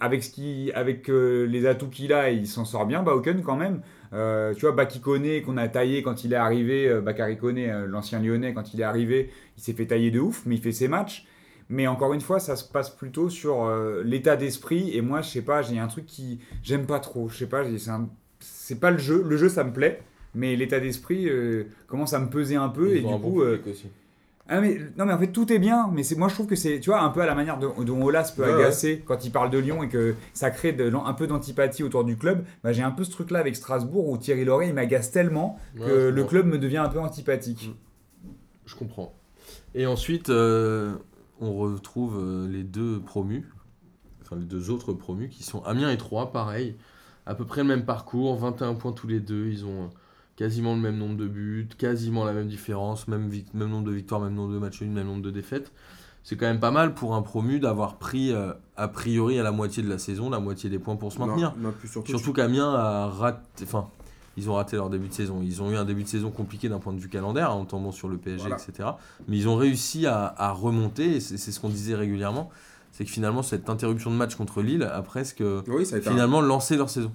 avec, 0.00 0.22
ce 0.22 0.30
qui, 0.30 0.72
avec 0.74 1.08
euh, 1.08 1.46
les 1.46 1.66
atouts 1.66 1.88
qu'il 1.88 2.12
a, 2.12 2.30
il 2.30 2.46
s'en 2.46 2.64
sort 2.64 2.86
bien, 2.86 3.02
Bauken 3.02 3.42
quand 3.42 3.56
même. 3.56 3.80
Euh, 4.12 4.52
tu 4.54 4.62
vois, 4.62 4.72
Baki 4.72 5.00
Koné, 5.00 5.42
qu'on 5.42 5.56
a 5.56 5.68
taillé 5.68 6.02
quand 6.02 6.24
il 6.24 6.32
est 6.32 6.36
arrivé, 6.36 7.00
Bakary 7.00 7.38
Koné, 7.38 7.70
euh, 7.70 7.86
l'ancien 7.86 8.20
lyonnais, 8.20 8.52
quand 8.52 8.74
il 8.74 8.80
est 8.80 8.84
arrivé, 8.84 9.30
il 9.56 9.62
s'est 9.62 9.72
fait 9.72 9.86
tailler 9.86 10.10
de 10.10 10.20
ouf, 10.20 10.42
mais 10.46 10.56
il 10.56 10.60
fait 10.60 10.72
ses 10.72 10.88
matchs. 10.88 11.26
Mais 11.72 11.86
encore 11.86 12.12
une 12.12 12.20
fois, 12.20 12.38
ça 12.38 12.54
se 12.54 12.64
passe 12.70 12.90
plutôt 12.90 13.30
sur 13.30 13.64
euh, 13.64 14.02
l'état 14.04 14.36
d'esprit. 14.36 14.94
Et 14.94 15.00
moi, 15.00 15.22
je 15.22 15.30
sais 15.30 15.40
pas, 15.40 15.62
j'ai 15.62 15.78
un 15.78 15.86
truc 15.88 16.04
qui 16.04 16.38
j'aime 16.62 16.84
pas 16.84 17.00
trop. 17.00 17.30
Je 17.30 17.38
sais 17.38 17.46
pas, 17.46 17.62
c'est 18.40 18.78
pas 18.78 18.90
le 18.90 18.98
jeu. 18.98 19.24
Le 19.26 19.36
jeu, 19.38 19.48
ça 19.48 19.64
me 19.64 19.72
plaît. 19.72 20.02
Mais 20.34 20.54
l'état 20.54 20.80
d'esprit 20.80 21.28
euh, 21.30 21.64
commence 21.86 22.12
à 22.12 22.18
me 22.18 22.28
peser 22.28 22.56
un 22.56 22.68
peu. 22.68 22.90
Ils 22.90 22.98
et 22.98 23.00
du 23.00 23.06
un 23.12 23.18
coup, 23.18 23.40
euh, 23.40 23.58
aussi. 23.70 23.86
ah 24.48 24.60
mais 24.60 24.78
non 24.98 25.06
mais 25.06 25.12
en 25.14 25.18
fait 25.18 25.28
tout 25.28 25.50
est 25.52 25.58
bien 25.58 25.88
mais 25.94 26.02
c'est 26.02 26.16
moi 26.16 26.28
je 26.28 26.34
trouve 26.34 26.46
que 26.46 26.56
c'est 26.56 26.80
tu 26.80 26.90
vois 26.90 27.00
un 27.00 27.10
peu 27.10 27.20
à 27.22 27.26
la 27.26 27.34
manière 27.34 27.58
dont, 27.58 27.74
dont 27.82 28.02
Olas 28.02 28.32
peut 28.36 28.42
Ouais, 28.42 28.52
agacer 28.52 29.02
quand 29.06 29.24
il 29.24 29.30
parle 29.30 29.50
de 29.50 29.58
Lyon 29.58 29.82
et 29.82 29.88
que 29.88 30.14
ça 30.34 30.50
crée 30.50 30.72
de, 30.72 30.90
un 30.92 31.12
peu 31.14 31.26
d'antipathie 31.26 31.82
autour 31.84 32.04
du 32.04 32.16
club 32.16 32.44
bah, 32.64 32.72
j'ai 32.72 32.82
un 32.82 32.90
peu 32.90 33.04
ce 33.04 33.10
truc 33.10 33.30
là 33.30 33.38
avec 33.38 33.54
Strasbourg 33.56 34.08
où 34.08 34.18
Thierry 34.18 34.44
Loret 34.44 34.68
il 34.68 34.74
m'agace 34.74 35.10
tellement 35.10 35.58
Ouais, 35.78 35.86
que 35.86 36.08
le 36.08 36.24
club 36.24 36.46
me 36.46 36.58
devient 36.58 36.78
un 36.78 36.88
peu 36.88 36.98
antipathique 36.98 37.70
Je 38.66 38.74
comprends. 38.74 39.14
Et 39.74 39.86
ensuite, 39.86 40.28
euh, 40.28 40.94
on 41.40 41.54
retrouve 41.54 42.18
euh, 42.18 42.48
les 42.48 42.62
deux 42.62 43.00
promus, 43.00 43.52
enfin 44.22 44.36
les 44.36 44.44
deux 44.44 44.70
autres 44.70 44.92
promus 44.92 45.28
qui 45.28 45.42
sont 45.42 45.62
Amiens 45.64 45.90
et 45.90 45.96
Troyes, 45.96 46.32
pareil, 46.32 46.76
à 47.26 47.34
peu 47.34 47.44
près 47.44 47.62
le 47.62 47.68
même 47.68 47.84
parcours, 47.84 48.36
21 48.36 48.74
points 48.74 48.92
tous 48.92 49.06
les 49.06 49.20
deux, 49.20 49.46
ils 49.46 49.64
ont 49.64 49.84
euh, 49.84 49.88
quasiment 50.36 50.74
le 50.74 50.80
même 50.80 50.96
nombre 50.96 51.16
de 51.16 51.26
buts, 51.26 51.68
quasiment 51.78 52.24
la 52.24 52.32
même 52.32 52.48
différence, 52.48 53.08
même, 53.08 53.30
nombre 53.54 53.84
de 53.84 53.92
victoires, 53.92 54.20
même 54.20 54.34
nombre 54.34 54.52
de 54.52 54.58
matchs 54.58 54.82
nuls, 54.82 54.90
même 54.90 55.06
nombre 55.06 55.22
de 55.22 55.30
défaites. 55.30 55.72
C'est 56.24 56.36
quand 56.36 56.46
même 56.46 56.60
pas 56.60 56.70
mal 56.70 56.94
pour 56.94 57.16
un 57.16 57.22
promu 57.22 57.58
d'avoir 57.58 57.96
pris 57.96 58.32
euh, 58.32 58.52
a 58.76 58.86
priori 58.86 59.40
à 59.40 59.42
la 59.42 59.50
moitié 59.50 59.82
de 59.82 59.88
la 59.88 59.98
saison, 59.98 60.30
la 60.30 60.38
moitié 60.38 60.70
des 60.70 60.78
points 60.78 60.94
pour 60.94 61.12
se 61.12 61.18
maintenir. 61.18 61.54
Non, 61.56 61.68
non, 61.68 61.72
plus 61.72 61.88
surtout, 61.88 62.10
Surtout 62.10 62.32
qu'Amiens 62.32 62.72
a 62.72 63.08
raté. 63.08 63.64
Enfin, 63.64 63.88
ils 64.36 64.48
ont 64.50 64.54
raté 64.54 64.76
leur 64.76 64.88
début 64.90 65.08
de 65.08 65.12
saison. 65.14 65.40
Ils 65.42 65.62
ont 65.62 65.70
eu 65.70 65.76
un 65.76 65.84
début 65.84 66.02
de 66.04 66.08
saison 66.08 66.30
compliqué 66.30 66.68
d'un 66.68 66.78
point 66.78 66.92
de 66.92 66.98
vue 67.00 67.08
calendaire, 67.08 67.54
en 67.54 67.64
tombant 67.64 67.92
sur 67.92 68.08
le 68.08 68.16
PSG, 68.18 68.48
Voilà. 68.48 68.56
etc. 68.56 68.88
Mais 69.28 69.36
ils 69.36 69.48
ont 69.48 69.56
réussi 69.56 70.06
à, 70.06 70.34
à 70.36 70.52
remonter, 70.52 71.16
et 71.16 71.20
c'est 71.20 71.36
ce 71.38 71.60
qu'on 71.60 71.68
disait 71.68 71.94
régulièrement. 71.94 72.50
C'est 72.92 73.04
que 73.04 73.10
finalement, 73.10 73.42
cette 73.42 73.70
interruption 73.70 74.10
de 74.10 74.16
match 74.16 74.34
contre 74.34 74.60
Lille 74.62 74.82
a 74.82 75.00
presque 75.02 75.42
Oui, 75.68 75.86
ça 75.86 75.96
a 75.96 75.98
un- 75.98 76.02
finalement 76.02 76.40
lancé 76.40 76.76
leur 76.76 76.90
saison. 76.90 77.10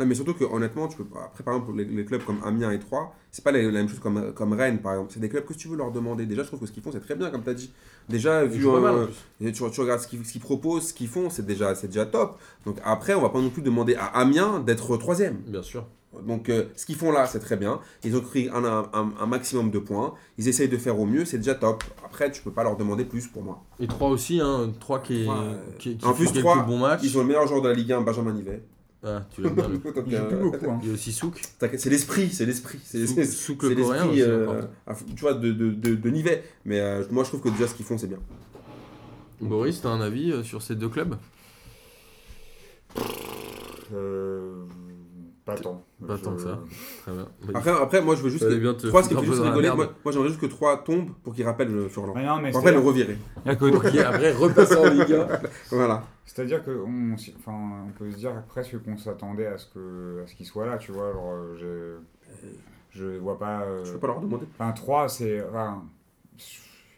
Non, 0.00 0.06
mais 0.06 0.14
surtout 0.14 0.32
que 0.34 0.44
honnêtement, 0.44 0.88
tu 0.88 0.96
peux 0.96 1.04
après 1.22 1.44
par 1.44 1.54
exemple 1.54 1.76
les, 1.76 1.84
les 1.84 2.04
clubs 2.06 2.24
comme 2.24 2.38
Amiens 2.44 2.70
et 2.70 2.78
Troyes, 2.78 3.12
c'est 3.30 3.44
pas 3.44 3.52
la, 3.52 3.62
la 3.62 3.70
même 3.70 3.88
chose 3.88 4.00
comme, 4.00 4.32
comme 4.32 4.54
Rennes 4.54 4.78
par 4.80 4.92
exemple. 4.92 5.10
C'est 5.12 5.20
des 5.20 5.28
clubs 5.28 5.44
que 5.44 5.52
si 5.52 5.60
tu 5.60 5.68
veux 5.68 5.76
leur 5.76 5.92
demander. 5.92 6.24
Déjà, 6.24 6.42
je 6.42 6.48
trouve 6.48 6.60
que 6.60 6.66
ce 6.66 6.72
qu'ils 6.72 6.82
font 6.82 6.90
c'est 6.92 7.00
très 7.00 7.14
bien 7.14 7.30
comme 7.30 7.42
tu 7.44 7.50
as 7.50 7.54
dit. 7.54 7.70
Déjà 8.08 8.42
vu 8.44 8.66
euh, 8.66 9.06
tu, 9.38 9.52
tu 9.52 9.80
regardes 9.80 10.00
ce 10.00 10.08
qu'ils 10.08 10.40
proposent, 10.40 10.88
ce 10.88 10.94
qu'ils 10.94 11.08
font, 11.08 11.28
c'est 11.28 11.44
déjà 11.46 11.74
c'est 11.74 11.88
déjà 11.88 12.06
top. 12.06 12.38
Donc 12.64 12.78
après, 12.84 13.12
on 13.14 13.20
va 13.20 13.28
pas 13.28 13.40
non 13.40 13.50
plus 13.50 13.62
demander 13.62 13.94
à 13.94 14.06
Amiens 14.06 14.60
d'être 14.60 14.96
troisième. 14.96 15.36
Bien 15.46 15.62
sûr. 15.62 15.86
Donc 16.26 16.48
euh, 16.48 16.64
ce 16.76 16.84
qu'ils 16.86 16.96
font 16.96 17.10
là, 17.10 17.26
c'est 17.26 17.40
très 17.40 17.56
bien. 17.56 17.80
Ils 18.04 18.16
ont 18.16 18.20
pris 18.20 18.48
un, 18.48 18.64
un, 18.64 19.12
un 19.18 19.26
maximum 19.26 19.70
de 19.70 19.78
points. 19.78 20.14
Ils 20.38 20.48
essayent 20.48 20.68
de 20.68 20.76
faire 20.76 20.98
au 20.98 21.06
mieux, 21.06 21.24
c'est 21.24 21.38
déjà 21.38 21.54
top. 21.54 21.82
Après, 22.04 22.30
tu 22.30 22.42
peux 22.42 22.50
pas 22.50 22.62
leur 22.64 22.76
demander 22.76 23.04
plus 23.04 23.26
pour 23.28 23.42
moi. 23.42 23.62
Et 23.80 23.86
3 23.86 24.08
aussi, 24.10 24.40
hein, 24.40 24.72
3 24.78 25.00
qui, 25.00 25.24
est, 25.24 25.28
euh, 25.28 25.54
qui, 25.78 25.96
qui 25.96 26.04
en 26.06 26.12
plus, 26.12 26.26
quelques 26.26 26.40
Troyes, 26.40 26.62
bons 26.62 26.78
matchs. 26.78 27.00
Ils 27.02 27.16
ont 27.16 27.22
le 27.22 27.26
meilleur 27.26 27.46
joueur 27.46 27.62
de 27.62 27.68
la 27.68 27.74
Ligue 27.74 27.92
1, 27.92 28.02
Benjamin 28.02 28.32
Nivet. 28.32 28.62
Ah, 29.04 29.22
tu 29.34 29.42
l'aimes 29.42 29.54
bien. 29.54 29.64
il 30.06 30.12
joue 30.12 30.16
euh, 30.16 30.28
plus 30.28 30.38
beaucoup 30.38 30.70
hein. 30.70 30.78
Il 30.82 30.88
y 30.88 30.90
a 30.90 30.94
aussi 30.94 31.12
Souk. 31.12 31.40
T'inquiète, 31.58 31.80
C'est 31.80 31.90
l'esprit, 31.90 32.30
c'est 32.30 32.46
l'esprit. 32.46 32.78
C'est 32.84 33.06
Souk, 33.24 33.62
le 33.64 33.74
coréen 33.74 34.04
l'esprit, 34.04 34.22
aussi, 34.22 34.22
euh, 34.22 34.62
tu 35.16 35.20
vois, 35.22 35.34
de, 35.34 35.50
de, 35.50 35.70
de, 35.70 35.94
de 35.94 36.10
Nivet. 36.10 36.44
Mais 36.64 36.78
euh, 36.78 37.02
moi, 37.10 37.24
je 37.24 37.30
trouve 37.30 37.40
que 37.40 37.48
déjà, 37.48 37.66
ce 37.66 37.74
qu'ils 37.74 37.86
font, 37.86 37.98
c'est 37.98 38.06
bien. 38.06 38.20
Boris, 39.40 39.80
t'as 39.80 39.88
un 39.88 40.00
avis 40.00 40.44
sur 40.44 40.62
ces 40.62 40.76
deux 40.76 40.88
clubs? 40.88 41.16
Euh, 43.92 44.61
pas 45.44 45.54
tant 45.56 45.82
Pas 46.06 46.16
Je- 46.16 46.22
tant 46.22 46.34
que 46.36 46.40
ça. 46.42 46.58
Très 47.02 47.12
bien. 47.12 47.26
Bah, 47.42 47.52
Après, 47.58 47.70
après 47.70 48.00
moi, 48.02 48.14
je 48.14 48.22
veux 48.22 48.30
juste 48.30 48.48
que. 48.48 48.54
bien 48.54 48.74
te 48.74 48.86
3, 48.86 49.02
ce 49.02 49.08
qui 49.08 49.14
fait 49.16 49.24
juste 49.26 49.40
rigoler, 49.42 49.70
moi, 49.74 49.92
moi 50.04 50.12
j'aimerais 50.12 50.28
juste 50.28 50.40
que 50.40 50.46
3 50.46 50.84
tombe 50.84 51.10
pour 51.24 51.34
qu'il 51.34 51.44
rappelle 51.44 51.72
le 51.72 51.88
Furlan. 51.88 52.12
Mais 52.14 52.24
non, 52.24 52.38
mais 52.40 52.56
après 52.56 52.72
le 52.72 52.78
revirer. 52.78 53.16
Pour 53.58 53.82
qu'il 53.82 53.98
après 54.00 54.32
repasse 54.32 54.72
en 54.76 54.84
Ligue 54.88 55.12
1. 55.12 55.28
Voilà. 55.70 56.04
C'est-à-dire 56.24 56.62
qu'on 56.64 57.14
enfin, 57.14 57.84
on 57.88 57.90
peut 57.98 58.10
se 58.12 58.16
dire 58.16 58.42
presque 58.48 58.80
qu'on 58.84 58.96
s'attendait 58.96 59.46
à 59.46 59.58
ce 59.58 59.66
que 59.66 60.22
à 60.22 60.26
ce 60.28 60.34
qu'il 60.36 60.46
soit 60.46 60.66
là, 60.66 60.78
tu 60.78 60.92
vois. 60.92 61.12
Genre, 61.12 61.32
euh, 61.32 61.98
je, 62.92 62.98
je 63.00 63.18
vois 63.18 63.38
pas. 63.38 63.62
euh, 63.62 63.84
Je 63.84 63.92
peux 63.92 63.98
pas 63.98 64.06
leur 64.06 64.20
demander. 64.20 64.46
Enfin, 64.58 64.70
3, 64.72 65.08
c'est. 65.08 65.42
Enfin, 65.48 65.82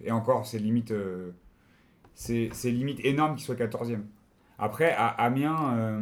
et 0.04 0.10
encore, 0.12 0.46
c'est 0.46 0.58
limite. 0.58 0.90
euh, 0.90 1.30
c'est 2.14 2.50
c'est 2.52 2.70
limite 2.70 3.00
énorme 3.04 3.34
qu'il 3.36 3.44
soit 3.44 3.54
14e. 3.56 4.00
Après, 4.58 4.92
à 4.92 5.06
Amiens, 5.08 5.74
euh, 5.76 6.00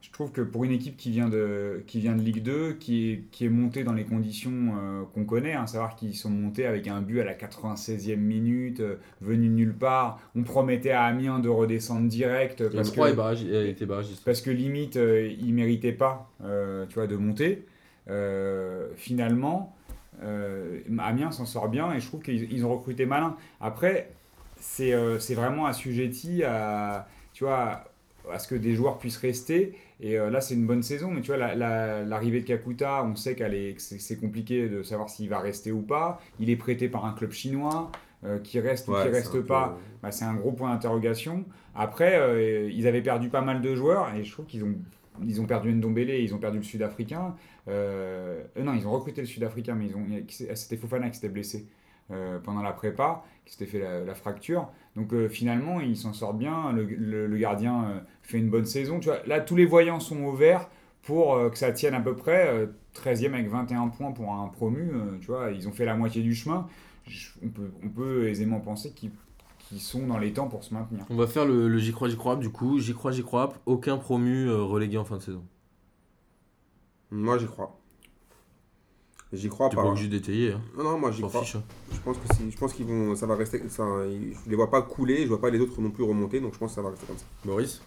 je 0.00 0.10
trouve 0.12 0.32
que 0.32 0.40
pour 0.40 0.64
une 0.64 0.72
équipe 0.72 0.96
qui 0.96 1.10
vient 1.10 1.28
de, 1.28 1.82
qui 1.86 2.00
vient 2.00 2.14
de 2.14 2.22
Ligue 2.22 2.42
2, 2.42 2.74
qui 2.74 3.10
est, 3.10 3.24
qui 3.30 3.44
est 3.46 3.48
montée 3.48 3.84
dans 3.84 3.92
les 3.92 4.04
conditions 4.04 4.74
euh, 4.76 5.02
qu'on 5.14 5.24
connaît, 5.24 5.54
à 5.54 5.66
savoir 5.66 5.96
qu'ils 5.96 6.16
sont 6.16 6.30
montés 6.30 6.66
avec 6.66 6.88
un 6.88 7.00
but 7.00 7.20
à 7.20 7.24
la 7.24 7.34
96e 7.34 8.16
minute, 8.16 8.80
euh, 8.80 8.96
venu 9.20 9.48
de 9.48 9.52
nulle 9.52 9.74
part, 9.74 10.20
on 10.36 10.42
promettait 10.42 10.90
à 10.90 11.04
Amiens 11.04 11.38
de 11.40 11.48
redescendre 11.48 12.08
direct. 12.08 12.68
Parce 12.68 12.90
que, 12.90 13.12
barragiste. 13.12 14.24
parce 14.24 14.40
que 14.40 14.50
limite, 14.50 14.96
euh, 14.96 15.32
ils 15.40 15.52
méritaient 15.54 15.92
pas 15.92 16.30
euh, 16.44 16.86
tu 16.86 16.94
vois, 16.94 17.06
de 17.06 17.16
monter. 17.16 17.66
Euh, 18.10 18.88
finalement, 18.96 19.76
euh, 20.22 20.80
Amiens 20.98 21.30
s'en 21.30 21.46
sort 21.46 21.68
bien 21.68 21.92
et 21.92 22.00
je 22.00 22.06
trouve 22.06 22.22
qu'ils 22.22 22.52
ils 22.52 22.64
ont 22.64 22.74
recruté 22.74 23.06
malin. 23.06 23.36
Après, 23.60 24.10
c'est 24.58 24.92
euh, 24.92 25.18
c'est 25.18 25.34
vraiment 25.34 25.66
assujetti 25.66 26.42
à, 26.42 27.06
tu 27.32 27.44
vois, 27.44 27.84
à 28.30 28.38
ce 28.38 28.48
que 28.48 28.54
des 28.54 28.74
joueurs 28.74 28.98
puissent 28.98 29.18
rester. 29.18 29.76
Et 30.00 30.18
euh, 30.18 30.30
là, 30.30 30.40
c'est 30.40 30.54
une 30.54 30.66
bonne 30.66 30.82
saison. 30.82 31.10
Mais 31.10 31.20
tu 31.22 31.28
vois, 31.28 31.36
la- 31.38 31.54
la- 31.54 32.04
l'arrivée 32.04 32.40
de 32.40 32.46
Kakuta, 32.46 33.04
on 33.04 33.16
sait 33.16 33.34
qu'elle 33.34 33.54
est- 33.54 33.74
que 33.74 33.80
c'est 33.82 34.16
compliqué 34.20 34.68
de 34.68 34.82
savoir 34.82 35.08
s'il 35.10 35.28
va 35.28 35.40
rester 35.40 35.72
ou 35.72 35.82
pas. 35.82 36.20
Il 36.40 36.50
est 36.50 36.56
prêté 36.56 36.88
par 36.88 37.04
un 37.04 37.12
club 37.12 37.32
chinois. 37.32 37.90
euh, 38.24 38.40
qui 38.40 38.58
reste 38.58 38.88
ou 38.88 38.92
qui 39.04 39.08
reste 39.12 39.26
peu- 39.30 39.44
pas, 39.44 39.78
bah, 40.02 40.10
c'est 40.10 40.24
un 40.24 40.34
gros 40.34 40.50
point 40.50 40.70
d'interrogation. 40.72 41.44
Après, 41.76 42.18
euh, 42.18 42.68
ils 42.68 42.88
avaient 42.88 43.00
perdu 43.00 43.28
pas 43.28 43.42
mal 43.42 43.62
de 43.62 43.76
joueurs 43.76 44.12
et 44.16 44.24
je 44.24 44.32
trouve 44.32 44.44
qu'ils 44.46 44.64
ont, 44.64 44.74
ils 45.24 45.40
ont 45.40 45.46
perdu 45.46 45.72
Ndombele, 45.72 46.10
ils 46.10 46.34
ont 46.34 46.38
perdu 46.38 46.58
le 46.58 46.64
Sud-Africain. 46.64 47.36
Euh, 47.68 48.42
non, 48.60 48.74
ils 48.74 48.88
ont 48.88 48.90
recruté 48.90 49.20
le 49.20 49.26
Sud-Africain, 49.28 49.76
mais 49.76 49.86
ils 49.86 49.94
ont, 49.96 50.04
c'était 50.56 50.76
Fofana 50.76 51.08
qui 51.10 51.14
s'était 51.16 51.28
blessé 51.28 51.66
euh, 52.10 52.38
pendant 52.38 52.62
la 52.62 52.72
prépa, 52.72 53.22
qui 53.44 53.52
s'était 53.52 53.66
fait 53.66 53.78
la, 53.80 54.00
la 54.04 54.14
fracture. 54.14 54.68
Donc 54.96 55.12
euh, 55.12 55.28
finalement, 55.28 55.80
ils 55.80 55.96
s'en 55.96 56.12
sortent 56.12 56.38
bien. 56.38 56.72
Le, 56.72 56.84
le- 56.84 57.26
le 57.26 57.36
gardien 57.38 57.84
euh, 57.84 58.00
fait 58.22 58.38
une 58.38 58.50
bonne 58.50 58.66
saison. 58.66 59.00
Tu 59.00 59.08
vois, 59.08 59.20
là, 59.26 59.40
tous 59.40 59.56
les 59.56 59.66
voyants 59.66 60.00
sont 60.00 60.22
au 60.24 60.32
vert 60.32 60.68
pour 61.02 61.34
euh, 61.34 61.50
que 61.50 61.58
ça 61.58 61.72
tienne 61.72 61.94
à 61.94 62.00
peu 62.00 62.14
près. 62.16 62.48
euh, 62.48 62.66
13e 62.94 63.34
avec 63.34 63.48
21 63.48 63.88
points 63.88 64.10
pour 64.12 64.32
un 64.32 64.48
promu. 64.48 64.90
euh, 64.92 65.18
tu 65.20 65.28
vois, 65.28 65.50
ils 65.52 65.68
ont 65.68 65.72
fait 65.72 65.84
la 65.84 65.94
moitié 65.94 66.22
du 66.22 66.34
chemin. 66.34 66.66
Je- 67.06 67.28
on, 67.44 67.48
peut, 67.48 67.70
on 67.84 67.88
peut 67.88 68.28
aisément 68.28 68.60
penser 68.60 68.92
qu'ils 68.92 69.12
sont 69.80 70.06
dans 70.06 70.18
les 70.18 70.32
temps 70.32 70.48
pour 70.48 70.64
se 70.64 70.74
maintenir. 70.74 71.04
On 71.10 71.16
va 71.16 71.26
faire 71.26 71.44
le, 71.46 71.68
le 71.68 71.78
j'y 71.78 71.92
crois, 71.92 72.08
j'y 72.08 72.16
crois. 72.16 72.36
Du 72.36 72.50
coup, 72.50 72.78
j'y 72.80 72.94
crois, 72.94 73.12
j'y 73.12 73.22
crois. 73.22 73.52
Aucun 73.66 73.98
promu 73.98 74.46
euh, 74.48 74.62
relégué 74.62 74.98
en 74.98 75.04
fin 75.04 75.16
de 75.18 75.22
saison. 75.22 75.44
Moi, 77.10 77.36
j'y 77.38 77.46
crois. 77.46 77.77
J'y 79.32 79.48
crois 79.50 79.68
Tu 79.68 79.76
pas. 79.76 79.82
pas 79.82 79.88
obligé 79.90 80.08
d'étayer. 80.08 80.52
Hein. 80.52 80.60
Non, 80.76 80.84
non, 80.84 80.98
moi, 80.98 81.10
j'y 81.12 81.22
crois. 81.22 81.42
fiche. 81.42 81.56
hein. 81.56 81.62
Je 81.92 81.98
pense 81.98 82.16
que 82.18 82.34
si, 82.34 82.50
je 82.50 82.56
pense 82.56 82.72
qu'ils 82.72 82.86
vont, 82.86 83.14
ça 83.14 83.26
va 83.26 83.34
rester. 83.36 83.60
Ça, 83.68 83.84
je 84.08 84.48
les 84.50 84.56
vois 84.56 84.70
pas 84.70 84.80
couler, 84.82 85.22
je 85.24 85.28
vois 85.28 85.40
pas 85.40 85.50
les 85.50 85.60
autres 85.60 85.80
non 85.82 85.90
plus 85.90 86.02
remonter, 86.04 86.40
donc 86.40 86.54
je 86.54 86.58
pense 86.58 86.70
que 86.70 86.76
ça 86.76 86.82
va 86.82 86.90
rester 86.90 87.06
comme 87.06 87.18
ça. 87.18 87.26
Maurice 87.44 87.82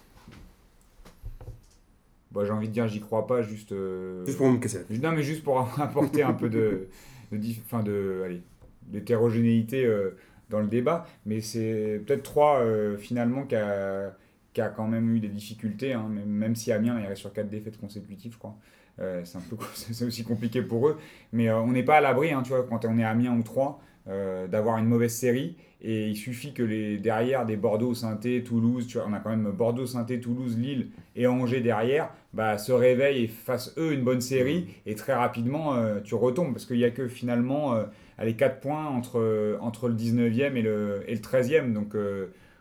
Bah, 2.30 2.44
J'ai 2.44 2.52
envie 2.52 2.68
de 2.68 2.72
dire, 2.72 2.86
j'y 2.88 3.00
crois 3.00 3.26
pas, 3.26 3.42
juste. 3.42 3.72
euh, 3.72 4.24
Juste 4.24 4.38
pour 4.38 4.48
me 4.50 4.58
casser. 4.58 4.84
Non, 5.02 5.12
mais 5.12 5.22
juste 5.22 5.42
pour 5.44 5.58
apporter 5.80 6.22
un 6.22 6.32
peu 6.32 6.48
de, 6.48 6.86
de, 7.32 7.38
enfin 7.64 7.82
de, 7.82 8.22
allez, 8.24 8.40
d'hétérogénéité 8.86 9.84
euh, 9.84 10.16
dans 10.48 10.60
le 10.60 10.68
débat. 10.68 11.06
Mais 11.26 11.40
c'est 11.40 12.00
peut-être 12.06 12.22
trois, 12.22 12.60
euh, 12.60 12.96
finalement, 12.96 13.42
qui 13.44 13.56
a, 13.56 14.16
qui 14.54 14.60
a 14.60 14.68
quand 14.68 14.86
même 14.86 15.14
eu 15.14 15.20
des 15.20 15.28
difficultés, 15.28 15.92
hein, 15.92 16.06
même, 16.08 16.28
même 16.28 16.54
si 16.56 16.72
Amiens 16.72 16.98
il 17.00 17.06
reste 17.06 17.20
sur 17.20 17.32
quatre 17.32 17.50
défaites 17.50 17.78
consécutives, 17.80 18.32
je 18.32 18.38
crois. 18.38 18.54
Euh, 19.00 19.22
c'est 19.74 20.04
aussi 20.04 20.24
compliqué 20.24 20.62
pour 20.62 20.88
eux. 20.88 20.98
Mais 21.32 21.48
euh, 21.48 21.58
on 21.58 21.72
n'est 21.72 21.82
pas 21.82 21.96
à 21.96 22.00
l'abri, 22.00 22.32
hein, 22.32 22.42
tu 22.42 22.50
vois, 22.50 22.64
quand 22.64 22.84
on 22.84 22.98
est 22.98 23.04
Amiens 23.04 23.36
ou 23.36 23.42
3, 23.42 23.80
euh, 24.08 24.46
d'avoir 24.46 24.78
une 24.78 24.86
mauvaise 24.86 25.14
série. 25.14 25.56
Et 25.84 26.08
il 26.08 26.16
suffit 26.16 26.52
que 26.52 26.62
les 26.62 26.98
derrière 26.98 27.44
des 27.44 27.56
Bordeaux, 27.56 27.92
saint 27.92 28.16
Toulouse, 28.44 28.86
tu 28.86 28.98
vois, 28.98 29.06
on 29.08 29.12
a 29.12 29.18
quand 29.18 29.30
même 29.30 29.50
Bordeaux, 29.50 29.86
saint 29.86 30.04
Toulouse, 30.04 30.56
Lille 30.56 30.90
et 31.16 31.26
Angers 31.26 31.60
derrière, 31.60 32.10
bah, 32.32 32.56
se 32.56 32.70
réveillent 32.70 33.24
et 33.24 33.26
fassent 33.26 33.74
eux 33.78 33.92
une 33.92 34.04
bonne 34.04 34.20
série. 34.20 34.68
Et 34.86 34.94
très 34.94 35.12
rapidement, 35.12 35.74
euh, 35.74 35.98
tu 36.00 36.14
retombes 36.14 36.52
parce 36.52 36.66
qu'il 36.66 36.76
n'y 36.76 36.84
a 36.84 36.92
que 36.92 37.08
finalement 37.08 37.76
allez, 38.16 38.36
4 38.36 38.60
points 38.60 38.86
entre, 38.86 39.58
entre 39.60 39.88
le 39.88 39.94
19e 39.96 40.54
et 40.54 40.62
le, 40.62 41.02
et 41.08 41.14
le 41.14 41.20
13e. 41.20 41.72
Donc 41.72 41.96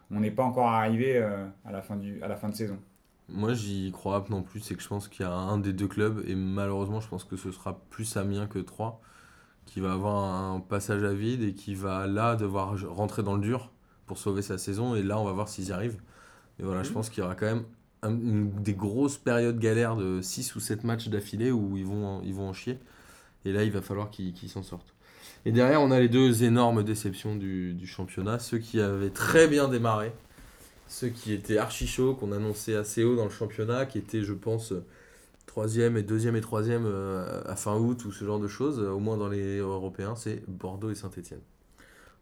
on 0.10 0.20
n'est 0.20 0.32
pas 0.32 0.44
encore 0.44 0.70
arrivé 0.70 1.20
à, 1.20 1.72
la 1.72 1.84
fin 1.84 1.98
du, 1.98 2.24
à 2.24 2.28
la 2.28 2.38
fin 2.38 2.50
de 2.50 2.56
saison. 2.56 2.80
Moi, 3.32 3.54
j'y 3.54 3.92
crois 3.92 4.24
pas 4.24 4.30
non 4.30 4.44
plus. 4.44 4.60
C'est 4.60 4.76
que 4.76 4.82
je 4.84 4.88
pense 4.88 5.08
qu'il 5.08 5.26
y 5.26 5.30
a 5.30 5.34
un 5.34 5.58
des 5.58 5.74
deux 5.74 5.88
clubs, 5.88 6.24
et 6.28 6.36
malheureusement, 6.36 7.00
je 7.02 7.08
pense 7.08 7.24
que 7.24 7.38
ce 7.38 7.52
sera 7.52 7.80
plus 7.90 8.18
Amiens 8.18 8.48
que 8.48 8.60
3, 8.60 9.02
qui 9.66 9.80
va 9.82 9.94
avoir 9.94 10.16
un 10.54 10.60
passage 10.60 11.04
à 11.04 11.14
vide 11.14 11.44
et 11.44 11.54
qui 11.56 11.76
va 11.76 12.08
là 12.08 12.36
devoir 12.36 12.76
rentrer 12.90 13.24
dans 13.24 13.36
le 13.36 13.42
dur 13.42 13.72
pour 14.08 14.18
sauver 14.18 14.42
sa 14.42 14.58
saison. 14.58 14.96
Et 14.96 15.04
là, 15.04 15.20
on 15.20 15.26
va 15.26 15.32
voir 15.34 15.50
s'ils 15.50 15.70
y 15.70 15.72
arrivent. 15.72 16.00
Et 16.60 16.64
voilà, 16.64 16.84
je 16.84 16.92
pense 16.92 17.10
qu'il 17.10 17.22
y 17.24 17.26
aura 17.26 17.36
quand 17.36 17.48
même 17.48 17.66
un- 18.04 18.12
une- 18.12 18.52
des 18.64 18.74
grosses 18.76 19.18
périodes 19.18 19.60
galères 19.60 19.96
de 19.98 20.22
6 20.22 20.56
ou 20.56 20.60
7 20.60 20.84
matchs 20.84 21.10
d'affilée 21.10 21.52
où 21.52 21.78
ils 21.78 21.86
vont, 21.86 22.22
ils 22.24 22.34
vont 22.36 22.50
en 22.50 22.54
chier. 22.54 22.80
Et 23.46 23.54
là, 23.54 23.64
il 23.64 23.72
va 23.72 23.82
falloir 23.82 24.10
qu'ils 24.12 24.50
s'en 24.50 24.64
sortent. 24.64 24.94
Et 25.46 25.52
derrière, 25.52 25.82
on 25.82 25.92
a 25.92 26.00
les 26.00 26.10
deux 26.10 26.44
énormes 26.44 26.84
déceptions 26.84 27.36
du, 27.36 27.74
du 27.74 27.88
championnat. 27.88 28.40
Ceux 28.40 28.60
qui 28.60 28.80
avaient 28.82 29.10
très 29.10 29.48
bien 29.48 29.68
démarré, 29.68 30.14
ceux 30.92 31.08
qui 31.08 31.32
étaient 31.32 31.58
archi 31.58 31.88
chauds, 31.88 32.14
qu'on 32.14 32.34
annonçait 32.34 32.76
assez 32.76 33.04
haut 33.04 33.16
dans 33.16 33.24
le 33.24 33.32
championnat, 33.32 33.86
qui 33.86 33.98
étaient, 33.98 34.24
je 34.24 34.34
pense, 34.34 34.74
euh, 34.74 34.84
troisième 35.46 35.96
et 35.96 36.04
deuxième 36.04 36.36
et 36.36 36.42
troisième 36.42 36.86
euh, 36.86 37.42
à 37.46 37.56
fin 37.56 37.78
août 37.78 38.04
ou 38.06 38.12
ce 38.12 38.26
genre 38.26 38.40
de 38.40 38.48
choses, 38.48 38.80
euh, 38.80 38.90
au 38.90 39.00
moins 39.00 39.16
dans 39.16 39.30
les 39.30 39.60
européens, 39.60 40.16
c'est 40.16 40.44
Bordeaux 40.48 40.92
et 40.92 40.96
Saint-Etienne. 40.96 41.40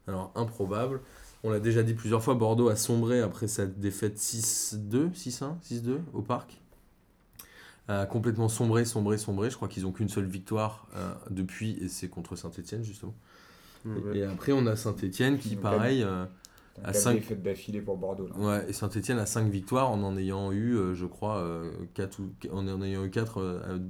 Alors, 0.07 0.31
improbable. 0.35 1.01
On 1.43 1.49
l'a 1.49 1.59
déjà 1.59 1.81
dit 1.81 1.93
plusieurs 1.93 2.23
fois, 2.23 2.35
Bordeaux 2.35 2.69
a 2.69 2.75
sombré 2.75 3.21
après 3.21 3.47
sa 3.47 3.65
défaite 3.65 4.17
6-2, 4.17 5.13
6-1, 5.13 5.59
6-2 5.63 5.97
au 6.13 6.21
parc. 6.21 6.61
A 7.87 8.05
complètement 8.05 8.49
sombré, 8.49 8.85
sombré, 8.85 9.17
sombré. 9.17 9.49
Je 9.49 9.55
crois 9.55 9.67
qu'ils 9.67 9.83
n'ont 9.83 9.91
qu'une 9.91 10.09
seule 10.09 10.27
victoire 10.27 10.85
euh, 10.95 11.11
depuis, 11.31 11.77
et 11.81 11.87
c'est 11.87 12.07
contre 12.07 12.35
Saint-Etienne, 12.35 12.83
justement. 12.83 13.15
Et 14.13 14.23
après, 14.23 14.51
on 14.51 14.67
a 14.67 14.75
Saint-Etienne 14.75 15.39
qui, 15.39 15.55
pareil, 15.55 16.03
euh, 16.03 16.25
À 16.83 16.91
4 16.93 17.01
cinq- 17.01 17.15
défaites 17.15 17.41
d'affilée 17.43 17.81
pour 17.81 17.97
Bordeaux. 17.97 18.27
là. 18.27 18.35
ouais, 18.39 18.69
et 18.69 18.73
Saint-Etienne 18.73 19.19
a 19.19 19.25
5 19.25 19.49
victoires 19.49 19.91
en 19.91 20.01
en 20.03 20.17
ayant 20.17 20.51
eu, 20.51 20.75
euh, 20.75 20.95
je 20.95 21.05
crois, 21.05 21.43
4 21.93 22.19
ou, 22.19 22.29
en 22.51 22.67
en 22.67 22.81
ayant 22.81 23.03
eu 23.05 23.09
4 23.09 23.41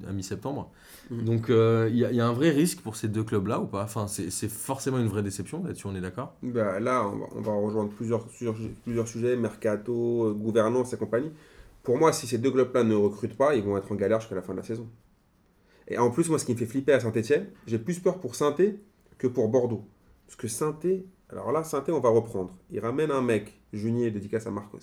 à, 0.06 0.10
à 0.10 0.14
mi-septembre. 0.14 0.72
Mhm. 1.10 1.24
Donc, 1.26 1.50
euh, 1.50 1.88
il 1.92 1.98
y, 1.98 2.06
a- 2.06 2.12
il 2.12 2.16
y 2.18 2.22
a 2.22 2.28
un 2.28 2.34
vrai 2.34 2.50
risque 2.50 2.82
pour 2.82 2.96
ces 2.96 3.08
deux 3.08 3.24
clubs-là 3.24 3.60
ou 3.60 3.68
pas? 3.68 3.84
Enfin, 3.84 4.08
c'est 4.08 4.30
c'est 4.32 4.50
forcément 4.50 4.98
une 5.00 5.08
vraie 5.08 5.24
déception, 5.24 5.64
là-dessus, 5.64 5.88
on 5.88 5.96
est 5.96 6.02
d'accord? 6.02 6.34
Bah, 6.42 6.80
là, 6.80 7.06
on 7.06 7.18
va, 7.18 7.26
on 7.36 7.42
va 7.42 7.54
rejoindre 7.54 7.90
plusieurs, 7.92 8.26
plusieurs, 8.26 8.56
plusieurs 8.84 9.08
sujets, 9.08 9.36
mercato, 9.36 10.28
euh, 10.28 10.34
gouvernance 10.34 10.94
et 10.94 10.98
compagnie. 10.98 11.32
Pour 11.84 11.98
moi, 11.98 12.14
si 12.14 12.28
ces 12.28 12.38
deux 12.38 12.52
clubs-là 12.52 12.84
ne 12.84 12.96
recrutent 12.96 13.38
pas, 13.38 13.56
ils 13.56 13.64
vont 13.64 13.78
être 13.78 13.92
en 13.92 13.96
galère 13.96 14.20
jusqu'à 14.22 14.36
la 14.36 14.42
fin 14.42 14.54
de 14.54 14.58
la 14.60 14.64
saison. 14.64 14.88
Et 15.88 15.98
en 15.98 16.12
plus, 16.12 16.30
moi, 16.30 16.40
ce 16.40 16.46
qui 16.46 16.54
me 16.54 16.58
fait 16.58 16.66
flipper 16.66 16.94
à 16.94 17.00
Saint-Etienne, 17.00 17.48
j'ai 17.68 17.80
plus 17.80 18.00
peur 18.00 18.20
pour 18.20 18.36
saint 18.36 18.56
que 19.18 19.28
pour 19.28 19.50
Bordeaux. 19.50 19.84
Parce 20.28 20.36
que 20.38 20.48
saint 20.48 20.78
alors 21.32 21.52
là, 21.52 21.64
saint 21.64 21.84
on 21.90 22.00
va 22.00 22.10
reprendre. 22.10 22.52
Il 22.72 22.80
ramène 22.80 23.12
un 23.12 23.22
mec, 23.22 23.60
Junier, 23.74 24.12
dédicace 24.12 24.48
à 24.48 24.52
Marcos. 24.52 24.80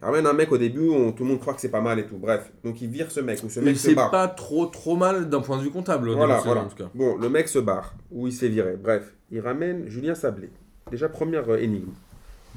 Il 0.00 0.04
ramène 0.04 0.26
un 0.26 0.32
mec 0.34 0.52
au 0.52 0.58
début, 0.58 0.88
on, 0.90 1.12
tout 1.12 1.24
le 1.24 1.30
monde 1.30 1.40
croit 1.40 1.54
que 1.54 1.60
c'est 1.60 1.70
pas 1.70 1.80
mal 1.80 1.98
et 1.98 2.06
tout. 2.06 2.16
Bref, 2.18 2.52
donc 2.64 2.80
il 2.82 2.88
vire 2.90 3.10
ce 3.10 3.20
mec, 3.20 3.42
ou 3.42 3.48
ce 3.48 3.60
Mais 3.60 3.66
mec 3.66 3.76
se 3.76 3.88
c'est 3.88 3.94
barre. 3.94 4.10
pas 4.10 4.28
trop, 4.28 4.66
trop 4.66 4.94
mal 4.96 5.28
d'un 5.30 5.40
point 5.40 5.56
de 5.56 5.62
vue 5.62 5.70
comptable, 5.70 6.08
au 6.08 6.12
début 6.14 6.18
Voilà, 6.26 6.40
voilà. 6.44 6.62
en 6.62 6.68
tout 6.68 6.76
cas. 6.76 6.90
Bon, 6.94 7.16
le 7.16 7.28
mec 7.30 7.48
se 7.48 7.58
barre, 7.58 7.94
ou 8.10 8.26
il 8.26 8.32
se 8.32 8.40
fait 8.40 8.48
virer. 8.48 8.76
Bref, 8.76 9.14
il 9.30 9.40
ramène 9.40 9.88
Julien 9.88 10.14
Sablé. 10.14 10.50
Déjà, 10.90 11.08
première 11.08 11.48
euh, 11.50 11.56
énigme. 11.58 11.92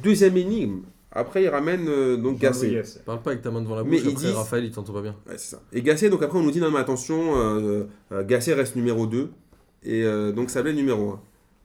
Deuxième 0.04 0.36
énigme, 0.38 0.82
après, 1.12 1.44
il 1.44 1.48
ramène 1.50 1.88
euh, 1.88 2.18
donc 2.18 2.38
Gassé. 2.40 2.72
Gasset. 2.72 3.00
Parle 3.06 3.22
pas 3.22 3.32
avec 3.32 3.42
ta 3.42 3.52
main 3.52 3.62
devant 3.62 3.76
la 3.76 3.84
Mais 3.84 3.92
bouche, 3.98 4.02
ils 4.04 4.10
après 4.12 4.26
disent- 4.26 4.36
Raphaël, 4.36 4.66
il 4.66 4.72
t'entend 4.72 4.94
pas 4.94 5.02
bien. 5.02 5.16
Ouais, 5.28 5.38
c'est 5.38 5.56
ça. 5.56 5.62
Et 5.74 5.82
Gassé, 5.82 6.10
donc 6.10 6.22
après, 6.22 6.38
on 6.38 6.44
nous 6.44 6.52
dit 6.52 6.60
non, 6.60 6.70
mais 6.72 6.80
attention, 6.80 7.36
euh, 7.38 7.86
euh, 8.12 8.24
Gassé 8.26 8.54
reste 8.54 8.76
numéro 8.76 9.08
2, 9.08 9.32
et 9.84 10.04
euh, 10.04 10.32
donc 10.34 10.50
Sablé 10.50 10.74
numéro 10.74 11.10
1. 11.12 11.22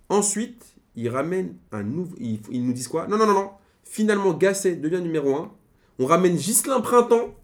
Ensuite, 0.08 0.73
il 0.96 1.08
ramène 1.08 1.54
un 1.72 1.82
nouveau. 1.82 2.14
Ils, 2.18 2.40
ils 2.50 2.66
nous 2.66 2.72
disent 2.72 2.88
quoi? 2.88 3.06
Non, 3.06 3.16
non, 3.16 3.26
non, 3.26 3.34
non. 3.34 3.50
Finalement, 3.82 4.32
Gassé 4.34 4.76
devient 4.76 5.00
numéro 5.02 5.36
1. 5.36 5.52
On 5.98 6.06
ramène 6.06 6.36
Gislain 6.38 6.80
Printemps, 6.80 7.34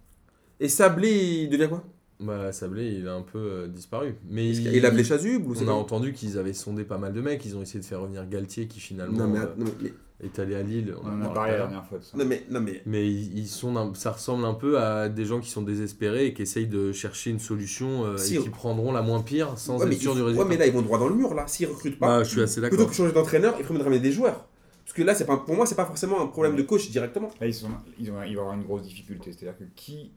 et 0.60 0.68
Sablé, 0.68 1.10
il 1.44 1.48
devient 1.48 1.68
quoi? 1.68 1.84
Bah, 2.20 2.52
Sablé, 2.52 2.92
il 2.92 3.08
a 3.08 3.14
un 3.14 3.22
peu 3.22 3.38
euh, 3.38 3.68
disparu. 3.68 4.14
Mais 4.28 4.50
il, 4.50 4.70
qu'il 4.70 4.84
a 4.84 4.88
appelé 4.88 5.04
Chasuble 5.04 5.54
On 5.62 5.68
a 5.68 5.72
entendu 5.72 6.12
qu'ils 6.12 6.36
avaient 6.36 6.52
sondé 6.52 6.84
pas 6.84 6.98
mal 6.98 7.14
de 7.14 7.20
mecs, 7.20 7.44
ils 7.46 7.56
ont 7.56 7.62
essayé 7.62 7.80
de 7.80 7.84
faire 7.84 8.02
revenir 8.02 8.28
Galtier 8.28 8.66
qui 8.66 8.78
finalement 8.78 9.16
non 9.16 9.28
mais, 9.28 9.38
euh, 9.38 9.46
non, 9.56 9.66
mais, 9.80 9.92
est 10.22 10.38
allé 10.38 10.54
à 10.54 10.62
Lille. 10.62 10.94
On 11.02 11.08
en 11.08 11.22
a 11.22 11.28
parlé 11.30 11.52
la 11.52 11.58
dernière 11.58 11.84
fois 11.86 11.98
de 11.98 12.04
ça. 12.04 12.16
non, 12.16 12.24
mais, 12.24 12.44
non, 12.50 12.60
mais 12.60 12.82
Mais 12.86 13.06
ils, 13.10 13.38
ils 13.38 13.48
sont 13.48 13.76
un- 13.76 13.94
ça 13.94 14.10
ressemble 14.12 14.44
un 14.44 14.54
peu 14.54 14.78
à 14.78 15.08
des 15.08 15.24
gens 15.24 15.40
qui 15.40 15.48
sont 15.50 15.62
désespérés 15.62 16.26
et 16.26 16.34
qui 16.34 16.42
essayent 16.42 16.66
de 16.66 16.92
chercher 16.92 17.30
une 17.30 17.38
solution 17.40 18.04
euh, 18.04 18.16
Si, 18.16 18.36
et 18.36 18.40
qui 18.40 18.50
prendront 18.50 18.92
la 18.92 19.02
moins 19.02 19.22
pire 19.22 19.58
sans 19.58 19.78
Ouais, 19.80 19.86
être 19.92 20.00
sûr 20.00 20.14
du 20.14 20.22
résultat. 20.22 20.42
ouais, 20.44 20.48
mais 20.48 20.56
là, 20.58 20.66
ils 20.66 20.72
vont 20.72 20.82
droit 20.82 20.98
dans 20.98 21.08
le 21.08 21.14
mur, 21.14 21.34
là. 21.34 21.46
S'ils 21.46 21.66
recrutent 21.68 21.98
pas, 21.98 22.18
Bah, 22.18 22.24
je 22.24 22.30
suis 22.30 22.40
assez 22.42 22.60
plutôt 22.60 22.76
d'accord. 22.76 22.90
que 22.90 22.96
changer 22.96 23.12
d'entraîneur, 23.12 23.54
il 23.58 23.64
faut 23.64 23.72
même 23.72 23.82
ramener 23.82 24.00
des 24.00 24.12
joueurs. 24.12 24.46
Parce 24.84 24.92
que 24.96 25.02
là, 25.02 25.14
c'est 25.14 25.24
pas, 25.26 25.36
pour 25.36 25.54
moi, 25.54 25.66
c'est 25.66 25.74
pas 25.76 25.86
forcément 25.86 26.20
un 26.20 26.26
problème 26.26 26.56
de 26.56 26.62
coach 26.62 26.90
directement. 26.90 27.30
Là, 27.40 27.46
ils, 27.46 27.54
sont, 27.54 27.68
ils, 27.98 28.10
ont, 28.10 28.22
ils 28.24 28.34
vont 28.34 28.42
avoir 28.42 28.56
une 28.56 28.64
grosse 28.64 28.82
difficulté. 28.82 29.32
C'est-à-dire 29.32 29.56
que 29.58 29.64
qui, 29.76 30.10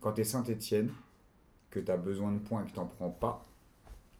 quand 0.00 0.12
tu 0.12 0.20
es 0.22 0.24
Saint-Etienne, 0.24 0.90
que 1.70 1.78
tu 1.80 1.90
as 1.92 1.96
besoin 1.96 2.32
de 2.32 2.38
points 2.38 2.62
et 2.62 2.66
que 2.66 2.72
tu 2.72 2.78
n'en 2.80 2.86
prends 2.86 3.10
pas, 3.10 3.46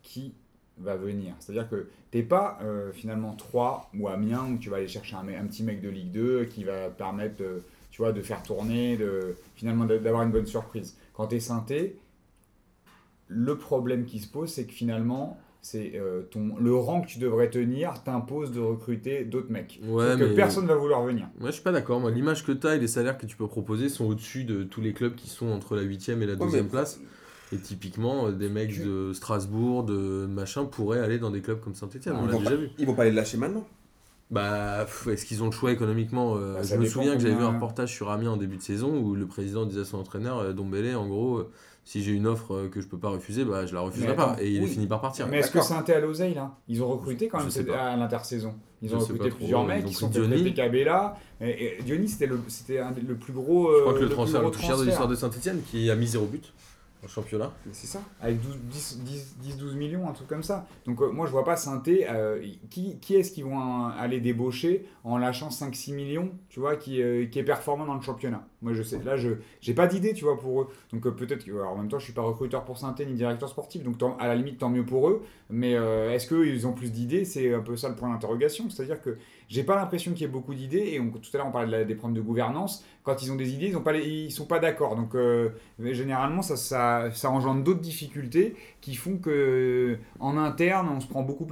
qui 0.03 0.33
va 0.79 0.97
venir 0.97 1.35
C'est-à-dire 1.39 1.69
que 1.69 1.87
tu 2.13 2.23
pas 2.25 2.59
euh, 2.63 2.93
finalement 2.93 3.35
3 3.35 3.91
ou 3.99 4.09
Amiens 4.09 4.45
où 4.53 4.59
tu 4.59 4.71
vas 4.71 4.77
aller 4.79 4.89
chercher 4.89 5.17
un, 5.17 5.47
petit 5.47 5.63
mec 5.63 5.81
de 5.81 5.89
Ligue 5.89 6.13
2 6.13 6.45
qui 6.45 6.65
va 6.65 6.89
permettre 6.89 7.37
de, 7.37 7.63
tu 7.91 8.03
vois, 8.03 8.13
de 8.13 8.21
faire 8.23 8.43
tourner, 8.43 8.97
de 8.97 9.35
finalement 9.55 9.85
d'a- 9.85 9.99
d'avoir 9.99 10.23
une 10.23 10.31
bonne 10.33 10.47
surprise. 10.47 10.97
Quand 11.15 11.29
tu 11.29 11.37
es 11.37 11.41
synthé, 11.41 11.97
le 13.29 13.57
problème 13.57 14.05
qui 14.05 14.19
se 14.21 14.29
pose, 14.29 14.51
c'est 14.51 14.65
que 14.67 14.73
finalement, 14.73 15.39
c'est 15.63 15.93
euh, 15.97 16.23
ton 16.31 16.57
le 16.61 16.75
rang 16.75 17.01
que 17.01 17.09
tu 17.09 17.19
devrais 17.19 17.51
tenir 17.51 18.03
t'impose 18.05 18.53
de 18.53 18.61
recruter 18.61 19.25
d'autres 19.25 19.51
mecs. 19.51 19.81
Ouais, 19.85 20.11
Sauf 20.13 20.21
que 20.21 20.25
mais- 20.27 20.35
personne 20.35 20.67
va 20.67 20.77
vouloir 20.77 21.03
venir. 21.03 21.27
Moi, 21.41 21.49
je 21.51 21.55
suis 21.55 21.63
pas 21.63 21.73
d'accord. 21.73 21.99
Moi, 22.01 22.11
l'image 22.13 22.45
que 22.47 22.53
tu 22.53 22.67
as 22.67 22.77
et 22.77 22.79
les 22.79 22.87
salaires 22.87 23.19
que 23.19 23.27
tu 23.27 23.37
peux 23.37 23.49
proposer 23.49 23.89
sont 23.89 24.05
au-dessus 24.07 24.45
de 24.45 24.63
tous 24.63 24.81
les 24.81 24.93
clubs 24.93 25.15
qui 25.17 25.29
sont 25.29 25.49
entre 25.49 25.75
la 25.75 25.83
8ème 25.83 26.23
et 26.23 26.27
la 26.27 26.37
12 26.37 26.55
Ouais, 26.55 26.63
mais- 26.63 26.69
place. 26.69 27.01
Et 27.53 27.59
typiquement, 27.59 28.27
euh, 28.27 28.33
des 28.33 28.49
mecs 28.49 28.73
Tu- 28.73 28.81
de 28.85 29.13
Strasbourg, 29.13 29.85
de 29.85 30.27
machin, 30.27 30.65
pourraient 30.65 31.01
aller 31.01 31.19
dans 31.19 31.31
des 31.31 31.41
clubs 31.43 31.61
comme 31.61 31.75
Saint-Etienne. 31.75 32.15
Ah, 32.17 32.21
On 32.23 32.25
Ils 32.25 32.29
l'a 32.29 32.33
vont, 32.33 32.39
déjà 32.41 32.51
pas, 32.51 32.57
vu. 32.57 32.71
ils 32.79 32.87
vont 32.87 32.95
pas 32.95 33.05
les 33.05 33.13
lâcher 33.13 33.37
maintenant? 33.37 33.65
Bah, 34.31 34.87
est-ce 35.09 35.25
qu'ils 35.25 35.43
ont 35.45 35.47
le 35.47 35.53
choix 35.53 35.71
économiquement 35.71 36.35
euh, 36.37 36.55
Bah, 36.55 36.63
Je 36.65 36.75
me 36.75 36.85
souviens 36.87 37.15
que 37.15 37.21
j'avais 37.23 37.37
vu 37.37 37.45
un 37.45 37.53
reportage 37.53 37.93
sur 37.95 38.11
Amiens 38.11 38.33
en 38.33 38.37
début 38.37 38.57
de 38.57 38.63
saison 38.63 38.99
où 38.99 39.15
le 39.15 39.27
président 39.27 39.65
disait 39.67 39.83
à 39.83 39.85
son 39.85 39.99
entraîneur, 39.99 40.39
euh, 40.39 40.53
Dombele, 40.53 40.97
en 40.97 41.07
gros, 41.07 41.45
si 41.85 42.03
j'ai 42.03 42.11
une 42.11 42.27
offre 42.27 42.67
que 42.67 42.81
je 42.81 42.89
peux 42.89 42.99
pas 42.99 43.11
refuser, 43.11 43.45
bah, 43.45 43.65
je 43.67 43.75
la 43.75 43.81
refuserai 43.83 44.17
pas. 44.17 44.37
Et 44.41 44.51
il 44.51 44.65
est 44.65 44.67
fini 44.67 44.89
par 44.89 45.01
partir. 45.01 45.29
Mais 45.29 45.39
est-ce 45.39 45.53
que 45.53 45.59
d'accord. 45.59 45.69
Saint-Étienne 45.69 45.99
à 45.99 46.01
l'oseille 46.01 46.35
là? 46.35 46.57
Ils 46.67 46.83
ont 46.83 46.89
recruté 46.89 47.29
quand 47.29 47.39
Je 47.49 47.61
même 47.63 47.71
à 47.79 47.97
l'intersaison. 47.97 48.55
Ils 48.83 48.93
ont 48.95 48.99
recruté 48.99 49.29
trop. 49.29 49.39
plusieurs 49.39 49.63
Ils 49.63 49.67
mecs 49.69 49.85
ont 49.85 49.89
qui 49.89 49.95
pris 49.95 50.49
sont. 50.49 50.53
Cabella. 50.55 51.17
Et, 51.41 51.65
et 51.65 51.79
Johnny 51.87 52.09
c'était 52.09 52.27
le, 52.27 52.41
c'était 52.49 52.81
un- 52.81 52.93
le 53.07 53.15
plus 53.15 53.33
gros. 53.33 53.73
Je 53.73 53.81
crois 53.83 53.93
que 53.95 53.99
euh, 53.99 54.03
le 54.03 54.09
transfert 54.09 54.43
le 54.43 54.51
plus 54.51 54.63
cher 54.63 54.77
de 54.77 54.85
l'histoire 54.85 55.07
de 55.09 55.15
Saint-Etienne, 55.15 55.61
qui 55.71 55.89
a 55.89 55.95
mis 55.95 56.09
zéro 56.09 56.27
but 56.27 56.53
championnat. 57.09 57.53
C'est 57.73 57.87
ça. 57.87 58.01
Avec 58.21 58.41
12 58.41 58.57
10, 58.69 58.99
10, 59.05 59.37
10, 59.41 59.57
12 59.57 59.75
millions, 59.77 60.09
un 60.09 60.13
truc 60.13 60.29
comme 60.29 60.43
ça. 60.43 60.67
Donc 60.87 61.01
euh, 61.01 61.11
moi 61.11 61.27
je 61.27 61.33
vois 61.33 61.45
pas 61.45 61.57
Sainté, 61.57 62.07
euh, 62.09 62.45
qui, 62.71 62.99
qui 62.99 63.15
est-ce 63.15 63.31
qui 63.31 63.43
vont 63.43 63.59
euh, 63.59 63.91
aller 63.99 64.21
débaucher 64.21 64.87
en 65.05 65.19
lâchant 65.19 65.49
5-6 65.49 65.95
millions, 65.95 66.31
tu 66.49 66.61
vois, 66.61 66.77
qui, 66.77 67.03
euh, 67.03 67.27
qui 67.27 67.39
est 67.39 67.45
performant 67.45 67.87
dans 67.87 67.95
le 67.95 68.01
championnat? 68.03 68.47
Moi 68.63 68.73
je 68.73 68.83
sais, 68.83 69.01
là 69.05 69.17
je 69.17 69.31
j'ai 69.61 69.75
pas 69.75 69.87
d'idée, 69.87 70.13
tu 70.13 70.25
vois, 70.25 70.39
pour 70.39 70.63
eux. 70.63 70.69
Donc 70.93 71.09
peut-être 71.09 71.45
que, 71.45 71.53
alors, 71.53 71.73
en 71.73 71.77
même 71.77 71.89
temps 71.89 71.99
je 71.99 72.05
suis 72.05 72.13
pas 72.13 72.23
recruteur 72.23 72.65
pour 72.65 72.79
Sainté 72.79 73.07
ni 73.07 73.15
directeur 73.15 73.49
sportif, 73.49 73.83
donc 73.83 73.97
à 74.19 74.27
la 74.27 74.35
limite 74.35 74.59
tant 74.59 74.71
mieux 74.71 74.85
pour 74.85 75.09
eux. 75.09 75.23
Mais 75.51 75.73
est-ce 75.73 76.27
qu'eux 76.27 76.49
ils 76.49 76.67
ont 76.67 76.73
plus 76.73 76.91
d'idées? 76.91 77.25
C'est 77.25 77.55
un 77.55 77.61
peu 77.61 77.77
ça 77.77 77.89
le 77.89 77.95
point 77.95 78.11
d'interrogation. 78.11 78.69
C'est-à-dire 78.69 79.01
que 79.01 79.17
j'ai 79.49 79.63
pas 79.65 79.77
l'impression 79.77 80.13
qu'il 80.13 80.23
y 80.23 80.25
ait 80.25 80.29
beaucoup 80.29 80.55
d'idées, 80.55 80.95
et 80.95 80.99
tout 80.99 81.31
à 81.35 81.39
l'heure 81.39 81.47
on 81.47 81.53
parlait 81.53 81.67
de 81.69 81.73
la- 81.73 81.85
des 81.85 81.95
problèmes 81.95 82.17
de 82.17 82.27
gouvernance. 82.27 82.85
Quand 83.05 83.23
ils 83.23 83.31
ont 83.33 83.37
des 83.37 83.53
idées, 83.55 83.73
ils, 83.95 84.07
ils 84.27 84.31
sont 84.33 84.47
pas 84.47 84.59
d'accord. 84.59 84.97
Donc 84.97 85.15
euh, 85.15 85.51
généralement, 85.81 86.43
ça, 86.43 87.11
engendre 87.29 87.63
d'autres 87.63 87.81
difficultés 87.81 88.57
qui 88.81 88.95
font 88.97 89.19
que 89.19 89.99
en 90.21 90.37
interne, 90.37 90.89
on 90.89 91.01
se 91.01 91.07
prend 91.07 91.23
beaucoup, 91.23 91.47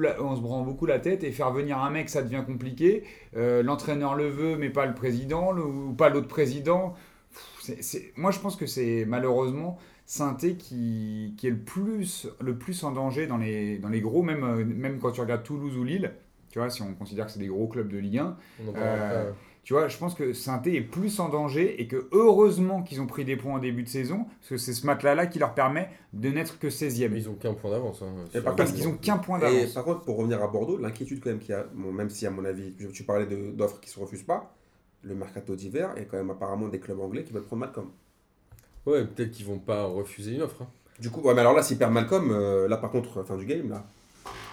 la 0.87 0.99
tête 0.99 1.25
et 1.25 1.31
faire 1.33 1.53
venir 1.53 1.79
un 1.79 1.91
mec, 1.91 2.09
ça 2.09 2.23
devient 2.23 2.43
compliqué. 2.47 3.05
Euh, 3.37 3.63
L'entraîneur 3.63 4.15
le 4.17 4.29
veut, 4.29 4.57
mais 4.57 4.71
pas 4.71 4.87
le 4.87 4.95
président, 4.95 5.57
ou 5.57 5.93
pas 5.95 6.09
l'autre 6.09 6.29
président. 6.29 6.95
Moi, 8.17 8.31
je 8.31 8.39
pense 8.41 8.57
que 8.57 8.67
c'est 8.67 9.05
malheureusement 9.07 9.79
Sainté 10.07 10.57
qui, 10.57 11.35
qui 11.39 11.47
est 11.47 11.51
le 11.51 11.57
plus, 11.65 12.29
en 12.85 12.91
danger 12.93 13.27
dans 13.27 13.39
les, 13.39 13.79
gros, 14.01 14.23
euh, 14.45 14.65
même 14.65 14.99
quand 15.01 15.13
tu 15.13 15.21
regardes 15.23 15.43
Toulouse 15.45 15.77
ou 15.79 15.85
Lille. 15.85 16.13
Tu 16.55 16.61
vois, 16.61 16.71
si 16.71 16.83
on 16.83 16.95
considère 16.95 17.27
que 17.27 17.33
c'est 17.33 17.41
des 17.41 17.49
gros 17.49 17.67
clubs 17.67 17.89
de 17.91 17.99
Ligue 17.99 18.19
1, 18.19 18.37
On 18.65 18.69
en 18.69 18.73
parlera 18.73 18.95
Euh, 18.95 19.33
tu 19.65 19.73
vois, 19.73 19.89
je 19.89 19.99
pense 19.99 20.15
que 20.15 20.33
Sainté 20.33 20.77
est 20.77 20.83
plus 20.83 21.19
en 21.19 21.29
danger 21.29 21.83
et 21.83 21.89
que 21.89 22.07
heureusement 22.13 22.85
qu'ils 22.85 23.01
ont 23.01 23.09
pris 23.09 23.25
des 23.25 23.35
points 23.35 23.55
en 23.55 23.59
début 23.59 23.83
de 23.83 23.89
saison, 23.89 24.27
parce 24.39 24.51
que 24.51 24.57
c'est 24.57 24.73
ce 24.73 24.87
matelas-là 24.87 25.27
qui 25.27 25.41
leur 25.41 25.55
permet 25.55 25.89
de 26.13 26.29
n'être 26.29 26.61
que 26.61 26.71
16e. 26.71 27.17
Ils 27.17 27.29
ont 27.29 27.35
qu'un 27.35 27.55
point 27.55 27.73
d'avance. 27.73 28.03
hein, 28.03 28.15
Et 28.29 28.31
sur- 28.35 28.45
par 28.45 28.55
Parce 28.55 28.71
qu'ils 28.71 28.87
ont 28.87 28.93
qu'un 28.97 29.19
point 29.19 29.39
Et 29.39 29.41
d'avance. 29.41 29.73
par 29.73 29.83
contre, 29.83 30.03
pour 30.03 30.17
revenir 30.17 30.41
à 30.45 30.47
Bordeaux, 30.47 30.79
l'inquiétude 30.79 31.19
quand 31.25 31.31
même 31.31 31.41
qu'il 31.41 31.51
y 31.51 31.55
a, 31.55 31.67
bon, 31.75 31.91
même 31.91 32.09
si 32.09 32.25
à 32.25 32.31
mon 32.31 32.45
avis, 32.45 32.73
tu- 32.93 33.03
parlais 33.03 33.27
de- 33.27 33.51
d'offres 33.51 33.81
qui 33.81 33.91
se 33.91 33.99
refusent 33.99 34.23
pas, 34.23 34.55
le 35.03 35.17
mercato 35.17 35.57
d'hiver, 35.57 35.91
il 35.97 35.99
y 35.99 36.03
a 36.03 36.05
quand 36.09 36.19
même 36.19 36.31
apparemment 36.31 36.69
des 36.69 36.79
clubs 36.79 37.01
anglais 37.01 37.25
qui 37.25 37.33
veulent 37.33 37.43
prendre 37.43 37.61
Malcolm. 37.63 37.89
Ouais, 38.87 39.05
peut-être 39.05 39.33
qu'ils 39.33 39.47
vont 39.47 39.59
pas 39.59 39.87
refuser 39.87 40.37
une 40.37 40.43
offre. 40.43 40.63
hein. 40.63 40.69
Du 41.01 41.11
coup, 41.11 41.21
ouais, 41.23 41.35
mais 41.35 41.41
alors 41.41 41.55
là, 41.55 41.63
s'ils 41.65 41.79
perdent 41.79 41.95
Malcolm, 41.95 42.31
euh, 42.31 42.69
là 42.69 42.77
par 42.77 42.93
contre, 42.93 43.25
fin 43.25 43.37
du 43.37 43.45
game, 43.47 43.69
là. 43.71 43.85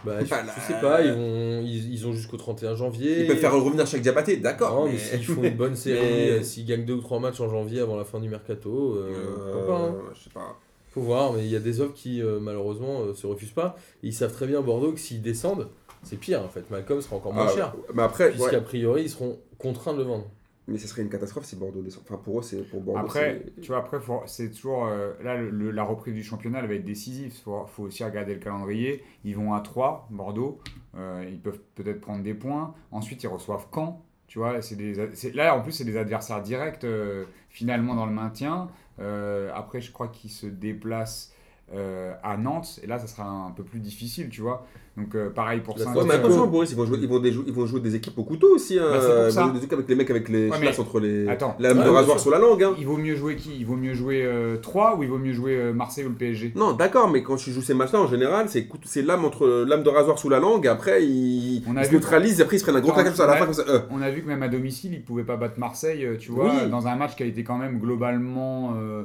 Bah, 0.03 0.17
je, 0.21 0.25
Voilà. 0.25 0.51
je 0.55 0.61
sais 0.73 0.79
pas, 0.81 1.01
ils, 1.03 1.11
vont, 1.13 1.61
ils, 1.63 1.93
ils 1.93 2.07
ont 2.07 2.13
jusqu'au 2.13 2.37
31 2.37 2.75
janvier. 2.75 3.21
Ils 3.21 3.27
peuvent 3.27 3.37
faire 3.37 3.53
revenir 3.53 3.85
chaque 3.85 4.01
Diabaté, 4.01 4.37
d'accord. 4.37 4.85
Mais, 4.85 4.93
mais- 4.93 4.97
s'ils 4.97 5.23
font 5.25 5.43
une 5.43 5.55
bonne 5.55 5.75
série, 5.75 5.99
Mais- 6.01 6.29
euh, 6.31 6.43
s'ils 6.43 6.65
gagnent 6.65 6.85
deux 6.85 6.95
ou 6.95 7.01
trois 7.01 7.19
matchs 7.19 7.39
en 7.39 7.49
janvier 7.49 7.81
avant 7.81 7.97
la 7.97 8.03
fin 8.05 8.19
du 8.19 8.27
mercato, 8.29 8.95
euh, 8.95 9.11
Euh, 9.13 9.51
pourquoi 9.53 9.67
pas, 9.77 9.81
hein. 9.83 9.95
je 10.15 10.23
sais 10.23 10.29
pas. 10.31 10.57
Faut 10.89 11.01
voir, 11.01 11.33
mais 11.33 11.45
il 11.45 11.49
y 11.51 11.55
a 11.55 11.59
des 11.59 11.79
offres 11.81 11.93
qui 11.93 12.21
euh, 12.21 12.39
malheureusement 12.41 13.01
euh, 13.01 13.13
se 13.13 13.25
refusent 13.27 13.51
pas. 13.53 13.75
Et 14.03 14.07
ils 14.07 14.13
savent 14.13 14.33
très 14.33 14.47
bien 14.47 14.61
Bordeaux 14.61 14.91
que 14.91 14.99
s'ils 14.99 15.21
descendent, 15.21 15.69
c'est 16.03 16.17
pire 16.19 16.41
en 16.43 16.49
fait. 16.49 16.69
Malcolm 16.69 16.99
sera 17.01 17.15
encore 17.17 17.31
moins 17.33 17.47
Ah, 17.49 17.55
cher. 17.55 17.73
Mais 17.93 18.01
après, 18.03 18.31
Puisqu'a 18.31 18.57
ouais. 18.57 18.61
priori, 18.61 19.03
ils 19.03 19.09
seront 19.09 19.37
contraints 19.57 19.93
de 19.93 19.99
le 19.99 20.03
vendre. 20.05 20.25
Mais 20.67 20.77
ce 20.77 20.87
serait 20.87 21.01
une 21.01 21.09
catastrophe 21.09 21.45
si 21.45 21.55
Bordeaux 21.55 21.81
descend. 21.81 22.03
Enfin, 22.07 22.17
pour 22.23 22.39
eux, 22.39 22.41
c'est 22.41 22.61
pour 22.69 22.81
Bordeaux. 22.81 22.99
Après, 23.01 23.43
tu 23.61 23.67
vois, 23.69 23.77
après, 23.79 23.97
c'est 24.27 24.49
toujours. 24.51 24.85
euh, 24.85 25.13
là, 25.23 25.35
le- 25.37 25.71
la 25.71 25.83
reprise 25.83 26.13
du 26.13 26.23
championnat, 26.23 26.59
elle 26.59 26.67
va 26.67 26.75
être 26.75 26.85
décisive. 26.85 27.33
Il 27.35 27.41
faut, 27.41 27.65
faut 27.67 27.83
aussi 27.83 28.03
regarder 28.03 28.33
le 28.35 28.39
calendrier. 28.39 29.03
Ils 29.25 29.35
vont 29.35 29.53
à 29.53 29.61
3, 29.61 30.07
Bordeaux. 30.11 30.59
Euh, 30.95 31.25
ils 31.29 31.39
peuvent 31.39 31.59
peut-être 31.75 31.99
prendre 32.01 32.23
des 32.23 32.33
points. 32.33 32.73
Ensuite, 32.91 33.23
ils 33.23 33.27
reçoivent 33.27 33.67
Caen. 33.73 34.03
Tu 34.27 34.39
vois, 34.39 34.61
c'est 34.61 34.77
là, 35.35 35.55
en 35.57 35.61
plus, 35.61 35.73
c'est 35.73 35.83
des 35.83 35.97
adversaires 35.97 36.41
directs, 36.41 36.83
euh, 36.85 37.25
finalement, 37.49 37.95
dans 37.95 38.05
le 38.05 38.13
maintien. 38.13 38.69
Après, 39.53 39.81
je 39.81 39.91
crois 39.91 40.07
qu'ils 40.09 40.29
se 40.31 40.45
déplacent 40.45 41.33
à 41.73 42.37
Nantes. 42.37 42.79
Et 42.83 42.87
là, 42.87 42.99
ça 42.99 43.07
sera 43.07 43.27
un 43.27 43.51
peu 43.51 43.63
plus 43.63 43.79
difficile, 43.79 44.29
tu 44.29 44.41
vois. 44.41 44.65
Donc, 44.97 45.15
euh, 45.15 45.29
pareil 45.29 45.61
pour 45.61 45.79
saint 45.79 45.93
Ouais, 45.95 46.03
mais 46.05 46.15
attention, 46.15 46.47
Boris, 46.47 46.69
ils 46.71 46.75
vont, 46.77 46.85
jouer, 46.85 46.97
ils, 47.01 47.07
vont 47.07 47.19
des 47.19 47.31
jou- 47.31 47.45
ils 47.47 47.53
vont 47.53 47.65
jouer 47.65 47.79
des 47.79 47.95
équipes 47.95 48.17
au 48.17 48.23
couteau 48.25 48.55
aussi. 48.55 48.77
Hein, 48.77 48.83
Bah, 48.91 48.99
pour 49.23 49.31
ça. 49.31 49.49
Des 49.53 49.59
trucs 49.59 49.71
avec 49.73 49.87
les 49.87 49.95
mecs 49.95 50.09
avec 50.09 50.27
les 50.27 50.49
Ouais, 50.49 50.57
chlasses 50.59 50.77
mais- 50.77 50.83
entre 50.83 50.99
les. 50.99 51.27
Attends. 51.29 51.55
La 51.59 51.69
lame 51.69 51.77
de 51.77 51.83
bien 51.83 51.91
rasoir 51.93 52.19
sur 52.19 52.29
la 52.29 52.39
langue. 52.39 52.61
Hein. 52.61 52.73
Il 52.77 52.85
vaut 52.85 52.97
mieux 52.97 53.15
jouer 53.15 53.37
qui? 53.37 53.51
Il 53.57 53.65
vaut 53.65 53.77
mieux 53.77 53.93
jouer 53.93 54.29
3 54.61 54.97
ou 54.97 55.03
il 55.03 55.09
vaut 55.09 55.17
mieux 55.17 55.31
jouer 55.31 55.55
euh, 55.55 55.71
Marseille 55.73 56.03
ou 56.05 56.09
le 56.09 56.15
PSG 56.15 56.51
Non, 56.55 56.73
d'accord, 56.73 57.09
mais 57.09 57.23
quand 57.23 57.37
tu 57.37 57.51
joues 57.51 57.61
ces 57.61 57.73
matchs-là, 57.73 58.01
en 58.01 58.07
général, 58.07 58.47
c'est 58.49 58.67
c'est 58.83 59.01
lame 59.01 59.23
entre 59.23 59.47
lame 59.65 59.83
de 59.83 59.89
rasoir 59.89 60.19
sous 60.19 60.29
la 60.29 60.39
langue, 60.39 60.65
et 60.65 60.69
après 60.69 61.05
ils, 61.05 61.63
On 61.67 61.77
a 61.77 61.81
ils 61.81 61.85
se 61.85 61.89
vu- 61.91 61.95
neutralisent, 61.95 62.39
et 62.39 62.43
après 62.43 62.57
ils 62.57 62.59
se 62.59 62.65
prennent 62.65 62.75
un 62.75 62.81
gros 62.81 62.91
claquage 62.91 63.19
à 63.19 63.27
la 63.27 63.37
fin 63.37 63.45
comme 63.45 63.53
ça. 63.53 63.63
euh. 63.69 63.79
On 63.91 64.01
a 64.01 64.09
vu 64.11 64.21
que 64.23 64.27
même 64.27 64.43
à 64.43 64.49
domicile, 64.49 64.93
ils 64.93 65.03
pouvaient 65.03 65.23
pas 65.23 65.37
battre 65.37 65.57
Marseille, 65.57 66.05
euh, 66.05 66.17
tu 66.17 66.31
vois, 66.31 66.51
Oui. 66.63 66.69
dans 66.69 66.87
un 66.87 66.95
match 66.97 67.15
qui 67.15 67.23
a 67.23 67.25
été 67.25 67.43
quand 67.45 67.57
même 67.57 67.79
globalement 67.79 68.73
euh, 68.77 69.03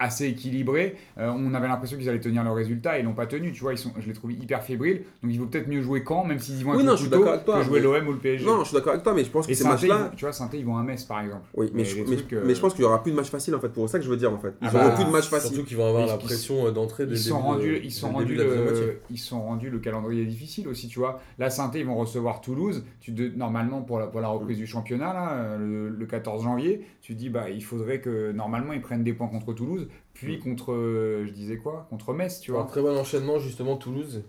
assez 0.00 0.26
équilibré. 0.26 0.96
Euh, 1.18 1.30
on 1.34 1.54
avait 1.54 1.68
l'impression 1.68 1.96
qu'ils 1.96 2.08
allaient 2.08 2.18
tenir 2.20 2.42
le 2.42 2.50
résultat, 2.50 2.98
ils 2.98 3.04
l'ont 3.04 3.12
pas 3.12 3.26
tenu, 3.26 3.52
tu 3.52 3.60
vois. 3.60 3.72
Ils 3.72 3.78
sont, 3.78 3.92
je 3.98 4.06
les 4.08 4.12
trouve 4.12 4.32
hyper 4.32 4.62
fébriles. 4.64 5.02
Donc 5.22 5.27
il 5.30 5.38
vaut 5.38 5.46
peut-être 5.46 5.68
mieux 5.68 5.82
jouer 5.82 6.02
Caen, 6.06 6.24
même 6.24 6.38
s'ils 6.38 6.60
y 6.60 6.64
vont 6.64 6.74
Oui, 6.76 6.84
non, 6.84 6.92
je 6.96 7.04
suis 7.06 7.14
avec 7.14 7.44
toi, 7.44 7.58
que 7.58 7.64
jouer 7.64 7.80
mais- 7.80 7.84
l'OM 8.00 8.08
ou 8.08 8.12
le 8.12 8.18
PSG. 8.18 8.44
Non, 8.46 8.60
je 8.60 8.64
suis 8.68 8.74
d'accord 8.74 8.92
avec 8.92 9.02
toi, 9.04 9.14
mais 9.14 9.24
je 9.24 9.30
pense 9.30 9.46
que 9.46 9.52
Et 9.52 9.54
ces 9.54 9.64
matchs-là. 9.64 9.96
vont- 10.10 10.16
tu 10.16 10.24
vois, 10.24 10.32
Saint-Étienne, 10.32 10.60
ils 10.62 10.66
vont 10.66 10.76
à 10.76 10.82
Metz 10.82 11.04
par 11.04 11.20
exemple. 11.20 11.46
Oui, 11.54 11.70
mais, 11.74 11.84
je, 11.84 11.96
des 11.96 12.04
mais, 12.10 12.16
trucs, 12.16 12.32
euh, 12.32 12.42
mais 12.46 12.54
je 12.54 12.60
pense 12.60 12.72
qu'il 12.74 12.82
y 12.82 12.84
aura 12.86 13.02
plus 13.02 13.12
de 13.12 13.16
matchs 13.16 13.30
faciles 13.30 13.54
en 13.54 13.60
fait, 13.60 13.68
pour 13.68 13.88
ça 13.88 13.98
que 13.98 14.04
je 14.04 14.10
veux 14.10 14.16
dire 14.16 14.32
en 14.32 14.38
fait. 14.38 14.54
Ils 14.62 14.68
Ah 14.72 14.74
auront 14.76 14.84
bah, 14.88 14.94
plus 14.94 15.04
de 15.04 15.10
matchs 15.10 15.28
faciles. 15.28 15.50
Surtout 15.54 15.66
qu'ils 15.66 15.76
vont 15.76 15.86
avoir 15.88 16.06
la 16.06 16.16
pression 16.18 16.66
euh, 16.66 16.70
d'entrée 16.70 17.06
dès 17.06 17.14
Ils 17.14 17.18
sont 17.18 17.40
rendus, 17.40 17.80
ils 17.82 17.92
sont 17.92 18.10
rendus, 18.10 18.34
le, 18.34 19.00
ils 19.10 19.18
sont 19.18 19.42
rendus 19.42 19.70
le 19.70 19.78
calendrier 19.78 20.24
difficile 20.26 20.68
aussi, 20.68 20.88
tu 20.88 20.98
vois. 20.98 21.20
Là, 21.38 21.50
saint 21.50 21.70
ils 21.74 21.84
vont 21.86 21.96
recevoir 21.96 22.40
Toulouse. 22.40 22.84
Tu 23.00 23.12
de- 23.12 23.28
normalement 23.36 23.82
pour 23.82 23.98
la, 23.98 24.06
pour 24.06 24.20
la 24.20 24.28
reprise 24.28 24.58
du 24.58 24.66
championnat 24.66 25.12
là, 25.12 25.32
euh, 25.34 25.58
le, 25.58 25.88
le 25.88 26.06
14 26.06 26.42
janvier, 26.44 26.84
tu 27.00 27.14
dis 27.14 27.28
bah 27.30 27.50
il 27.50 27.62
faudrait 27.64 28.00
que 28.00 28.32
normalement 28.32 28.72
ils 28.72 28.80
prennent 28.80 29.04
des 29.04 29.12
points 29.12 29.28
contre 29.28 29.52
Toulouse, 29.52 29.88
puis 30.14 30.38
contre, 30.40 30.72
euh, 30.72 31.24
je 31.26 31.30
disais 31.32 31.56
quoi, 31.58 31.86
contre 31.90 32.12
Metz, 32.12 32.40
tu 32.40 32.50
Un 32.50 32.54
vois. 32.54 32.64
très 32.64 32.82
bon 32.82 32.96
enchaînement, 32.98 33.38
justement, 33.38 33.76
Toulouse, 33.76 34.24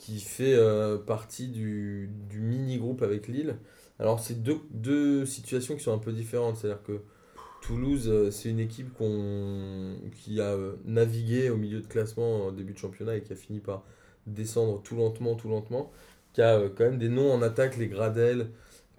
qui 0.00 0.18
fait 0.18 0.54
euh, 0.54 0.96
partie 0.96 1.48
du, 1.48 2.08
du 2.30 2.40
mini-groupe 2.40 3.02
avec 3.02 3.28
Lille. 3.28 3.56
Alors, 3.98 4.18
c'est 4.18 4.42
deux, 4.42 4.56
deux 4.70 5.26
situations 5.26 5.76
qui 5.76 5.82
sont 5.82 5.92
un 5.92 5.98
peu 5.98 6.12
différentes. 6.12 6.56
C'est-à-dire 6.56 6.82
que 6.82 7.00
Toulouse, 7.60 8.08
euh, 8.08 8.30
c'est 8.30 8.48
une 8.48 8.60
équipe 8.60 8.94
qui 10.14 10.40
a 10.40 10.44
euh, 10.44 10.72
navigué 10.86 11.50
au 11.50 11.58
milieu 11.58 11.82
de 11.82 11.86
classement 11.86 12.46
en 12.46 12.52
début 12.52 12.72
de 12.72 12.78
championnat 12.78 13.16
et 13.16 13.22
qui 13.22 13.34
a 13.34 13.36
fini 13.36 13.58
par 13.60 13.84
descendre 14.26 14.80
tout 14.82 14.96
lentement, 14.96 15.34
tout 15.34 15.50
lentement. 15.50 15.92
Qui 16.32 16.40
a 16.40 16.58
quand 16.74 16.84
même 16.84 16.98
des 16.98 17.10
noms 17.10 17.30
en 17.30 17.42
attaque, 17.42 17.76
les 17.76 17.88
Gradel. 17.88 18.48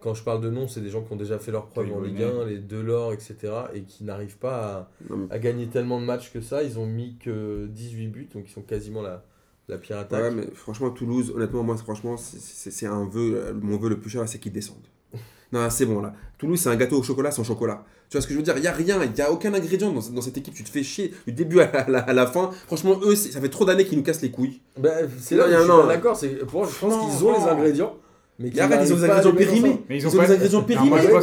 Quand 0.02 0.14
je 0.14 0.24
parle 0.24 0.42
de 0.42 0.52
noms, 0.52 0.68
c'est 0.68 0.82
des 0.82 0.92
gens 0.92 1.02
qui 1.02 1.12
ont 1.14 1.18
déjà 1.18 1.40
fait 1.40 1.52
leur 1.52 1.66
preuve 1.66 1.92
en 1.94 2.02
Ligue 2.02 2.22
1, 2.22 2.46
les 2.46 2.60
Delors, 2.60 3.14
etc. 3.14 3.36
et 3.74 3.82
qui 3.84 4.04
n'arrivent 4.04 4.38
pas 4.38 4.92
à 5.32 5.40
gagner 5.40 5.68
tellement 5.68 6.00
de 6.00 6.06
matchs 6.06 6.32
que 6.32 6.42
ça. 6.42 6.62
Ils 6.62 6.78
ont 6.78 6.86
mis 6.86 7.18
que 7.18 7.66
18 7.72 8.08
buts, 8.08 8.30
donc 8.34 8.44
ils 8.48 8.52
sont 8.52 8.64
quasiment 8.64 9.02
la, 9.02 9.24
la 9.72 9.78
pire 9.78 9.98
attaque. 9.98 10.22
Ouais, 10.22 10.32
mais 10.32 10.48
franchement, 10.54 10.90
Toulouse, 10.92 11.32
honnêtement, 11.36 11.64
moi, 11.64 11.76
franchement, 11.78 12.16
c'est- 12.18 12.86
un 12.86 13.06
vœu, 13.06 13.34
euh, 13.36 13.54
mon 13.60 13.78
vœu 13.78 13.90
le 13.90 14.00
plus 14.00 14.10
cher, 14.10 14.24
c'est 14.28 14.38
qu'ils 14.40 14.52
descendent. 14.54 14.78
Non, 15.54 15.70
c'est 15.70 15.86
bon 15.86 16.02
là. 16.02 16.14
Toulouse, 16.38 16.60
c'est 16.62 16.70
un 16.70 16.78
gâteau 16.78 16.98
au 17.00 17.04
chocolat 17.04 17.30
sans 17.32 17.44
chocolat. 17.44 17.84
Tu 18.10 18.16
vois 18.18 18.22
ce 18.22 18.28
que 18.28 18.34
je 18.34 18.38
veux 18.40 18.44
dire? 18.44 18.56
Il 18.58 18.62
n'y 18.62 18.68
a 18.68 18.72
rien, 18.72 19.04
il 19.04 19.12
n'y 19.12 19.22
a 19.22 19.30
aucun 19.32 19.54
ingrédient 19.54 19.92
dans, 19.92 20.00
dans 20.10 20.22
cette 20.22 20.38
équipe. 20.38 20.54
Tu 20.54 20.64
te 20.64 20.70
fais 20.70 20.82
chier 20.84 21.14
du 21.28 21.34
début 21.34 21.60
à 21.60 21.90
la, 21.90 22.00
à 22.00 22.14
la 22.14 22.26
fin. 22.28 22.52
Franchement, 22.68 22.98
eux, 23.04 23.16
ça 23.16 23.42
fait 23.42 23.50
trop 23.50 23.66
d'années 23.66 23.84
qu'ils 23.86 23.98
nous 23.98 24.04
cassent 24.04 24.22
les 24.22 24.32
couilles. 24.32 24.62
Bah, 24.80 24.92
c'est 25.20 25.36
là 25.36 25.48
où 25.48 25.50
y 25.50 25.54
a- 25.54 25.58
je 25.58 25.64
suis 25.64 25.70
non. 25.70 25.82
pas 25.82 25.88
d'accord. 25.88 26.16
c'est- 26.16 26.46
Pour 26.46 26.62
moi, 26.62 26.70
je 26.74 26.80
pense 26.80 27.16
qu'ils 27.16 27.26
ont 27.26 27.34
les 27.34 27.50
ingrédients, 27.50 27.98
Mais 28.42 28.50
Mais 28.54 28.62
arrête, 28.62 28.80
ils 28.88 28.94
ont 28.94 28.98
des 28.98 29.04
ingrédients 29.06 29.32
périmés. 29.34 29.82
Mais 29.90 29.98
Ils 29.98 30.08
ont 30.08 30.10
des 30.12 30.18
pense 30.18 30.28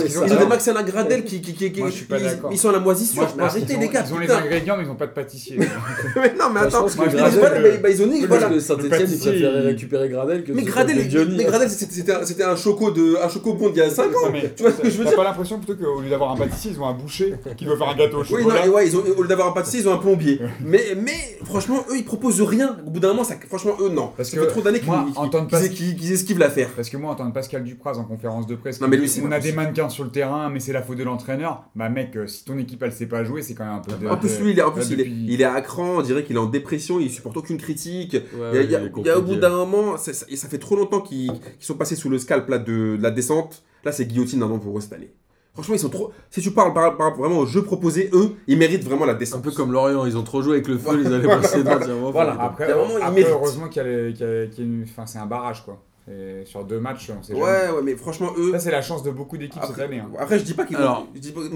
qu'ils 0.02 0.12
Ils 0.12 0.18
ont- 0.18 0.38
des 0.38 0.46
Maxena 0.46 0.82
Gradel 0.82 1.24
qui, 1.24 1.40
qui, 1.40 1.52
qui, 1.54 1.72
qui- 1.72 1.80
Moi, 1.80 1.90
je 1.90 1.94
suis 1.96 2.04
pas 2.06 2.16
ils, 2.50 2.58
sont 2.58 2.68
à 2.68 2.72
la 2.72 2.78
moisissure. 2.80 3.28
Arrêtez 3.38 3.76
les 3.76 3.88
gars. 3.88 4.04
Ils 4.06 4.14
ont 4.14 4.18
les 4.18 4.30
ingrédients, 4.30 4.76
mais 4.76 4.84
ils 4.84 4.88
n'ont 4.88 4.94
pas 4.94 5.06
de 5.06 5.12
pâtissier. 5.12 5.56
mais 6.16 6.34
non, 6.38 6.50
mais 6.52 6.60
je 6.60 6.66
attends. 6.66 6.86
euh, 6.86 7.78
ils 7.90 8.02
ont 8.02 8.06
dit, 8.06 8.20
Parce 8.26 8.40
voilà. 8.40 8.48
que 8.54 8.60
Saint-Etienne, 8.60 9.08
ils 9.10 9.18
préféraient 9.18 9.60
récupérer 9.60 10.08
Gradel 10.08 10.44
que 10.44 10.52
Mais 10.52 10.62
Gradel, 10.62 11.70
c'était- 11.70 12.12
un- 12.12 12.24
c'était 12.24 12.44
un 12.44 12.56
choco 12.56 12.90
de, 12.90 13.16
un 13.22 13.28
choco 13.28 13.54
bond 13.54 13.70
il 13.74 13.78
y 13.78 13.82
a 13.82 13.90
5 13.90 14.06
ans. 14.14 14.32
Tu 14.56 14.62
vois 14.62 14.72
ce 14.72 14.76
que 14.78 14.90
je 14.90 14.96
veux 14.98 15.04
T'as 15.04 15.10
dire 15.10 15.18
pas 15.18 15.24
l'impression 15.24 15.58
plutôt 15.58 15.74
qu'au 15.82 16.00
lieu 16.00 16.10
d'avoir 16.10 16.32
un 16.32 16.36
pâtissier, 16.36 16.72
ils 16.74 16.80
ont 16.80 16.86
un 16.86 16.94
boucher 16.94 17.34
qui 17.56 17.64
veut 17.64 17.76
faire 17.76 17.88
un 17.88 17.96
gâteau 17.96 18.18
au 18.18 18.22
Oui, 18.22 18.26
non, 18.32 18.38
chocolat 18.50 18.66
et 18.66 18.68
ouais, 18.68 18.86
ils 18.86 18.96
ont, 18.96 19.02
au 19.16 19.22
lieu 19.22 19.28
d'avoir 19.28 19.48
un 19.48 19.52
pâtissier, 19.52 19.80
ils 19.80 19.88
ont 19.88 19.94
un 19.94 19.98
plombier. 19.98 20.40
mais, 20.64 20.82
mais 21.00 21.38
franchement, 21.44 21.84
eux, 21.90 21.96
ils 21.96 22.04
proposent 22.04 22.40
rien. 22.42 22.76
Au 22.86 22.90
bout 22.90 23.00
d'un 23.00 23.08
moment, 23.08 23.24
ça, 23.24 23.34
franchement, 23.48 23.72
eux, 23.80 23.88
non. 23.88 24.10
Parce 24.16 24.30
que 24.30 24.40
trop 24.40 24.60
d'années 24.60 24.80
qu'ils 24.80 26.12
esquivent 26.12 26.38
l'affaire. 26.38 26.70
Parce 26.74 26.88
que 26.90 26.96
moi, 26.96 27.07
entendre 27.08 27.32
Pascal 27.32 27.64
Dupraz 27.64 27.98
en 27.98 28.04
conférence 28.04 28.46
de 28.46 28.54
presse, 28.54 28.80
Non, 28.80 28.88
mais 28.88 28.96
lui, 28.96 29.10
on 29.24 29.30
a 29.32 29.40
des 29.40 29.52
mannequins 29.52 29.88
sur 29.88 30.04
le 30.04 30.10
terrain, 30.10 30.48
mais 30.50 30.60
c'est 30.60 30.72
la 30.72 30.82
faute 30.82 30.98
de 30.98 31.04
l'entraîneur. 31.04 31.64
Bah 31.74 31.88
mec, 31.88 32.16
euh, 32.16 32.26
si 32.26 32.44
ton 32.44 32.56
équipe 32.58 32.82
elle 32.82 32.92
sait 32.92 33.06
pas 33.06 33.24
jouer, 33.24 33.42
c'est 33.42 33.54
quand 33.54 33.64
même 33.64 33.74
un 33.74 33.78
peu. 33.80 33.92
De, 33.92 34.08
En 34.08 34.16
plus, 34.16 34.40
lui, 34.40 34.52
il 34.52 34.58
est, 34.58 34.62
en 34.62 34.70
plus, 34.70 34.88
il 34.90 34.94
est, 35.00 35.04
depuis- 35.04 35.26
il 35.28 35.40
est 35.40 35.44
à 35.44 35.60
cran, 35.60 35.96
on 35.98 36.02
dirait 36.02 36.24
qu'il 36.24 36.36
est 36.36 36.40
en 36.40 36.46
dépression, 36.46 37.00
il 37.00 37.10
supporte 37.10 37.36
aucune 37.36 37.56
critique. 37.58 38.12
Ouais, 38.14 38.50
Il 38.52 38.54
y 38.54 38.58
a, 38.58 38.62
il 38.62 38.70
y 38.70 38.76
au 38.76 38.80
bout 38.90 39.02
compliqué. 39.02 39.40
d'un 39.40 39.50
moment, 39.50 39.96
ça, 39.96 40.12
ça- 40.12 40.26
ça 40.34 40.48
fait 40.48 40.58
trop 40.58 40.76
longtemps 40.76 41.00
qu'ils 41.00 41.32
sont 41.58 41.74
passés 41.74 41.96
sous 41.96 42.08
le 42.08 42.18
scalp 42.18 42.48
là, 42.48 42.58
de, 42.58 42.96
de 42.96 43.02
la 43.02 43.10
descente. 43.10 43.62
Là, 43.84 43.92
c'est 43.92 44.06
guillotine 44.06 44.38
maintenant 44.40 44.58
pour 44.58 44.76
eux 44.76 44.80
cette 44.80 44.92
année. 44.92 45.12
Franchement, 45.54 45.74
ils 45.74 45.78
sont 45.80 45.88
trop. 45.88 46.12
Si 46.30 46.40
tu 46.40 46.52
parles 46.52 46.72
par, 46.72 46.96
par 46.96 47.08
rapport 47.08 47.24
vraiment 47.24 47.40
au 47.40 47.46
jeu 47.46 47.62
proposé, 47.62 48.10
eux, 48.12 48.30
ils 48.46 48.56
méritent 48.56 48.84
vraiment 48.84 49.04
la 49.04 49.14
Un 49.14 49.16
descente. 49.16 49.42
peu 49.42 49.50
comme 49.50 49.72
Lorient, 49.72 50.06
ils 50.06 50.16
ont 50.16 50.22
trop 50.22 50.40
joué 50.40 50.52
avec 50.52 50.68
le 50.68 50.74
feu 50.78 50.84
Voilà. 50.84 51.00
les 51.02 51.12
années 51.12 51.26
précédentes. 51.26 51.82
un 51.82 52.10
Voilà. 52.12 52.40
Après, 52.40 52.66
Il 52.66 52.68
y 52.68 52.72
a 52.72 52.76
un 52.76 52.78
moment, 52.78 52.90
il 52.98 53.02
après, 53.02 53.10
mérite. 53.10 53.28
heureusement 53.32 53.68
qu'il 53.68 53.82
y 53.82 53.84
a, 53.84 53.88
les- 53.88 54.12
y 54.12 54.22
a- 54.22 54.44
y 54.44 54.60
a 54.60 54.62
une. 54.62 54.84
Enfin, 54.84 55.04
c'est 55.06 55.18
un 55.18 55.26
barrage 55.26 55.64
quoi. 55.64 55.82
Et 56.10 56.44
sur 56.46 56.64
deux 56.64 56.80
matchs, 56.80 57.10
on 57.10 57.22
sait 57.22 57.32
jamais. 57.34 57.44
Ouais, 57.44 57.70
ouais, 57.70 57.82
mais 57.82 57.94
franchement, 57.96 58.30
eux. 58.38 58.52
Ça, 58.52 58.58
c'est 58.60 58.70
la 58.70 58.80
chance 58.82 59.02
de 59.02 59.10
beaucoup 59.10 59.36
d'équipes 59.36 59.60
cette 59.62 59.72
Après, 59.72 59.84
année. 59.84 59.98
hein. 60.00 60.10
après, 60.18 60.38
je 60.38 60.44
dis 60.44 60.54
pas 60.54 60.64
qu'ils 60.64 60.76
vont. 60.76 61.06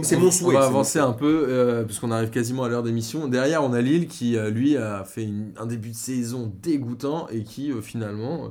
c'est 0.02 0.16
On- 0.16 0.20
mon 0.20 0.30
souhait. 0.30 0.56
On 0.56 0.60
va 0.60 0.66
avancer 0.66 0.98
un 0.98 1.12
peu, 1.12 1.46
euh, 1.48 1.84
puisqu'on 1.84 2.10
arrive 2.10 2.30
quasiment 2.30 2.64
à 2.64 2.68
l'heure 2.68 2.82
d'émission. 2.82 3.28
Derrière, 3.28 3.64
on 3.64 3.72
a 3.72 3.80
Lille 3.80 4.08
qui, 4.08 4.36
euh, 4.36 4.50
lui, 4.50 4.76
a 4.76 5.04
fait 5.04 5.24
une- 5.24 5.52
un 5.56 5.64
début 5.66 5.90
de 5.90 5.94
saison 5.94 6.52
dégoûtant 6.62 7.28
et 7.28 7.44
qui, 7.44 7.72
euh, 7.72 7.80
finalement, 7.80 8.46
euh, 8.46 8.48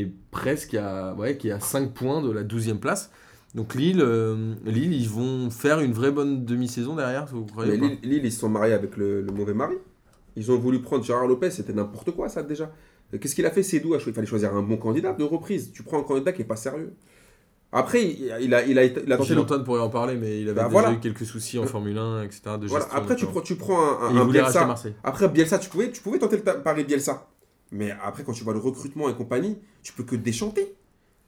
est 0.00 0.10
presque 0.30 0.74
à, 0.74 1.14
ouais, 1.14 1.36
qui 1.36 1.48
est 1.48 1.52
à 1.52 1.60
5 1.60 1.92
points 1.92 2.22
de 2.22 2.30
la 2.30 2.42
12e 2.42 2.78
place. 2.78 3.10
Donc 3.54 3.74
Lille, 3.74 4.00
euh, 4.00 4.54
Lille, 4.64 4.94
ils 4.94 5.08
vont 5.08 5.50
faire 5.50 5.80
une 5.80 5.92
vraie 5.92 6.12
bonne 6.12 6.44
demi-saison 6.44 6.94
derrière, 6.94 7.26
vous 7.26 7.44
croyez 7.44 7.76
Mais 7.76 7.88
Lille, 7.88 7.98
Lille, 8.04 8.24
ils 8.24 8.32
se 8.32 8.38
sont 8.40 8.48
mariés 8.48 8.72
avec 8.74 8.96
le, 8.96 9.20
le 9.22 9.32
mauvais 9.32 9.54
mari. 9.54 9.74
Ils 10.36 10.52
ont 10.52 10.56
voulu 10.58 10.80
prendre 10.80 11.02
Gérard 11.04 11.26
Lopez, 11.26 11.50
c'était 11.50 11.72
n'importe 11.72 12.12
quoi 12.12 12.28
ça 12.28 12.44
déjà. 12.44 12.70
Euh, 13.14 13.18
Qu'est-ce 13.18 13.34
qu'il 13.34 13.46
a 13.46 13.50
fait 13.50 13.62
cho- 13.62 13.78
Il 14.06 14.12
fallait 14.12 14.26
choisir 14.26 14.54
un 14.54 14.62
bon 14.62 14.76
candidat 14.76 15.12
de 15.12 15.24
reprise. 15.24 15.72
Tu 15.72 15.82
prends 15.82 15.98
un 16.00 16.02
candidat 16.04 16.32
qui 16.32 16.42
est 16.42 16.46
pas 16.46 16.56
sérieux. 16.56 16.94
Après, 17.72 18.02
il, 18.04 18.34
il 18.40 18.52
a, 18.54 18.64
il, 18.64 18.78
a, 18.78 18.82
été- 18.82 19.02
il 19.06 19.12
a 19.12 19.16
tenté 19.16 19.36
Antoine 19.36 19.62
pourrait 19.62 19.80
en 19.80 19.90
parler, 19.90 20.16
mais 20.16 20.40
il 20.40 20.48
avait 20.48 20.56
Bah, 20.56 20.64
déjà 20.68 20.72
voilà. 20.80 20.92
eu 20.92 20.98
quelques 20.98 21.24
soucis 21.24 21.56
en 21.58 21.66
Formule 21.66 21.96
1, 21.98 22.24
etc. 22.24 22.40
De 22.60 22.66
Voilà. 22.66 22.84
gestion, 22.84 22.98
Après, 23.00 23.14
tu 23.16 23.26
prends, 23.26 23.40
tu 23.42 23.54
prends 23.56 23.80
un, 23.80 24.08
un, 24.08 24.16
un 24.16 24.24
Bielsa. 24.26 24.64
Marseille. 24.66 24.94
Après, 25.04 25.28
Bielsa, 25.28 25.58
tu 25.60 25.70
pouvais, 25.70 25.90
tu 25.92 26.00
pouvais 26.02 26.18
tenter 26.18 26.36
le 26.36 26.42
pari 26.62 26.82
Bielsa. 26.84 27.28
Mais 27.70 27.92
après, 28.02 28.24
quand 28.24 28.32
tu 28.32 28.42
vois 28.42 28.54
le 28.54 28.58
recrutement 28.58 29.08
et 29.08 29.14
compagnie, 29.14 29.56
tu 29.84 29.92
peux 29.92 30.02
que 30.02 30.16
déchanter. 30.16 30.74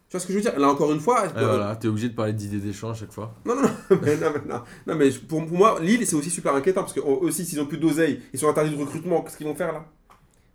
Tu 0.08 0.16
vois 0.16 0.20
ce 0.20 0.26
que 0.26 0.32
je 0.32 0.38
veux 0.38 0.42
dire? 0.42 0.58
Là, 0.58 0.68
encore 0.68 0.92
une 0.92 0.98
fois. 0.98 1.26
Ah, 1.28 1.44
voilà, 1.44 1.76
t'es 1.76 1.86
obligé 1.86 2.08
de 2.08 2.14
parler 2.14 2.32
d'idées 2.32 2.58
d'échange 2.58 2.96
à 2.96 3.00
chaque 3.00 3.12
fois. 3.12 3.34
Non, 3.46 3.54
non, 3.54 3.62
non, 3.62 3.68
mais, 4.02 4.16
non, 4.16 4.26
mais, 4.34 4.52
non. 4.52 4.60
Non, 4.88 4.94
mais 4.96 5.10
pour, 5.10 5.46
pour 5.46 5.56
moi, 5.56 5.78
Lille, 5.80 6.04
c'est 6.04 6.16
aussi 6.16 6.28
super 6.30 6.56
inquiétant 6.56 6.80
parce 6.80 6.92
que 6.92 6.98
aussi, 7.00 7.44
s'ils 7.46 7.60
ont 7.60 7.66
plus 7.66 7.78
d'oseille, 7.78 8.20
ils 8.32 8.38
sont 8.40 8.48
interdits 8.48 8.74
de 8.76 8.80
recrutement, 8.80 9.22
qu'est-ce 9.22 9.36
qu'ils 9.36 9.46
vont 9.46 9.54
faire 9.54 9.72
là? 9.72 9.84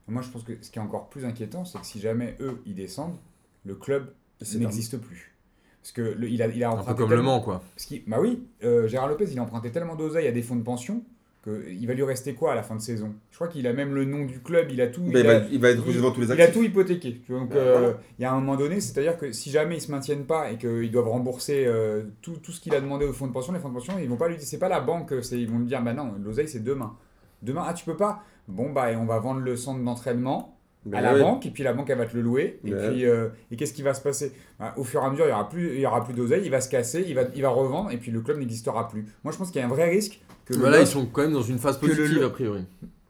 Moi, 0.08 0.22
je 0.22 0.30
pense 0.30 0.44
que 0.44 0.54
ce 0.62 0.72
qui 0.72 0.80
est 0.80 0.82
encore 0.82 1.10
plus 1.10 1.26
inquiétant, 1.26 1.66
c'est 1.66 1.80
que 1.80 1.86
si 1.86 2.00
jamais 2.00 2.36
eux, 2.40 2.62
ils 2.66 2.76
descendent, 2.76 3.18
le 3.66 3.76
club 3.76 4.12
n'existe 4.56 4.98
plus. 4.98 5.34
Parce 5.82 5.92
que 5.92 6.02
le- 6.02 6.30
il 6.30 6.42
a, 6.42 6.48
il 6.48 6.64
a 6.64 6.70
Un 6.70 6.74
peu 6.74 6.80
emprunté 6.82 6.98
comme 7.02 7.12
le 7.12 7.22
Mans, 7.22 7.40
quoi. 7.42 7.62
Parce 7.76 7.94
bah 8.08 8.18
oui, 8.20 8.44
euh, 8.64 8.88
Gérard 8.88 9.08
Lopez, 9.10 9.26
il 9.32 9.40
a 9.40 9.44
emprunté 9.44 9.72
tellement 9.72 9.96
d'oseille 9.96 10.28
à 10.28 10.32
des 10.32 10.42
fonds 10.42 10.56
de 10.56 10.64
pension 10.64 11.02
qu'il 11.44 11.88
va 11.88 11.94
lui 11.94 12.04
rester 12.04 12.34
quoi 12.34 12.52
à 12.52 12.56
la 12.56 12.64
fin 12.64 12.76
de 12.76 12.82
saison? 12.82 13.14
Je 13.32 13.36
crois 13.38 13.48
qu'il 13.48 13.66
a 13.68 13.72
même 13.74 13.94
le 13.96 14.04
nom 14.04 14.26
du 14.26 14.42
club, 14.42 14.68
il 14.70 14.82
a 14.82 14.88
tout. 14.88 15.02
Il, 15.06 15.12
il, 15.12 15.18
a, 15.28 15.40
va, 15.40 15.46
il 15.50 15.60
va 15.62 15.70
être 15.70 15.84
il- 15.88 15.94
devant 15.96 16.12
tous 16.12 16.20
les 16.22 16.28
il 16.28 16.32
a 16.42 16.44
actifs. 16.44 16.54
tout 16.54 16.64
hypothéqué. 16.64 17.22
donc, 17.30 17.54
euh, 17.56 17.94
il 18.20 18.24
y 18.24 18.26
a 18.26 18.32
un 18.34 18.36
moment 18.36 18.58
donné, 18.58 18.82
c'est-à-dire 18.82 19.18
que 19.18 19.32
si 19.32 19.50
jamais 19.50 19.78
ils 19.78 19.82
se 19.82 19.90
maintiennent 19.92 20.26
pas 20.26 20.52
et 20.52 20.58
qu'ils 20.58 20.92
doivent 20.92 21.08
rembourser 21.08 21.66
euh, 21.66 22.04
tout, 22.22 22.36
tout 22.38 22.52
ce 22.52 22.60
qu'il 22.60 22.76
a 22.76 22.82
demandé 22.82 23.06
aux 23.06 23.14
fonds 23.14 23.28
de 23.28 23.32
pension, 23.34 23.54
les 23.54 23.60
fonds 23.60 23.70
de 23.70 23.76
pension, 23.76 23.98
ils 23.98 24.10
vont 24.10 24.18
pas 24.18 24.28
lui 24.28 24.36
dire, 24.36 24.46
c'est 24.46 24.60
pas 24.60 24.68
la 24.68 24.82
banque, 24.82 25.14
ils 25.32 25.50
vont 25.50 25.60
lui 25.60 25.68
dire, 25.68 25.82
bah 25.82 25.94
non, 25.94 26.16
l'oseille 26.22 26.50
c'est 26.50 26.64
demain. 26.64 26.98
Demain, 27.44 27.64
ah 27.66 27.74
tu 27.74 27.86
peux 27.86 27.96
pas 27.96 28.24
Bon 28.48 28.72
bah 28.72 28.92
et 28.92 28.96
on 28.96 29.06
va 29.06 29.20
vendre 29.20 29.42
le 29.42 29.56
centre 29.56 29.84
d'entraînement 29.84 30.58
Mais 30.86 30.98
à 30.98 31.02
la 31.02 31.14
ouais. 31.16 31.22
banque 31.22 31.46
et 31.46 31.50
puis 31.52 31.64
la 31.64 31.74
banque 31.74 31.90
elle 31.90 31.98
va 31.98 32.06
te 32.06 32.16
le 32.16 32.22
louer. 32.22 32.60
Et 32.66 32.74
Ouais. 32.74 32.90
puis 32.90 33.06
euh, 33.06 33.28
et 33.52 33.56
qu'est-ce 33.58 33.74
qui 33.74 33.82
va 33.82 33.94
se 33.94 34.02
passer? 34.02 34.32
Bah, 34.60 34.74
au 34.78 34.84
fur 34.84 35.02
et 35.02 35.06
à 35.06 35.10
mesure 35.10 35.26
il 35.26 35.30
y 35.30 35.34
aura 35.34 35.50
plus 35.50 35.74
il 35.76 35.80
y 35.82 35.86
aura 35.86 36.04
plus 36.04 36.14
d'oseille 36.14 36.44
il 36.46 36.52
va 36.52 36.62
se 36.62 36.70
casser 36.70 37.04
il 37.08 37.14
va 37.16 37.24
il 37.36 37.42
va 37.42 37.50
revendre 37.50 37.92
et 37.92 37.98
puis 37.98 38.12
le 38.12 38.22
club 38.22 38.38
n'existera 38.40 38.88
plus. 38.88 39.06
Moi 39.24 39.34
je 39.34 39.38
pense 39.38 39.52
qu'il 39.52 39.60
y 39.60 39.64
a 39.64 39.68
un 39.68 39.70
vrai 39.70 39.90
risque 39.90 40.22
que 40.46 40.54
le 40.54 40.60
Voilà, 40.60 40.80
ils 40.80 40.88
sont 40.88 41.06
quand 41.08 41.22
même 41.24 41.34
dans 41.34 41.42
une 41.42 41.60
phase 41.60 41.78
positive, 41.78 42.24
a 42.24 42.30
priori. 42.30 42.66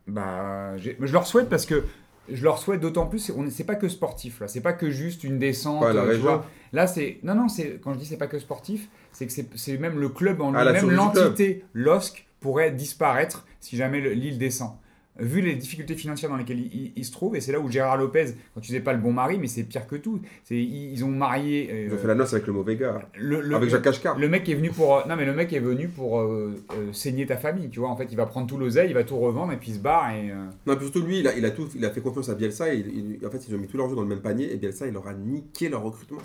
bah 0.08 0.76
je 0.78 1.14
leur 1.14 1.28
souhaite 1.28 1.50
parce 1.50 1.66
que 1.66 1.84
je 2.30 2.44
leur 2.44 2.58
souhaite 2.58 2.82
d'autant 2.82 3.06
plus 3.06 3.32
on 3.36 3.50
c'est 3.50 3.64
pas 3.64 3.76
que 3.76 3.88
sportif 3.88 4.40
là. 4.42 4.48
C'est 4.48 4.62
pas 4.62 4.74
que 4.74 4.90
juste 4.90 5.24
une 5.24 5.38
descente 5.40 5.86
tu 5.92 6.18
vois. 6.18 6.46
là 6.74 6.88
c'est 6.88 7.20
non 7.24 7.36
non 7.36 7.48
c'est 7.48 7.80
quand 7.84 7.94
je 7.94 8.00
dis 8.00 8.06
c'est 8.06 8.18
pas 8.18 8.28
que 8.28 8.40
sportif 8.40 8.90
c'est 9.12 9.28
que 9.28 9.34
c'est- 9.56 9.78
même 9.78 10.00
le 10.00 10.10
club 10.10 10.42
en 10.42 10.54
Ah, 10.54 10.64
lui-même 10.66 10.92
l'entité 10.92 11.64
LOSC 11.74 12.26
pourrait 12.40 12.72
disparaître 12.72 13.46
si 13.60 13.78
jamais 13.78 14.00
le- 14.02 14.12
l'île 14.12 14.38
descend 14.38 14.72
vu 15.20 15.42
les 15.42 15.56
difficultés 15.56 15.96
financières 15.96 16.30
dans 16.30 16.38
lesquelles 16.38 16.60
il, 16.60 16.74
il- 16.74 16.94
il 16.96 17.06
se 17.06 17.12
trouve, 17.12 17.36
et 17.36 17.42
c'est 17.42 17.52
là 17.52 17.60
où 17.60 17.70
Gérard 17.70 17.98
Lopez, 17.98 18.26
quand 18.54 18.62
tu 18.62 18.68
disais 18.68 18.80
pas 18.80 18.94
le 18.94 19.00
bon 19.00 19.12
mari, 19.12 19.38
mais 19.40 19.48
c'est 19.48 19.64
pire 19.64 19.88
que 19.88 19.96
tout. 19.96 20.20
C'est 20.44 20.56
ils, 20.56 20.92
ils 20.94 21.04
ont 21.06 21.10
marié 21.10 21.70
euh, 21.72 21.86
Ils 21.88 21.94
ont 21.94 21.98
fait 21.98 22.08
la 22.08 22.16
noce 22.16 22.34
avec 22.34 22.48
le 22.48 22.54
mauvais 22.54 22.76
gars. 22.76 23.02
le, 23.18 23.42
le- 23.42 23.56
avec 23.56 23.70
Jacques 23.70 23.82
Cachcar. 23.84 24.18
le 24.18 24.30
mec 24.30 24.48
est 24.50 24.56
venu 24.56 24.70
pour 24.70 24.98
euh, 24.98 25.02
non 25.08 25.16
mais 25.16 25.26
le 25.26 25.34
mec 25.34 25.52
est 25.54 25.60
venu 25.60 25.88
pour 25.88 26.20
euh, 26.20 26.56
euh, 26.78 26.94
saigner 26.94 27.26
ta 27.26 27.38
famille, 27.38 27.70
tu 27.70 27.80
vois. 27.80 27.90
En 27.90 27.96
fait, 27.98 28.08
il 28.12 28.16
va 28.18 28.26
prendre 28.26 28.48
tout 28.48 28.58
l'oseille, 28.58 28.90
il 28.90 28.94
va 28.94 29.04
tout 29.04 29.18
revendre 29.18 29.54
et 29.54 29.58
puis 29.58 29.72
il 29.72 29.76
se 29.76 29.80
barre 29.80 30.12
et 30.12 30.32
Non, 30.66 30.76
puis 30.76 30.86
surtout 30.86 31.02
lui, 31.02 31.20
il 31.20 31.28
a, 31.28 31.36
il 31.38 31.46
a, 31.46 31.52
tout, 31.52 31.68
il 31.76 31.84
a 31.86 31.90
fait 31.90 32.02
confiance 32.02 32.30
à 32.30 32.36
Bielsa. 32.36 32.74
Et 32.74 32.84
en 33.26 33.30
fait, 33.30 33.46
ils 33.48 33.56
ont 33.56 33.58
mis 33.58 33.68
tous 33.68 33.78
leurs 33.78 33.90
jeux 33.90 33.96
dans 33.96 34.02
le 34.04 34.08
même 34.08 34.22
panier. 34.22 34.52
Et 34.54 34.58
Bielsa, 34.58 34.88
il 34.88 34.94
leur 34.94 35.08
a 35.08 35.14
niqué 35.14 35.70
leur 35.70 35.82
recrutement. 35.84 36.20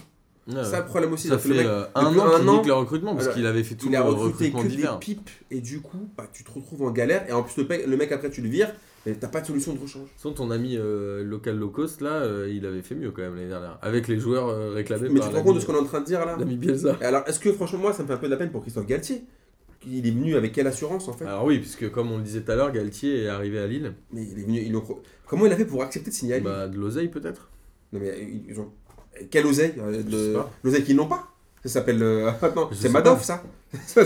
Ouais, 0.49 0.64
ça 0.64 0.80
le 0.80 0.86
problème 0.86 1.12
aussi. 1.12 1.28
Ça 1.28 1.34
le 1.34 1.40
fait 1.40 1.49
mec, 1.51 1.66
euh, 1.66 1.84
un 1.95 2.07
an 2.18 2.36
qu'il 2.40 2.51
nique 2.51 2.66
le 2.66 2.72
recrutement, 2.74 3.14
parce 3.14 3.28
qu'il 3.28 3.47
avait 3.47 3.62
fait 3.62 3.76
tout 3.76 3.86
il 3.86 3.93
le 3.93 3.99
a 3.99 4.03
recruté 4.03 4.47
recrutement 4.51 4.62
que 4.62 4.68
des 4.68 4.99
pipes. 5.01 5.30
Et 5.51 5.61
du 5.61 5.80
coup, 5.80 6.09
bah, 6.16 6.26
tu 6.32 6.43
te 6.45 6.51
retrouves 6.51 6.82
en 6.82 6.90
galère. 6.90 7.24
Et 7.28 7.32
en 7.32 7.43
plus, 7.43 7.57
le 7.62 7.68
mec, 7.68 7.86
le 7.86 7.97
mec 7.97 8.11
après, 8.12 8.30
tu 8.30 8.40
le 8.43 8.49
vires. 8.49 8.72
Mais 9.07 9.14
t'as 9.14 9.26
pas 9.28 9.40
de 9.40 9.47
solution 9.47 9.72
de 9.74 9.80
rechange. 9.80 10.09
Sinon, 10.16 10.32
ton 10.34 10.51
ami 10.53 10.76
euh, 10.76 11.24
local 11.24 11.57
low 11.59 11.70
cost, 11.70 12.01
là, 12.01 12.11
euh, 12.22 12.49
il 12.53 12.64
avait 12.66 12.82
fait 12.82 12.95
mieux 12.95 13.11
quand 13.11 13.22
même 13.22 13.34
l'année 13.34 13.49
dernière. 13.49 13.78
Avec 13.82 14.07
les 14.09 14.18
joueurs 14.18 14.72
réclamés 14.74 15.09
Mais 15.09 15.18
par 15.18 15.28
tu 15.28 15.32
te 15.34 15.38
rends 15.38 15.43
compte 15.45 15.55
de 15.57 15.61
ce 15.61 15.66
qu'on 15.66 15.74
est 15.74 15.78
en 15.78 15.84
train 15.84 16.01
de 16.01 16.07
dire 16.07 16.24
là 16.24 16.36
l'ami 16.38 16.57
Bielsa. 16.57 16.97
Alors, 17.01 17.22
est-ce 17.26 17.40
que 17.40 17.53
franchement, 17.53 17.80
moi, 17.80 17.93
ça 17.93 18.03
me 18.05 18.09
fait 18.09 18.14
un 18.14 18.18
peu 18.18 18.26
de 18.26 18.30
la 18.32 18.36
peine 18.36 18.51
pour 18.51 18.62
Christophe 18.62 18.86
Galtier 18.86 19.24
Il 19.88 20.07
est 20.07 20.11
venu 20.12 20.36
avec 20.36 20.53
quelle 20.53 20.68
assurance 20.68 21.09
en 21.09 21.12
fait? 21.14 21.24
Alors 21.24 21.45
oui, 21.45 21.59
puisque 21.59 21.90
comme 21.90 22.12
on 22.12 22.18
le 22.18 22.22
disait 22.22 22.43
tout 22.43 22.53
à 22.53 22.55
l'heure, 22.57 22.70
Galtier 22.70 23.24
est 23.24 23.28
arrivé 23.28 23.59
à 23.59 23.66
Lille. 23.66 23.93
Mais 24.12 24.22
il 24.24 24.38
est 24.38 24.43
venu. 24.45 24.80
pro- 24.80 25.03
Comment 25.26 25.47
il 25.47 25.53
a 25.53 25.57
fait 25.57 25.64
pour 25.64 25.82
accepter 25.82 26.11
de 26.11 26.14
signer 26.14 26.34
à 26.34 26.38
Lille? 26.38 26.45
Bah, 26.47 26.68
de 26.68 26.76
l'oseille 26.78 27.09
peut-être 27.09 27.49
Non, 27.93 27.99
mais 28.01 28.14
ils 28.49 28.61
ont. 28.61 28.70
Quelle 29.31 29.47
oseille 29.47 29.75
euh, 29.79 30.03
de-. 30.03 30.37
L'oseille 30.65 30.85
qu'ils 30.85 30.97
n'ont 30.97 31.07
pas 31.07 31.29
Ça 31.65 31.69
s'appelle. 31.71 32.03
euh, 32.03 32.31
c'est 32.73 32.89
Madoff 32.89 33.19
pas. 33.19 33.25
ça 33.25 33.43
Ça, 33.87 34.05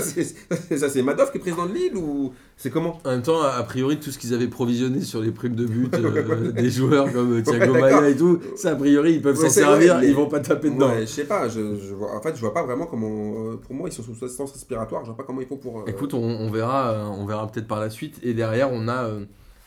c'est 0.89 1.01
Madoff 1.01 1.31
qui 1.31 1.37
est 1.39 1.41
président 1.41 1.65
de 1.65 1.73
Lille 1.73 1.97
ou. 1.97 2.31
C'est 2.55 2.69
comment? 2.69 2.99
En 3.03 3.09
même 3.11 3.21
temps, 3.21 3.41
a 3.41 3.61
priori, 3.63 3.99
tout 3.99 4.11
ce 4.11 4.17
qu'ils 4.17 4.33
avaient 4.33 4.47
provisionné 4.47 5.01
sur 5.01 5.21
les 5.21 5.31
primes 5.31 5.55
de 5.55 5.65
but 5.65 5.93
euh, 5.95 6.51
des 6.53 6.69
joueurs 6.69 7.11
comme 7.11 7.41
Thiago 7.43 7.73
Ouais, 7.73 7.81
Maia 7.81 8.07
et 8.09 8.15
tout, 8.15 8.39
ça 8.55 8.71
a 8.71 8.75
priori, 8.75 9.15
ils 9.15 9.21
peuvent 9.21 9.35
s'en 9.35 9.49
servir, 9.49 9.97
mais- 9.99 10.07
ils 10.07 10.15
vont 10.15 10.27
pas 10.29 10.39
taper 10.39 10.69
dedans. 10.69 10.89
Ouais, 10.89 11.01
je 11.01 11.05
sais 11.07 11.25
pas, 11.25 11.49
je, 11.49 11.75
je 11.75 11.93
vois, 11.93 12.15
en 12.15 12.21
fait, 12.21 12.33
je 12.35 12.39
vois 12.39 12.53
pas 12.53 12.63
vraiment 12.63 12.85
comment. 12.85 13.07
euh, 13.51 13.57
Pour 13.57 13.75
moi, 13.75 13.89
ils 13.89 13.91
sont 13.91 14.03
sous 14.03 14.23
assistance 14.23 14.53
respiratoire, 14.53 15.01
je 15.03 15.07
vois 15.07 15.17
pas 15.17 15.23
comment 15.23 15.41
ils 15.41 15.47
font 15.47 15.57
pour. 15.57 15.81
euh, 15.81 15.83
Écoute, 15.87 16.13
on, 16.13 16.23
on 16.23 16.49
verra, 16.49 17.11
on 17.17 17.25
verra 17.25 17.45
peut-être 17.51 17.67
par 17.67 17.81
la 17.81 17.89
suite. 17.89 18.15
Et 18.23 18.33
derrière, 18.33 18.71
on 18.71 18.87
a 18.87 19.09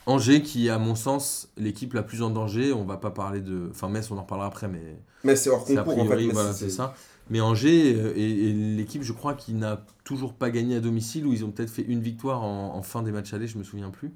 Angers 0.07 0.43
qui 0.43 0.67
est, 0.67 0.71
à 0.71 0.79
mon 0.79 0.95
sens, 0.95 1.51
l'équipe 1.57 1.93
la 1.95 2.03
plus 2.03 2.23
en 2.23 2.31
danger. 2.31 2.73
On 2.73 2.85
va 2.85 2.97
pas 2.97 3.11
parler 3.11 3.41
de. 3.41 3.69
Enfin, 3.71 3.89
Metz, 3.89 4.11
on 4.11 4.19
en 4.19 4.23
reparlera 4.23 4.49
après, 4.49 4.69
mais 4.69 4.99
Mais 5.25 5.37
c'est 5.37 5.51
hors 5.51 5.65
concours 5.65 5.99
en 5.99 6.07
fait. 6.07 6.17
priori, 6.17 6.27
mais 6.27 6.33
voilà, 6.33 6.53
c'est 6.53 6.71
ça. 6.71 6.95
Mais 7.29 7.41
Angers 7.41 7.95
euh, 7.97 8.13
est, 8.17 8.51
est 8.51 8.53
l'équipe, 8.53 9.03
je 9.03 9.13
crois, 9.13 9.35
qui 9.35 9.53
n'a 9.55 9.85
toujours 10.05 10.35
pas 10.35 10.51
gagné 10.51 10.77
à 10.77 10.81
domicile, 10.81 11.27
ou 11.27 11.33
ils 11.33 11.45
ont 11.45 11.51
peut-être 11.51 11.71
fait 11.71 11.83
une 11.83 12.01
victoire 12.01 12.43
en, 12.43 12.75
en 12.75 12.83
fin 12.83 13.03
des 13.03 13.13
matchs 13.13 13.35
allés, 13.35 13.47
je 13.47 13.59
me 13.59 13.63
souviens 13.63 13.91
plus. 13.91 14.13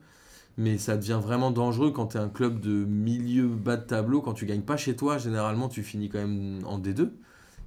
Mais 0.57 0.79
ça 0.79 0.97
devient 0.97 1.21
vraiment 1.23 1.51
dangereux 1.51 1.91
quand 1.91 2.09
tu 2.09 2.17
es 2.17 2.21
un 2.21 2.29
club 2.29 2.61
de 2.61 2.85
milieu 2.85 3.47
bas 3.49 3.77
de 3.77 3.85
tableau. 3.85 4.21
Quand 4.21 4.35
tu 4.35 4.47
gagnes 4.47 4.63
pas 4.63 4.77
chez 4.77 4.97
toi, 4.97 5.19
généralement, 5.19 5.69
tu 5.69 5.83
finis 5.83 6.09
quand 6.09 6.19
même 6.19 6.61
en 6.65 6.79
D2, 6.79 7.11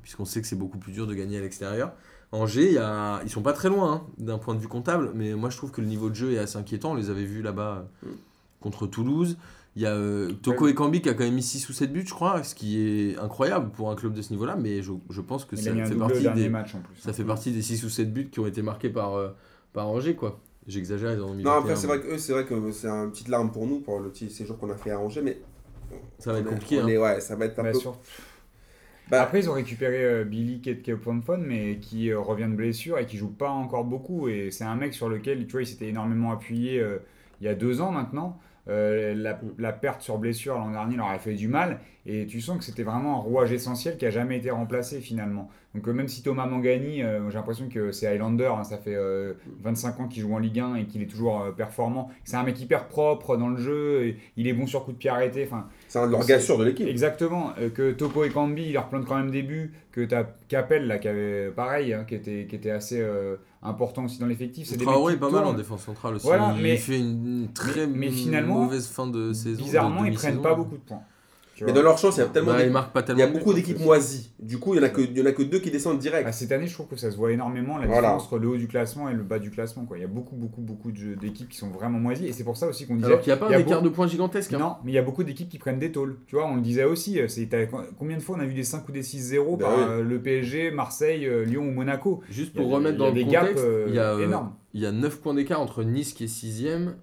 puisqu'on 0.02 0.26
sait 0.26 0.42
que 0.42 0.48
c'est 0.48 0.56
beaucoup 0.56 0.78
plus 0.78 0.94
dur 0.94 1.06
de 1.08 1.14
gagner 1.14 1.38
à 1.38 1.42
l'extérieur. 1.42 1.94
Angers, 2.32 2.74
y 2.74 2.78
a... 2.78 3.22
ils 3.24 3.30
sont 3.30 3.42
pas 3.42 3.54
très 3.54 3.70
loin 3.70 3.94
hein, 3.94 4.02
d'un 4.18 4.38
point 4.38 4.54
de 4.54 4.60
vue 4.60 4.68
comptable, 4.68 5.12
mais 5.16 5.34
moi 5.34 5.50
je 5.50 5.58
trouve 5.58 5.72
que 5.72 5.82
le 5.82 5.88
niveau 5.88 6.10
de 6.10 6.16
jeu 6.16 6.34
est 6.34 6.40
assez 6.40 6.58
inquiétant. 6.58 6.92
On 6.92 6.96
les 6.96 7.10
avait 7.10 7.26
vus 7.26 7.42
là-bas 7.42 7.86
euh, 8.04 8.08
Mm. 8.08 8.16
contre 8.60 8.88
Toulouse. 8.88 9.38
Il 9.76 9.84
y 9.84 9.86
a 9.86 9.94
euh, 9.94 10.32
Toko 10.42 10.68
Ekambi 10.68 11.02
qui 11.02 11.10
a 11.10 11.14
quand 11.14 11.24
même 11.24 11.36
mis 11.36 11.44
6 11.44 11.70
ou 11.70 11.74
7 11.74 11.94
buts, 11.94 12.04
je 12.08 12.14
crois, 12.14 12.42
ce 12.44 12.56
qui 12.56 12.80
est 12.82 13.18
incroyable 13.20 13.70
pour 13.70 13.92
un 13.92 13.96
club 13.96 14.14
de 14.14 14.24
ce 14.24 14.32
niveau-là, 14.32 14.56
mais 14.56 14.82
je, 14.82 14.92
je 15.12 15.22
pense 15.22 15.46
que 15.46 15.56
ça 15.56 15.72
fait, 15.72 15.96
partie 15.96 16.28
des, 16.32 16.50
match 16.50 16.74
en 16.74 16.80
plus. 16.80 17.00
ça 17.00 17.14
fait 17.14 17.24
partie 17.24 17.52
des 17.52 17.62
6 17.62 17.84
ou 17.86 17.90
7 17.90 18.12
buts 18.12 18.30
qui 18.32 18.40
ont 18.40 18.48
été 18.48 18.64
marqués 18.64 18.90
par, 18.90 19.16
euh, 19.16 19.30
par 19.74 19.88
Angers, 19.88 20.16
quoi. 20.16 20.40
J'exagère, 20.68 21.14
ils 21.14 21.22
en 21.22 21.28
ont 21.28 21.34
mis 21.36 21.44
Non, 21.44 21.52
21, 21.52 21.60
après, 21.60 21.76
c'est 21.76 21.88
vrai 21.88 22.02
que 22.02 22.08
eux, 22.08 22.18
c'est 22.18 22.34
vrai 22.34 22.46
que 22.46 22.72
c'est 22.72 22.88
une 22.88 23.12
petite 23.12 23.28
larme 23.28 23.52
pour 23.52 23.68
nous, 23.68 23.80
pour 23.80 24.00
le 24.00 24.10
petit 24.10 24.32
séjour 24.32 24.58
qu'on 24.58 24.72
a 24.72 24.76
fait 24.76 24.92
à 24.92 25.00
Angers, 25.00 25.22
mais. 25.22 25.40
Ça 26.18 26.34
va 26.34 26.40
être 26.40 26.50
compliqué. 26.50 26.80
hein. 26.82 26.88
ouais, 26.88 27.22
ça 27.22 27.36
va 27.36 27.46
être 27.46 27.60
un 27.60 27.72
peu. 27.72 27.80
Bah, 29.10 29.22
Après, 29.22 29.40
ils 29.40 29.50
ont 29.50 29.54
récupéré 29.54 30.04
euh, 30.04 30.24
Billy 30.26 30.60
Ketkeponfon, 30.60 31.38
mais 31.38 31.78
qui 31.78 32.10
euh, 32.12 32.20
revient 32.20 32.48
de 32.50 32.56
blessure 32.56 33.00
et 33.00 33.06
qui 33.06 33.16
joue 33.18 33.32
pas 33.32 33.50
encore 33.50 33.86
beaucoup. 33.86 34.28
Et 34.28 34.52
c'est 34.52 34.66
un 34.66 34.76
mec 34.76 34.94
sur 34.94 35.08
lequel, 35.08 35.46
tu 35.46 35.54
vois, 35.54 35.62
il 35.62 35.68
s'était 35.68 35.88
énormément 35.88 36.32
appuyé 36.32 36.80
euh, 36.80 36.98
il 37.40 37.46
y 37.46 37.48
a 37.48 37.56
deux 37.56 37.80
ans 37.82 37.92
maintenant. 37.92 38.38
Euh, 38.70 39.16
la, 39.16 39.40
la 39.58 39.72
perte 39.72 40.02
sur 40.02 40.18
blessure 40.18 40.56
l'an 40.56 40.72
dernier 40.72 40.98
leur 40.98 41.08
a 41.08 41.20
fait 41.20 41.36
du 41.36 41.48
mal. 41.48 41.80
Et 42.06 42.26
tu 42.26 42.42
sens 42.42 42.58
que 42.58 42.66
c'était 42.66 42.84
vraiment 42.84 43.16
un 43.18 43.22
rouage 43.22 43.54
essentiel 43.54 43.98
qui 43.98 44.06
a 44.06 44.10
jamais 44.10 44.38
été 44.38 44.52
remplacé 44.52 45.00
finalement. 45.00 45.50
Donc 45.74 45.88
même 45.88 46.08
si 46.08 46.22
Thomas 46.24 46.46
Mangani, 46.46 46.98
j'ai 46.98 47.34
l'impression 47.34 47.70
que 47.70 47.92
c'est 47.92 48.08
Highlander, 48.08 48.52
hein, 48.58 48.64
ça 48.64 48.78
fait 48.78 48.96
euh, 48.96 49.34
25 49.62 50.00
ans 50.00 50.08
qu'il 50.08 50.22
joue 50.22 50.34
en 50.34 50.40
Ligue 50.40 50.60
1 50.60 50.76
et 50.76 50.86
qu'il 50.86 51.02
est 51.02 51.08
toujours 51.08 51.54
performant. 51.56 52.10
C'est 52.24 52.36
un 52.36 52.44
mec 52.44 52.60
hyper 52.60 52.88
propre 52.88 53.38
dans 53.38 53.50
le 53.50 53.58
jeu, 53.58 54.06
et 54.06 54.18
il 54.38 54.48
est 54.48 54.54
bon 54.54 54.68
sur 54.68 54.84
coup 54.86 54.92
de 54.92 54.98
pied 54.98 55.10
arrêté. 55.10 55.44
Enfin, 55.46 55.68
c'est 55.88 56.00
un 56.00 56.08
de 56.08 56.12
leurs 56.12 56.26
gars 56.26 56.40
sûrs 56.40 56.58
de 56.58 56.66
l'équipe. 56.66 56.88
Exactement, 56.88 57.52
euh, 57.60 57.70
que 57.70 57.92
Toko 57.92 58.24
et 58.24 58.30
Kambi, 58.30 58.64
ils 58.68 58.74
leur 58.74 58.90
plantent 58.90 59.06
quand 59.06 59.18
même 59.18 59.32
des 59.32 59.44
buts, 59.44 59.74
que 59.92 60.02
tu 60.02 60.14
as 60.16 60.26
Capel, 60.48 60.88
là, 60.88 60.98
qui 60.98 61.08
avait 61.08 61.50
pareil, 61.50 61.94
hein, 61.94 62.06
qui, 62.08 62.16
était, 62.16 62.46
qui 62.50 62.56
était 62.56 62.72
assez 62.72 63.00
euh, 63.00 63.36
important 63.64 64.06
aussi 64.06 64.20
dans 64.20 64.28
l'effectif. 64.28 64.68
C'est 64.68 64.78
des 64.78 64.86
Traoré 64.86 65.14
est 65.14 65.18
pas 65.18 65.30
mal 65.30 65.46
en 65.46 65.54
défense 65.54 65.84
centrale 65.84 66.16
aussi. 66.16 66.26
Voilà, 66.26 66.54
il 66.56 66.64
mais- 66.64 66.78
fait 66.78 67.00
une 67.00 67.50
très 67.54 67.88
mais 67.88 68.10
finalement, 68.12 68.64
mauvaise 68.64 68.88
fin 68.88 69.08
de 69.08 69.34
saison. 69.34 69.64
Bizarrement, 69.64 70.04
de 70.04 70.08
ils 70.08 70.14
prennent 70.14 70.42
pas 70.42 70.56
beaucoup 70.56 70.78
de 70.78 70.82
points. 70.82 71.02
Mais 71.66 71.74
dans 71.74 71.82
leur 71.82 71.98
chance, 71.98 72.18
il 72.18 72.20
y 72.20 72.24
a 72.24 72.28
tellement 72.28 72.52
Bah, 72.52 72.58
d'équipes- 72.58 73.04
il 73.14 73.20
y 73.20 73.22
a 73.22 73.28
beaucoup 73.28 73.54
d'équipes 73.54 73.80
moisies. 73.80 74.32
Du 74.40 74.58
coup, 74.60 74.74
il 74.74 74.78
y 74.78 74.80
en 74.80 74.84
a 74.84 74.90
que 74.90 75.02
il 75.02 75.18
y 75.18 75.22
en 75.22 75.26
a 75.26 75.32
que 75.32 75.44
deux 75.44 75.60
qui 75.60 75.72
descendent 75.72 76.00
direct. 76.00 76.26
Ah, 76.28 76.32
cette 76.32 76.52
année, 76.52 76.68
je 76.68 76.74
trouve 76.74 76.88
que 76.88 76.96
ça 76.96 77.10
se 77.12 77.18
voit 77.18 77.32
énormément 77.32 77.78
la 77.78 77.86
Voilà. 77.88 78.02
différence 78.02 78.24
entre 78.26 78.38
le 78.40 78.48
haut 78.50 78.58
du 78.58 78.68
classement 78.68 79.10
et 79.10 79.14
le 79.14 79.24
bas 79.24 79.40
du 79.40 79.50
classement. 79.50 79.86
Quoi. 79.86 79.98
Il 79.98 80.02
y 80.02 80.04
a 80.04 80.08
beaucoup, 80.08 80.36
beaucoup, 80.36 80.62
beaucoup 80.62 80.92
d'équipes 80.92 81.50
qui 81.50 81.58
sont 81.58 81.70
vraiment 81.70 82.00
moisies. 82.00 82.28
Et 82.28 82.34
c'est 82.34 82.44
pour 82.44 82.58
ça 82.58 82.68
aussi 82.68 82.86
qu'on 82.86 82.96
disait. 82.96 83.08
Alors 83.08 83.20
qu'il 83.22 83.32
n'y 83.34 83.38
a 83.38 83.38
pas 83.38 83.48
un 83.54 83.58
écart 83.58 83.82
de 83.82 83.90
points 83.90 84.08
gigantesque. 84.08 84.54
hein. 84.54 84.60
Non, 84.60 84.76
mais 84.84 84.92
il 84.92 84.96
y 84.96 85.00
a 85.00 85.04
beaucoup 85.04 85.24
d'équipes 85.24 85.50
qui 85.50 85.58
prennent 85.58 85.80
des 85.80 85.92
tôles. 85.92 86.18
Tu 86.28 86.36
vois, 86.36 86.46
on 86.48 86.56
le 86.56 86.62
disait 86.62 86.84
aussi. 86.84 87.20
euh, 87.20 87.28
Combien 87.98 88.18
de 88.18 88.22
fois 88.22 88.38
on 88.38 88.40
a 88.42 88.46
vu 88.46 88.54
des 88.54 88.64
5 88.64 88.88
ou 88.88 88.92
des 88.92 89.02
6-0 89.04 89.58
Bah 89.58 89.66
par 89.66 89.78
oui. 89.78 89.84
euh, 89.90 90.04
le 90.04 90.22
PSG, 90.22 90.72
Marseille, 90.72 91.26
euh, 91.26 91.44
Lyon 91.46 91.64
ou 91.68 91.72
Monaco? 91.72 92.22
Juste 92.30 92.54
pour 92.56 92.70
remettre 92.70 92.98
dans 92.98 93.08
le 93.08 93.14
des 93.14 93.26
gaps, 93.26 93.48
contexte, 93.50 93.66
il 93.88 93.96
y 93.96 94.00
a, 94.00 94.20
énormes. 94.20 94.54
il 94.74 94.82
y 94.82 94.86
a 94.86 94.92
9 94.92 95.20
points 95.20 95.34
d'écart 95.34 95.62
entre 95.62 95.84
Nice 95.84 96.14
qui 96.14 96.26
est 96.26 96.28
6ème 96.28 96.94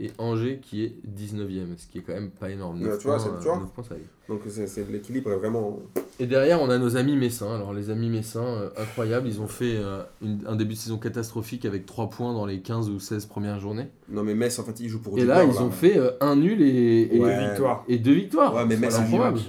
et 0.00 0.10
Angers 0.18 0.60
qui 0.62 0.84
est 0.84 0.94
19ème, 1.06 1.76
ce 1.76 1.86
qui 1.86 1.98
est 1.98 2.02
quand 2.02 2.12
même 2.14 2.30
pas 2.30 2.50
énorme. 2.50 2.80
Ouais, 2.82 2.88
9 2.88 2.98
tu 2.98 3.06
vois, 3.08 3.16
points, 3.16 3.24
c'est- 3.24 3.30
euh, 3.30 3.38
tu 3.40 3.44
vois. 3.48 3.58
9 3.58 3.70
points, 3.72 3.84
ça 3.84 3.94
y 3.94 3.98
est. 3.98 4.04
Donc 4.28 4.40
c'est 4.46 4.90
l'équilibre 4.90 5.32
est 5.32 5.36
vraiment. 5.36 5.78
Et 6.20 6.26
derrière, 6.26 6.60
on 6.60 6.68
a 6.68 6.76
nos 6.76 6.96
amis 6.98 7.16
messins. 7.16 7.54
Alors, 7.54 7.72
les 7.72 7.88
amis 7.88 8.10
messins, 8.10 8.44
euh, 8.44 8.68
incroyables, 8.76 9.26
ils 9.26 9.40
ont 9.40 9.46
fait 9.48 9.76
euh, 9.76 10.02
une- 10.20 10.44
un 10.46 10.54
début 10.54 10.74
de 10.74 10.78
saison 10.78 10.98
catastrophique 10.98 11.64
avec 11.64 11.86
3 11.86 12.10
points 12.10 12.34
dans 12.34 12.44
les 12.44 12.60
15 12.60 12.90
ou 12.90 13.00
16 13.00 13.24
premières 13.24 13.58
journées. 13.58 13.86
Non 14.10 14.22
mais 14.24 14.34
Metz 14.34 14.58
en 14.58 14.64
fait 14.64 14.80
il 14.80 14.88
joue 14.88 15.00
pour 15.00 15.16
Et 15.18 15.22
du 15.22 15.26
là, 15.26 15.44
beurre, 15.44 15.54
ils 15.54 15.62
ont 15.62 15.70
fait 15.70 15.96
euh, 15.98 16.10
un 16.20 16.36
nul 16.36 16.60
et, 16.62 17.08
et, 17.16 17.20
Ouais. 17.20 17.34
Deux 17.36 17.46
victoires. 17.48 17.84
et 17.88 17.98
deux 17.98 18.12
victoires. 18.12 18.54
Ouais 18.54 18.64
mais 18.66 18.76
Metz. 18.76 18.98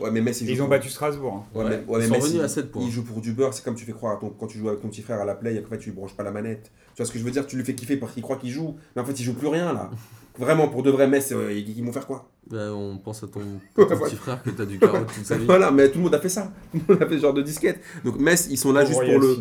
Ouais 0.01 0.11
mais 0.11 0.21
Metz 0.21 0.41
Et 0.41 0.45
ils 0.45 0.53
ont 0.61 0.65
pour- 0.65 0.69
battu 0.69 0.89
Strasbourg. 0.89 1.45
hein. 1.53 1.57
Ouais, 1.59 1.65
mais, 1.65 1.75
ouais, 1.75 1.81
Ils 1.87 1.97
mais 1.97 2.05
sont 2.07 2.11
Metz, 2.13 2.23
revenus 2.23 2.41
à 2.43 2.47
7 2.47 2.71
points. 2.71 2.83
Il 2.85 2.91
joue 2.91 3.03
pour 3.03 3.19
du 3.21 3.33
beurre, 3.33 3.53
c'est 3.53 3.63
comme 3.63 3.75
tu 3.75 3.85
fais 3.85 3.91
croire 3.93 4.15
à 4.15 4.19
ton, 4.19 4.29
quand 4.29 4.47
tu 4.47 4.57
joues 4.57 4.69
avec 4.69 4.81
ton 4.81 4.87
petit 4.89 5.01
frère 5.01 5.19
à 5.21 5.25
la 5.25 5.35
play, 5.35 5.55
et 5.55 5.61
qu'en 5.61 5.69
fait 5.69 5.77
tu 5.79 5.89
lui 5.89 5.95
branches 5.95 6.15
pas 6.15 6.23
la 6.23 6.31
manette. 6.31 6.71
Tu 6.95 6.97
vois 7.01 7.05
ce 7.05 7.11
que 7.11 7.19
je 7.19 7.23
veux 7.25 7.31
dire? 7.31 7.45
Tu 7.47 7.55
lui 7.57 7.63
fais 7.65 7.75
kiffer 7.75 7.97
parce 7.97 8.13
qu'il 8.13 8.23
croit 8.23 8.37
qu'il 8.37 8.49
joue, 8.51 8.75
mais 8.95 9.01
en 9.01 9.05
fait 9.05 9.19
il 9.19 9.23
joue 9.23 9.33
plus 9.33 9.47
rien 9.47 9.73
là. 9.73 9.89
Vraiment 10.39 10.69
pour 10.69 10.81
de 10.81 10.89
vrai 10.89 11.07
Metz, 11.07 11.31
euh, 11.33 11.53
ils, 11.53 11.77
ils 11.77 11.83
vont 11.85 11.93
faire 11.93 12.07
quoi? 12.07 12.31
Bah, 12.49 12.73
on 12.73 12.97
pense 12.97 13.23
à 13.23 13.27
ton, 13.27 13.41
Ouais, 13.41 13.85
ton 13.85 13.95
ouais. 13.95 14.05
petit 14.09 14.15
frère 14.15 14.41
que 14.41 14.49
t'as 14.49 14.65
du 14.65 14.79
carotte 14.79 15.05
toute 15.13 15.23
sa 15.23 15.37
vie. 15.37 15.45
Voilà, 15.45 15.69
mais 15.69 15.87
tout 15.89 15.99
le 15.99 16.05
monde 16.05 16.15
a 16.15 16.19
fait 16.19 16.29
ça. 16.29 16.51
Tout 16.71 16.79
le 16.87 16.93
monde 16.95 17.03
a 17.03 17.05
fait 17.07 17.17
ce 17.17 17.21
genre 17.21 17.33
de 17.35 17.43
disquette. 17.43 17.79
Donc 18.03 18.19
Metz, 18.19 18.47
ils 18.49 18.57
sont 18.57 18.73
là 18.73 18.85
juste 18.85 18.99
pour 18.99 19.19
le. 19.19 19.37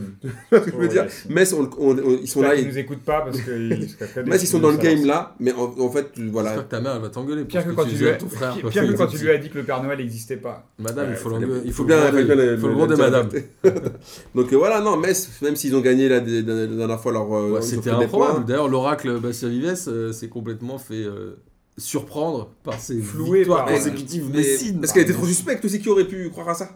Que 0.61 0.71
je 0.71 0.77
veux 0.77 0.89
dire. 0.89 1.07
Metz, 1.31 1.55
on- 1.55 1.71
on- 1.79 1.97
on- 1.99 2.19
ils 2.21 2.29
sont 2.29 2.43
là. 2.43 2.55
ils- 2.55 2.67
nous 2.69 2.77
écoutent 2.77 3.05
pas 3.05 3.23
parce 3.23 3.39
très 3.39 4.25
Metz, 4.25 4.43
ils 4.43 4.47
sont 4.47 4.59
dans 4.59 4.71
le 4.71 4.77
game 4.77 5.07
là, 5.07 5.35
mais 5.41 5.53
en, 5.55 5.75
en 5.81 5.91
fait, 5.91 6.09
voilà. 6.31 6.51
J'espère 6.51 6.67
que 6.67 6.71
ta 6.71 6.81
mère 6.83 6.97
elle 6.97 7.01
va 7.03 7.09
t'engueuler. 7.09 7.45
Pire 7.45 7.65
que 7.65 7.71
quand 7.71 7.87
tu 7.87 7.95
lui 7.97 8.09
as, 8.11 8.17
ton 8.17 8.29
frère. 8.29 8.53
pire 8.55 8.63
quand 8.83 8.89
que 8.89 8.93
quand 8.99 9.07
tu 9.07 9.17
lui 9.19 9.31
as 9.31 9.39
dit 9.39 9.49
que 9.49 9.57
le 9.57 9.65
Père 9.65 9.83
Noël 9.83 9.97
n'existait 9.99 10.37
pas. 10.37 10.67
Madame, 10.79 11.07
Ouais, 11.09 11.15
il 11.15 11.17
faut 11.19 11.31
l'engueuler. 11.31 11.61
Il 11.65 11.73
faut 11.73 11.85
bien, 11.85 12.09
Il 12.09 12.59
faut 12.59 12.69
le 12.69 12.75
gronder, 12.75 12.97
madame. 12.97 13.29
Donc 14.35 14.53
euh, 14.53 14.57
voilà, 14.57 14.81
non, 14.83 14.99
Metz, 14.99 15.31
même 15.41 15.57
s'ils 15.57 15.75
ont 15.75 15.81
gagné 15.81 16.11
la, 16.11 16.21
dernière 16.21 17.01
fois 17.01 17.13
leur. 17.13 17.35
euh, 17.35 17.61
C'était 17.63 17.89
des 17.91 18.05
improbable. 18.05 18.45
D'ailleurs, 18.45 18.69
l'oracle 18.69 19.19
Bastien 19.19 19.49
Vives 19.49 19.75
euh, 19.89 20.13
s'est 20.13 20.29
complètement 20.29 20.77
fait 20.79 21.05
surprendre 21.79 22.51
par 22.65 22.75
ses 22.79 23.01
Floué 23.01 23.39
victoires 23.41 23.65
par- 23.65 23.75
consécutives 23.75 24.29
Mais- 24.31 24.39
messines. 24.39 24.81
Parce 24.81 24.93
qu'elle 24.93 25.03
était 25.05 25.13
trop 25.15 25.27
suspecte 25.27 25.65
aussi, 25.65 25.81
qui 25.81 25.89
aurait 25.89 26.07
pu 26.07 26.29
croire 26.31 26.49
à 26.51 26.55
ça? 26.55 26.69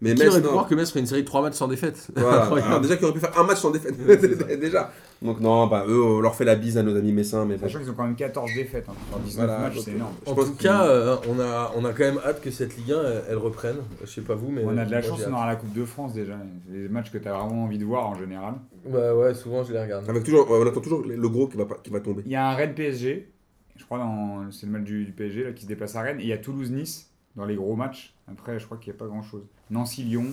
Mais 0.00 0.12
Qui 0.14 0.22
Metz, 0.22 0.28
aurait 0.32 0.40
pu 0.40 0.44
non. 0.46 0.50
croire 0.50 0.66
que 0.68 0.74
Metz 0.74 0.88
ferait 0.90 1.00
une 1.00 1.06
série 1.06 1.22
de 1.22 1.26
3 1.26 1.40
matchs 1.40 1.54
sans 1.54 1.68
défaite? 1.68 2.08
Voilà. 2.16 2.42
Incroyable. 2.42 2.68
Alors, 2.68 2.80
déjà, 2.82 2.96
qui 2.96 3.04
aurait 3.04 3.14
pu 3.14 3.20
faire 3.20 3.38
un 3.38 3.44
match 3.44 3.58
sans 3.58 3.70
défaite. 3.70 3.94
déjà. 4.60 4.92
Donc, 5.22 5.40
non, 5.40 5.66
bah, 5.68 5.84
eux, 5.88 6.02
on 6.02 6.20
leur 6.20 6.34
fait 6.34 6.44
la 6.44 6.56
bise 6.56 6.76
à 6.76 6.82
nos 6.82 6.94
amis 6.96 7.12
messins. 7.12 7.44
Mais 7.46 7.54
bon. 7.56 7.62
Sachant 7.62 7.78
qu'ils 7.78 7.90
ont 7.90 7.94
quand 7.94 8.04
même 8.04 8.16
14 8.16 8.50
défaites. 8.54 8.84
Hein. 8.88 8.94
Sur 9.10 9.18
19 9.20 9.46
Voilà, 9.46 9.62
matchs, 9.62 9.74
donc, 9.76 9.84
c'est 9.84 9.90
énorme. 9.92 10.12
je 10.26 10.30
En 10.30 10.34
pense 10.34 10.44
tout 10.46 10.50
qu'ils- 10.56 10.66
cas, 10.68 10.84
euh, 10.84 11.16
on, 11.30 11.40
a, 11.40 11.72
on 11.76 11.84
a 11.84 11.92
quand 11.92 12.04
même 12.04 12.18
hâte 12.26 12.42
que 12.42 12.50
cette 12.50 12.76
Ligue 12.76 12.92
1 12.92 13.02
elle, 13.02 13.22
elle 13.30 13.36
reprenne. 13.38 13.76
Je 14.04 14.10
sais 14.10 14.20
pas 14.20 14.34
vous, 14.34 14.50
mais. 14.50 14.62
On 14.64 14.76
a 14.76 14.84
de 14.84 14.90
la 14.90 15.00
moi, 15.00 15.08
chance, 15.08 15.18
j'ai 15.20 15.24
on 15.26 15.28
hâte. 15.28 15.34
aura 15.34 15.46
la 15.46 15.56
Coupe 15.56 15.72
de 15.72 15.84
France 15.84 16.12
déjà. 16.12 16.34
C'est 16.68 16.76
les 16.76 16.88
matchs 16.88 17.10
que 17.12 17.18
tu 17.18 17.28
as 17.28 17.32
vraiment 17.32 17.64
envie 17.64 17.78
de 17.78 17.84
voir 17.84 18.06
en 18.08 18.16
général. 18.18 18.54
Bah 18.86 19.14
ouais, 19.14 19.32
souvent 19.32 19.62
je 19.64 19.72
les 19.72 19.80
regarde. 19.80 20.04
Avec 20.10 20.24
toujours, 20.24 20.46
on 20.50 20.66
attend 20.66 20.80
toujours 20.80 21.02
le 21.06 21.28
gros 21.30 21.46
qui 21.46 21.56
va, 21.56 21.64
pas- 21.64 21.78
qui 21.82 21.88
va 21.90 22.00
tomber. 22.00 22.22
Il 22.26 22.32
y 22.32 22.36
a 22.36 22.46
un 22.50 22.54
Rennes 22.54 22.74
PSG. 22.74 23.30
Je 23.76 23.84
crois 23.84 23.98
dans 23.98 24.50
c'est 24.50 24.66
le 24.66 24.72
match 24.72 24.82
du, 24.84 25.04
du 25.04 25.12
PSG 25.12 25.44
là, 25.44 25.52
qui 25.52 25.62
se 25.62 25.66
déplace 25.68 25.96
à 25.96 26.02
Rennes. 26.02 26.20
Et 26.20 26.24
il 26.24 26.28
y 26.28 26.32
a 26.32 26.38
Toulouse-Nice 26.38 27.10
dans 27.36 27.44
les 27.44 27.56
gros 27.56 27.74
matchs. 27.76 28.14
Après, 28.28 28.58
je 28.58 28.64
crois 28.66 28.78
qu'il 28.78 28.92
n'y 28.92 28.96
a 28.96 28.98
pas 29.00 29.06
grand 29.06 29.22
chose. 29.22 29.44
Nancy-Lyon. 29.70 30.26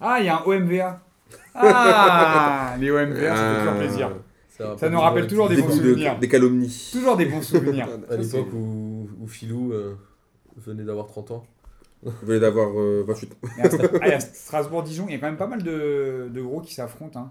Ah, 0.00 0.16
il 0.20 0.26
y 0.26 0.28
a 0.28 0.38
un 0.40 0.42
OMVA. 0.44 1.00
Ah, 1.54 2.74
les 2.80 2.90
OMVA, 2.90 3.36
ça 3.36 3.54
fait 3.54 3.58
toujours 3.60 3.78
plaisir. 3.78 4.10
Ça 4.78 4.90
nous 4.90 5.00
rappelle 5.00 5.26
toujours 5.26 5.48
des 5.48 5.56
Des, 5.56 5.62
bons 5.62 5.68
de- 5.68 5.72
souvenirs. 5.74 6.18
des 6.18 6.28
calomnies. 6.28 6.88
Toujours 6.92 7.16
des 7.16 7.26
bons 7.26 7.42
souvenirs. 7.42 7.88
À 8.10 8.16
l'époque 8.16 8.52
où, 8.52 9.08
où 9.20 9.26
Philou 9.26 9.72
euh, 9.72 9.94
venait 10.56 10.84
d'avoir 10.84 11.06
30 11.06 11.30
ans. 11.30 11.46
Vous 12.02 12.12
venez 12.22 12.40
d'avoir 12.40 12.78
euh, 12.78 13.04
28. 13.06 13.36
Et 13.58 13.60
à 13.62 13.68
Stra- 13.68 13.98
ah, 14.02 14.06
il 14.06 14.10
y 14.10 14.14
a 14.14 14.20
Strasbourg-Dijon, 14.20 15.06
il 15.08 15.12
y 15.12 15.14
a 15.14 15.18
quand 15.18 15.26
même 15.26 15.36
pas 15.36 15.46
mal 15.46 15.62
de, 15.62 16.28
de 16.32 16.42
gros 16.42 16.60
qui 16.60 16.74
s'affrontent. 16.74 17.18
Hein. 17.20 17.30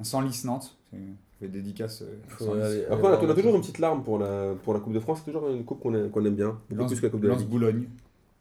Un 0.00 0.04
Senlis-Nantes, 0.04 0.76
c'est 0.90 0.96
on 0.98 1.25
fait 1.40 1.48
dédicace. 1.48 2.02
euh, 2.02 2.84
Après, 2.90 3.08
on 3.08 3.12
a, 3.12 3.18
on 3.24 3.30
a 3.30 3.34
toujours 3.34 3.54
une 3.54 3.60
petite 3.60 3.78
larme 3.78 4.02
pour 4.02 4.18
la, 4.18 4.54
pour 4.64 4.74
la 4.74 4.80
Coupe 4.80 4.92
de 4.92 5.00
France. 5.00 5.20
C'est 5.24 5.30
toujours 5.32 5.48
une 5.50 5.64
coupe 5.64 5.80
qu'on 5.80 5.94
aime, 5.94 6.10
qu'on 6.10 6.24
aime 6.24 6.34
bien. 6.36 6.58
Beaucoup 6.68 6.82
Lance, 6.82 6.90
plus 6.92 7.00
que 7.00 7.06
la 7.06 7.10
Coupe 7.10 7.20
de 7.20 7.28
la 7.28 7.34
Ligue. 7.34 7.48
Boulogne. 7.48 7.84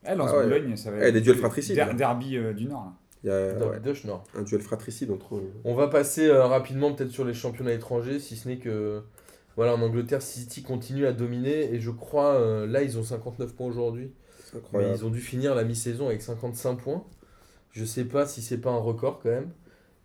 Eh, 0.07 0.15
Lance 0.15 0.29
Ah 0.33 0.37
ouais. 0.37 0.43
Boulogne, 0.43 0.75
ça 0.77 0.91
va 0.91 1.07
Eh, 1.07 1.11
des 1.11 1.21
duels 1.21 1.37
fratricides, 1.37 1.75
Der- 1.75 1.87
là. 1.87 1.93
derby 1.93 2.37
euh, 2.37 2.53
du 2.53 2.65
Nord. 2.65 2.85
là. 2.85 2.91
Il 3.23 3.27
y 3.29 3.31
a 3.31 3.53
ouais, 3.57 3.79
Nord. 4.05 4.23
un 4.37 4.43
duel 4.43 4.61
fratricide 4.61 5.09
entre. 5.11 5.41
On 5.63 5.73
va 5.73 5.87
passer 5.87 6.27
euh, 6.27 6.45
rapidement 6.45 6.93
peut-être 6.93 7.09
sur 7.09 7.25
les 7.25 7.33
championnats 7.33 7.73
étrangers, 7.73 8.19
si 8.19 8.35
ce 8.35 8.47
n'est 8.47 8.57
que 8.57 9.01
voilà, 9.55 9.73
en 9.73 9.81
Angleterre, 9.81 10.21
City 10.21 10.61
continue 10.61 11.05
à 11.07 11.11
dominer 11.13 11.73
et 11.73 11.79
je 11.79 11.89
crois 11.89 12.33
euh, 12.35 12.67
là 12.67 12.83
ils 12.83 12.99
ont 12.99 13.03
59 13.03 13.53
points 13.55 13.67
aujourd'hui, 13.67 14.11
mais 14.73 14.91
ils 14.95 15.03
ont 15.05 15.09
dû 15.09 15.21
finir 15.21 15.55
la 15.55 15.63
mi-saison 15.63 16.05
avec 16.07 16.21
55 16.21 16.75
points. 16.75 17.03
Je 17.71 17.83
sais 17.83 18.05
pas 18.05 18.27
si 18.27 18.41
c'est 18.43 18.59
pas 18.59 18.69
un 18.69 18.77
record 18.77 19.19
quand 19.23 19.29
même, 19.29 19.49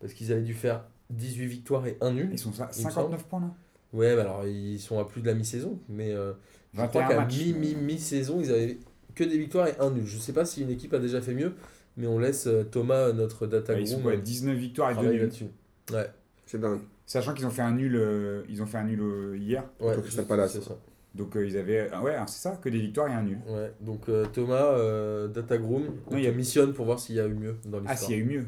parce 0.01 0.14
qu'ils 0.14 0.32
avaient 0.32 0.41
dû 0.41 0.55
faire 0.55 0.84
18 1.11 1.46
victoires 1.46 1.86
et 1.86 1.96
1 2.00 2.12
nul. 2.12 2.28
Ils 2.32 2.38
sont 2.38 2.50
à 2.61 2.70
Il 2.76 2.84
me 2.86 2.90
59 2.90 3.24
points 3.24 3.40
là 3.40 3.54
Ouais, 3.92 4.14
mais 4.14 4.20
alors 4.20 4.46
ils 4.46 4.78
sont 4.78 4.98
à 5.00 5.04
plus 5.04 5.20
de 5.20 5.26
la 5.26 5.34
mi-saison, 5.34 5.78
mais 5.88 6.12
euh, 6.12 6.32
je 6.74 6.84
crois 6.86 7.02
21 7.02 7.08
qu'à 7.08 7.16
matchs. 7.22 7.38
mi, 7.38 7.52
mi, 7.54 7.74
mi-saison 7.74 8.40
ils 8.40 8.50
avaient 8.52 8.78
que 9.16 9.24
des 9.24 9.36
victoires 9.38 9.66
et 9.66 9.74
1 9.80 9.90
nul. 9.90 10.06
Je 10.06 10.16
sais 10.18 10.32
pas 10.32 10.44
si 10.44 10.62
une 10.62 10.70
équipe 10.70 10.94
a 10.94 10.98
déjà 11.00 11.20
fait 11.20 11.34
mieux, 11.34 11.54
mais 11.96 12.06
on 12.06 12.18
laisse 12.20 12.46
euh, 12.46 12.62
Thomas, 12.62 13.12
notre 13.12 13.46
data 13.48 13.72
Ouais, 13.74 13.80
Ils 13.82 13.88
sont 13.88 13.94
groom, 13.94 14.04
quoi, 14.04 14.12
euh, 14.12 14.22
19 14.22 14.56
victoires 14.56 14.90
et 14.90 14.94
2 14.94 14.96
travailler 14.98 15.16
nuls. 15.18 15.22
là-dessus. 15.26 15.46
Ouais, 15.92 16.06
C'est 16.46 16.61
dingue. 16.61 16.80
Sachant 17.06 17.34
qu'ils 17.34 17.46
ont 17.46 17.50
fait 17.50 17.62
un 17.62 17.72
nul, 17.72 17.96
euh, 17.96 18.42
ils 18.48 18.62
ont 18.62 18.66
fait 18.66 18.78
un 18.78 18.84
nul 18.84 19.00
euh, 19.00 19.36
hier. 19.36 19.64
ouais, 19.80 19.88
Contre 19.88 20.02
Crystal 20.02 20.24
Palace. 20.26 20.52
c'est 20.52 20.62
ça. 20.62 20.76
Donc 21.16 21.34
euh, 21.36 21.44
ils 21.44 21.56
avaient. 21.56 21.88
ah 21.92 22.00
ouais, 22.04 22.14
c'est 22.28 22.40
ça, 22.40 22.56
que 22.62 22.68
des 22.68 22.78
victoires 22.78 23.08
et 23.08 23.14
un 23.14 23.22
nul. 23.24 23.38
Ouais, 23.48 23.72
donc 23.80 24.08
euh, 24.08 24.26
Thomas, 24.32 24.62
euh, 24.74 25.26
Datagroom, 25.26 25.86
il 26.12 26.20
y 26.20 26.28
a- 26.28 26.30
missionne 26.32 26.72
pour 26.72 26.84
voir 26.84 27.00
s'il 27.00 27.16
y 27.16 27.20
a 27.20 27.26
eu 27.26 27.34
mieux 27.34 27.56
dans 27.64 27.78
Ah, 27.78 27.80
l'histoire. 27.80 27.98
s'il 27.98 28.11
y 28.11 28.14
a 28.14 28.18
eu 28.22 28.24
mieux. 28.24 28.46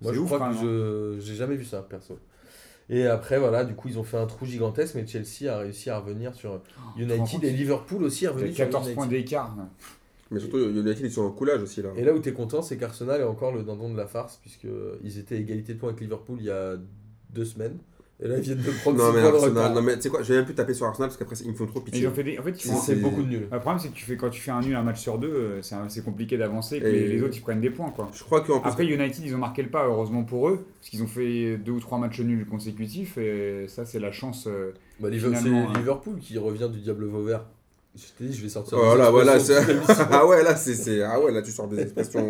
Moi, 0.00 0.12
je 0.12 0.18
ouf, 0.18 0.26
crois 0.26 0.38
que 0.38 0.44
hein. 0.44 0.58
je 0.60 1.16
j'ai 1.20 1.34
jamais 1.34 1.56
vu 1.56 1.64
ça, 1.64 1.82
perso. 1.82 2.18
Et 2.88 3.06
après, 3.06 3.38
voilà, 3.38 3.64
du 3.64 3.74
coup, 3.74 3.88
ils 3.88 3.98
ont 3.98 4.04
fait 4.04 4.16
un 4.16 4.26
trou 4.26 4.46
gigantesque, 4.46 4.96
mais 4.96 5.06
Chelsea 5.06 5.48
a 5.52 5.58
réussi 5.58 5.90
à 5.90 5.98
revenir 5.98 6.34
sur 6.34 6.50
rends 6.52 6.60
United 6.98 7.44
et 7.44 7.50
Liverpool 7.50 8.02
aussi 8.02 8.26
a 8.26 8.32
revenu 8.32 8.50
a 8.50 8.52
sur 8.52 8.64
14 8.64 8.82
United. 8.86 8.94
points 8.96 9.06
d'écart. 9.06 9.56
Mais 10.32 10.40
surtout, 10.40 10.58
United, 10.58 11.00
ils 11.00 11.12
sont 11.12 11.22
en 11.22 11.30
coulage 11.30 11.62
aussi 11.62 11.82
là. 11.82 11.90
Et 11.96 12.04
là 12.04 12.12
où 12.12 12.18
tu 12.20 12.28
es 12.28 12.32
content, 12.32 12.62
c'est 12.62 12.76
qu'Arsenal 12.76 13.20
est 13.20 13.24
encore 13.24 13.52
le 13.52 13.62
dindon 13.62 13.90
de 13.92 13.96
la 13.96 14.06
farce, 14.06 14.38
puisqu'ils 14.38 15.18
étaient 15.18 15.36
à 15.36 15.38
égalité 15.38 15.74
de 15.74 15.78
points 15.78 15.90
avec 15.90 16.00
Liverpool 16.00 16.38
il 16.40 16.46
y 16.46 16.50
a 16.50 16.76
deux 17.30 17.44
semaines. 17.44 17.78
Et 18.22 18.28
là, 18.28 18.36
ils 18.36 18.42
viennent 18.42 18.58
de 18.58 18.70
prendre 18.82 18.98
Non, 18.98 19.06
six 19.10 19.16
mais 19.16 19.22
points 19.22 19.30
de 19.30 19.36
Arsenal, 19.36 19.72
non, 19.74 19.80
mais 19.82 19.96
tu 19.96 20.02
sais 20.02 20.08
quoi, 20.10 20.22
je 20.22 20.28
vais 20.28 20.36
même 20.36 20.44
plus 20.44 20.54
taper 20.54 20.74
sur 20.74 20.84
Arsenal 20.86 21.08
parce 21.08 21.16
qu'après, 21.16 21.36
ils 21.42 21.50
me 21.52 21.56
font 21.56 21.64
trop 21.66 21.80
pitié. 21.80 22.02
Ils 22.02 22.06
ont 22.06 22.10
fait 22.12 22.22
des... 22.22 22.38
En 22.38 22.42
fait, 22.42 22.50
ils 22.50 22.70
font. 22.70 22.76
C'est 22.76 22.96
beaucoup 22.96 23.22
de 23.22 23.28
nuls. 23.28 23.48
Le 23.50 23.58
problème, 23.60 23.78
c'est 23.78 23.88
que 23.88 23.94
tu 23.94 24.04
fais, 24.04 24.16
quand 24.18 24.28
tu 24.28 24.40
fais 24.42 24.50
un 24.50 24.60
nul 24.60 24.74
un 24.76 24.82
match 24.82 25.00
sur 25.00 25.16
deux, 25.16 25.28
euh, 25.32 25.62
c'est 25.62 25.74
un- 25.74 25.88
c'est 25.88 26.04
compliqué 26.04 26.36
d'avancer 26.36 26.76
et 26.76 26.80
que 26.80 26.86
les, 26.86 27.08
les 27.08 27.22
autres 27.22 27.34
ils 27.36 27.40
prennent 27.40 27.62
des 27.62 27.70
points. 27.70 27.88
quoi. 27.90 28.10
Je 28.12 28.22
crois 28.22 28.42
qu'en 28.42 28.60
plus. 28.60 28.68
Après, 28.68 28.84
United, 28.86 29.24
ils 29.24 29.34
ont 29.34 29.38
marqué 29.38 29.62
le 29.62 29.70
pas, 29.70 29.86
heureusement 29.86 30.22
pour 30.24 30.50
eux, 30.50 30.66
parce 30.80 30.90
qu'ils 30.90 31.02
ont 31.02 31.06
fait 31.06 31.56
deux 31.56 31.72
ou 31.72 31.80
trois 31.80 31.96
matchs 31.98 32.20
nuls 32.20 32.44
consécutifs 32.44 33.16
et 33.16 33.64
ça, 33.68 33.86
c'est 33.86 33.98
la 34.00 34.12
chance. 34.12 34.46
euh, 34.46 34.72
Bah, 35.00 35.08
Liverpool- 35.08 35.38
Finalement, 35.38 35.66
c'est 35.72 35.78
hein. 35.78 35.80
Liverpool 35.80 36.18
qui 36.20 36.36
revient 36.36 36.68
du 36.70 36.80
diable 36.80 37.06
Vauvert. 37.06 37.46
Je 37.96 38.02
t'ai 38.16 38.24
dit, 38.24 38.32
je 38.36 38.42
vais 38.42 38.48
sortir. 38.48 38.78
Oh 38.80 38.94
là, 38.96 39.10
voilà, 39.10 39.32
ah 40.12 40.26
ouais, 40.26 40.42
là, 40.44 40.54
c'est, 40.56 40.74
c'est- 40.74 41.02
ah 41.02 41.20
ouais, 41.20 41.32
là, 41.32 41.42
tu 41.42 41.50
sors 41.50 41.66
des 41.66 41.80
expressions. 41.80 42.20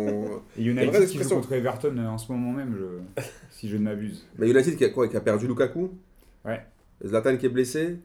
Et 0.57 0.63
vraie 0.63 0.71
United 0.71 0.91
qui 0.91 0.95
joue 0.97 1.01
expression. 1.03 1.35
contre 1.35 1.53
Everton 1.53 1.95
euh, 1.97 2.07
en 2.07 2.17
ce 2.17 2.31
moment 2.31 2.51
même, 2.51 2.75
je... 2.77 3.23
si 3.51 3.69
je 3.69 3.77
ne 3.77 3.83
m'abuse. 3.83 4.25
Mais 4.39 4.49
United 4.49 4.75
qui 4.75 4.85
a, 4.85 4.89
quoi, 4.89 5.07
qui 5.07 5.15
a 5.17 5.21
perdu 5.21 5.47
Lukaku 5.47 5.91
Ouais. 6.43 6.65
Zlatan 7.05 7.37
qui 7.37 7.45
est 7.45 7.49
blessé 7.49 7.99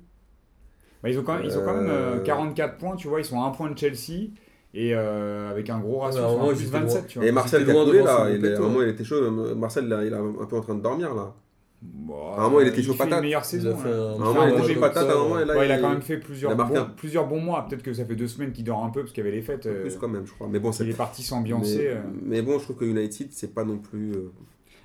Bah, 1.02 1.08
ils 1.08 1.18
ont 1.18 1.22
quand 1.22 1.36
même, 1.36 1.44
ils 1.46 1.56
ont 1.56 1.64
quand 1.64 1.74
même 1.76 1.88
euh, 1.88 2.16
Euh. 2.16 2.22
44 2.22 2.76
points, 2.76 2.96
tu 2.96 3.08
vois, 3.08 3.20
ils 3.20 3.24
sont 3.24 3.40
à 3.40 3.46
un 3.46 3.50
point 3.50 3.70
de 3.70 3.78
Chelsea. 3.78 4.30
et 4.74 4.94
euh, 4.94 5.50
avec 5.50 5.70
un 5.70 5.78
gros 5.80 6.00
ratio, 6.00 6.20
Ouais, 6.20 6.24
à 6.26 6.28
un 6.28 6.32
enfin, 6.32 6.38
moment, 6.42 6.52
plus 6.52 6.60
ils 6.62 6.68
étaient 6.68 6.78
27, 6.78 6.98
loin. 7.00 7.06
tu 7.08 7.18
vois. 7.18 7.26
Et 7.28 7.32
Marcel 7.32 7.64
loin 7.64 7.84
là, 8.04 8.26
il 8.30 8.44
est, 8.44 8.90
était 8.90 9.04
chaud. 9.04 9.30
Marcel 9.54 9.88
là, 9.88 10.04
il 10.04 10.12
est 10.12 10.16
un 10.16 10.44
peu 10.46 10.56
en 10.56 10.60
train 10.60 10.74
de 10.74 10.82
dormir 10.82 11.14
là. 11.14 11.34
Bon, 11.82 12.32
À 12.32 12.40
un 12.40 12.44
moment, 12.44 12.60
il 12.60 12.68
était 12.68 12.80
euh, 12.80 12.82
chaud 12.84 12.94
patate. 12.94 13.18
une 13.18 13.20
meilleure 13.24 13.44
saison. 13.44 13.76
fait 13.76 13.88
hein. 13.88 13.92
un- 13.92 14.14
Il 14.14 14.20
moment 14.20 14.42
il 14.46 14.54
était 14.64 14.74
chaud 14.74 14.80
patate, 14.80 15.08
à 15.08 15.12
un 15.12 15.16
moment 15.16 15.38
et 15.40 15.44
là 15.44 15.56
Ouais, 15.56 15.66
il 15.66 15.72
a 15.72 15.78
quand 15.78 15.90
même 15.90 16.02
fait 16.02 16.16
plusieurs, 16.18 16.52
il 16.52 16.60
a 16.60 16.64
bons, 16.64 16.76
un- 16.76 16.84
plusieurs 16.84 17.26
bons 17.28 17.40
mois. 17.40 17.66
Peut-être 17.68 17.82
que 17.82 17.92
ça 17.92 18.04
fait 18.04 18.16
deux 18.16 18.28
semaines 18.28 18.52
qu'il 18.52 18.64
dort 18.64 18.82
un 18.84 18.90
peu 18.90 19.00
parce 19.02 19.12
qu'il 19.12 19.24
y 19.24 19.26
avait 19.26 19.36
les 19.36 19.42
fêtes. 19.42 19.66
euh, 19.66 19.82
plus 19.82 19.96
quand 19.96 20.08
même, 20.08 20.26
je 20.26 20.32
crois. 20.32 20.48
Mais 20.50 20.58
bon, 20.58 20.72
c'est 20.72 20.84
il 20.84 20.90
est 20.90 20.94
parti 20.96 21.22
s'ambiancer. 21.22 21.76
Mais, 21.78 21.86
euh. 21.88 22.00
mais 22.24 22.42
bon, 22.42 22.58
je 22.58 22.64
trouve 22.64 22.76
que 22.76 22.84
United, 22.86 23.28
c'est 23.30 23.54
pas 23.54 23.64
non 23.64 23.78
plus. 23.78 24.12
euh, 24.12 24.32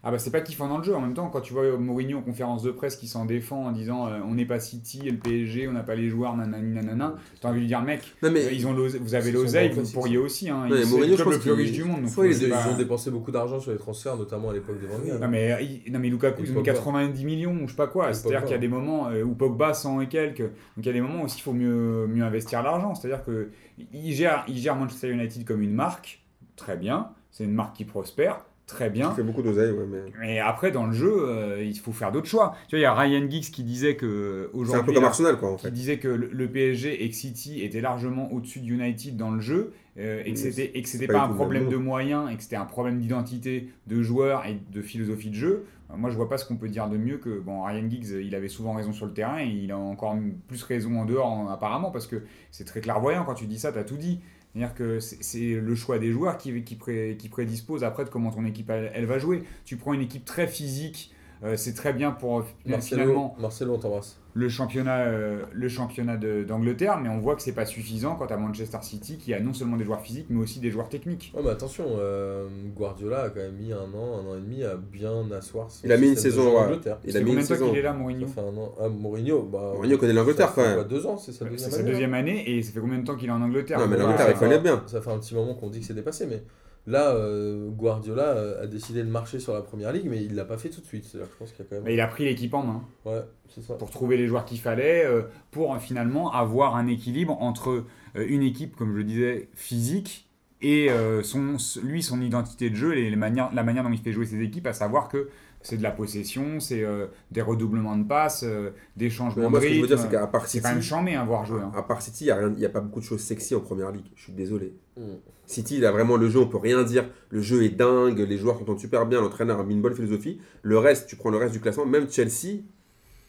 Ah 0.04 0.10
bah 0.10 0.18
c'est 0.18 0.32
pas 0.32 0.42
kiffant 0.42 0.68
dans 0.68 0.80
le 0.80 0.84
jeu. 0.84 0.96
En 0.96 1.02
même 1.02 1.14
temps, 1.14 1.30
quand 1.30 1.42
tu 1.42 1.54
vois 1.54 1.78
Mourinho 1.78 2.18
en 2.18 2.22
conférence 2.24 2.64
de 2.64 2.72
presse 2.72 2.96
qui 2.96 3.08
s'en 3.08 3.26
défend 3.26 3.68
en 3.68 3.72
disant 3.72 4.08
euh, 4.08 4.20
on 4.28 4.34
n'est 4.34 4.46
pas 4.46 4.60
City 4.60 5.02
le 5.02 5.18
PSG, 5.18 5.68
on 5.68 5.74
n'a 5.74 5.84
pas 5.84 5.94
les 5.94 6.10
joueurs, 6.10 6.36
nanani 6.36 6.74
nanana, 6.74 7.16
t'as 7.40 7.50
envie 7.50 7.62
de 7.62 7.68
dire 7.68 7.82
mec, 7.84 8.02
Non, 8.24 8.32
mais 8.32 8.46
euh, 8.46 8.52
ils 8.52 8.66
ont 8.66 8.74
vous 8.74 9.16
avez 9.16 9.32
l'oseille, 9.32 9.70
vous 9.70 9.88
pourriez 9.92 10.18
aussi. 10.18 10.50
Hein. 10.50 10.68
C'est 10.72 10.86
Mourinho, 10.86 11.18
le 11.18 11.24
club 11.24 11.34
le 11.34 11.40
plus 11.40 11.52
riche 11.52 11.72
du 11.72 11.84
monde. 11.84 12.02
donc 12.02 12.10
Soit 12.10 12.28
ils, 12.28 12.52
ont 12.52 12.78
dépensé 12.78 13.12
beaucoup 13.12 13.32
d'argent 13.32 13.60
sur 13.60 13.72
les 13.72 13.78
transferts, 13.78 14.18
notamment 14.18 14.50
à 14.50 14.54
l'époque 14.54 14.80
des 14.80 14.88
Van 14.88 14.98
Gaal. 15.06 15.20
Non 15.20 15.28
mais, 15.28 15.82
il- 15.86 15.92
non 15.92 16.00
mais 16.00 16.10
Lukaku 16.10 16.42
ils 16.42 16.50
ont 16.52 16.56
mis 16.56 16.64
Pogba. 16.64 16.74
90 16.74 17.26
millions 17.26 17.54
ou 17.54 17.68
je 17.68 17.72
sais 17.72 17.78
pas 17.78 17.88
quoi. 17.88 18.12
C'est-à-dire 18.14 18.42
qu'il 18.42 18.52
y 18.52 18.56
a 18.56 18.60
des 18.60 18.68
moments 18.68 19.10
euh, 19.10 19.22
où 19.24 19.36
Pogba 19.36 19.74
100 19.76 20.02
et 20.02 20.08
quelques. 20.08 20.42
Donc 20.42 20.52
il 20.78 20.86
y 20.88 20.90
a 20.90 20.94
des 20.94 21.02
moments 21.02 21.22
aussi 21.22 21.38
il 21.38 21.42
faut 21.44 21.54
mieux, 21.54 22.08
mieux 22.08 22.24
investir 22.24 22.64
l'argent. 22.64 22.96
C'est-à-dire 22.96 23.24
que 23.24 23.50
il 23.94 24.14
gère, 24.14 24.46
il 24.48 24.58
gère 24.58 24.76
Manchester 24.76 25.10
United 25.12 25.46
comme 25.46 25.62
une 25.62 25.74
marque, 25.74 26.22
très 26.56 26.76
bien. 26.76 27.10
C'est 27.32 27.44
une 27.46 27.54
marque 27.54 27.76
qui 27.78 27.86
prospère, 27.86 28.44
très 28.72 28.90
bien. 28.90 29.12
Fait 29.12 29.24
beaucoup 29.24 29.42
d'oseille, 29.42 29.72
ouais, 29.72 29.86
mais. 29.90 30.00
Mais 30.20 30.40
après, 30.40 30.72
dans 30.72 30.86
le 30.86 30.94
jeu, 30.94 31.12
euh, 31.12 31.64
il 31.64 31.78
faut 31.78 31.92
faire 31.92 32.12
d'autres 32.12 32.28
choix. 32.28 32.56
Tu 32.68 32.76
vois, 32.76 32.80
il 32.80 32.84
y 32.84 32.86
a 32.86 32.94
Ryan 32.94 33.30
Giggs 33.30 33.52
qui 33.52 33.64
disait 33.64 33.96
que 33.96 34.42
C'est 34.44 34.50
un 34.50 34.52
peu 34.52 34.58
aujourd'hui, 34.60 34.94
comme 34.96 35.04
Arsenal, 35.04 35.38
quoi, 35.38 35.52
en 35.52 35.56
qui 35.56 35.72
disait 35.72 35.98
que 35.98 36.08
le, 36.08 36.48
PSG 36.48 37.06
et 37.06 37.12
City 37.12 37.64
étaient 37.64 37.82
largement 37.82 38.32
au-dessus 38.32 38.60
de 38.60 38.68
United 38.68 39.16
dans 39.16 39.32
le 39.32 39.40
jeu 39.40 39.74
euh, 39.98 40.22
et 40.26 40.34
que 40.34 40.40
c'était 40.40 40.72
et 40.74 40.82
que 40.82 40.90
c'était 40.90 41.08
pas 41.08 41.14
pas, 41.14 41.24
un 41.26 41.30
problème 41.30 41.70
de 41.70 41.78
moyens 41.78 42.30
et 42.32 42.36
que 42.36 42.44
c'était 42.44 42.56
un 42.56 42.66
problème 42.66 43.00
d'identité 43.00 43.70
de 43.88 44.02
joueurs 44.02 44.46
et 44.46 44.58
de 44.72 44.82
philosophie 44.82 45.30
de 45.30 45.36
jeu. 45.36 45.66
Euh, 45.92 45.98
Moi, 45.98 46.10
je 46.10 46.16
vois 46.16 46.30
pas 46.30 46.38
ce 46.38 46.46
qu'on 46.46 46.58
peut 46.58 46.70
dire 46.70 46.90
de 46.90 46.98
mieux 46.98 47.18
que 47.18 47.40
bon, 47.40 47.64
Ryan 47.64 47.90
Giggs, 47.90 48.10
il 48.24 48.36
avait 48.36 48.48
souvent 48.50 48.74
raison 48.74 48.94
sur 48.94 49.06
le 49.06 49.14
terrain 49.14 49.40
et 49.40 49.48
il 49.48 49.72
a 49.72 49.78
encore 49.78 50.16
plus 50.48 50.64
raison 50.64 51.00
en 51.00 51.06
dehors 51.06 51.28
en- 51.28 51.48
apparemment 51.50 51.92
parce 51.92 52.08
que 52.08 52.24
c'est 52.52 52.66
très 52.66 52.82
clairvoyant 52.82 53.24
quand 53.26 53.34
tu 53.36 53.46
dis 53.46 53.60
ça, 53.60 53.72
tu 53.72 53.80
as 53.80 53.84
tout 53.84 53.98
dit. 53.98 54.20
C'est-à-dire 54.54 54.76
que 54.76 55.00
c'est 55.00 55.54
le 55.56 55.76
choix 55.76 55.98
des 55.98 56.12
joueurs 56.12 56.38
qui, 56.38 56.64
qui, 56.64 56.76
pré- 56.76 57.16
qui 57.18 57.30
prédispose 57.30 57.84
après 57.84 58.04
de 58.04 58.10
comment 58.10 58.32
ton 58.32 58.46
équipe 58.46 58.70
elle 58.70 59.06
va 59.06 59.18
jouer. 59.18 59.44
Tu 59.66 59.78
prends 59.78 59.94
une 59.94 60.02
équipe 60.02 60.26
très 60.26 60.48
physique, 60.48 61.14
euh, 61.44 61.56
c'est 61.58 61.74
très 61.74 61.94
bien 61.94 62.12
pour 62.12 62.40
euh, 62.40 62.44
Marcelo, 62.66 62.82
finalement 63.02 63.36
Marcelo, 63.40 63.74
on 63.76 63.80
t'embrasse. 63.80 64.18
le 64.34 64.48
championnat, 64.48 65.00
euh, 65.08 65.44
le 65.52 65.68
championnat 65.70 66.16
de- 66.18 66.44
d'Angleterre, 66.44 67.00
mais 67.02 67.10
on 67.10 67.18
voit 67.20 67.36
que 67.36 67.42
c'est 67.42 67.52
pas 67.52 67.66
suffisant 67.66 68.16
quand 68.16 68.32
à 68.32 68.38
Manchester 68.38 68.78
City 68.82 69.18
qui 69.18 69.34
a 69.34 69.40
non 69.40 69.54
seulement 69.54 69.76
des 69.78 69.84
joueurs 69.84 70.02
physiques 70.02 70.28
mais 70.30 70.40
aussi 70.42 70.60
des 70.60 70.70
joueurs 70.72 70.88
techniques. 70.90 71.34
Ouais, 71.36 71.42
mais 71.44 71.50
attention, 71.50 71.86
euh, 71.98 72.48
Guardiola 72.76 73.24
a 73.24 73.30
quand 73.30 73.40
même 73.42 73.56
mis 73.56 73.74
un 73.74 73.78
an, 73.94 74.20
un 74.24 74.32
an 74.32 74.36
et 74.38 74.42
demi 74.42 74.64
à 74.64 74.76
bien 74.76 75.30
asseoir 75.32 75.70
son 75.72 75.82
Il 75.86 75.92
a 75.92 75.98
mis 75.98 76.10
une 76.10 76.16
saison, 76.16 76.52
ouais. 76.54 76.58
Angleterre. 76.66 76.98
Il 77.04 77.12
C'est 77.12 77.18
a 77.18 77.22
mis 77.22 77.26
combien 77.28 77.40
une 77.42 77.44
de 77.44 77.48
temps 77.50 77.54
saison. 77.56 77.70
qu'il 77.70 77.80
est 77.80 77.82
là, 77.82 77.92
Ça 77.92 77.98
Mourinho 77.98 78.28
fait 78.28 78.42
un 78.42 78.58
an. 78.58 78.76
Ah, 78.80 78.88
Mourinho, 78.90 79.42
bah. 79.44 79.72
Mourinho 79.76 79.98
connaît 79.98 80.14
l'Angleterre, 80.14 80.52
quand 80.54 80.62
même. 80.62 80.84
deux 80.88 81.06
ans, 81.06 81.18
c'est 81.18 81.32
sa 81.32 81.46
deuxième 81.46 81.70
C'est 81.70 81.76
sa 81.76 81.82
année. 81.82 81.92
deuxième 81.92 82.14
année 82.14 82.50
et 82.52 82.62
ça 82.64 82.72
fait 82.72 82.80
combien 82.80 83.00
de 83.00 83.04
temps 83.06 83.16
qu'il 83.16 83.28
est 83.30 83.32
en 83.34 83.42
Angleterre? 83.42 83.80
Non, 83.80 83.88
mais 83.88 83.98
l'Angleterre, 83.98 84.28
il 84.32 84.38
connaît 84.38 84.60
bien. 84.60 84.84
Ça 84.86 85.02
fait 85.02 85.12
un 85.12 85.18
petit 85.20 85.34
moment 85.36 85.56
qu'on 85.56 85.70
dit 85.70 85.80
que 85.80 85.86
c'est 85.86 85.94
dépassé, 85.96 86.26
mais 86.28 86.44
là, 86.88 87.12
euh, 87.16 87.70
Guardiola 87.70 88.24
euh, 88.24 88.64
a 88.64 88.68
décidé 88.68 89.04
de 89.04 89.10
marcher 89.10 89.40
sur 89.40 89.54
la 89.54 89.62
première 89.62 89.92
ligue, 89.92 90.08
mais 90.10 90.24
il 90.24 90.36
l'a 90.36 90.46
pas 90.46 90.58
fait 90.58 90.70
tout 90.70 90.82
de 90.82 90.86
suite. 90.86 91.06
Je 91.14 91.20
pense 91.40 91.52
qu'il 91.52 91.66
a 91.66 91.68
quand 91.70 91.82
même. 91.82 91.94
il 91.94 92.00
a 92.02 92.08
pris 92.08 92.26
l'équipe 92.26 92.54
en 92.54 92.64
main 92.64 92.84
Ouais, 93.06 93.22
c'est 93.50 93.62
ça. 93.62 93.76
pour 93.76 93.92
trouver 93.92 94.18
les 94.18 94.28
joueurs 94.28 94.46
qu'il 94.46 94.60
fallait, 94.60 95.06
euh, 95.06 95.24
pour 95.52 95.78
finalement 95.78 96.32
avoir 96.34 96.76
un 96.76 96.88
équilibre 96.88 97.42
entre 97.42 97.86
euh, 98.16 98.26
une 98.28 98.44
équipe, 98.44 98.76
comme 98.76 98.92
je 98.92 98.98
le 98.98 99.04
disais, 99.04 99.50
physique 99.54 100.28
et 100.64 100.90
son, 101.24 101.58
lui, 101.82 102.04
son 102.04 102.22
identité 102.22 102.70
de 102.70 102.76
jeu, 102.76 102.96
et 102.96 103.10
les 103.10 103.16
manières, 103.16 103.50
la 103.52 103.64
manière 103.64 103.84
dont 103.84 103.92
il 103.92 103.98
fait 103.98 104.12
jouer 104.12 104.28
ses 104.28 104.40
équipes, 104.44 104.68
à 104.68 104.74
savoir 104.74 105.10
que 105.10 105.30
c'est 105.64 105.78
de 105.78 105.84
la 105.84 105.92
possession, 105.92 106.60
c'est 106.60 106.84
euh, 106.84 107.08
des 107.32 107.42
redoublements 107.42 107.96
de 107.98 108.04
passes, 108.04 108.44
euh, 108.44 108.72
des 108.98 109.10
changements 109.10 109.50
moi, 109.50 109.60
de 109.60 109.66
ce 109.66 109.70
que 109.70 109.74
je 109.76 109.80
veux 109.80 109.86
rythme. 109.86 109.96
dire, 109.96 110.04
c'est 110.04 110.12
qu'à 110.12 110.28
part 110.28 110.42
C'est 110.48 110.58
City, 110.58 110.64
quand 110.64 110.74
même 110.74 110.82
chambé 110.82 111.16
à 111.16 111.24
voir 111.24 111.46
jouer. 111.46 111.62
hein. 111.62 111.72
à 111.76 111.84
part 111.84 112.02
City, 112.02 112.26
il 112.30 112.56
n'y 112.58 112.66
a, 112.66 112.70
pas 112.70 112.82
beaucoup 112.82 113.00
de 113.00 113.06
choses 113.06 113.22
sexy 113.22 113.54
en 113.56 113.60
première 113.60 113.92
ligue. 113.92 114.06
Je 114.16 114.24
suis 114.24 114.34
désolé. 114.34 114.74
Mm. 114.98 115.02
City, 115.46 115.78
il 115.78 115.86
a 115.86 115.92
vraiment 115.92 116.18
le 116.18 116.30
jeu, 116.30 116.40
on 116.40 116.48
peut 116.48 116.58
rien 116.58 116.82
dire. 116.84 117.06
Le 117.30 117.42
jeu 117.42 117.64
est 117.64 117.70
dingue, 117.70 118.20
les 118.20 118.38
joueurs 118.38 118.58
s'entendent 118.58 118.80
super 118.80 119.06
bien, 119.06 119.22
l'entraîneur 119.22 119.60
a 119.60 119.64
mis 119.64 119.74
une 119.74 119.82
bonne 119.82 119.94
philosophie. 119.96 120.40
Le 120.62 120.78
reste, 120.78 121.08
tu 121.08 121.16
prends 121.16 121.30
le 121.30 121.38
reste 121.38 121.52
du 121.54 121.60
classement, 121.60 121.86
même 121.86 122.10
Chelsea, 122.10 122.62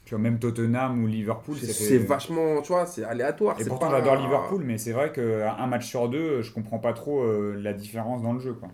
Tu 0.05 0.15
vois, 0.15 0.19
même 0.19 0.39
Tottenham 0.39 1.03
ou 1.03 1.07
Liverpool, 1.07 1.55
c'est 1.59 1.71
c'est 1.71 1.97
vachement, 1.97 2.61
tu 2.61 2.73
vois, 2.73 2.85
c'est 2.85 3.03
aléatoire. 3.03 3.55
Et 3.59 3.63
c'est 3.63 3.69
pourtant, 3.69 3.89
pas- 3.89 3.99
j'adore 3.99 4.15
Liverpool, 4.17 4.63
mais 4.65 4.77
c'est 4.77 4.91
vrai 4.91 5.11
qu'un 5.11 5.67
match 5.67 5.85
sur 5.87 6.09
deux, 6.09 6.41
je 6.41 6.51
comprends 6.51 6.79
pas 6.79 6.93
trop 6.93 7.21
euh, 7.23 7.55
la 7.61 7.73
différence 7.73 8.21
dans 8.21 8.33
le 8.33 8.39
jeu. 8.39 8.53
Quoi. 8.53 8.69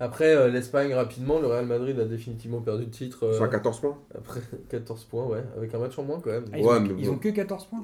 Après, 0.00 0.32
euh, 0.32 0.46
l'Espagne, 0.48 0.94
rapidement, 0.94 1.40
le 1.40 1.48
Real 1.48 1.66
Madrid 1.66 1.98
a 1.98 2.04
définitivement 2.04 2.60
perdu 2.60 2.84
le 2.84 2.90
titre. 2.90 3.24
euh, 3.26 3.32
Ils 3.32 3.38
sont 3.38 3.42
à 3.44 3.48
14 3.48 3.80
points. 3.80 3.98
Après 4.16 4.40
14 4.68 5.04
points, 5.06 5.26
ouais, 5.26 5.42
avec 5.56 5.74
un 5.74 5.78
match 5.78 5.98
en 5.98 6.04
moins 6.04 6.20
quand 6.22 6.30
même. 6.30 6.44
Ah, 6.52 6.58
ils, 6.58 6.64
Ouais, 6.64 6.76
ont, 6.76 6.80
mais 6.80 6.94
ils 7.00 7.06
bon. 7.08 7.14
ont 7.14 7.18
que 7.18 7.28
14 7.30 7.66
points 7.66 7.80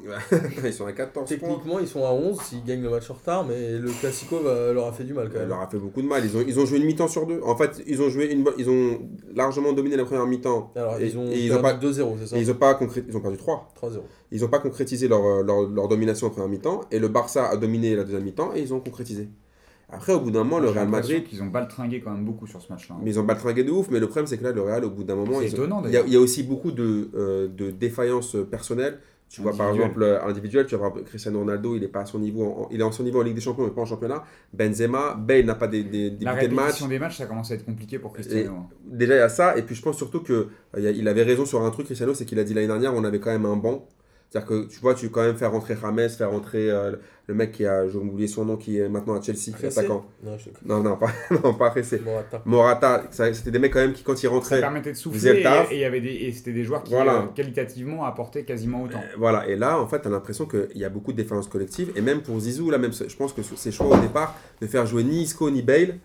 ils 0.64 0.72
sont 0.72 0.86
à 0.86 0.92
14 0.92 1.28
points. 1.28 1.36
Techniquement, 1.48 1.80
ils 1.80 1.88
sont 1.88 2.04
à 2.04 2.12
11 2.12 2.40
s'ils 2.40 2.62
gagnent 2.64 2.82
le 2.84 2.90
match 2.90 3.10
en 3.10 3.14
retard, 3.14 3.44
mais 3.44 3.78
le 3.78 3.90
Classico 3.90 4.38
va- 4.38 4.72
leur 4.72 4.86
a 4.86 4.92
fait 4.92 5.02
du 5.02 5.12
mal 5.12 5.28
quand 5.28 5.40
même. 5.40 5.48
leur 5.48 5.60
a 5.60 5.66
fait 5.66 5.78
beaucoup 5.78 6.02
de 6.02 6.06
mal. 6.06 6.24
Ils 6.24 6.36
ont, 6.36 6.44
ils 6.46 6.60
ont 6.60 6.66
joué 6.66 6.78
une 6.78 6.84
mi-temps 6.84 7.08
sur 7.08 7.26
deux. 7.26 7.40
En 7.42 7.56
fait, 7.56 7.82
ils 7.84 8.00
ont 8.00 8.08
joué 8.08 8.30
une, 8.32 8.44
ils 8.58 8.70
ont 8.70 9.00
largement 9.34 9.72
dominé 9.72 9.96
la 9.96 10.04
première 10.04 10.26
mi-temps. 10.26 10.70
Alors, 10.76 11.00
Et- 11.00 11.06
ils 11.08 11.18
ont 11.18 11.26
et 11.26 11.40
ils 11.46 11.52
ont 11.52 11.60
perdu 11.62 11.80
pas- 11.80 11.86
2-0, 11.92 12.16
c'est 12.20 12.26
ça 12.28 12.36
Et 12.36 12.40
ils 12.42 12.50
ont 12.50 12.54
pas 12.54 12.74
concré- 12.74 13.04
ils 13.08 13.16
ont 13.16 13.20
perdu 13.20 13.38
3. 13.38 13.68
3-0. 13.74 14.02
Ils 14.30 14.40
n'ont 14.42 14.48
pas 14.48 14.60
concrétisé 14.60 15.08
leur, 15.08 15.24
euh, 15.24 15.42
leur, 15.42 15.62
leur 15.68 15.88
domination 15.88 16.28
en 16.28 16.30
première 16.30 16.48
mi-temps. 16.48 16.82
Et 16.92 17.00
le 17.00 17.08
Barça 17.08 17.46
a 17.50 17.56
dominé 17.56 17.96
la 17.96 18.04
deuxième 18.04 18.22
mi-temps 18.22 18.52
et 18.54 18.60
ils 18.60 18.72
ont 18.72 18.78
concrétisé. 18.78 19.28
Après, 19.90 20.12
au 20.12 20.20
bout 20.20 20.30
d'un 20.30 20.44
moment, 20.44 20.58
le 20.58 20.68
Real 20.70 20.88
Madrid, 20.88 21.24
qu'ils 21.24 21.42
ont 21.42 21.46
baltringué 21.46 22.00
quand 22.00 22.10
même 22.10 22.24
beaucoup 22.24 22.46
sur 22.46 22.60
ce 22.60 22.72
match-là. 22.72 22.96
hein. 22.96 23.00
mais 23.04 23.10
ils 23.10 23.20
ont 23.20 23.24
baltringué 23.24 23.64
de 23.64 23.70
ouf. 23.70 23.88
Mais 23.90 24.00
le 24.00 24.06
problème, 24.06 24.26
c'est 24.26 24.38
que 24.38 24.44
là, 24.44 24.52
le 24.52 24.60
Real, 24.62 24.84
au 24.84 24.90
bout 24.90 25.04
d'un 25.04 25.14
moment, 25.14 25.38
C'est 25.40 25.46
ils 25.46 25.52
ont- 25.52 25.58
étonnant, 25.58 25.80
il, 25.80 25.84
y 25.84 25.88
a, 25.88 25.90
d'ailleurs. 25.92 26.04
il 26.08 26.12
y 26.14 26.16
a 26.16 26.20
aussi 26.20 26.42
beaucoup 26.42 26.72
de, 26.72 27.10
euh, 27.14 27.48
de 27.48 27.70
défaillances 27.70 28.36
personnelles. 28.50 28.98
Tu 29.28 29.40
vois, 29.40 29.52
par 29.56 29.70
exemple, 29.74 30.02
euh, 30.02 30.22
individuel, 30.24 30.64
tu 30.66 30.76
vas 30.76 30.88
voir 30.88 31.04
Cristiano 31.04 31.40
Ronaldo, 31.40 31.74
il 31.76 31.82
est 31.82 31.88
pas 31.88 32.00
à 32.02 32.04
son 32.04 32.20
niveau, 32.20 32.44
en- 32.44 32.68
il 32.70 32.78
est 32.80 32.84
en 32.84 32.92
son 32.92 33.02
niveau 33.02 33.20
en 33.20 33.22
Ligue 33.24 33.34
des 33.34 33.40
Champions, 33.40 33.64
mais 33.64 33.70
pas 33.70 33.80
en 33.80 33.86
championnat. 33.86 34.22
Benzema, 34.52 35.14
Bale 35.14 35.44
n'a 35.44 35.54
pas 35.56 35.66
des, 35.66 35.82
des, 35.82 36.10
des 36.10 36.24
La 36.24 36.34
de 36.46 36.54
match. 36.54 36.86
des 36.86 36.98
matchs, 36.98 37.18
ça 37.18 37.26
commence 37.26 37.50
à 37.50 37.54
être 37.54 37.64
compliqué 37.64 37.98
pour 37.98 38.12
Cristiano. 38.12 38.52
hein. 38.52 38.66
Déjà, 38.86 39.14
il 39.14 39.18
y 39.18 39.20
a 39.20 39.28
ça, 39.28 39.56
et 39.58 39.62
puis 39.62 39.74
je 39.74 39.82
pense 39.82 39.96
surtout 39.96 40.20
que 40.20 40.48
euh, 40.76 40.90
il 40.92 41.08
avait 41.08 41.22
raison 41.24 41.44
sur 41.46 41.62
un 41.64 41.70
truc, 41.70 41.86
Cristiano, 41.86 42.14
c'est 42.14 42.24
qu'il 42.26 42.38
a 42.38 42.44
dit 42.44 42.54
l'année 42.54 42.68
dernière, 42.68 42.94
on 42.94 43.02
avait 43.02 43.18
quand 43.18 43.30
même 43.30 43.46
un 43.46 43.56
banc. 43.56 43.88
C'est-à-dire 44.34 44.48
que 44.48 44.68
tu 44.68 44.80
vois, 44.80 44.94
tu 44.94 45.06
peux 45.06 45.12
quand 45.14 45.22
même 45.22 45.36
faire 45.36 45.52
rentrer 45.52 45.74
Rames, 45.74 46.08
faire 46.08 46.28
rentrer 46.32 46.68
euh, 46.68 46.96
le 47.28 47.34
mec 47.34 47.52
qui 47.52 47.64
a, 47.64 47.88
j'ai 47.88 47.96
oublié 47.98 48.26
son 48.26 48.44
nom, 48.44 48.56
qui 48.56 48.80
est 48.80 48.88
maintenant 48.88 49.14
à 49.14 49.22
Chelsea, 49.22 49.38
qui 49.44 49.50
est 49.50 49.52
Pressé 49.52 49.78
attaquant. 49.78 50.04
Non, 50.24 50.36
je 50.36 50.50
Non, 50.66 50.82
non, 50.82 50.96
pas, 50.96 51.06
non, 51.44 51.54
pas 51.54 51.70
Pressé. 51.70 52.00
Morata. 52.04 52.42
Morata, 52.44 53.04
ça- 53.12 53.32
c'était 53.32 53.52
des 53.52 53.60
mecs 53.60 53.72
quand 53.72 53.78
même 53.78 53.92
qui, 53.92 54.02
quand 54.02 54.14
ils 54.14 54.22
Ça 54.26 54.28
rentraient, 54.30 54.58
permettait 54.60 54.90
de 54.90 54.96
faisaient 54.96 55.02
souffler 55.04 55.32
le 55.34 55.38
et, 55.38 55.42
et 55.70 55.74
il 55.76 55.80
y 55.80 55.84
avait 55.84 56.00
des, 56.00 56.08
et 56.14 56.32
c'était 56.32 56.52
des 56.52 56.64
joueurs 56.64 56.82
qui 56.82 56.94
Voilà. 56.94 57.14
euh, 57.18 57.26
qualitativement 57.32 58.04
apportaient 58.04 58.42
quasiment 58.42 58.82
autant. 58.82 58.98
Euh, 58.98 59.16
Voilà, 59.18 59.46
et 59.46 59.54
là, 59.54 59.80
en 59.80 59.86
fait, 59.86 60.00
tu 60.00 60.08
as 60.08 60.10
l'impression 60.10 60.46
qu'il 60.46 60.66
y 60.74 60.84
a 60.84 60.88
beaucoup 60.88 61.12
de 61.12 61.16
défaillances 61.18 61.46
collectives. 61.46 61.92
Et 61.94 62.00
même 62.00 62.20
pour 62.20 62.40
Zizou, 62.40 62.70
là, 62.72 62.78
même, 62.78 62.92
je 62.92 63.14
pense 63.16 63.32
que 63.32 63.42
ses 63.42 63.70
choix 63.70 63.86
au 63.86 64.00
départ, 64.00 64.34
de 64.60 64.66
faire 64.66 64.84
jouer 64.84 65.04
ni 65.04 65.22
Isco 65.22 65.48
ni 65.48 65.62
Bale, 65.62 65.98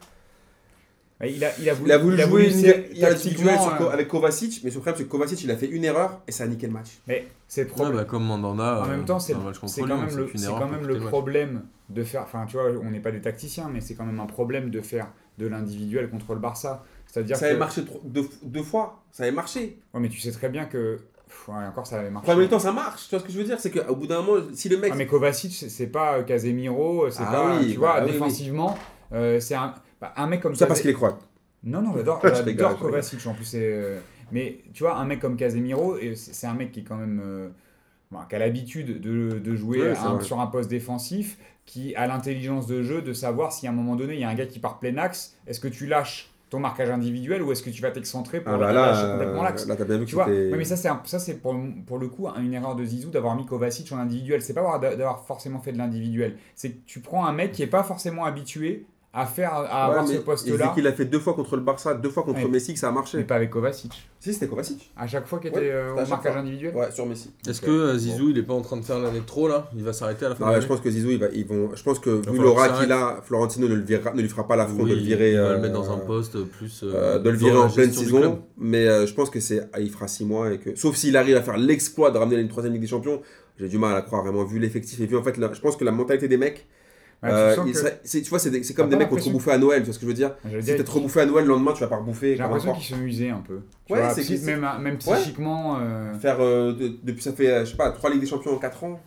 Il 1.22 1.44
a, 1.44 1.50
il 1.60 1.70
a 1.70 1.74
voulu, 1.74 1.90
il 1.90 1.92
a 1.92 1.98
voulu 1.98 2.16
il 2.16 2.22
a 2.22 2.28
jouer 2.28 2.48
voulu 2.50 2.70
une- 2.70 2.86
il 2.96 3.04
a 3.06 3.16
sur 3.18 3.42
euh, 3.82 3.90
avec 3.92 4.08
Kovacic, 4.08 4.62
mais 4.64 4.70
le 4.70 4.76
problème, 4.76 4.96
c'est 4.98 5.04
que 5.04 5.10
Kovacic, 5.10 5.44
il 5.44 5.52
a 5.52 5.58
fait 5.58 5.68
une 5.68 5.84
erreur 5.84 6.22
et 6.28 6.32
ça 6.32 6.46
a 6.46 6.48
niqué 6.48 6.66
le 6.68 6.72
match. 6.72 7.00
Mais 7.08 7.28
c'est 7.48 7.64
le 7.64 7.68
Ouais, 7.68 7.74
problème. 7.76 7.96
bah, 7.98 8.06
comme 8.06 8.24
Mandanda. 8.26 8.84
En 8.84 8.88
même 8.88 9.04
temps, 9.04 9.20
c'est 9.20 9.34
contre 9.34 9.68
c'est 9.68 9.82
quand 9.82 9.98
même 9.98 10.16
le, 10.16 10.28
quand 10.58 10.68
même 10.70 10.88
le 10.88 11.00
problème 11.00 11.64
de 11.90 12.04
faire. 12.04 12.22
Enfin, 12.22 12.46
tu 12.48 12.54
vois, 12.56 12.68
on 12.82 12.90
n'est 12.92 13.02
pas 13.02 13.12
des 13.12 13.20
tacticiens, 13.20 13.70
mais 13.70 13.82
c'est 13.82 13.96
quand 13.96 14.06
même 14.06 14.20
un 14.22 14.28
problème 14.28 14.70
de 14.70 14.80
faire 14.80 15.08
de 15.38 15.48
l'individuel 15.48 16.10
contre 16.10 16.34
le 16.36 16.40
Barça. 16.40 16.84
C'est-à-dire 17.06 17.36
Ça 17.36 17.48
que. 17.48 17.50
avait 17.52 17.60
marché 17.60 17.84
deux, 18.06 18.26
deux 18.44 18.64
fois, 18.64 19.02
ça 19.12 19.24
avait 19.24 19.32
marché. 19.34 19.80
Ouais, 19.94 20.00
mais 20.00 20.08
tu 20.10 20.20
sais 20.22 20.32
très 20.32 20.48
bien 20.48 20.66
que. 20.66 21.00
Pff, 21.28 21.50
ouais, 21.50 21.66
encore, 21.68 21.86
ça 21.86 22.00
avait 22.00 22.10
marché. 22.12 22.32
Premier 22.32 22.48
temps, 22.48 22.60
ça 22.60 22.72
marche. 22.72 23.04
Tu 23.04 23.10
vois 23.10 23.20
ce 23.20 23.26
que 23.26 23.32
je 23.34 23.38
veux 23.38 23.44
dire? 23.44 23.60
C'est 23.60 23.72
qu'au 23.72 23.96
bout 23.96 24.08
d'un 24.08 24.22
moment, 24.22 24.42
si 24.54 24.70
le 24.70 24.78
mec. 24.78 24.92
Ah, 24.94 24.96
mais 24.96 25.06
Kovacic, 25.06 25.52
c'est- 25.54 25.88
pas 25.88 26.20
euh, 26.20 26.24
Casemiro, 26.24 27.10
c'est 27.10 27.24
Ah 27.28 27.32
pas. 27.32 27.58
oui, 27.60 27.72
tu 27.74 27.78
vois, 27.78 27.96
bah 27.96 28.00
oui, 28.02 28.06
oui. 28.08 28.12
défensivement, 28.14 28.78
euh, 29.14 29.40
c'est 29.40 29.56
un, 29.56 29.74
bah, 30.02 30.14
un 30.18 30.28
mec 30.28 30.42
comme 30.42 30.56
ça 30.56 30.66
parce 30.68 30.82
qu'il 30.82 30.90
est 30.90 30.94
croate. 30.94 31.20
Non, 31.64 31.82
non, 31.82 31.94
j'adore. 31.96 32.20
Kovacic 32.80 33.26
en 33.28 33.34
plus. 33.34 33.52
euh, 33.56 34.00
Mais 34.32 34.60
tu 34.74 34.84
vois, 34.84 34.96
un 34.98 35.06
mec 35.06 35.20
comme 35.20 35.36
Casemiro, 35.36 35.98
et 35.98 36.16
c'est 36.16 36.48
un 36.48 36.54
mec 36.54 36.72
qui 36.72 36.82
est 36.82 36.84
quand 36.84 36.96
même. 36.96 37.22
euh, 37.24 37.50
bon, 38.12 38.20
qui 38.30 38.36
a 38.36 38.40
l'habitude 38.40 39.02
de, 39.02 39.40
de 39.40 39.56
jouer 39.56 39.80
un- 40.06 40.20
sur 40.22 40.40
un 40.40 40.48
poste 40.48 40.70
défensif, 40.70 41.38
qui 41.66 41.94
a 41.96 42.08
l'intelligence 42.08 42.66
de 42.66 42.82
jeu 42.82 43.02
de 43.02 43.14
savoir 43.14 43.52
si 43.52 43.68
à 43.68 43.72
un 43.72 43.74
moment 43.74 43.96
donné 43.96 44.14
il 44.16 44.20
y 44.22 44.24
a 44.24 44.30
un 44.30 44.36
gars 44.36 44.46
qui 44.48 44.60
part 44.60 44.80
plein 44.80 44.98
axe, 44.98 45.36
est-ce 45.48 45.60
que 45.60 45.68
tu 45.68 45.86
lâches 45.86 46.32
ton 46.50 46.60
marquage 46.60 46.90
individuel 46.90 47.44
ou 47.44 47.52
est-ce 47.52 47.62
que 47.62 47.70
tu 47.70 47.80
vas 47.84 47.92
t'excentrer 47.92 48.42
pour 48.42 48.52
Ah 48.54 48.58
lâcher 48.74 49.04
là, 49.04 49.12
complètement 49.12 49.44
l'axe 49.44 49.66
euh, 49.66 49.68
là 49.68 49.76
t'as 49.76 49.86
bien 49.86 49.98
vu 50.00 50.06
que 50.06 50.10
tu 50.10 50.16
vois, 50.16 50.26
ouais, 50.52 50.58
mais 50.58 50.64
ça 50.66 50.76
c'est 50.78 50.88
un- 50.88 51.00
ça 51.06 51.20
c'est 51.20 51.36
pour, 51.36 51.54
le- 51.54 51.84
pour 51.86 52.00
le 52.00 52.08
coup 52.08 52.28
une 52.28 52.54
erreur 52.56 52.76
de 52.76 52.84
Zizou 52.84 53.12
d'avoir 53.12 53.36
mis 53.36 53.46
Kovacic 53.46 53.92
en 53.92 53.98
individuel. 54.00 54.42
C'est 54.42 54.54
pas 54.56 54.62
avoir- 54.62 54.80
d'avoir 54.80 55.26
forcément 55.28 55.60
fait 55.60 55.74
de 55.74 55.78
l'individuel. 55.78 56.38
C'est 56.56 56.72
que 56.72 56.78
tu 56.88 57.02
prends 57.02 57.28
un 57.28 57.34
mec 57.34 57.52
qui 57.52 57.62
est 57.62 57.68
pas 57.68 57.84
forcément 57.84 58.26
habitué 58.26 58.88
à 59.12 59.24
Ouais, 59.24 59.44
avoir 59.44 60.04
mais 60.04 60.10
ce 60.10 60.14
il 60.14 60.22
poste-là. 60.22 60.72
qu'il 60.76 60.86
a 60.86 60.94
fait 60.94 61.06
deux 61.06 61.18
fois 61.20 61.34
contre 61.34 61.56
le 61.56 61.64
Barça, 61.64 61.96
deux 61.96 62.10
fois 62.12 62.22
contre 62.22 62.44
Ouais. 62.44 62.48
Messi 62.48 62.74
que 62.74 62.80
ça 62.80 62.90
a 62.90 62.92
Mais 62.92 62.96
marché. 62.96 63.24
pas 63.24 63.36
avec 63.36 63.50
Kovacic. 63.50 63.92
Si, 64.20 64.34
c'était 64.34 64.46
Kovacic. 64.48 64.92
À 64.96 65.08
chaque 65.08 65.26
fois 65.26 65.40
qu'il 65.40 65.52
Ouais, 65.52 65.58
était 65.66 65.72
euh, 65.72 65.90
à 65.92 65.94
au 65.94 65.98
chaque 66.00 66.10
marquage 66.10 66.34
fois. 66.34 66.42
individuel. 66.42 66.76
Ouais, 66.76 66.92
sur 66.92 67.08
Messi. 67.08 67.32
Est-ce 67.48 67.60
que 67.62 67.72
euh, 67.72 67.98
Zizou, 67.98 68.30
il 68.30 68.38
est 68.38 68.44
pas 68.44 68.54
en 68.54 68.62
train 68.62 68.78
de 68.78 68.84
faire 68.86 69.00
l'année 69.00 69.22
de 69.22 69.26
trop 69.26 69.48
là? 69.48 69.68
Il 69.76 69.84
va 69.84 69.94
s'arrêter 69.94 70.28
à 70.28 70.30
la 70.30 70.36
fin 70.36 70.46
Non, 70.46 70.52
de 70.52 70.56
ouais, 70.58 70.62
je 70.62 70.68
pense 70.68 70.80
que 70.82 70.92
Zizou, 70.92 71.10
il 71.10 71.18
va, 71.20 71.26
ils 71.34 71.46
vont, 71.48 71.72
je 71.74 71.82
pense 71.82 71.98
que 71.98 72.22
vu 72.30 72.38
l'aura 72.38 72.70
qu'il 72.70 72.92
a, 72.92 73.20
Florentino 73.24 73.68
ne, 73.68 73.74
le 73.74 73.82
virera- 73.82 74.14
ne 74.14 74.22
lui 74.22 74.30
fera 74.30 74.48
pas 74.48 74.56
l'affront 74.56 74.84
Oui, 74.84 74.92
de 74.92 74.96
le 74.96 75.02
virer. 75.02 75.32
il 75.32 75.38
va 75.38 75.44
euh, 75.44 75.54
le 75.56 75.62
mettre 75.62 75.74
dans 75.74 75.92
un 75.92 75.98
poste 75.98 76.44
plus. 76.44 76.84
euh, 76.84 76.92
euh, 76.94 77.20
de 77.20 77.30
le 77.32 77.36
virer 77.38 77.54
la 77.54 77.62
en 77.62 77.70
pleine 77.70 77.92
saison, 77.92 78.44
mais 78.60 78.88
euh, 78.88 79.08
je 79.08 79.14
pense 79.16 79.32
que 79.32 79.40
c'est, 79.40 79.68
ah, 79.74 79.80
il 79.80 79.90
fera 79.90 80.08
6 80.08 80.26
mois 80.26 80.52
et 80.54 80.60
que, 80.60 80.76
sauf 80.76 80.96
s'il 80.96 81.18
arrive 81.18 81.36
à 81.36 81.42
faire 81.42 81.58
l'exploit 81.58 82.12
de 82.12 82.20
ramener 82.20 82.40
une 82.40 82.48
troisième 82.48 82.74
Ligue 82.74 82.84
des 82.84 82.88
Champions, 82.88 83.22
j'ai 83.58 83.68
du 83.70 83.80
mal 83.80 83.96
à 83.96 84.02
croire 84.04 84.22
vraiment 84.24 84.44
vu 84.46 84.60
l'effectif 84.60 85.00
et 85.02 85.08
vu 85.08 85.18
en 85.18 85.24
fait, 85.24 85.38
la- 85.38 85.52
je 85.52 85.60
pense 85.62 85.76
que 85.76 85.84
la 85.84 85.92
mentalité 85.92 86.28
des 86.28 86.38
mecs, 86.38 86.68
Ouais, 87.22 87.30
euh, 87.32 87.54
tu 87.54 88.22
vois, 88.30 88.40
c'est, 88.40 88.74
comme 88.74 88.88
des 88.90 88.96
mecs 88.96 89.10
qui 89.10 89.14
ont 89.14 89.18
trop 89.18 89.32
bouffé 89.32 89.52
à 89.52 89.58
Noël, 89.58 89.82
tu 89.82 89.86
vois 89.88 89.94
ce 89.94 90.00
que 90.00 90.04
je 90.06 90.08
veux 90.08 90.14
dire? 90.14 90.36
Je 90.46 90.56
veux 90.56 90.62
Si 90.62 90.76
t'as 90.78 90.84
trop 90.86 91.02
bouffé 91.02 91.20
à 91.20 91.26
Noël, 91.26 91.44
le 91.46 91.50
lendemain 91.50 91.74
tu 91.74 91.82
vas 91.82 91.88
pas 91.88 91.98
rebouffer. 91.98 92.38
J'ai 92.38 92.44
l'impression 92.44 92.72
qu'ils 92.74 92.96
sont 92.96 93.02
usés 93.04 93.30
un 93.30 93.44
peu. 93.46 93.60
Tu 93.86 93.94
Ouais, 93.94 94.10
c'est 94.16 94.22
psy- 94.22 94.40
que- 94.40 94.46
même, 94.46 94.66
même 94.82 94.98
psychiquement. 94.98 95.78
euh, 95.82 96.14
Faire 96.14 96.38
euh, 96.40 96.72
de- 96.74 96.94
depuis 97.04 97.22
ça 97.22 97.34
fait, 97.34 97.66
je 97.66 97.72
sais 97.72 97.76
pas, 97.78 97.92
3 97.92 98.10
Ligues 98.10 98.22
des 98.22 98.26
Champions 98.28 98.54
en 98.54 98.58
4 98.58 98.84
ans. 98.86 99.02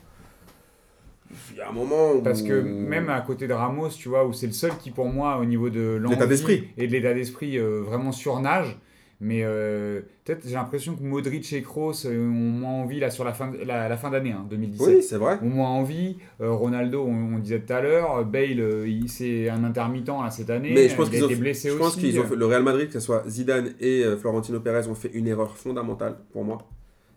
Il 1.53 1.57
y 1.57 1.61
a 1.63 1.69
un 1.71 1.73
moment 1.73 2.13
où... 2.13 2.21
Parce 2.21 2.43
que 2.43 2.61
même 2.61 3.09
à 3.09 3.21
côté 3.23 3.47
de 3.47 3.55
Ramos, 3.55 3.89
tu 3.89 4.11
vois, 4.11 4.27
où 4.27 4.35
c'est 4.35 4.47
le 4.47 4.53
seul 4.53 4.77
qui 4.77 4.91
pour 4.91 5.07
moi 5.07 5.39
au 5.39 5.47
niveau 5.47 5.71
de 5.71 5.97
l'envie 5.99 6.15
L'état 6.15 6.27
d'esprit. 6.27 6.69
et 6.77 6.87
de 6.87 6.93
l'état 6.93 7.15
d'esprit 7.15 7.57
vraiment 7.59 8.13
surnage. 8.13 8.79
Mais 9.25 9.43
euh, 9.45 10.01
peut-être 10.25 10.43
j'ai 10.45 10.55
l'impression 10.55 10.97
que 10.97 11.03
Modric 11.05 11.53
et 11.53 11.63
Kroos 11.63 12.07
euh, 12.07 12.27
ont 12.27 12.33
moins 12.33 12.73
envie 12.73 12.99
là 12.99 13.09
sur 13.09 13.23
la 13.23 13.33
fin 13.33 13.53
la, 13.65 13.89
la 13.89 13.97
fin 13.97 14.11
d'année 14.11 14.33
hein, 14.33 14.45
2017. 14.51 14.87
Oui, 14.89 15.01
c'est 15.01 15.17
vrai. 15.17 15.39
Ont 15.41 15.49
moins 15.49 15.69
envie. 15.69 16.17
Euh, 16.41 16.51
Ronaldo, 16.51 17.05
on, 17.05 17.37
on 17.37 17.39
disait 17.39 17.61
tout 17.61 17.73
à 17.73 17.81
l'heure. 17.81 18.25
Bale, 18.25 18.85
c'est 19.07 19.49
un 19.49 19.63
intermittent 19.63 20.09
là, 20.09 20.29
cette 20.33 20.51
année. 20.51 20.73
Mais 20.75 20.89
je 20.89 20.97
pense 20.97 21.07
il 21.07 21.13
qu'ils 21.13 21.25
ont, 21.25 21.29
été 21.29 21.37
blessé 21.37 21.69
je 21.69 21.75
aussi. 21.75 21.83
pense 21.83 21.97
qu'ils 21.97 22.19
ont 22.19 22.25
fait, 22.25 22.35
le 22.35 22.47
Real 22.47 22.65
Madrid, 22.65 22.89
que 22.89 22.95
ce 22.95 23.01
soit 23.01 23.23
Zidane 23.29 23.75
et 23.79 24.03
Florentino 24.19 24.59
Pérez, 24.59 24.89
ont 24.89 24.97
fait 24.97 25.13
une 25.15 25.29
erreur 25.29 25.57
fondamentale 25.57 26.17
pour 26.33 26.43
moi, 26.43 26.59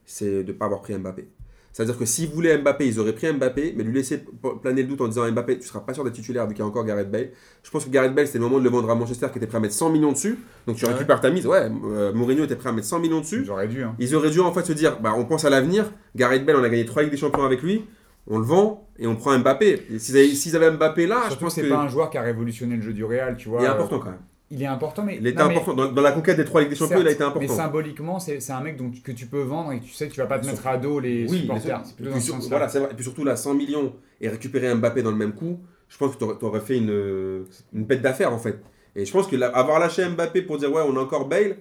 c'est 0.06 0.44
de 0.44 0.52
ne 0.52 0.58
pas 0.58 0.66
avoir 0.66 0.82
pris 0.82 0.94
Mbappé. 0.96 1.28
C'est-à-dire 1.76 1.98
que 1.98 2.06
s'ils 2.06 2.30
voulaient 2.30 2.58
Mbappé, 2.58 2.88
ils 2.88 3.02
auraient 3.02 3.12
pris 3.12 3.30
Mbappé, 3.34 3.74
mais 3.76 3.84
lui 3.84 3.94
laisser 3.96 4.24
planer 4.62 4.84
le 4.84 4.88
doute 4.88 5.02
en 5.02 5.10
disant 5.10 5.30
Mbappé, 5.30 5.60
tu 5.60 5.68
seras 5.68 5.82
pas 5.82 5.94
sûr 5.94 6.06
d'être 6.06 6.14
titulaire 6.14 6.48
vu 6.48 6.54
qu'il 6.54 6.60
y 6.60 6.64
a 6.64 6.66
encore 6.66 6.86
Gareth 6.86 7.12
Bale. 7.12 7.32
Je 7.64 7.70
pense 7.70 7.84
que 7.84 7.90
Gareth 7.90 8.16
Bale, 8.16 8.28
c'était 8.28 8.40
le 8.40 8.46
moment 8.46 8.60
de 8.60 8.64
le 8.64 8.70
vendre 8.70 8.90
à 8.90 8.96
Manchester 8.96 9.28
qui 9.30 9.40
était 9.40 9.48
prêt 9.48 9.58
à 9.58 9.60
mettre 9.60 9.74
100 9.74 9.90
millions 9.90 10.14
dessus. 10.14 10.40
Donc 10.68 10.78
tu 10.78 10.86
Ouais. 10.86 10.94
récupères 10.94 11.20
ta 11.20 11.30
mise. 11.30 11.46
Ouais, 11.46 11.70
euh, 11.84 12.14
Mourinho 12.14 12.46
était 12.46 12.56
prêt 12.56 12.70
à 12.70 12.72
mettre 12.72 12.88
100 12.88 13.00
millions 13.00 13.20
dessus. 13.20 13.42
Ils 13.44 13.52
auraient 13.52 13.68
dû. 13.68 13.84
hein. 13.84 13.94
Ils 14.00 14.16
auraient 14.16 14.30
dû 14.30 14.40
en 14.40 14.54
fait 14.54 14.64
se 14.66 14.72
dire 14.72 15.02
bah, 15.02 15.14
on 15.18 15.26
pense 15.26 15.44
à 15.44 15.50
l'avenir. 15.50 15.92
Gareth 16.16 16.46
Bale, 16.46 16.56
on 16.56 16.64
a 16.64 16.70
gagné 16.70 16.86
3 16.86 17.02
Ligues 17.04 17.12
des 17.12 17.18
Champions 17.18 17.44
avec 17.44 17.62
lui. 17.62 17.84
On 18.28 18.38
le 18.40 18.46
vend 18.46 18.88
et 18.98 19.06
on 19.06 19.18
prend 19.18 19.38
Mbappé. 19.38 19.82
S'ils 20.00 20.56
avaient, 20.56 20.66
avaient 20.68 20.78
Mbappé 20.78 21.08
là, 21.08 21.24
je 21.30 21.36
pense 21.36 21.56
que 21.56 21.60
que 21.62 21.68
c'est 21.68 21.74
pas 21.74 21.82
un 21.82 21.90
joueur 21.90 22.10
qui 22.10 22.18
a 22.18 22.22
révolutionné 22.22 22.78
le 22.78 22.82
jeu 22.84 22.94
du 22.94 23.04
Real, 23.04 23.36
tu 23.36 23.50
vois. 23.50 23.60
il 23.62 23.66
est 23.66 23.68
important 23.68 24.00
quand 24.00 24.12
même. 24.12 24.20
Il 24.52 24.62
est 24.62 24.68
important, 24.68 25.04
mais. 25.04 25.18
Il 25.20 25.26
était 25.26 25.42
non, 25.42 25.48
mais- 25.50 25.56
important. 25.56 25.74
Dans, 25.74 25.92
dans 25.92 26.02
la 26.02 26.12
conquête 26.12 26.38
des 26.38 26.46
3 26.46 26.62
Ligues 26.62 26.70
des 26.70 26.76
Champions, 26.76 27.00
il 27.02 27.08
a 27.08 27.12
été 27.12 27.18
Certes, 27.18 27.36
Mais 27.36 27.46
important. 27.46 27.64
symboliquement, 27.64 28.20
c'est 28.20 28.52
un 28.52 28.62
mec 28.62 28.78
que 29.04 29.12
tu 29.12 29.26
peux 29.26 29.42
vendre 29.42 29.72
et 29.72 29.80
que 29.80 29.86
tu 29.86 29.92
sais 29.92 30.08
que 30.08 30.14
tu 30.14 30.20
vas 30.20 30.28
pas 30.28 30.38
te 30.40 30.46
mettre 30.46 30.66
à 30.68 30.78
dos 30.78 31.00
les 31.00 31.28
Oui, 31.28 31.42
supporters. 31.42 31.82
Et 32.00 32.04
puis, 32.04 32.22
sur- 32.22 32.36
sens-là. 32.36 32.68
voilà. 32.68 32.92
Et 32.92 32.94
puis 32.96 33.04
surtout, 33.04 33.24
là, 33.24 33.36
100 33.36 33.56
millions 33.56 33.94
et 34.22 34.30
récupérer 34.30 34.74
Mbappé 34.76 35.02
dans 35.02 35.12
le 35.12 35.18
même 35.18 35.34
coup, 35.34 35.60
je 35.90 35.98
pense 35.98 36.16
que 36.16 36.24
tu 36.38 36.46
aurais, 36.46 36.60
fait 36.62 36.78
une, 36.78 37.46
une 37.74 37.84
bête 37.86 38.02
d'affaires 38.02 38.32
en 38.34 38.38
fait. 38.40 38.60
Et 38.96 39.04
je 39.06 39.12
pense 39.12 39.28
que 39.28 39.36
la- 39.36 39.48
avoir 39.50 39.80
lâché 39.80 40.08
Mbappé 40.08 40.44
pour 40.44 40.58
dire 40.58 40.72
ouais, 40.72 40.84
on 40.88 40.96
a 40.96 41.00
encore 41.02 41.28
Bale, 41.28 41.58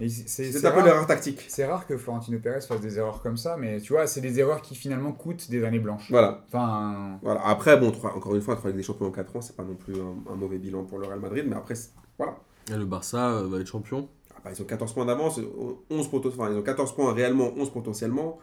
c'est- 0.00 0.56
un 0.66 0.70
peu 0.70 0.76
rare, 0.78 0.86
l'erreur 0.86 1.06
tactique. 1.06 1.44
c'est 1.48 1.64
rare 1.66 1.86
que 1.86 1.96
Florentino 1.96 2.38
Pérez 2.38 2.60
fasse 2.62 2.80
des 2.80 2.98
erreurs 2.98 3.22
comme 3.22 3.36
ça, 3.36 3.56
mais 3.58 3.80
tu 3.80 3.92
vois, 3.92 4.06
c'est 4.06 4.20
des 4.20 4.38
erreurs 4.40 4.62
qui 4.62 4.74
finalement 4.74 5.12
coûtent 5.12 5.50
des 5.50 5.64
années 5.64 5.78
blanches. 5.78 6.10
Voilà. 6.10 6.44
Enfin, 6.48 7.18
voilà. 7.22 7.40
Après, 7.46 7.76
bon, 7.76 7.90
trois- 7.90 8.16
encore 8.16 8.34
une 8.34 8.40
fois, 8.40 8.56
3 8.56 8.70
Ligues 8.70 8.78
des 8.78 8.82
Champions 8.82 9.06
en 9.06 9.10
4 9.10 9.36
ans, 9.36 9.40
c'est 9.40 9.56
pas 9.56 9.64
non 9.64 9.74
plus 9.74 9.94
un, 9.96 10.32
un 10.32 10.36
mauvais 10.36 10.58
bilan 10.58 10.84
pour 10.84 10.98
le 10.98 11.06
Real 11.06 11.20
Madrid, 11.20 11.44
mais 11.46 11.56
après, 11.56 11.74
voilà. 12.18 12.36
Et 12.72 12.76
le 12.76 12.84
Barça 12.86 13.30
euh, 13.32 13.48
va 13.48 13.58
être 13.60 13.66
champion. 13.66 14.08
Ah 14.34 14.40
bah, 14.44 14.50
ils 14.56 14.62
ont 14.62 14.64
14 14.64 14.92
points 14.94 15.04
d'avance, 15.04 15.38
11 15.90 16.08
poten- 16.08 16.28
enfin, 16.28 16.50
ils 16.50 16.56
ont 16.58 16.62
14 16.62 16.94
points 16.94 17.12
réellement, 17.12 17.52
11 17.56 17.70
potentiellement. 17.70 18.38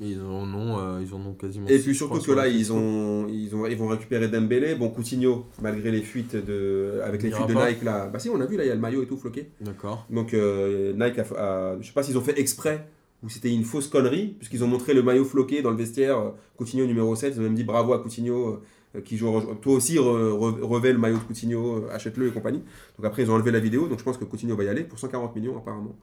Ils 0.00 0.20
en 0.20 0.54
ont, 0.54 0.78
euh, 0.78 1.00
ils 1.02 1.12
en 1.12 1.18
ont 1.26 1.34
quasiment. 1.34 1.66
Et 1.68 1.78
puis 1.80 1.92
surtout 1.94 2.20
que 2.20 2.30
là, 2.30 2.46
ils, 2.46 2.72
ont, 2.72 3.26
ils, 3.28 3.54
ont, 3.56 3.66
ils 3.66 3.76
vont 3.76 3.88
récupérer 3.88 4.28
Dembélé. 4.28 4.76
Bon, 4.76 4.90
Coutinho, 4.90 5.46
malgré 5.60 5.90
les 5.90 6.02
fuites 6.02 6.36
de, 6.36 7.00
avec 7.04 7.20
les 7.22 7.32
fuites 7.32 7.48
de 7.48 7.54
pas. 7.54 7.68
Nike 7.68 7.82
là. 7.82 8.06
Bah 8.06 8.20
si, 8.20 8.30
on 8.30 8.40
a 8.40 8.46
vu 8.46 8.56
là, 8.56 8.64
il 8.64 8.68
y 8.68 8.70
a 8.70 8.74
le 8.76 8.80
maillot 8.80 9.02
et 9.02 9.06
tout 9.06 9.16
floqué. 9.16 9.50
D'accord. 9.60 10.06
Donc 10.08 10.34
euh, 10.34 10.92
Nike 10.92 11.18
a, 11.18 11.22
a- 11.36 11.80
je 11.80 11.86
sais 11.88 11.92
pas 11.92 12.04
s'ils 12.04 12.16
ont 12.16 12.20
fait 12.22 12.38
exprès 12.38 12.86
ou 13.24 13.28
c'était 13.28 13.52
une 13.52 13.64
fausse 13.64 13.88
connerie, 13.88 14.36
puisqu'ils 14.38 14.62
ont 14.62 14.68
montré 14.68 14.94
le 14.94 15.02
maillot 15.02 15.24
floqué 15.24 15.62
dans 15.62 15.70
le 15.72 15.76
vestiaire, 15.76 16.16
euh, 16.18 16.30
Coutinho 16.56 16.86
numéro 16.86 17.16
7, 17.16 17.34
ils 17.34 17.40
ont 17.40 17.42
même 17.42 17.56
dit 17.56 17.64
bravo 17.64 17.92
à 17.92 17.98
Coutinho, 18.00 18.60
euh, 18.94 19.00
qui 19.00 19.16
joue, 19.16 19.40
toi 19.60 19.74
aussi 19.74 19.96
re- 19.96 20.92
le 20.92 20.98
maillot 20.98 21.16
de 21.16 21.22
Coutinho, 21.24 21.86
achète-le 21.90 22.28
et 22.28 22.30
compagnie. 22.30 22.62
Donc 22.96 23.04
après 23.06 23.22
ils 23.24 23.30
ont 23.32 23.34
enlevé 23.34 23.50
la 23.50 23.58
vidéo, 23.58 23.88
donc 23.88 23.98
je 23.98 24.04
pense 24.04 24.16
que 24.16 24.24
Coutinho 24.24 24.54
va 24.54 24.62
y 24.62 24.68
aller 24.68 24.84
pour 24.84 25.00
140 25.00 25.34
millions 25.34 25.56
apparemment. 25.58 25.96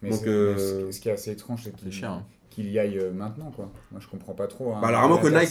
mais 0.00 0.08
Donc, 0.08 0.20
c'est- 0.20 0.28
euh, 0.28 0.84
mais 0.86 0.92
ce, 0.92 1.00
qui 1.00 1.10
est 1.10 1.12
assez 1.12 1.32
étrange, 1.32 1.60
c'est 1.64 1.72
C'est 1.76 1.82
qu'il 1.82 1.92
cher. 1.92 2.10
hein. 2.12 2.24
Qu'il 2.60 2.70
y 2.70 2.78
aille 2.78 2.98
euh, 2.98 3.10
maintenant, 3.12 3.50
quoi. 3.50 3.70
Moi, 3.90 4.00
je 4.00 4.08
comprends 4.08 4.34
pas 4.34 4.46
trop. 4.46 4.72
hein. 4.74 4.78
Bah 4.80 4.88
alors 4.88 5.00
vraiment 5.08 5.18
que 5.18 5.28
La 5.28 5.40
Nike 5.40 5.50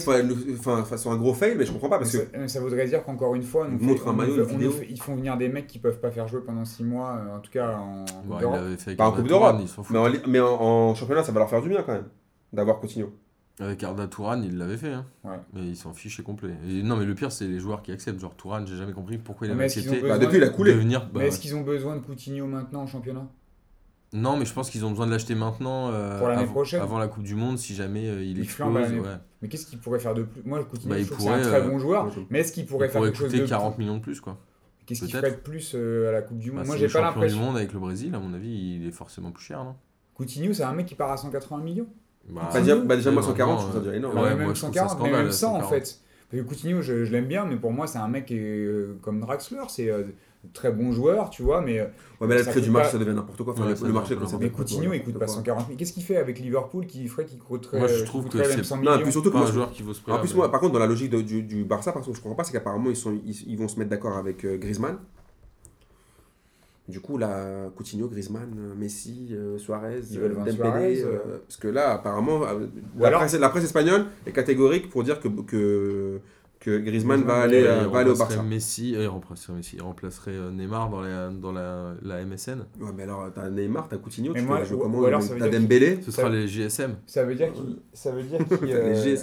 fasse 0.84 1.06
un 1.06 1.16
gros 1.16 1.34
fail, 1.34 1.54
mais 1.56 1.64
je 1.64 1.72
comprends 1.72 1.88
pas 1.88 1.98
parce 1.98 2.14
mais 2.14 2.20
que... 2.20 2.30
ça, 2.32 2.38
mais 2.38 2.48
ça 2.48 2.60
voudrait 2.60 2.86
dire 2.86 3.04
qu'encore 3.04 3.34
une 3.34 3.42
fois, 3.42 3.66
on 3.68 3.74
Ils 3.74 3.78
fait- 3.78 3.84
montrent 3.86 4.08
un 4.08 4.12
on 4.12 4.14
maillot, 4.14 4.36
nous 4.36 4.38
une 4.42 4.44
fait- 4.46 4.54
on 4.54 4.58
vidéo. 4.58 4.70
nous 4.70 4.76
fait- 4.76 4.86
ils 4.90 5.00
font 5.00 5.16
venir 5.16 5.36
des 5.36 5.48
mecs 5.48 5.66
qui 5.66 5.78
peuvent 5.78 6.00
pas 6.00 6.10
faire 6.10 6.28
jouer 6.28 6.40
pendant 6.44 6.64
6 6.64 6.84
mois, 6.84 7.18
euh, 7.26 7.36
en 7.36 7.40
tout 7.40 7.50
cas 7.50 7.76
en 7.78 8.04
Coupe 8.04 8.96
Pas 8.96 9.06
en 9.08 9.12
Coupe 9.12 9.26
d'Europe, 9.28 9.56
ils 9.60 9.68
s'en 9.68 9.82
foutent. 9.82 9.96
Mais, 9.96 9.98
en, 10.18 10.28
mais 10.28 10.40
en, 10.40 10.46
en 10.60 10.94
championnat, 10.94 11.22
ça 11.24 11.32
va 11.32 11.40
leur 11.40 11.50
faire 11.50 11.62
du 11.62 11.68
bien 11.68 11.82
quand 11.82 11.92
même, 11.92 12.08
d'avoir 12.52 12.78
Coutinho. 12.80 13.12
Avec 13.58 13.82
Arda 13.84 14.06
Tourane, 14.06 14.42
il 14.42 14.56
l'avait 14.56 14.78
fait. 14.78 14.92
hein. 14.92 15.04
Ouais. 15.22 15.36
Mais 15.52 15.60
il 15.66 15.76
s'en 15.76 15.92
fichait 15.92 16.22
complet. 16.22 16.54
Et 16.66 16.82
non, 16.82 16.96
mais 16.96 17.04
le 17.04 17.14
pire, 17.14 17.30
c'est 17.30 17.46
les 17.46 17.58
joueurs 17.58 17.82
qui 17.82 17.92
acceptent. 17.92 18.18
Genre 18.18 18.34
Tourane, 18.34 18.66
j'ai 18.66 18.76
jamais 18.76 18.94
compris 18.94 19.18
pourquoi 19.18 19.46
il 19.46 19.50
Mais 19.50 19.54
avait 19.56 19.64
accepté 19.64 20.00
Bah, 20.00 20.16
depuis, 20.16 20.38
il 20.38 20.44
a 20.44 20.48
coulé. 20.48 20.72
de 20.72 20.78
venir. 20.78 21.00
bah, 21.12 21.20
Mais 21.20 21.26
est-ce 21.28 21.38
qu'ils 21.38 21.54
ont 21.54 21.60
besoin 21.60 21.94
de 21.96 22.00
Coutinho 22.00 22.46
maintenant 22.46 22.80
en 22.82 22.86
championnat? 22.86 23.26
Non, 24.12 24.36
mais 24.36 24.44
je 24.44 24.52
pense 24.52 24.70
qu'ils 24.70 24.84
ont 24.84 24.90
besoin 24.90 25.06
de 25.06 25.12
l'acheter 25.12 25.34
maintenant. 25.36 25.90
euh, 25.92 26.18
Pour 26.18 26.28
l'année 26.28 26.42
avant, 26.42 26.52
prochaine. 26.52 26.80
Avant 26.82 26.98
la 26.98 27.06
Coupe 27.08 27.22
du 27.22 27.34
Monde, 27.36 27.58
si 27.58 27.74
jamais 27.74 28.08
euh, 28.08 28.22
il 28.24 28.38
Il 28.38 28.42
explose. 28.42 28.74
ouais. 28.74 29.00
Mais 29.40 29.48
qu'est-ce 29.48 29.66
qu'il 29.66 29.78
pourrait 29.78 30.00
faire 30.00 30.14
de 30.14 30.24
plus? 30.24 30.42
Moi, 30.44 30.62
Coutinho, 30.64 30.90
Bah, 30.94 31.00
je 31.00 31.04
trouve 31.06 31.16
que 31.18 31.22
c'est 31.22 31.30
un 31.30 31.40
très 31.42 31.60
euh, 31.62 31.68
bon 31.68 31.78
joueur. 31.78 32.08
Mais 32.28 32.40
est-ce 32.40 32.52
qu'il 32.52 32.66
pourrait 32.66 32.86
Il 32.88 32.90
faire 32.90 32.98
pourrait 33.00 33.10
quelque 33.10 33.18
chose 33.20 33.30
coûter 33.30 33.42
de 33.44 33.48
40 33.48 33.78
millions 33.78 33.96
de 33.96 34.02
plus, 34.02 34.20
quoi. 34.20 34.36
Qu'est-ce 34.86 35.00
qu'il 35.04 35.12
ferait 35.12 35.30
de 35.30 35.36
plus 35.36 35.72
euh, 35.76 36.08
à 36.08 36.12
la 36.12 36.22
Coupe 36.22 36.38
du 36.38 36.50
Monde? 36.50 36.60
Bah, 36.62 36.66
Moi, 36.66 36.76
j'ai 36.76 36.88
le 36.88 36.92
pas 36.92 36.98
champion 36.98 37.20
du 37.20 37.26
l'impression. 37.26 37.44
monde 37.44 37.56
avec 37.56 37.72
le 37.72 37.78
Brésil, 37.78 38.14
à 38.14 38.18
mon 38.18 38.34
avis, 38.34 38.76
il 38.80 38.88
est 38.88 38.90
forcément 38.92 39.30
plus 39.30 39.44
cher, 39.44 39.62
non? 39.62 39.76
Coutinho, 40.14 40.52
c'est 40.52 40.64
un 40.64 40.72
mec 40.72 40.86
qui 40.86 40.96
part 40.96 41.12
à 41.12 41.16
180 41.16 41.58
millions. 41.62 41.86
Bah, 42.28 42.50
Bah, 42.52 42.60
déjà, 42.60 42.76
bah, 42.76 42.96
déjà, 42.96 43.10
moi, 43.12 43.22
ouais, 43.22 43.28
140, 43.28 43.48
maintenant, 43.54 43.60
je 43.60 43.62
trouve 43.70 43.74
ça 43.80 43.86
déjà 43.86 43.96
énorme. 43.96 44.16
Ouais, 44.18 44.34
même 44.34 44.38
je 44.54 44.60
trouve 44.60 44.74
ça 44.74 44.88
140, 44.88 45.02
mais 45.02 45.10
même 45.12 45.30
100 45.30 45.46
en 45.48 45.60
140. 45.60 45.70
fait. 45.72 46.00
Parce 46.30 46.42
que 46.42 46.48
Coutinho, 46.48 46.82
je, 46.82 47.04
je 47.04 47.12
l'aime 47.12 47.26
bien, 47.26 47.44
mais 47.46 47.56
pour 47.56 47.72
moi, 47.72 47.86
c'est 47.86 47.98
un 47.98 48.08
mec 48.08 48.26
qui 48.26 48.34
est, 48.36 48.38
euh, 48.40 48.98
comme 49.02 49.20
Draxler, 49.20 49.62
c'est 49.68 49.90
euh, 49.90 50.02
très 50.54 50.72
bon 50.72 50.90
joueur, 50.92 51.28
tu 51.30 51.42
vois, 51.42 51.60
mais, 51.60 51.78
euh, 51.80 51.84
Ouais, 52.20 52.26
mais 52.26 52.34
là, 52.34 52.42
le 52.42 52.46
prix 52.50 52.60
du 52.62 52.70
marché, 52.70 52.86
pas- 52.88 52.92
ça 52.92 52.98
devient 52.98 53.14
n'importe 53.14 53.42
quoi. 53.42 53.52
Enfin, 53.52 53.66
Ouais, 53.66 53.74
le- 53.82 53.92
marché, 53.92 54.16
quand 54.16 54.26
c'est 54.26 54.38
mais 54.38 54.50
Coutinho, 54.50 54.86
quoi, 54.86 54.96
il 54.96 55.02
coûte 55.04 55.12
pas 55.14 55.20
n'importe 55.20 55.36
140 55.38 55.66
000. 55.66 55.78
Qu'est-ce 55.78 55.92
qu'il 55.92 56.02
fait 56.02 56.16
avec 56.16 56.38
Liverpool 56.38 56.86
qui 56.86 57.06
ferait 57.08 57.24
qu'il 57.26 57.38
coûterait, 57.38 57.78
Moi, 57.78 57.88
je 57.88 57.98
qui 58.00 58.04
trouve 58.04 58.28
que 58.28 58.42
c'est 58.42 58.64
100 58.64 58.78
Non, 58.82 58.98
puis 59.02 59.12
surtout 59.12 59.28
que 59.28 59.34
Pas 59.34 59.40
moi, 59.40 59.48
un 59.48 59.52
joueur 59.52 59.70
qui 59.70 59.82
vaut 59.82 59.92
ce 59.94 60.00
prix 60.00 60.12
En 60.12 60.18
plus, 60.18 60.34
moi, 60.34 60.50
par 60.50 60.60
contre, 60.60 60.72
dans 60.72 60.78
la 60.78 60.86
logique 60.86 61.10
de- 61.10 61.20
du, 61.20 61.42
du 61.42 61.64
Barça, 61.64 61.92
parce 61.92 62.06
que 62.06 62.12
je 62.14 62.20
comprends 62.20 62.36
pas, 62.36 62.44
c'est 62.44 62.52
qu'apparemment, 62.52 62.90
ils, 62.90 62.96
sont, 62.96 63.12
ils, 63.24 63.48
ils 63.48 63.58
vont 63.58 63.68
se 63.68 63.78
mettre 63.78 63.90
d'accord 63.90 64.16
avec 64.16 64.44
euh, 64.44 64.56
Griezmann. 64.56 64.96
Du 66.88 66.98
coup, 67.00 67.18
là, 67.18 67.68
Coutinho, 67.76 68.08
Griezmann, 68.08 68.52
euh, 68.58 68.74
Messi, 68.76 69.28
euh, 69.30 69.58
Suarez, 69.58 70.00
Ils 70.10 70.18
veulent 70.18 70.32
euh, 70.32 70.34
Dembélé, 70.36 70.56
Suarez, 70.56 71.02
euh, 71.02 71.06
euh. 71.06 71.38
parce 71.46 71.56
que 71.56 71.68
là, 71.68 71.92
apparemment, 71.92 72.42
euh, 72.44 72.66
la, 72.98 73.12
presse, 73.12 73.34
la 73.38 73.48
presse 73.48 73.64
espagnole 73.64 74.06
est 74.26 74.32
catégorique 74.32 74.90
pour 74.90 75.04
dire 75.04 75.20
que, 75.20 75.28
que, 75.28 76.18
que 76.60 76.78
Griezmann, 76.78 77.22
va 77.22 77.40
aller, 77.40 77.64
euh, 77.64 77.84
il 77.84 77.88
va 77.88 78.00
aller 78.00 78.10
au 78.10 78.16
Barça. 78.16 78.42
Messi, 78.42 78.94
euh, 78.94 79.04
il 79.04 79.06
remplacerait 79.08 79.54
Messi, 79.54 79.76
il 79.76 79.82
remplacerait 79.82 80.32
euh, 80.32 80.50
Neymar 80.50 80.90
dans 80.90 81.00
la, 81.00 81.28
dans 81.30 81.52
la, 81.52 81.94
la 82.02 82.22
MSN. 82.24 82.66
Ouais, 82.78 82.90
mais 82.94 83.04
alors, 83.04 83.28
t'as 83.34 83.48
Neymar, 83.48 83.88
t'as 83.88 83.96
Coutinho, 83.96 84.34
Mais 84.34 84.40
tu 84.40 84.46
moi, 84.46 84.58
peux 84.58 84.66
jouer 84.66 84.76
ou- 84.76 84.80
comment 84.80 84.98
ou 84.98 85.04
alors, 85.06 85.22
T'as 85.26 85.48
Dembélé, 85.48 86.00
Ce 86.02 86.10
sera 86.10 86.24
Ça- 86.24 86.28
les 86.28 86.46
GSM. 86.46 86.96
Ça 87.06 87.24
veut 87.24 87.34
dire 87.34 87.50
qu'il 87.52 87.78
ça 87.94 88.10
veut 88.12 88.22
dire 88.22 88.38
qu'il 88.60 88.72
euh, 88.72 89.16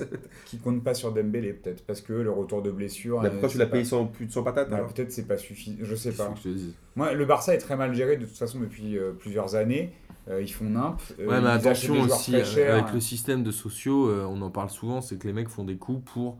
compte 0.64 0.84
pas 0.84 0.96
sur 0.96 1.12
Dembélé 1.12 1.54
peut-être 1.54 1.86
parce 1.86 2.02
que 2.02 2.14
le 2.14 2.32
retour 2.32 2.64
de 2.64 2.72
blessure. 2.72 3.22
Euh, 3.24 3.30
pourquoi 3.30 3.50
tu 3.50 3.60
l'as 3.60 3.68
payé 3.68 3.84
sans, 3.86 4.06
plus 4.08 4.26
de 4.26 4.32
100 4.32 4.42
patates 4.44 4.70
Bah, 4.72 4.88
peut-être 4.94 5.12
c'est 5.12 5.28
pas 5.28 5.38
suffisant, 5.38 5.78
je 5.84 5.94
sais 5.96 6.14
pas. 6.14 6.34
Moi, 6.96 7.14
le 7.14 7.26
Barça 7.26 7.54
est 7.54 7.60
très 7.60 7.76
mal 7.78 7.94
géré 7.94 8.18
de 8.18 8.26
toute 8.26 8.36
façon 8.38 8.60
depuis 8.60 8.98
euh, 8.98 9.12
plusieurs 9.12 9.54
années. 9.56 9.92
Euh, 10.30 10.42
ils 10.42 10.52
font 10.52 10.66
nimp. 10.66 11.00
euh, 11.20 11.28
Ouais, 11.28 11.40
mais 11.40 11.48
attention 11.50 12.02
aussi, 12.02 12.36
avec 12.36 12.92
le 12.94 13.00
système 13.00 13.44
de 13.44 13.52
sociaux, 13.52 14.10
euh, 14.10 14.26
on 14.28 14.42
en 14.42 14.50
parle 14.50 14.70
souvent, 14.72 15.02
c'est 15.02 15.18
que 15.18 15.28
les 15.28 15.34
mecs 15.34 15.48
font 15.50 15.64
des 15.64 15.78
coups 15.78 16.02
pour 16.12 16.38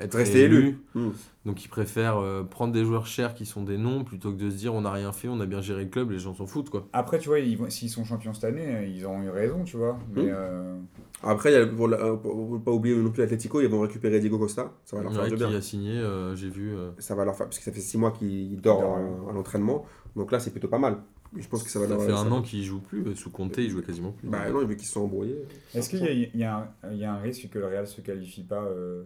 être 0.00 0.14
Rester 0.16 0.42
élu. 0.44 0.78
Hmm. 0.94 1.10
Donc 1.46 1.64
ils 1.64 1.68
préfèrent 1.68 2.18
euh, 2.18 2.42
prendre 2.42 2.72
des 2.72 2.84
joueurs 2.84 3.06
chers 3.06 3.34
qui 3.34 3.46
sont 3.46 3.62
des 3.62 3.78
noms 3.78 4.04
plutôt 4.04 4.32
que 4.32 4.36
de 4.38 4.50
se 4.50 4.56
dire 4.56 4.74
on 4.74 4.82
n'a 4.82 4.92
rien 4.92 5.12
fait, 5.12 5.28
on 5.28 5.40
a 5.40 5.46
bien 5.46 5.60
géré 5.60 5.84
le 5.84 5.90
club, 5.90 6.10
les 6.10 6.18
gens 6.18 6.34
s'en 6.34 6.46
foutent 6.46 6.70
quoi. 6.70 6.86
Après, 6.92 7.18
tu 7.18 7.28
vois, 7.28 7.38
ils 7.38 7.58
s'ils 7.70 7.88
sont 7.90 8.04
champions 8.04 8.34
cette 8.34 8.44
année, 8.44 8.66
euh, 8.76 8.84
ils 8.86 9.04
auront 9.06 9.22
eu 9.22 9.30
raison, 9.30 9.64
tu 9.64 9.76
vois. 9.76 9.98
Mais 10.14 10.22
Hmm. 10.22 10.28
euh, 10.30 10.76
Après, 11.22 11.50
il 11.50 11.54
y 11.54 11.56
a, 11.56 11.66
pour, 11.66 11.86
la- 11.88 11.98
pour- 12.16 12.48
pour 12.48 12.62
pas 12.62 12.70
oublier 12.72 12.96
non 12.96 13.10
plus 13.10 13.20
l'Atletico, 13.22 13.60
ils 13.60 13.68
vont 13.68 13.80
récupérer 13.80 14.20
Diego 14.20 14.38
Costa. 14.38 14.72
Ça 14.84 14.96
va 14.96 15.02
leur 15.02 15.12
faire 15.12 15.24
du 15.24 15.30
qui 15.30 15.36
bien. 15.36 15.54
a 15.54 15.60
signé, 15.60 15.92
euh, 15.98 16.34
j'ai 16.34 16.48
vu. 16.48 16.74
euh, 16.74 16.90
Ça 16.98 17.14
va 17.14 17.24
leur 17.24 17.36
faire, 17.36 17.46
parce 17.46 17.58
que 17.58 17.64
ça 17.64 17.72
fait 17.72 17.80
6 17.80 17.98
mois 17.98 18.10
qu'il 18.12 18.60
dort 18.60 18.96
à 19.28 19.32
l'entraînement. 19.32 19.84
Donc 20.16 20.32
là, 20.32 20.40
c'est 20.40 20.50
plutôt 20.50 20.68
pas 20.68 20.78
mal. 20.78 20.96
Je 21.36 21.46
pense 21.46 21.62
que 21.62 21.70
ça 21.70 21.78
va 21.78 21.86
ça 21.86 21.92
leur 21.94 22.02
fait 22.02 22.10
ça 22.10 22.18
un 22.18 22.32
an 22.32 22.42
qu'il 22.42 22.64
joue 22.64 22.80
plus, 22.80 23.14
sous 23.14 23.30
Conte 23.30 23.56
il 23.58 23.70
jouait 23.70 23.82
quasiment 23.82 24.10
plus. 24.10 24.28
Bah 24.28 24.50
non, 24.50 24.64
vu 24.66 24.76
qu'ils 24.76 24.86
se 24.86 24.94
sont 24.94 25.02
embrouillés. 25.02 25.38
est-ce 25.74 25.88
qu'il 25.88 26.04
y 26.04 26.36
y, 26.38 26.42
a 26.42 26.56
un- 26.82 26.90
il 26.90 26.98
y 26.98 27.04
a 27.04 27.12
un 27.14 27.18
risque 27.20 27.48
que 27.50 27.58
le 27.60 27.66
Real 27.66 27.86
se 27.86 28.00
qualifie 28.00 28.42
pas 28.42 28.62
euh, 28.64 29.04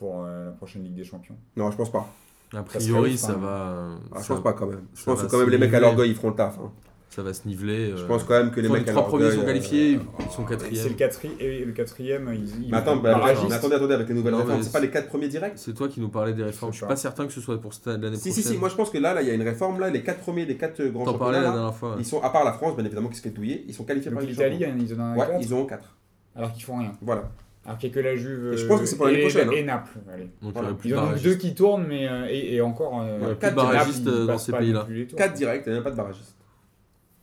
pour 0.00 0.24
euh, 0.24 0.46
la 0.46 0.50
prochaine 0.52 0.82
Ligue 0.82 0.94
des 0.96 1.04
Champions 1.04 1.36
Non, 1.56 1.70
je 1.70 1.76
pense 1.76 1.92
pas. 1.92 2.12
A 2.52 2.62
priori, 2.64 3.16
ça 3.16 3.32
hein. 3.32 3.38
va. 3.40 3.88
Ah, 4.12 4.18
je 4.20 4.26
pense 4.26 4.42
pas 4.42 4.54
quand 4.54 4.66
même. 4.66 4.82
Je 4.96 5.04
pense 5.04 5.22
que 5.22 5.28
quand 5.28 5.38
même 5.38 5.50
les 5.50 5.58
mecs 5.58 5.72
à 5.74 5.78
l'orgueil 5.78 6.10
ils 6.10 6.16
feront 6.16 6.30
le 6.30 6.34
taf. 6.34 6.58
hein. 6.58 6.72
ça 7.10 7.22
va 7.22 7.32
se 7.32 7.46
niveler. 7.46 7.92
Je 7.96 8.02
euh, 8.02 8.06
pense 8.08 8.24
quand 8.24 8.34
même 8.34 8.50
que 8.50 8.60
les 8.60 8.68
mecs 8.68 8.82
les 8.84 8.88
à 8.90 8.92
trois 8.92 9.06
premiers 9.06 9.24
l'orgueil, 9.24 9.38
sont 9.38 9.44
euh, 9.44 9.46
qualifiés, 9.46 9.90
ils 9.92 9.98
sont 9.98 10.30
C'est 10.30 10.40
le 10.42 10.48
quatrième. 10.48 10.94
quatrième, 10.96 11.36
et 11.38 11.64
le 11.64 11.72
quatrième, 11.72 12.30
ils, 12.34 12.64
ils 12.64 12.70
Mais 12.72 12.76
attends, 12.78 12.96
bah, 12.96 13.20
mais 13.24 13.52
attendez, 13.54 13.74
attendez, 13.76 13.94
avec 13.94 14.08
les 14.08 14.14
nouvelles 14.14 14.32
Non, 14.32 14.38
réformes, 14.38 14.62
c'est 14.64 14.72
pas 14.72 14.80
les 14.80 14.90
quatre 14.90 15.06
premiers 15.08 15.28
directs 15.28 15.52
C'est 15.56 15.74
toi 15.74 15.86
qui 15.88 16.00
nous 16.00 16.08
parlais 16.08 16.32
des 16.32 16.42
réformes. 16.42 16.72
Je 16.72 16.78
suis 16.78 16.86
pas. 16.86 16.88
pas 16.88 16.96
certain 16.96 17.26
que 17.26 17.32
ce 17.32 17.40
soit 17.40 17.60
pour 17.60 17.72
cette- 17.74 17.86
l'année 17.86 18.16
Si, 18.16 18.30
prochaine. 18.30 18.42
si, 18.42 18.48
si, 18.48 18.56
moi 18.58 18.68
je 18.68 18.74
pense 18.74 18.90
que 18.90 18.98
là, 18.98 19.12
là, 19.14 19.22
il 19.22 19.28
y 19.28 19.30
a 19.30 19.34
une 19.34 19.42
réforme, 19.42 19.78
là, 19.78 19.90
les 19.90 20.02
quatre 20.02 20.20
premiers, 20.20 20.44
les 20.46 20.56
quatre 20.56 20.82
grands 20.86 21.04
T'en 21.04 21.14
parlais 21.18 21.36
championnats, 21.36 21.40
la 21.42 21.48
là, 21.50 21.52
dernière 21.54 21.74
fois. 21.76 21.90
ouais. 21.90 21.96
ils 22.00 22.04
sont, 22.06 22.20
à 22.22 22.30
part 22.30 22.42
la 22.44 22.52
France, 22.54 22.74
bien 22.74 22.84
évidemment, 22.84 23.08
qui 23.10 23.16
se 23.16 23.22
fait 23.22 23.30
douiller, 23.30 23.64
ils 23.68 23.74
sont 23.74 23.84
qualifiés 23.84 24.10
par 24.10 24.22
les 24.22 24.26
l'Italie, 24.28 24.58
ils 24.80 24.94
en 24.94 24.98
ont 24.98 25.02
un 25.04 25.12
Ouais, 25.16 25.26
quatre, 25.26 25.40
ils 25.42 25.54
en 25.54 25.58
ont 25.58 25.66
quatre. 25.66 25.96
alors 26.34 26.52
qu'ils 26.52 26.64
font 26.64 26.78
rien. 26.78 26.92
Voilà. 27.02 27.30
Alors 27.70 27.78
qu'il 27.78 27.90
n'y 27.90 27.98
a 27.98 28.02
que 28.02 28.08
la 28.08 28.16
Juve 28.16 28.50
Et 28.52 28.56
je 28.56 28.66
pense 28.66 28.80
que 28.80 28.86
c'est 28.86 28.96
pour 28.96 29.06
l'année 29.06 29.18
et- 29.18 29.28
prochaine, 29.28 29.48
hein. 29.48 29.52
et 29.54 29.62
Naples. 29.62 29.98
Allez. 30.12 30.24
Donc 30.24 30.30
il 30.42 30.48
y 30.48 30.52
Voilà. 30.52 30.74
plus 30.74 30.88
Ils 30.88 30.92
de 30.92 30.96
en 30.96 30.98
ont 30.98 31.02
que 31.02 31.06
barragistes. 31.06 31.24
deux 31.28 31.34
qui 31.36 31.54
tournent, 31.54 31.86
mais 31.88 32.08
euh, 32.08 32.26
et, 32.28 32.54
et 32.56 32.60
encore. 32.60 33.00
euh, 33.02 33.18
Ouais, 33.20 33.26
plus 33.28 33.36
quatre 33.38 33.50
de 33.52 33.56
barragistes 33.56 34.06
euh, 34.08 34.26
dans 34.26 34.38
ces 34.38 34.52
pays-là. 34.52 34.86
Quatre 35.16 35.34
directs, 35.34 35.62
il 35.66 35.72
n'y 35.74 35.78
a 35.78 35.82
pas 35.82 35.90
de 35.92 35.96
barragistes. 35.96 36.36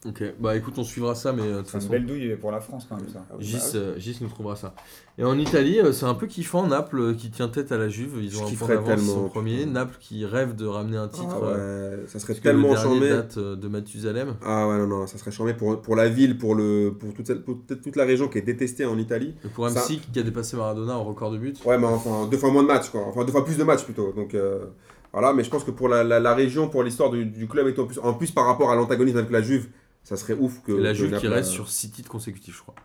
Ok, 0.08 0.24
bah 0.40 0.56
écoute, 0.56 0.76
on 0.78 0.84
suivra 0.84 1.16
ça, 1.16 1.34
mais 1.34 1.42
euh, 1.42 1.46
de 1.46 1.58
toute 1.64 1.74
une 1.74 1.80
façon. 1.82 1.90
belle 1.90 2.06
douille 2.06 2.36
pour 2.38 2.52
la 2.52 2.62
France 2.62 2.86
quand 2.88 2.96
même 2.96 3.10
ça. 3.10 3.24
Ah, 3.30 3.34
bah, 3.34 3.38
Gis, 3.42 3.58
euh, 3.76 3.98
Gis 4.00 4.18
nous 4.22 4.30
trouvera 4.30 4.56
ça. 4.56 4.74
Et 5.18 5.24
en 5.26 5.38
Italie, 5.38 5.80
euh, 5.82 5.92
c'est 5.92 6.06
un 6.06 6.14
peu 6.14 6.28
kiffant. 6.28 6.66
Naples 6.66 7.16
qui 7.16 7.30
tient 7.30 7.50
tête 7.50 7.72
à 7.74 7.78
la 7.78 7.90
Juve. 7.90 8.14
Ils 8.22 8.32
Je 8.32 8.38
ont 8.38 8.48
un 8.48 8.52
point 8.52 8.68
d'avance, 8.70 9.30
premiers. 9.32 9.58
putain. 9.58 9.72
Naples 9.72 9.98
qui 10.00 10.26
rêve 10.26 10.56
de 10.56 10.66
ramener 10.66 10.96
un 10.98 11.08
titre. 11.10 11.28
Ah 11.42 11.46
euh, 11.46 11.98
ouais, 11.98 12.08
ça 12.08 12.20
serait 12.20 12.36
tellement 12.36 12.76
chambé. 12.76 13.10
date 13.10 13.38
de 13.38 13.68
Mathusalem. 13.68 14.36
Ah 14.46 14.68
ouais, 14.68 14.78
non, 14.78 14.88
non, 14.88 15.08
ça 15.08 15.18
serait 15.18 15.32
chambé 15.32 15.54
pour, 15.54 15.82
pour 15.82 15.96
la 15.98 16.08
ville, 16.08 16.38
pour, 16.38 16.56
le, 16.56 16.92
pour, 16.98 17.14
toute, 17.14 17.28
cette- 17.28 17.44
pour 17.44 17.58
toute 17.68 17.96
la 17.98 18.06
région 18.06 18.30
qui 18.30 18.38
est 18.38 18.42
détestée 18.44 18.86
en 18.86 18.98
Italie. 18.98 19.34
Et 19.44 19.50
pour 19.50 19.70
Ça- 19.70 19.82
MC 19.82 20.00
qui 20.14 20.20
a 20.20 20.24
dépassé 20.24 20.56
Maradona 20.56 20.98
en 20.98 21.04
record 21.04 21.32
de 21.32 21.38
but. 21.38 21.60
Ouais, 21.66 21.78
mais 21.78 21.88
enfin, 21.88 22.28
deux 22.32 22.38
fois 22.38 22.52
moins 22.52 22.64
de 22.64 22.68
matchs, 22.68 22.90
quoi. 22.92 23.02
Enfin, 23.08 23.26
deux 23.26 23.32
fois 23.32 23.44
plus 23.44 23.58
de 23.58 23.64
matchs 23.64 23.84
plutôt. 23.84 24.14
Donc, 24.14 24.34
euh, 24.36 24.66
voilà, 25.12 25.34
mais 25.34 25.44
je 25.44 25.50
pense 25.50 25.64
que 25.64 25.72
pour 25.72 25.90
la, 25.90 26.04
la, 26.04 26.20
la 26.20 26.36
région, 26.36 26.70
pour 26.70 26.84
l'histoire 26.84 27.10
du, 27.10 27.26
du 27.26 27.48
club 27.48 27.68
et 27.68 27.74
tout, 27.74 27.82
en 27.82 27.86
plus, 27.88 28.00
en 28.00 28.14
plus 28.14 28.32
par 28.32 28.46
rapport 28.46 28.70
à 28.72 28.76
l'antagonisme 28.76 29.18
avec 29.18 29.32
la 29.32 29.42
Juve, 29.42 29.68
ça 30.08 30.16
serait 30.16 30.36
ouf 30.36 30.62
que. 30.64 30.72
La 30.72 30.94
Juve 30.94 31.08
qui 31.08 31.26
Naples, 31.26 31.28
reste 31.28 31.50
sur 31.50 31.68
6 31.68 31.92
titres 31.92 32.10
consécutifs, 32.10 32.56
je 32.56 32.62
crois. 32.62 32.76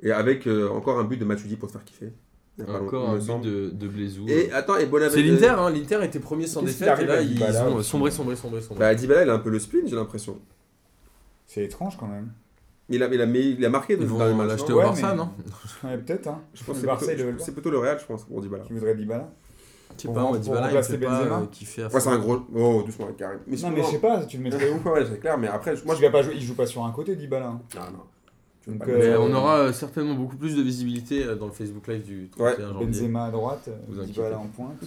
Et 0.00 0.12
avec 0.12 0.46
euh, 0.46 0.68
encore 0.68 1.00
un 1.00 1.04
but 1.04 1.16
de 1.16 1.24
Matuidi 1.24 1.56
pour 1.56 1.66
te 1.66 1.72
faire 1.72 1.84
kiffer. 1.84 2.12
Encore 2.68 3.10
un 3.10 3.18
but 3.18 3.40
de, 3.40 3.70
de 3.70 3.88
Blezou. 3.88 4.28
Et 4.28 4.52
attends, 4.52 4.76
et 4.76 4.86
Bonaventure. 4.86 5.20
C'est 5.20 5.26
l'Inter, 5.28 5.56
hein. 5.58 5.70
l'Inter 5.70 6.04
était 6.04 6.20
premier 6.20 6.46
sans 6.46 6.62
défaite 6.62 7.00
et 7.00 7.06
là 7.06 7.22
ils 7.22 7.42
ont 7.42 7.74
aussi 7.74 7.90
sombré, 7.90 8.12
sombré, 8.12 8.36
sombré, 8.36 8.60
sombré. 8.60 8.78
Bah, 8.78 8.94
Dybala, 8.94 9.24
il 9.24 9.30
a 9.30 9.34
un 9.34 9.40
peu 9.40 9.50
le 9.50 9.58
spleen, 9.58 9.88
j'ai 9.88 9.96
l'impression. 9.96 10.40
C'est 11.44 11.64
étrange 11.64 11.96
quand 11.98 12.06
même. 12.06 12.30
Il 12.88 13.02
a, 13.02 13.12
il 13.12 13.20
a, 13.20 13.26
mais 13.26 13.50
il 13.50 13.64
a 13.64 13.70
marqué 13.70 13.96
match. 13.96 14.08
l'acheter 14.48 14.72
non 14.72 14.74
au 14.74 14.78
Ouais, 14.78 14.84
Barça, 14.84 15.14
non 15.14 15.30
Ouais, 15.82 15.98
peut-être 15.98 16.28
hein. 16.28 16.42
Je 16.52 16.62
pense 16.62 16.76
c'est 16.76 16.86
plutôt, 16.86 17.06
le 17.06 17.24
veulent 17.24 17.40
c'est 17.40 17.52
plutôt 17.52 17.70
le 17.70 17.78
Real, 17.78 17.98
je 17.98 18.04
pense, 18.04 18.24
pour 18.24 18.40
Dybala. 18.40 18.62
Qui 18.62 18.74
voudrait 18.74 18.94
Dybala? 18.94 19.32
Sais 20.02 20.08
pas, 20.08 20.82
fait 20.82 20.96
Benzema 20.98 21.38
euh, 21.40 21.46
kiffer 21.50 21.82
à 21.82 21.84
Ouais, 21.86 21.90
fond. 21.92 22.00
c'est 22.00 22.08
un 22.08 22.18
gros. 22.18 22.38
Oh, 22.54 22.82
doucement 22.84 23.04
avec 23.06 23.16
Karim. 23.16 23.38
Mais 23.46 23.56
Non 23.56 23.70
mais 23.70 23.82
je 23.82 23.86
sais 23.88 23.98
pas, 23.98 24.24
tu 24.24 24.36
le 24.38 24.42
mettrais 24.44 24.70
où 24.84 24.88
Ouais, 24.88 25.04
c'est 25.10 25.20
clair, 25.20 25.38
mais 25.38 25.48
après, 25.48 25.74
moi 25.84 25.94
je. 25.94 26.00
vais 26.00 26.10
pas 26.10 26.22
jouer, 26.22 26.34
il 26.36 26.42
joue 26.42 26.54
pas 26.54 26.66
sur 26.66 26.84
un 26.84 26.90
côté 26.92 27.16
Dybala. 27.16 27.46
hein. 27.48 27.60
Non, 27.76 27.80
non. 27.92 28.04
Donc, 28.78 28.86
le 28.86 28.94
euh, 28.94 29.20
on 29.20 29.32
aura 29.34 29.58
euh, 29.58 29.72
certainement 29.72 30.14
beaucoup 30.14 30.36
plus 30.36 30.56
de 30.56 30.62
visibilité 30.62 31.22
dans 31.38 31.46
le 31.46 31.52
Facebook 31.52 31.86
Live 31.86 32.02
du 32.04 32.30
31 32.30 32.72
janvier. 32.72 32.86
Benzema 32.86 33.24
à 33.26 33.30
droite, 33.30 33.68
Vous 33.88 34.02
Dybala 34.02 34.38
en 34.38 34.46
pointe. 34.46 34.82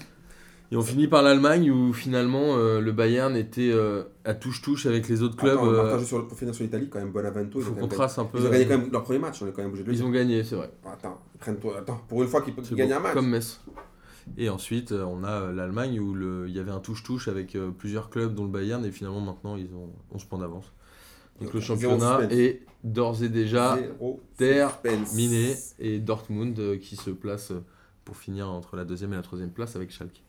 Et 0.70 0.76
on 0.76 0.82
finit 0.82 1.08
par 1.08 1.22
l'Allemagne 1.22 1.72
où 1.72 1.94
finalement 1.94 2.58
euh, 2.58 2.82
le 2.82 2.92
Bayern 2.92 3.38
était 3.38 3.72
euh, 3.72 4.04
à 4.26 4.34
touche-touche 4.34 4.86
avec 4.86 5.08
les 5.08 5.22
autres 5.22 5.38
clubs. 5.38 5.58
Attends, 5.58 5.66
euh, 5.68 6.00
sur, 6.00 6.28
pour 6.28 6.38
finir 6.38 6.54
sur 6.54 6.64
l'Italie, 6.66 6.90
quand 6.90 7.00
même, 7.00 7.14
faut 7.14 7.20
ils 7.22 7.24
ont 7.28 7.70
qu'on 7.70 7.74
quand 7.76 7.80
même- 7.82 7.90
trace 7.90 8.18
un 8.18 8.26
peu. 8.26 8.40
Ils 8.40 8.48
ont 8.48 8.50
gagné 8.50 8.66
quand 8.66 8.78
même 8.78 8.90
leur 8.92 9.04
premier 9.04 9.20
match, 9.20 9.42
on 9.42 9.48
est 9.48 9.52
quand 9.52 9.62
même 9.62 9.68
obligé 9.70 9.84
de 9.86 9.90
le 9.90 9.96
Ils 9.96 10.04
ont 10.04 10.10
gagné, 10.10 10.44
c'est 10.44 10.56
vrai. 10.56 10.70
Attends. 10.92 11.20
Attends, 11.78 12.02
pour 12.10 12.22
une 12.24 12.28
fois 12.28 12.42
qu'ils 12.42 12.54
C'est 12.64 12.76
gagnent 12.76 12.92
un 12.94 13.00
match. 13.00 13.14
Comme 13.14 13.30
Metz. 13.30 13.62
Et 14.38 14.50
ensuite, 14.50 14.92
euh, 14.92 15.04
on 15.04 15.24
a 15.24 15.32
euh, 15.32 15.54
l'Allemagne 15.54 16.00
où 16.00 16.14
le- 16.14 16.46
il 16.48 16.56
y 16.56 16.60
avait 16.60 16.72
un 16.72 16.80
touche-touche 16.80 17.28
avec 17.28 17.56
euh, 17.56 17.72
plusieurs 17.72 18.10
clubs, 18.10 18.34
dont 18.34 18.44
le 18.44 18.50
Bayern, 18.52 18.84
et 18.86 18.92
finalement 18.92 19.22
maintenant 19.22 19.56
ils 19.56 19.74
ont 19.74 19.90
11 20.12 20.24
points 20.26 20.40
d'avance. 20.40 20.66
Donc 21.40 21.54
le 21.54 21.60
championnat 21.62 22.18
est 22.34 22.62
d'ores 22.84 23.24
et 23.24 23.30
déjà 23.30 23.78
terminé. 24.38 25.56
Et 25.80 26.00
Dortmund 26.00 26.80
qui 26.80 26.96
se 26.96 27.10
place 27.12 27.52
pour 28.06 28.18
finir 28.18 28.50
entre 28.50 28.76
la 28.76 28.86
deuxième 28.86 29.14
et 29.14 29.16
la 29.18 29.22
troisième 29.22 29.52
place 29.52 29.76
avec 29.76 29.92
Schalke. 29.92 30.24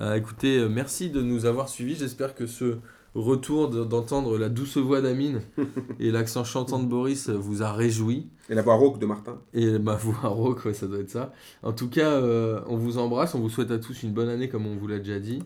Euh, 0.00 0.14
écoutez, 0.14 0.68
merci 0.68 1.10
de 1.10 1.20
nous 1.22 1.44
avoir 1.46 1.68
suivis. 1.68 1.94
J'espère 1.96 2.34
que 2.34 2.46
ce 2.46 2.78
retour 3.14 3.68
de- 3.68 3.84
d'entendre 3.84 4.38
la 4.38 4.48
douce 4.48 4.76
voix 4.76 5.00
d'Amine 5.00 5.40
et 6.00 6.10
l'accent 6.10 6.44
chantant 6.44 6.78
de 6.78 6.86
Boris 6.86 7.28
vous 7.28 7.62
a 7.62 7.72
réjoui. 7.72 8.28
Et 8.48 8.54
la 8.54 8.62
voix 8.62 8.74
rauque 8.74 8.98
de 8.98 9.06
Martin. 9.06 9.38
Et 9.54 9.78
ma 9.78 9.94
voix 9.96 10.28
rauque, 10.28 10.64
ouais, 10.64 10.74
ça 10.74 10.86
doit 10.86 10.98
être 10.98 11.10
ça. 11.10 11.32
En 11.62 11.72
tout 11.72 11.88
cas, 11.88 12.10
euh, 12.12 12.60
on 12.68 12.76
vous 12.76 12.98
embrasse, 12.98 13.34
on 13.34 13.40
vous 13.40 13.50
souhaite 13.50 13.70
à 13.70 13.78
tous 13.78 14.02
une 14.02 14.12
bonne 14.12 14.28
année 14.28 14.48
comme 14.48 14.66
on 14.66 14.76
vous 14.76 14.86
l'a 14.86 14.98
déjà 14.98 15.18
dit. 15.18 15.42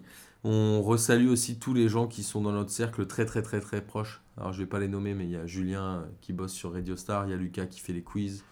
On 0.46 0.82
resalue 0.82 1.28
aussi 1.28 1.58
tous 1.58 1.72
les 1.72 1.88
gens 1.88 2.06
qui 2.06 2.22
sont 2.22 2.42
dans 2.42 2.52
notre 2.52 2.70
cercle 2.70 3.06
très 3.06 3.24
très 3.24 3.40
très 3.40 3.60
très 3.60 3.80
proche. 3.80 4.20
Alors 4.36 4.52
je 4.52 4.58
vais 4.58 4.66
pas 4.66 4.78
les 4.78 4.88
nommer, 4.88 5.14
mais 5.14 5.24
il 5.24 5.30
y 5.30 5.36
a 5.36 5.46
Julien 5.46 5.84
euh, 5.84 6.02
qui 6.20 6.32
bosse 6.34 6.52
sur 6.52 6.72
Radio 6.74 6.96
Star, 6.96 7.24
il 7.26 7.30
y 7.30 7.32
a 7.32 7.36
Lucas 7.36 7.64
qui 7.66 7.80
fait 7.80 7.92
les 7.94 8.02
quiz, 8.02 8.44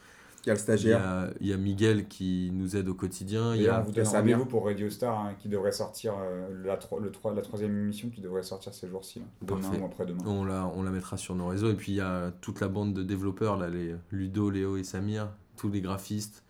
Il 0.44 0.48
y 0.48 0.50
a 0.50 0.54
le 0.54 0.58
il 0.84 0.88
y 0.90 0.92
stagiaire. 0.92 1.00
a, 1.00 1.28
il 1.40 1.46
y 1.46 1.52
a 1.52 1.56
Miguel 1.56 2.08
qui 2.08 2.50
nous 2.52 2.76
aide 2.76 2.88
au 2.88 2.94
quotidien, 2.94 3.54
il 3.54 3.62
y 3.62 3.70
on 3.70 3.74
a 3.74 3.80
vous 3.80 3.92
donne 3.92 4.04
rendez-vous 4.06 4.46
pour 4.46 4.64
Radio 4.64 4.90
Star 4.90 5.18
hein, 5.18 5.34
qui 5.38 5.48
devrait 5.48 5.70
sortir 5.72 6.14
euh, 6.18 6.48
la, 6.64 6.76
tro- 6.76 6.98
le 6.98 7.12
tro- 7.12 7.32
la 7.32 7.42
troisième 7.42 7.70
émission 7.78 8.10
qui 8.10 8.20
devrait 8.20 8.42
sortir 8.42 8.74
ces 8.74 8.88
jours-ci. 8.88 9.22
Demain 9.42 9.60
ou 9.80 9.84
après-demain. 9.84 10.24
on 10.26 10.44
la, 10.44 10.66
on 10.74 10.82
la 10.82 10.90
mettra 10.90 11.16
sur 11.16 11.36
nos 11.36 11.46
réseaux. 11.46 11.70
Et 11.70 11.74
puis 11.74 11.92
il 11.92 11.96
y 11.96 12.00
a 12.00 12.32
toute 12.40 12.60
la 12.60 12.68
bande 12.68 12.92
de 12.92 13.02
développeurs, 13.04 13.56
là, 13.56 13.68
les 13.68 13.94
Ludo, 14.10 14.50
Léo 14.50 14.76
et 14.76 14.84
Samir, 14.84 15.30
tous 15.56 15.68
les 15.70 15.80
graphistes, 15.80 16.42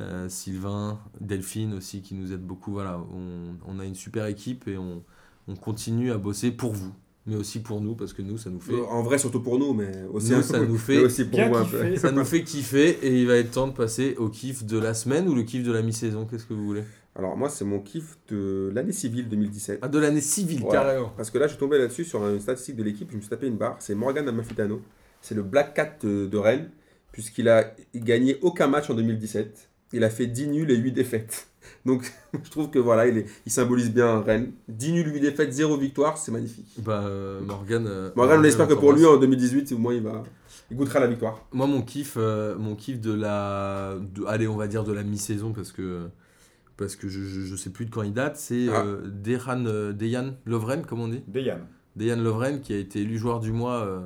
euh, 0.00 0.28
Sylvain, 0.28 0.98
Delphine 1.20 1.74
aussi 1.74 2.02
qui 2.02 2.14
nous 2.14 2.32
aident 2.32 2.42
beaucoup. 2.46 2.72
Voilà, 2.72 2.98
on, 2.98 3.56
on 3.66 3.78
a 3.78 3.84
une 3.84 3.94
super 3.94 4.26
équipe 4.26 4.66
et 4.66 4.78
on, 4.78 5.04
on 5.48 5.54
continue 5.56 6.10
à 6.12 6.18
bosser 6.18 6.50
pour 6.50 6.72
vous, 6.72 6.92
mais 7.26 7.36
aussi 7.36 7.60
pour 7.60 7.80
nous, 7.80 7.94
parce 7.94 8.12
que 8.12 8.22
nous, 8.22 8.36
ça 8.38 8.50
nous 8.50 8.58
fait, 8.60 8.72
Euh, 8.72 8.84
En 8.90 9.02
vrai, 9.02 9.18
surtout 9.18 9.40
pour 9.40 9.58
nous, 9.58 9.72
mais 9.74 9.90
aussi, 10.12 10.32
Nous, 10.32 10.42
ça 10.42 10.58
nous 10.60 10.76
fait 10.78 10.98
aussi 10.98 11.24
pour 11.24 11.38
un 11.40 11.64
kiffer. 11.64 11.90
peu. 11.90 11.96
ça 11.96 12.10
nous 12.12 12.24
fait 12.24 12.42
kiffer. 12.42 12.98
Et 13.02 13.20
il 13.20 13.26
va 13.26 13.36
être 13.36 13.50
temps 13.52 13.68
de 13.68 13.72
passer 13.74 14.14
au 14.18 14.28
kiff 14.28 14.64
de 14.64 14.78
la 14.78 14.92
semaine 14.94 15.28
ou 15.28 15.34
le 15.34 15.42
kiff 15.42 15.62
de 15.64 15.72
la 15.72 15.82
mi-saison. 15.82 16.26
Qu'est-ce 16.26 16.46
que 16.46 16.54
vous 16.54 16.64
voulez? 16.66 16.82
Alors, 17.14 17.36
moi, 17.36 17.48
c'est 17.50 17.64
mon 17.64 17.78
kiff 17.78 18.16
de 18.28 18.70
l'année 18.74 18.92
civile 18.92 19.28
2017. 19.28 19.78
Ah, 19.82 19.88
de 19.88 19.98
l'année 19.98 20.20
civile, 20.22 20.62
Ouais. 20.64 20.70
carrément. 20.72 21.12
Parce 21.16 21.30
que 21.30 21.38
là, 21.38 21.46
je 21.46 21.52
suis 21.52 21.60
tombé 21.60 21.78
là-dessus 21.78 22.04
sur 22.04 22.26
une 22.26 22.40
statistique 22.40 22.74
de 22.76 22.82
l'équipe, 22.82 23.08
je 23.10 23.16
me 23.16 23.20
suis 23.20 23.30
tapé 23.30 23.46
une 23.46 23.56
barre. 23.58 23.76
C'est 23.80 23.94
Morgan 23.94 24.26
Amalfitano. 24.28 24.80
C'est 25.20 25.34
le 25.34 25.42
Black 25.42 25.74
Cat 25.74 25.98
de, 26.02 26.26
de 26.26 26.38
Rennes, 26.38 26.70
puisqu'il 27.12 27.48
a 27.48 27.74
gagné 27.94 28.38
aucun 28.40 28.66
match 28.66 28.88
en 28.90 28.94
2017. 28.94 29.68
Il 29.92 30.02
a 30.04 30.10
fait 30.10 30.26
10 30.26 30.48
nuls 30.48 30.70
et 30.70 30.76
8 30.76 30.90
défaites. 30.92 31.48
Donc, 31.86 32.10
je 32.44 32.50
trouve 32.50 32.70
que 32.70 32.78
voilà, 32.78 33.06
il, 33.06 33.18
est- 33.18 33.26
il 33.46 33.52
symbolise 33.52 33.90
bien 33.92 34.20
Rennes. 34.20 34.52
10 34.68 34.92
nuls, 34.92 35.12
8 35.14 35.20
défaites, 35.20 35.52
0 35.52 35.76
victoire, 35.76 36.16
c'est 36.18 36.32
magnifique. 36.32 36.66
Bah, 36.78 37.02
euh, 37.04 37.40
Morgan. 37.40 37.86
euh, 37.86 38.10
Morgan, 38.16 38.40
on 38.40 38.44
espère 38.44 38.68
que 38.68 38.74
pour 38.74 38.92
lui, 38.92 39.04
en 39.06 39.16
2018, 39.18 39.72
au 39.72 39.78
moins, 39.78 39.94
il, 39.94 40.02
va, 40.02 40.22
il 40.70 40.76
goûtera 40.76 41.00
la 41.00 41.06
victoire. 41.08 41.44
Moi, 41.52 41.66
mon 41.66 41.82
kiff, 41.82 42.14
euh, 42.16 42.56
mon 42.58 42.74
kiff 42.76 43.00
de 43.00 43.12
la. 43.12 43.94
de- 44.14 44.24
allez, 44.26 44.46
on 44.48 44.56
va 44.56 44.66
dire 44.68 44.84
de 44.84 44.92
la 44.92 45.02
mi-saison, 45.02 45.52
parce 45.52 45.72
que. 45.72 46.08
Parce 46.78 46.96
que 46.96 47.06
je, 47.06 47.20
je, 47.22 47.42
je 47.42 47.54
sais 47.56 47.70
plus 47.70 47.84
de 47.84 47.90
quand 47.90 48.02
il 48.02 48.14
date, 48.14 48.36
c'est 48.36 48.66
Ah. 48.72 48.82
euh, 48.84 49.02
Dejan, 49.06 49.92
Dejan 49.92 50.30
Lovren, 50.46 50.84
comme 50.86 51.00
on 51.00 51.08
dit? 51.08 51.22
Dejan. 51.28 51.58
Dejan 51.96 52.16
Lovren 52.16 52.60
qui 52.62 52.72
a 52.72 52.78
été 52.78 53.00
élu 53.02 53.18
joueur 53.18 53.40
du 53.40 53.52
mois 53.52 53.82
euh, 53.84 54.00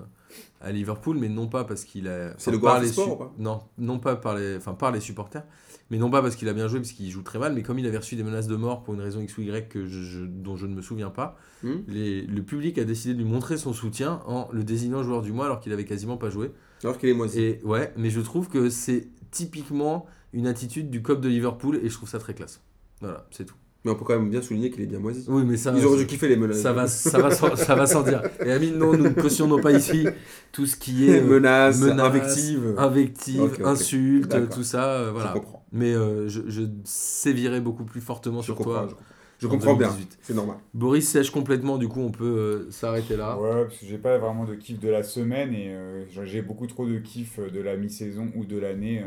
à 0.60 0.72
Liverpool, 0.72 1.16
mais 1.18 1.28
non 1.28 1.46
pas 1.46 1.62
parce 1.64 1.84
qu'il 1.84 2.08
a. 2.08 2.34
C'est 2.38 2.50
le 2.50 2.58
par 2.60 2.80
les 2.80 2.88
Sport 2.88 3.04
su- 3.06 3.10
ou 3.12 3.16
pas? 3.16 3.32
Non, 3.38 3.60
non 3.78 3.98
pas 4.00 4.16
par 4.16 4.34
les, 4.34 4.56
enfin, 4.56 4.74
par 4.74 4.90
les 4.90 5.00
supporters, 5.00 5.44
mais 5.90 5.98
non 5.98 6.10
pas 6.10 6.22
parce 6.22 6.36
qu'il 6.36 6.48
a 6.48 6.52
bien 6.52 6.68
joué, 6.68 6.80
parce 6.80 6.92
qu'il 6.92 7.10
joue 7.10 7.22
très 7.22 7.38
mal, 7.38 7.52
mais 7.54 7.62
comme 7.62 7.78
il 7.78 7.86
avait 7.86 7.96
reçu 7.98 8.16
des 8.16 8.22
menaces 8.24 8.46
de 8.48 8.56
mort 8.56 8.82
pour 8.82 8.94
une 8.94 9.00
raison 9.00 9.20
X 9.20 9.36
ou 9.38 9.42
Y 9.42 9.68
que 9.68 9.86
je- 9.86 10.02
je- 10.02 10.24
dont 10.24 10.56
je 10.56 10.66
ne 10.66 10.74
me 10.74 10.82
souviens 10.82 11.10
pas, 11.10 11.36
Hmm 11.62 11.76
les- 11.88 12.22
le 12.22 12.42
public 12.42 12.78
a 12.78 12.84
décidé 12.84 13.14
de 13.14 13.18
lui 13.18 13.28
montrer 13.28 13.56
son 13.56 13.72
soutien 13.72 14.20
en 14.26 14.48
le 14.52 14.64
désignant 14.64 15.02
joueur 15.02 15.22
du 15.22 15.32
mois 15.32 15.46
alors 15.46 15.60
qu'il 15.60 15.72
avait 15.72 15.84
quasiment 15.84 16.16
pas 16.16 16.30
joué. 16.30 16.50
Alors 16.84 16.98
qu'il 16.98 17.08
est 17.08 17.14
moisi. 17.14 17.40
Et 17.40 17.60
ouais, 17.64 17.92
mais 17.96 18.10
je 18.10 18.20
trouve 18.20 18.48
que 18.48 18.68
c'est 18.70 19.08
typiquement 19.30 20.06
une 20.32 20.46
attitude 20.46 20.90
du 20.90 21.02
COP 21.02 21.20
de 21.20 21.28
Liverpool 21.28 21.78
et 21.82 21.88
je 21.88 21.94
trouve 21.94 22.08
ça 22.08 22.18
très 22.18 22.34
classe. 22.34 22.60
Voilà, 23.00 23.26
c'est 23.30 23.44
tout. 23.44 23.54
Mais 23.86 23.92
on 23.92 23.94
peut 23.94 24.04
quand 24.04 24.18
même 24.18 24.30
bien 24.30 24.42
souligner 24.42 24.70
qu'il 24.70 24.82
est 24.82 24.86
bien 24.86 24.98
moisi. 24.98 25.24
Oui, 25.28 25.44
mais 25.46 25.56
ça. 25.56 25.72
Ils 25.76 25.84
auraient 25.86 25.96
ça- 25.96 26.02
dû 26.02 26.06
kiffer 26.06 26.28
les 26.28 26.36
menaces. 26.36 26.58
ça 26.58 26.72
va, 26.72 26.88
ça 26.88 27.18
va, 27.20 27.30
sans, 27.30 27.56
ça 27.56 27.74
va 27.76 27.86
sans 27.86 28.02
dire. 28.02 28.22
Et 28.42 28.50
Amine, 28.52 28.76
non, 28.78 28.94
nous 28.94 29.08
ne 29.08 29.14
cautionnons 29.14 29.60
pas 29.60 29.72
ici 29.72 30.12
tout 30.52 30.66
ce 30.66 30.76
qui 30.76 31.08
est 31.08 31.20
euh, 31.20 31.24
menaces, 31.24 31.80
menaces, 31.80 32.00
invectives. 32.00 32.74
invectives, 32.76 33.42
Ok, 33.42 33.60
ok. 33.60 33.66
insultes, 33.66 34.28
D'accord. 34.28 34.56
tout 34.56 34.62
ça. 34.64 34.84
euh, 34.94 35.12
Je 35.12 35.12
voilà. 35.12 35.32
comprends. 35.32 35.64
Mais 35.72 35.94
euh, 35.94 36.28
je, 36.28 36.42
je 36.48 36.62
sévirai 36.84 37.60
beaucoup 37.60 37.84
plus 37.84 38.00
fortement 38.00 38.40
Je 38.40 38.46
sur 38.46 38.60
toi. 38.60 38.86
je 38.88 38.94
comprends. 38.94 39.04
Je 39.38 39.46
en 39.46 39.50
comprends 39.50 39.74
bien. 39.76 39.88
2018. 39.88 40.18
C'est 40.22 40.34
normal. 40.34 40.56
Boris 40.74 41.08
sèche 41.08 41.30
complètement, 41.30 41.78
du 41.78 41.88
coup, 41.88 42.00
on 42.00 42.10
peut 42.10 42.24
euh, 42.24 42.70
s'arrêter 42.70 43.16
là. 43.16 43.38
Ouais, 43.38 43.64
parce 43.64 43.78
que 43.78 43.86
j'ai 43.86 43.98
pas 43.98 44.18
vraiment 44.18 44.44
de 44.44 44.54
kiff 44.54 44.78
de 44.80 44.88
la 44.88 45.02
semaine 45.02 45.52
et 45.54 45.68
euh, 45.74 46.04
j'ai 46.24 46.42
beaucoup 46.42 46.66
trop 46.66 46.86
de 46.86 46.98
kiff 46.98 47.38
de 47.40 47.60
la 47.60 47.76
mi-saison 47.76 48.30
ou 48.34 48.44
de 48.44 48.58
l'année. 48.58 49.02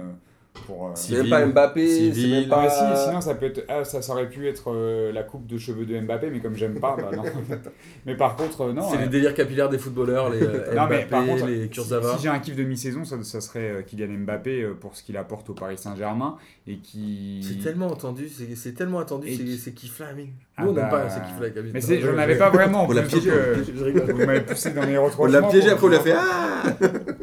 Pour, 0.65 0.87
euh, 0.87 0.91
C'est 0.95 1.15
même 1.17 1.29
pas 1.29 1.45
Mbappé, 1.45 2.13
c'est 2.13 2.27
même 2.27 2.47
pas. 2.47 2.69
si, 2.69 3.03
sinon 3.05 3.21
ça 3.21 3.35
peut 3.35 3.47
être, 3.47 3.63
ah, 3.67 3.83
ça, 3.83 4.01
ça 4.01 4.13
aurait 4.13 4.29
pu 4.29 4.47
être 4.47 4.71
euh, 4.71 5.11
la 5.11 5.23
coupe 5.23 5.47
de 5.47 5.57
cheveux 5.57 5.85
de 5.85 5.99
Mbappé, 5.99 6.29
mais 6.31 6.39
comme 6.39 6.55
j'aime 6.55 6.79
pas, 6.79 6.95
bah 6.97 7.11
non. 7.15 7.23
mais 8.05 8.15
par 8.15 8.35
contre, 8.35 8.61
euh, 8.61 8.73
non. 8.73 8.89
C'est 8.89 8.97
euh, 8.97 9.01
les 9.01 9.07
délires 9.07 9.33
capillaires 9.33 9.69
des 9.69 9.77
footballeurs, 9.77 10.29
les 10.29 10.41
euh, 10.43 10.73
non, 10.75 10.87
mais 10.89 10.97
Mbappé, 10.99 11.05
par 11.05 11.25
contre, 11.25 11.45
les 11.47 11.63
si, 11.63 11.69
Kurzawa. 11.69 12.15
si 12.17 12.23
j'ai 12.23 12.29
un 12.29 12.39
kiff 12.39 12.55
de 12.55 12.63
mi-saison, 12.63 13.03
ça, 13.05 13.21
ça 13.23 13.41
serait 13.41 13.83
Kylian 13.87 14.19
Mbappé 14.25 14.67
pour 14.79 14.95
ce 14.95 15.03
qu'il 15.03 15.17
apporte 15.17 15.49
au 15.49 15.53
Paris 15.53 15.77
Saint-Germain 15.77 16.35
et 16.67 16.77
qui. 16.77 17.41
C'est 17.47 17.63
tellement 17.63 17.87
entendu, 17.87 18.29
c'est 18.29 18.55
c'est 18.55 18.73
tellement 18.73 18.99
attendu, 18.99 19.27
Et 19.27 19.35
c'est 19.35 19.43
qui- 19.43 19.57
c'est 19.57 19.73
kiff 19.73 19.99
là, 19.99 20.07
mais. 20.15 20.27
Ah 20.57 20.63
Nous 20.63 20.69
on 20.71 20.73
n'aime 20.73 20.83
bah, 20.89 21.03
pas, 21.03 21.09
c'est 21.09 21.21
kiff 21.21 21.39
là, 21.39 21.49
Kabyle. 21.49 21.71
Mais 21.73 22.19
avais 22.19 22.37
pas 22.37 22.49
vraiment. 22.49 22.85
On 22.87 22.91
l'a 22.91 23.03
piégé, 23.03 23.29
Je. 23.31 24.11
Vous 24.11 24.25
m'avez 24.25 24.41
poussé 24.41 24.71
dans 24.71 24.83
les 24.85 24.97
On 24.97 25.05
retrouvaillements. 25.05 25.47
l'a 25.47 25.51
piégé, 25.51 25.69
après 25.69 25.85
on 25.87 25.89
l'a 25.89 25.99
fait 25.99 26.13
Ah 26.17 26.63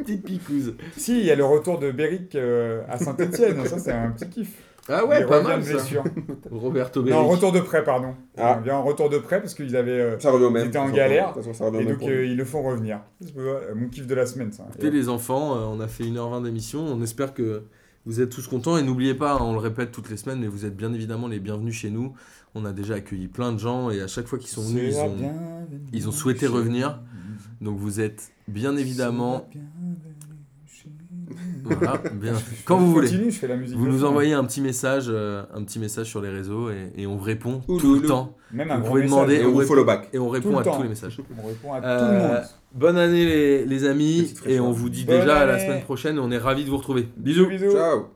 Petite 0.06 0.24
picouse. 0.24 0.74
Si, 0.96 1.18
il 1.20 1.26
y 1.26 1.30
a 1.30 1.34
le 1.34 1.44
retour 1.44 1.78
de 1.78 1.90
Beric 1.90 2.34
euh, 2.34 2.82
à 2.88 2.98
Saint-Etienne, 2.98 3.64
ça 3.66 3.78
c'est 3.78 3.92
un 3.92 4.10
petit 4.12 4.28
kiff. 4.28 4.52
Ah 4.88 5.04
ouais, 5.04 5.20
il 5.22 5.26
pas 5.26 5.42
mal 5.42 5.64
ça. 5.64 5.72
blessure. 5.72 6.04
Roberto 6.52 7.00
Non, 7.02 7.06
Beric. 7.06 7.30
retour 7.32 7.50
de 7.52 7.58
prêt, 7.60 7.82
pardon. 7.82 8.14
Ah. 8.38 8.56
Il 8.60 8.64
vient 8.64 8.76
en 8.76 8.84
retour 8.84 9.10
de 9.10 9.18
prêt 9.18 9.40
parce 9.40 9.52
qu'ils 9.54 9.74
avaient. 9.76 9.90
euh, 10.00 10.18
Ça 10.20 10.30
revient 10.30 10.48
même. 10.52 10.66
Ils 10.66 10.68
étaient 10.68 10.78
en 10.78 10.84
De 10.84 10.88
toute 10.90 10.96
galère. 10.96 11.34
façon, 11.34 11.52
ça 11.52 11.66
Et 11.78 11.84
donc 11.84 12.02
euh, 12.02 12.24
ils 12.24 12.36
le 12.36 12.44
font 12.44 12.62
revenir. 12.62 13.00
Mon 13.74 13.88
kiff 13.88 14.06
de 14.06 14.14
la 14.14 14.26
semaine 14.26 14.52
ça. 14.52 14.64
Écoutez 14.70 14.90
les 14.92 15.08
enfants, 15.08 15.56
euh, 15.56 15.64
on 15.66 15.80
a 15.80 15.88
fait 15.88 16.04
1h20 16.04 16.44
d'émission, 16.44 16.80
on 16.86 17.02
espère 17.02 17.34
que 17.34 17.64
vous 18.04 18.20
êtes 18.20 18.30
tous 18.30 18.46
contents 18.46 18.76
et 18.78 18.82
n'oubliez 18.84 19.14
pas, 19.14 19.32
hein, 19.32 19.38
on 19.40 19.52
le 19.54 19.58
répète 19.58 19.90
toutes 19.90 20.08
les 20.08 20.16
semaines, 20.16 20.38
mais 20.38 20.46
vous 20.46 20.64
êtes 20.64 20.76
bien 20.76 20.92
évidemment 20.92 21.26
les 21.26 21.40
bienvenus 21.40 21.74
chez 21.74 21.90
nous. 21.90 22.12
On 22.54 22.64
a 22.64 22.72
déjà 22.72 22.94
accueilli 22.94 23.26
plein 23.26 23.52
de 23.52 23.58
gens 23.58 23.90
et 23.90 24.00
à 24.00 24.06
chaque 24.06 24.28
fois 24.28 24.38
qu'ils 24.38 24.48
sont 24.50 24.62
venus, 24.62 24.94
ils 24.94 25.00
ont, 25.00 25.16
ils 25.92 26.08
ont 26.08 26.12
souhaité 26.12 26.46
revenir. 26.46 27.00
Donc 27.60 27.78
vous 27.78 28.00
êtes 28.00 28.32
bien 28.48 28.76
évidemment, 28.76 29.48
voilà, 31.64 32.00
bien, 32.14 32.34
quand 32.64 32.76
vous 32.78 32.92
voulez. 32.92 33.08
Continue, 33.08 33.30
je 33.30 33.38
fais 33.38 33.48
la 33.48 33.56
musique. 33.56 33.76
Vous 33.76 33.86
nous 33.86 33.98
fond. 33.98 34.06
envoyez 34.08 34.32
un 34.34 34.44
petit 34.44 34.60
message, 34.60 35.06
euh, 35.08 35.42
un 35.52 35.64
petit 35.64 35.78
message 35.80 36.06
sur 36.06 36.20
les 36.20 36.28
réseaux 36.28 36.70
et, 36.70 36.92
et 36.96 37.06
on 37.06 37.16
vous 37.16 37.24
répond 37.24 37.62
Ouh, 37.66 37.78
tout 37.80 37.88
le 37.94 37.96
loulou. 37.96 38.08
temps 38.08 38.36
Même 38.52 38.70
un 38.70 38.76
vous 38.76 38.80
gros 38.82 38.90
pouvez 38.90 39.02
message. 39.02 39.16
demander 39.16 39.34
Et 39.40 39.44
on 39.46 39.60
follow 39.62 39.84
back. 39.84 40.08
et 40.12 40.18
on 40.18 40.28
répond 40.28 40.56
à 40.58 40.62
temps. 40.62 40.76
tous 40.76 40.82
les 40.84 40.88
messages. 40.88 41.18
On 41.42 41.46
répond 41.48 41.72
à 41.72 41.80
tout 41.80 41.86
Euh, 41.86 42.12
le 42.12 42.18
monde. 42.34 42.42
Bonne 42.74 42.98
année 42.98 43.24
les, 43.24 43.64
les 43.64 43.84
amis 43.84 44.34
et 44.46 44.60
on 44.60 44.70
vous 44.70 44.88
dit 44.90 45.04
Bonne 45.04 45.20
déjà 45.20 45.38
à 45.38 45.46
la 45.46 45.58
semaine 45.58 45.82
prochaine. 45.82 46.18
On 46.18 46.30
est 46.30 46.38
ravis 46.38 46.64
de 46.64 46.70
vous 46.70 46.76
retrouver. 46.76 47.08
Bisous, 47.16 47.46
Bisous. 47.48 47.64
bisous. 47.66 47.76
Ciao 47.76 48.15